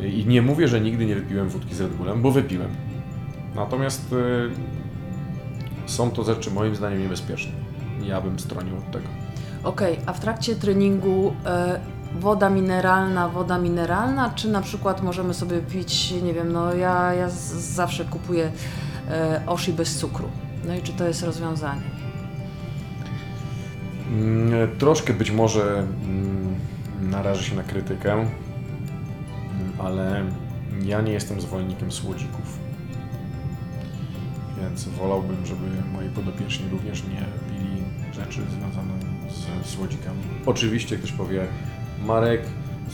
I 0.00 0.26
nie 0.26 0.42
mówię, 0.42 0.68
że 0.68 0.80
nigdy 0.80 1.06
nie 1.06 1.14
wypiłem 1.14 1.48
wódki 1.48 1.74
z 1.74 1.80
Red 1.80 1.92
Bullem, 1.92 2.22
bo 2.22 2.30
wypiłem. 2.30 2.70
Natomiast 3.54 4.12
e, 4.12 5.88
są 5.88 6.10
to 6.10 6.24
rzeczy 6.24 6.50
moim 6.50 6.76
zdaniem 6.76 7.02
niebezpieczne. 7.02 7.65
Ja 8.02 8.20
bym 8.20 8.38
stronił 8.38 8.76
od 8.76 8.90
tego. 8.90 9.08
Okej, 9.64 9.98
a 10.06 10.12
w 10.12 10.20
trakcie 10.20 10.56
treningu 10.56 11.34
e, 11.46 11.80
woda 12.20 12.50
mineralna, 12.50 13.28
woda 13.28 13.58
mineralna, 13.58 14.30
czy 14.30 14.48
na 14.48 14.60
przykład 14.60 15.02
możemy 15.02 15.34
sobie 15.34 15.58
pić, 15.58 16.12
nie 16.22 16.34
wiem, 16.34 16.52
no 16.52 16.74
ja, 16.74 17.14
ja 17.14 17.30
z, 17.30 17.52
zawsze 17.54 18.04
kupuję 18.04 18.50
e, 19.10 19.42
Oshi 19.46 19.72
bez 19.72 19.98
cukru. 19.98 20.28
No 20.66 20.74
i 20.74 20.82
czy 20.82 20.92
to 20.92 21.08
jest 21.08 21.22
rozwiązanie? 21.22 21.82
Mm, 24.10 24.78
Troszkę 24.78 25.12
być 25.12 25.30
może 25.30 25.78
mm, 25.78 26.54
narażę 27.00 27.42
się 27.42 27.56
na 27.56 27.62
krytykę, 27.62 28.12
mm, 28.12 28.28
ale 29.78 30.24
ja 30.84 31.00
nie 31.00 31.12
jestem 31.12 31.40
zwolennikiem 31.40 31.92
słodzików. 31.92 32.58
Więc 34.60 34.84
wolałbym, 34.88 35.46
żeby 35.46 35.66
moi 35.92 36.08
podopieczni 36.08 36.68
również 36.70 37.02
nie 37.04 37.24
pili 37.50 37.55
rzeczy 38.16 38.40
związane 38.50 38.92
z 39.64 39.68
słodzikami. 39.68 40.18
Oczywiście 40.46 40.96
ktoś 40.96 41.12
powie, 41.12 41.46
Marek, 42.06 42.42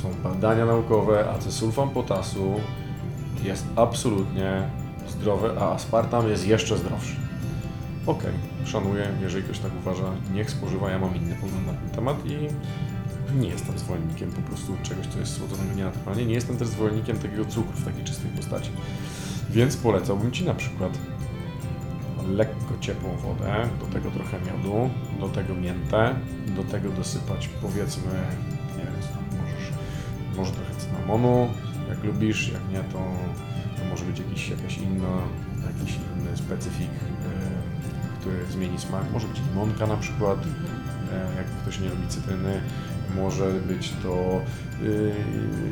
są 0.03 0.15
badania 0.23 0.67
naukowe, 0.67 1.31
acesulfam 1.31 1.91
potasu 1.91 2.61
jest 3.45 3.67
absolutnie 3.77 4.69
zdrowy, 5.09 5.51
a 5.61 5.73
aspartam 5.73 6.29
jest 6.29 6.47
jeszcze 6.47 6.79
zdrowszy. 6.79 7.17
Okej, 8.07 8.33
szanuję, 8.65 9.09
jeżeli 9.23 9.45
ktoś 9.45 9.59
tak 9.59 9.71
uważa, 9.81 10.05
niech 10.35 10.51
spożywa, 10.51 10.91
ja 10.91 10.99
mam 10.99 11.17
inny 11.17 11.35
pogląd 11.35 11.67
na 11.67 11.73
ten 11.73 11.91
temat 11.91 12.27
i 12.27 12.49
nie 13.41 13.49
jestem 13.49 13.79
zwolennikiem 13.79 14.33
po 14.33 14.41
prostu 14.41 14.77
czegoś, 14.83 15.07
co 15.07 15.19
jest 15.19 15.37
słodzonego 15.37 15.75
nienaturalnie. 15.75 16.27
Nie 16.27 16.35
jestem 16.35 16.57
też 16.57 16.69
zwolennikiem 16.69 17.19
takiego 17.19 17.45
cukru 17.45 17.73
w 17.73 17.85
takiej 17.85 18.05
czystej 18.05 18.31
postaci. 18.31 18.71
Więc 19.51 19.77
polecałbym 19.77 20.33
Ci 20.33 20.45
na 20.45 20.55
przykład 20.55 20.99
lekko 22.29 22.75
ciepłą 22.81 23.17
wodę, 23.17 23.69
do 23.81 23.87
tego 23.87 24.11
trochę 24.11 24.39
miodu, 24.41 24.91
do 25.21 25.29
tego 25.29 25.55
miętę, 25.55 26.15
do 26.47 26.65
tego 26.65 26.91
dosypać 26.91 27.49
powiedzmy, 27.49 28.13
nie 28.79 28.85
wiem, 28.85 28.95
możesz, 29.41 29.73
może 30.37 30.53
trochę 30.53 30.75
cynamonu, 30.75 31.49
jak 31.89 32.05
lubisz, 32.05 32.53
jak 32.53 32.69
nie, 32.73 32.91
to, 32.93 32.99
to 33.77 33.89
może 33.91 34.05
być 34.05 34.19
jakiś, 34.19 34.49
jakaś 34.49 34.79
inna, 34.79 35.19
jakiś 35.67 35.97
inny 35.97 36.37
specyfik, 36.37 36.91
e, 36.91 38.21
który 38.21 38.47
zmieni 38.51 38.79
smak. 38.79 39.05
Może 39.13 39.29
być 39.29 39.41
limonka 39.49 39.87
na 39.87 39.97
przykład, 39.97 40.39
e, 41.13 41.37
jak 41.37 41.47
ktoś 41.47 41.81
nie 41.81 41.89
lubi 41.89 42.09
cytryny. 42.09 42.61
Może 43.17 43.53
być 43.53 43.93
to, 44.03 44.41
yy, 44.83 45.15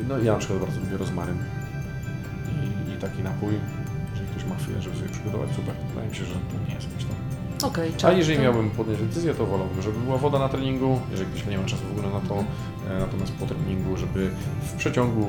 no 0.09 0.19
ja 0.19 0.33
na 0.33 0.39
przykład 0.39 0.61
bardzo 0.61 0.81
lubię 0.81 0.97
rozmaryn. 0.97 1.39
taki 3.01 3.23
napój, 3.23 3.55
jeżeli 3.55 3.55
ktoś 3.55 3.80
ma 4.51 4.57
chwilę, 4.57 4.83
żeby 4.83 4.97
sobie 4.97 5.09
przygotować, 5.09 5.49
super. 5.57 5.75
Wydaje 5.89 6.09
mi 6.09 6.17
się, 6.17 6.25
że 6.25 6.35
to 6.35 6.55
nie 6.69 6.75
jest 6.75 6.89
jakiś 6.93 7.05
tam 7.05 7.17
Okej, 7.63 7.93
a 8.05 8.13
jeżeli 8.13 8.37
to- 8.37 8.43
miałbym 8.45 8.71
podjąć 8.71 9.01
decyzję, 9.01 9.35
to 9.35 9.47
wolałbym, 9.47 9.83
żeby 9.83 9.99
była 9.99 10.19
woda 10.19 10.39
na 10.39 10.49
treningu, 10.49 11.01
jeżeli 11.11 11.31
ktoś 11.31 11.47
nie 11.47 11.59
ma 11.59 11.65
czasu 11.65 11.83
w 11.89 11.99
ogóle 11.99 12.15
na 12.15 12.29
to, 12.29 12.35
e, 12.91 12.99
natomiast 13.01 13.33
po 13.33 13.47
treningu, 13.47 13.97
żeby 13.97 14.31
w 14.63 14.73
przeciągu 14.73 15.27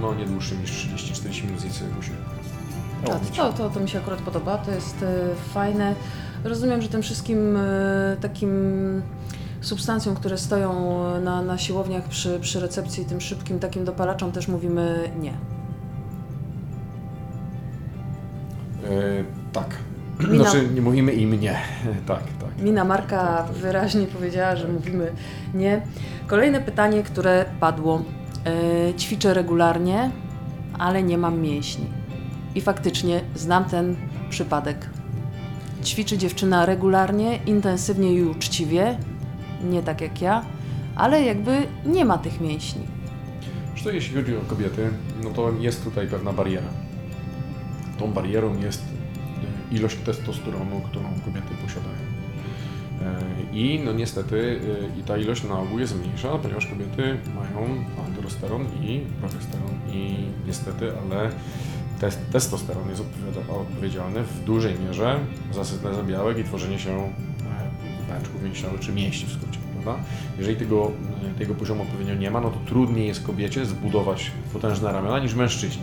no, 0.00 0.14
nie 0.14 0.26
dłuższym 0.26 0.60
niż 0.60 0.70
30-40 0.70 1.44
minut 1.44 1.60
zjeść 1.60 1.76
sobie 1.76 1.90
posiłek. 1.90 2.20
Tak, 3.06 3.20
to, 3.36 3.52
to, 3.52 3.70
to 3.70 3.80
mi 3.80 3.88
się 3.88 3.98
akurat 3.98 4.20
podoba, 4.20 4.58
to 4.58 4.70
jest 4.70 5.02
e, 5.02 5.34
fajne. 5.54 5.94
Rozumiem, 6.44 6.82
że 6.82 6.88
tym 6.88 7.02
wszystkim 7.02 7.56
e, 7.56 8.16
takim 8.20 8.50
substancjom, 9.60 10.14
które 10.14 10.38
stoją 10.38 11.02
na, 11.20 11.42
na 11.42 11.58
siłowniach 11.58 12.08
przy, 12.08 12.40
przy 12.40 12.60
recepcji, 12.60 13.04
tym 13.04 13.20
szybkim 13.20 13.58
takim 13.58 13.84
dopalaczom 13.84 14.32
też 14.32 14.48
mówimy 14.48 15.10
nie. 15.20 15.32
Tak. 19.52 19.66
Mina- 20.30 20.44
Znaczy, 20.44 20.68
nie 20.74 20.80
mówimy 20.82 21.12
im 21.12 21.40
nie. 21.40 21.52
tak, 22.06 22.22
tak. 22.40 22.62
Mina 22.62 22.84
Marka 22.84 23.42
wyraźnie 23.42 24.06
powiedziała, 24.06 24.56
że 24.56 24.68
mówimy 24.68 25.12
nie. 25.54 25.82
Kolejne 26.26 26.60
pytanie, 26.60 27.02
które 27.02 27.44
padło. 27.60 28.02
E, 28.90 28.94
ćwiczę 28.94 29.34
regularnie, 29.34 30.10
ale 30.78 31.02
nie 31.02 31.18
mam 31.18 31.40
mięśni. 31.40 31.86
I 32.54 32.60
faktycznie 32.60 33.20
znam 33.34 33.64
ten 33.64 33.96
przypadek. 34.30 34.76
Ćwiczy 35.84 36.18
dziewczyna 36.18 36.66
regularnie, 36.66 37.36
intensywnie 37.46 38.14
i 38.14 38.22
uczciwie, 38.22 38.98
nie 39.64 39.82
tak 39.82 40.00
jak 40.00 40.22
ja, 40.22 40.44
ale 40.96 41.22
jakby 41.22 41.56
nie 41.86 42.04
ma 42.04 42.18
tych 42.18 42.40
mięśni. 42.40 42.82
Zresztą 43.72 43.90
jeśli 43.90 44.16
chodzi 44.16 44.36
o 44.36 44.40
kobiety, 44.40 44.88
no 45.24 45.30
to 45.30 45.52
jest 45.60 45.84
tutaj 45.84 46.06
pewna 46.06 46.32
bariera. 46.32 46.66
Tą 47.98 48.12
barierą 48.12 48.60
jest 48.60 48.82
e, 49.72 49.74
ilość 49.74 49.96
testosteronu, 49.96 50.80
którą 50.80 51.04
kobiety 51.24 51.54
posiadają. 51.62 52.04
E, 53.02 53.22
I 53.52 53.80
no 53.84 53.92
niestety 53.92 54.60
e, 54.96 55.00
i 55.00 55.02
ta 55.02 55.16
ilość 55.16 55.44
na 55.44 55.58
ogół 55.58 55.78
jest 55.78 55.98
mniejsza, 55.98 56.38
ponieważ 56.38 56.66
kobiety 56.66 57.18
mają 57.34 57.84
androsteron 58.06 58.66
i 58.82 59.00
progesteron 59.20 59.70
i 59.92 60.16
niestety, 60.46 60.92
ale 61.02 61.30
tes- 62.00 62.18
testosteron 62.32 62.88
jest 62.88 63.02
odpowiedzialny 63.48 64.22
w 64.22 64.44
dużej 64.44 64.74
mierze 64.86 65.18
za 65.52 65.64
syntezę 65.64 66.04
białek 66.04 66.38
i 66.38 66.44
tworzenie 66.44 66.78
się 66.78 67.12
pęczków 68.08 68.42
mięśniowych 68.42 68.80
czy 68.80 68.92
mięśni 68.92 69.28
w 69.28 69.32
skrócie. 69.32 69.58
Prawda? 69.82 70.04
Jeżeli 70.38 70.56
tego, 70.56 70.90
tego 71.38 71.54
poziomu 71.54 71.82
odpowiednio 71.82 72.14
nie 72.14 72.30
ma, 72.30 72.40
no 72.40 72.50
to 72.50 72.56
trudniej 72.66 73.06
jest 73.06 73.26
kobiecie 73.26 73.66
zbudować 73.66 74.30
potężne 74.52 74.92
ramiona 74.92 75.18
niż 75.18 75.34
mężczyźnie. 75.34 75.82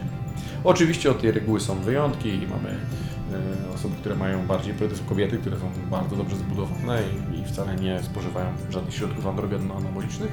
Oczywiście 0.64 1.12
od 1.12 1.22
tej 1.22 1.32
reguły 1.32 1.60
są 1.60 1.80
wyjątki 1.80 2.30
i 2.30 2.48
mamy 2.48 2.70
e, 2.70 3.74
osoby, 3.76 3.96
które 4.00 4.16
mają 4.16 4.48
bardziej, 4.48 4.74
to 4.74 4.96
są 4.96 5.04
kobiety, 5.04 5.38
które 5.38 5.58
są 5.58 5.72
bardzo 5.92 6.16
dobrze 6.16 6.36
zbudowane 6.36 7.00
i, 7.36 7.40
i 7.40 7.46
wcale 7.46 7.76
nie 7.76 8.04
spożywają 8.04 8.48
żadnych 8.70 8.96
środków 8.96 9.26
androgeno-anabolicznych, 9.26 10.32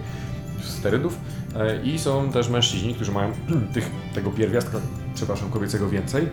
sterydów 0.62 1.18
e, 1.56 1.82
i 1.82 1.98
są 1.98 2.32
też 2.32 2.48
mężczyźni, 2.48 2.94
którzy 2.94 3.12
mają 3.12 3.32
tych, 3.74 3.90
tego 4.14 4.30
pierwiastka, 4.30 4.78
przepraszam, 5.14 5.50
kobiecego 5.50 5.88
więcej 5.88 6.28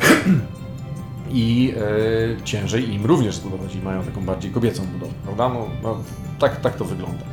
i 1.30 1.74
e, 2.40 2.44
ciężej 2.44 2.94
im 2.94 3.06
również 3.06 3.34
zbudować 3.34 3.74
i 3.74 3.82
mają 3.82 4.02
taką 4.02 4.24
bardziej 4.24 4.50
kobiecą 4.50 4.86
budowę, 4.86 5.12
prawda? 5.24 5.48
No, 5.48 5.66
no, 5.82 5.96
tak, 6.38 6.60
tak 6.60 6.76
to 6.76 6.84
wygląda. 6.84 7.24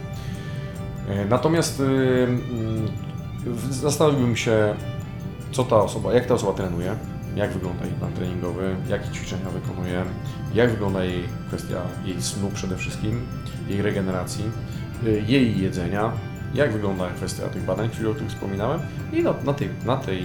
E, 1.10 1.26
Natomiast 1.26 1.80
y, 1.80 1.84
mm, 1.84 2.42
zastanowiłbym 3.70 4.36
się, 4.36 4.76
co 5.56 5.64
ta 5.64 5.76
osoba, 5.76 6.14
jak 6.14 6.26
ta 6.26 6.34
osoba 6.34 6.54
trenuje, 6.54 6.96
jak 7.36 7.52
wygląda 7.52 7.86
jej 7.86 7.94
plan 7.94 8.14
treningowy, 8.14 8.76
jakie 8.90 9.12
ćwiczenia 9.12 9.50
wykonuje, 9.50 10.06
jak 10.54 10.72
wygląda 10.72 11.04
jej 11.04 11.24
kwestia 11.48 11.82
jej 12.06 12.22
snu 12.22 12.52
przede 12.54 12.78
wszystkim, 12.78 13.22
jej 13.68 13.82
regeneracji, 13.82 14.46
y, 15.08 15.24
jej 15.28 15.62
jedzenia, 15.62 16.12
jak 16.54 16.74
wygląda 16.74 17.10
kwestia 17.10 17.48
tych 17.48 17.66
badań, 17.66 17.90
które 17.90 18.10
o 18.10 18.14
których 18.14 18.32
wspominałem? 18.32 18.80
I 19.14 19.24
na, 19.24 19.34
na, 19.44 19.54
tej, 19.54 19.70
na 19.86 19.98
tej 19.98 20.24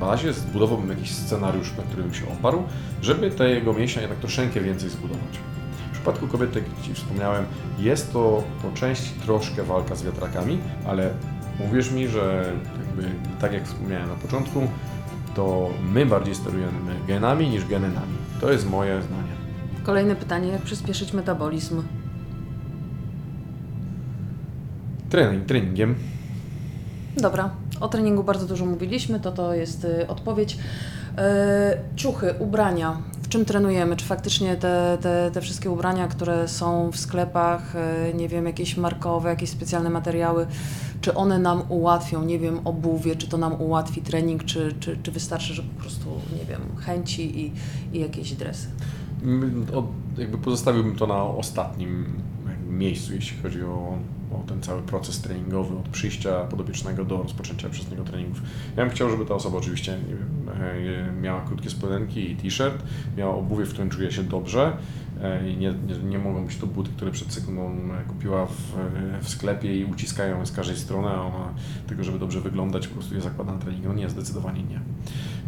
bazie 0.00 0.32
zbudowałbym 0.32 0.90
jakiś 0.90 1.10
scenariusz, 1.14 1.76
na 1.76 1.82
którym 1.82 2.14
się 2.14 2.28
oparł, 2.32 2.62
żeby 3.02 3.30
te 3.30 3.50
jego 3.50 3.72
mięśnia 3.72 4.02
jednak 4.02 4.18
troszeczkę 4.18 4.60
więcej 4.60 4.90
zbudować. 4.90 5.38
W 5.88 5.92
przypadku 5.92 6.28
kobiety, 6.28 6.58
jak 6.58 6.86
Ci 6.86 6.94
wspomniałem, 6.94 7.44
jest 7.78 8.12
to 8.12 8.42
po 8.62 8.70
części 8.78 9.10
troszkę 9.10 9.62
walka 9.62 9.94
z 9.94 10.02
wiatrakami, 10.02 10.58
ale 10.86 11.10
uwierz 11.68 11.90
mi, 11.90 12.08
że 12.08 12.52
jakby, 12.78 13.08
tak 13.40 13.52
jak 13.52 13.64
wspomniałem 13.64 14.08
na 14.08 14.14
początku, 14.14 14.60
to 15.34 15.70
my 15.92 16.06
bardziej 16.06 16.34
sterujemy 16.34 16.94
genami 17.06 17.48
niż 17.48 17.66
geny 17.66 17.88
nami. 17.88 18.16
To 18.40 18.52
jest 18.52 18.70
moje 18.70 19.02
zdanie. 19.02 19.32
Kolejne 19.82 20.16
pytanie, 20.16 20.48
jak 20.48 20.62
przyspieszyć 20.62 21.12
metabolizm? 21.12 21.82
Trening, 25.10 25.46
treningiem. 25.46 25.94
Dobra, 27.16 27.50
o 27.80 27.88
treningu 27.88 28.24
bardzo 28.24 28.46
dużo 28.46 28.66
mówiliśmy, 28.66 29.20
to 29.20 29.32
to 29.32 29.54
jest 29.54 29.84
y, 29.84 30.06
odpowiedź. 30.08 30.58
E, 31.18 31.78
ciuchy, 31.96 32.34
ubrania. 32.38 32.96
Czym 33.30 33.44
trenujemy? 33.44 33.96
Czy 33.96 34.04
faktycznie 34.04 34.56
te, 34.56 34.98
te, 35.00 35.30
te 35.30 35.40
wszystkie 35.40 35.70
ubrania, 35.70 36.08
które 36.08 36.48
są 36.48 36.90
w 36.90 36.96
sklepach, 36.96 37.76
e, 37.76 38.14
nie 38.14 38.28
wiem, 38.28 38.46
jakieś 38.46 38.76
markowe, 38.76 39.28
jakieś 39.28 39.50
specjalne 39.50 39.90
materiały, 39.90 40.46
czy 41.00 41.14
one 41.14 41.38
nam 41.38 41.62
ułatwią, 41.68 42.24
nie 42.24 42.38
wiem, 42.38 42.60
obuwie, 42.64 43.16
czy 43.16 43.28
to 43.28 43.38
nam 43.38 43.60
ułatwi 43.60 44.02
trening, 44.02 44.44
czy, 44.44 44.74
czy, 44.80 44.98
czy 45.02 45.12
wystarczy, 45.12 45.54
że 45.54 45.62
po 45.62 45.80
prostu, 45.80 46.08
nie 46.38 46.44
wiem, 46.44 46.60
chęci 46.76 47.40
i, 47.40 47.52
i 47.92 48.00
jakieś 48.00 48.32
dresy? 48.32 48.68
Mm, 49.22 49.66
jakby 50.18 50.38
pozostawiłbym 50.38 50.96
to 50.96 51.06
na 51.06 51.22
ostatnim 51.22 52.06
miejscu, 52.70 53.14
jeśli 53.14 53.42
chodzi 53.42 53.62
o, 53.62 53.98
o 54.32 54.44
ten 54.48 54.62
cały 54.62 54.82
proces 54.82 55.20
treningowy, 55.20 55.78
od 55.78 55.88
przyjścia 55.88 56.44
podopiecznego 56.44 57.04
do 57.04 57.22
rozpoczęcia 57.22 57.68
przez 57.68 57.90
niego 57.90 58.04
treningów. 58.04 58.42
Ja 58.76 58.84
bym 58.84 58.94
chciał, 58.94 59.10
żeby 59.10 59.26
ta 59.26 59.34
osoba 59.34 59.58
oczywiście 59.58 59.92
e, 59.92 61.12
miała 61.20 61.40
krótkie 61.40 61.70
spodenki 61.70 62.30
i 62.30 62.36
t-shirt, 62.36 62.82
miała 63.16 63.34
obuwie, 63.34 63.64
w 63.64 63.70
którym 63.70 63.90
czuje 63.90 64.12
się 64.12 64.22
dobrze. 64.22 64.76
E, 65.22 65.50
i 65.50 65.56
Nie, 65.56 65.74
nie, 65.88 65.98
nie 66.10 66.18
mogą 66.18 66.46
być 66.46 66.56
to 66.56 66.66
buty, 66.66 66.90
które 66.96 67.10
przed 67.10 67.32
sekundą 67.32 67.70
e, 67.70 68.04
kupiła 68.08 68.46
w, 68.46 68.74
w 69.22 69.28
sklepie 69.28 69.80
i 69.80 69.84
uciskają 69.84 70.38
ją 70.38 70.46
z 70.46 70.52
każdej 70.52 70.76
strony, 70.76 71.08
a 71.08 71.22
ona 71.22 71.54
tego, 71.86 72.04
żeby 72.04 72.18
dobrze 72.18 72.40
wyglądać, 72.40 72.88
po 72.88 72.94
prostu 72.94 73.14
je 73.14 73.20
zakłada 73.20 73.52
na 73.52 73.58
trening. 73.58 73.84
No 73.84 73.94
nie, 73.94 74.10
zdecydowanie 74.10 74.62
nie. 74.62 74.80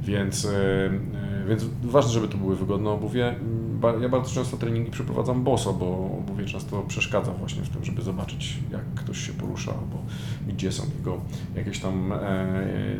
Więc, 0.04 0.44
e, 0.44 0.50
e, 0.50 1.48
więc 1.48 1.64
ważne, 1.82 2.12
żeby 2.12 2.28
to 2.28 2.38
były 2.38 2.56
wygodne 2.56 2.90
obuwie. 2.90 3.34
Ja 4.00 4.08
bardzo 4.08 4.34
często 4.34 4.56
treningi 4.56 4.90
przeprowadzam 4.90 5.44
boso, 5.44 5.72
bo 5.72 6.18
obuwie 6.18 6.44
często 6.44 6.82
przeszkadza 6.82 7.32
właśnie 7.32 7.62
w 7.62 7.68
tym, 7.68 7.84
żeby 7.84 8.02
zobaczyć, 8.02 8.58
jak 8.70 8.84
ktoś 8.94 9.18
się 9.18 9.32
porusza, 9.32 9.72
albo 9.72 9.98
gdzie 10.48 10.72
są 10.72 10.82
jego 10.98 11.20
jakieś 11.54 11.78
tam 11.78 12.12
e, 12.12 12.16
e, 12.16 12.96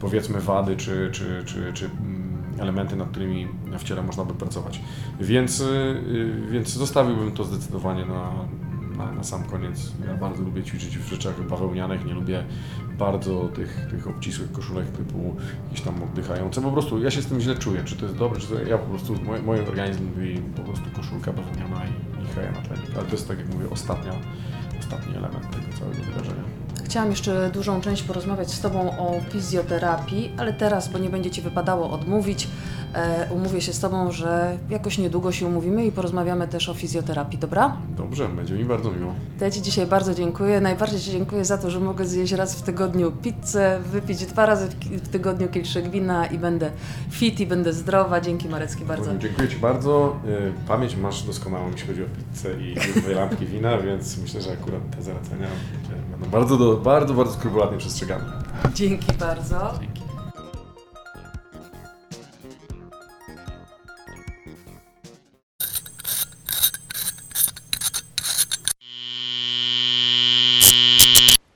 powiedzmy 0.00 0.40
wady, 0.40 0.76
czy, 0.76 1.10
czy, 1.12 1.42
czy, 1.46 1.72
czy 1.74 1.84
mm, 1.84 2.21
elementy, 2.62 2.96
nad 2.96 3.08
którymi 3.08 3.48
w 3.78 3.84
ciele 3.84 4.02
można 4.02 4.24
by 4.24 4.34
pracować. 4.34 4.80
Więc, 5.20 5.60
y, 5.60 5.64
y, 5.64 6.50
więc 6.50 6.68
zostawiłbym 6.68 7.32
to 7.32 7.44
zdecydowanie 7.44 8.06
na, 8.06 8.32
na, 8.96 9.12
na 9.12 9.24
sam 9.24 9.44
koniec. 9.44 9.92
Ja 10.06 10.14
bardzo 10.14 10.42
lubię 10.42 10.62
ćwiczyć 10.62 10.98
w 10.98 11.08
rzeczach 11.08 11.46
bawełnianych, 11.48 12.04
nie 12.04 12.14
lubię 12.14 12.44
bardzo 12.98 13.48
tych, 13.48 13.86
tych 13.90 14.08
obcisłych 14.08 14.52
koszulek 14.52 14.86
typu 14.88 15.36
jakieś 15.64 15.80
tam 15.80 16.02
oddychające. 16.02 16.62
Po 16.62 16.72
prostu 16.72 17.02
ja 17.02 17.10
się 17.10 17.22
z 17.22 17.26
tym 17.26 17.40
źle 17.40 17.54
czuję, 17.54 17.82
czy 17.84 17.96
to 17.96 18.04
jest 18.04 18.18
dobre, 18.18 18.40
czy 18.40 18.46
to 18.46 18.62
ja 18.62 18.78
po 18.78 18.86
prostu, 18.86 19.14
mój, 19.24 19.42
mój 19.42 19.60
organizm 19.60 20.08
mówi 20.08 20.40
po 20.56 20.62
prostu 20.62 20.84
koszulka 20.96 21.32
bawełniana 21.32 21.84
i, 21.84 22.22
i 22.22 22.54
na 22.54 22.62
trening. 22.62 22.96
Ale 22.96 23.04
to 23.04 23.12
jest 23.12 23.28
tak 23.28 23.38
jak 23.38 23.54
mówię, 23.54 23.70
ostatnia, 23.70 24.12
ostatni 24.80 25.16
element 25.16 25.50
tego 25.50 25.78
całego 25.78 26.02
wydarzenia. 26.02 26.61
Chciałam 26.84 27.10
jeszcze 27.10 27.50
dużą 27.50 27.80
część 27.80 28.02
porozmawiać 28.02 28.50
z 28.50 28.60
Tobą 28.60 28.98
o 28.98 29.20
fizjoterapii, 29.30 30.32
ale 30.38 30.52
teraz, 30.52 30.88
bo 30.88 30.98
nie 30.98 31.08
będzie 31.10 31.30
Ci 31.30 31.42
wypadało 31.42 31.90
odmówić, 31.90 32.48
e, 32.94 33.26
umówię 33.30 33.60
się 33.60 33.72
z 33.72 33.80
Tobą, 33.80 34.12
że 34.12 34.56
jakoś 34.70 34.98
niedługo 34.98 35.32
się 35.32 35.46
umówimy 35.46 35.86
i 35.86 35.92
porozmawiamy 35.92 36.48
też 36.48 36.68
o 36.68 36.74
fizjoterapii, 36.74 37.38
dobra? 37.38 37.76
Dobrze, 37.96 38.28
będzie 38.28 38.54
mi 38.54 38.64
bardzo 38.64 38.90
miło. 38.90 39.14
To 39.38 39.44
ja 39.44 39.50
Ci 39.50 39.62
dzisiaj 39.62 39.86
bardzo 39.86 40.14
dziękuję. 40.14 40.60
Najbardziej 40.60 41.00
Ci 41.00 41.10
dziękuję 41.10 41.44
za 41.44 41.58
to, 41.58 41.70
że 41.70 41.80
mogę 41.80 42.06
zjeść 42.06 42.32
raz 42.32 42.54
w 42.54 42.62
tygodniu 42.62 43.12
pizzę, 43.12 43.78
wypić 43.92 44.26
dwa 44.26 44.46
razy 44.46 44.68
w, 44.68 45.08
tygodniu 45.08 45.48
kieliszek 45.48 45.90
wina 45.90 46.26
i 46.26 46.38
będę 46.38 46.70
fit 47.10 47.40
i 47.40 47.46
będę 47.46 47.72
zdrowa. 47.72 48.20
Dzięki 48.20 48.48
Marecki 48.48 48.84
bardzo. 48.84 49.18
Dziękuję 49.18 49.48
Ci 49.48 49.56
bardzo. 49.56 50.16
Y, 50.26 50.52
Pamięć 50.68 50.96
masz 50.96 51.22
doskonałą, 51.22 51.70
jeśli 51.70 51.86
chodzi 51.88 52.02
o 52.02 52.06
pizzę 52.32 52.48
i 52.60 52.74
dwie 53.00 53.14
lampki 53.14 53.46
wina, 53.46 53.78
więc 53.78 54.18
myślę, 54.18 54.42
że 54.42 54.52
akurat 54.52 54.96
te 54.96 55.02
zalecenia 55.02 55.46
będą 56.22 56.38
bardzo, 56.38 56.56
do, 56.56 56.76
bardzo, 56.76 57.14
bardzo 57.14 57.32
skrupulatnie 57.34 57.78
przestrzegane. 57.78 58.24
Dzięki 58.74 59.12
bardzo. 59.12 59.74
Dzięki. 59.80 60.02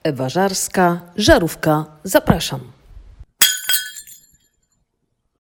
Ewa 0.04 0.28
Żarska, 0.28 1.00
Żarówka, 1.16 1.84
zapraszam. 2.04 2.75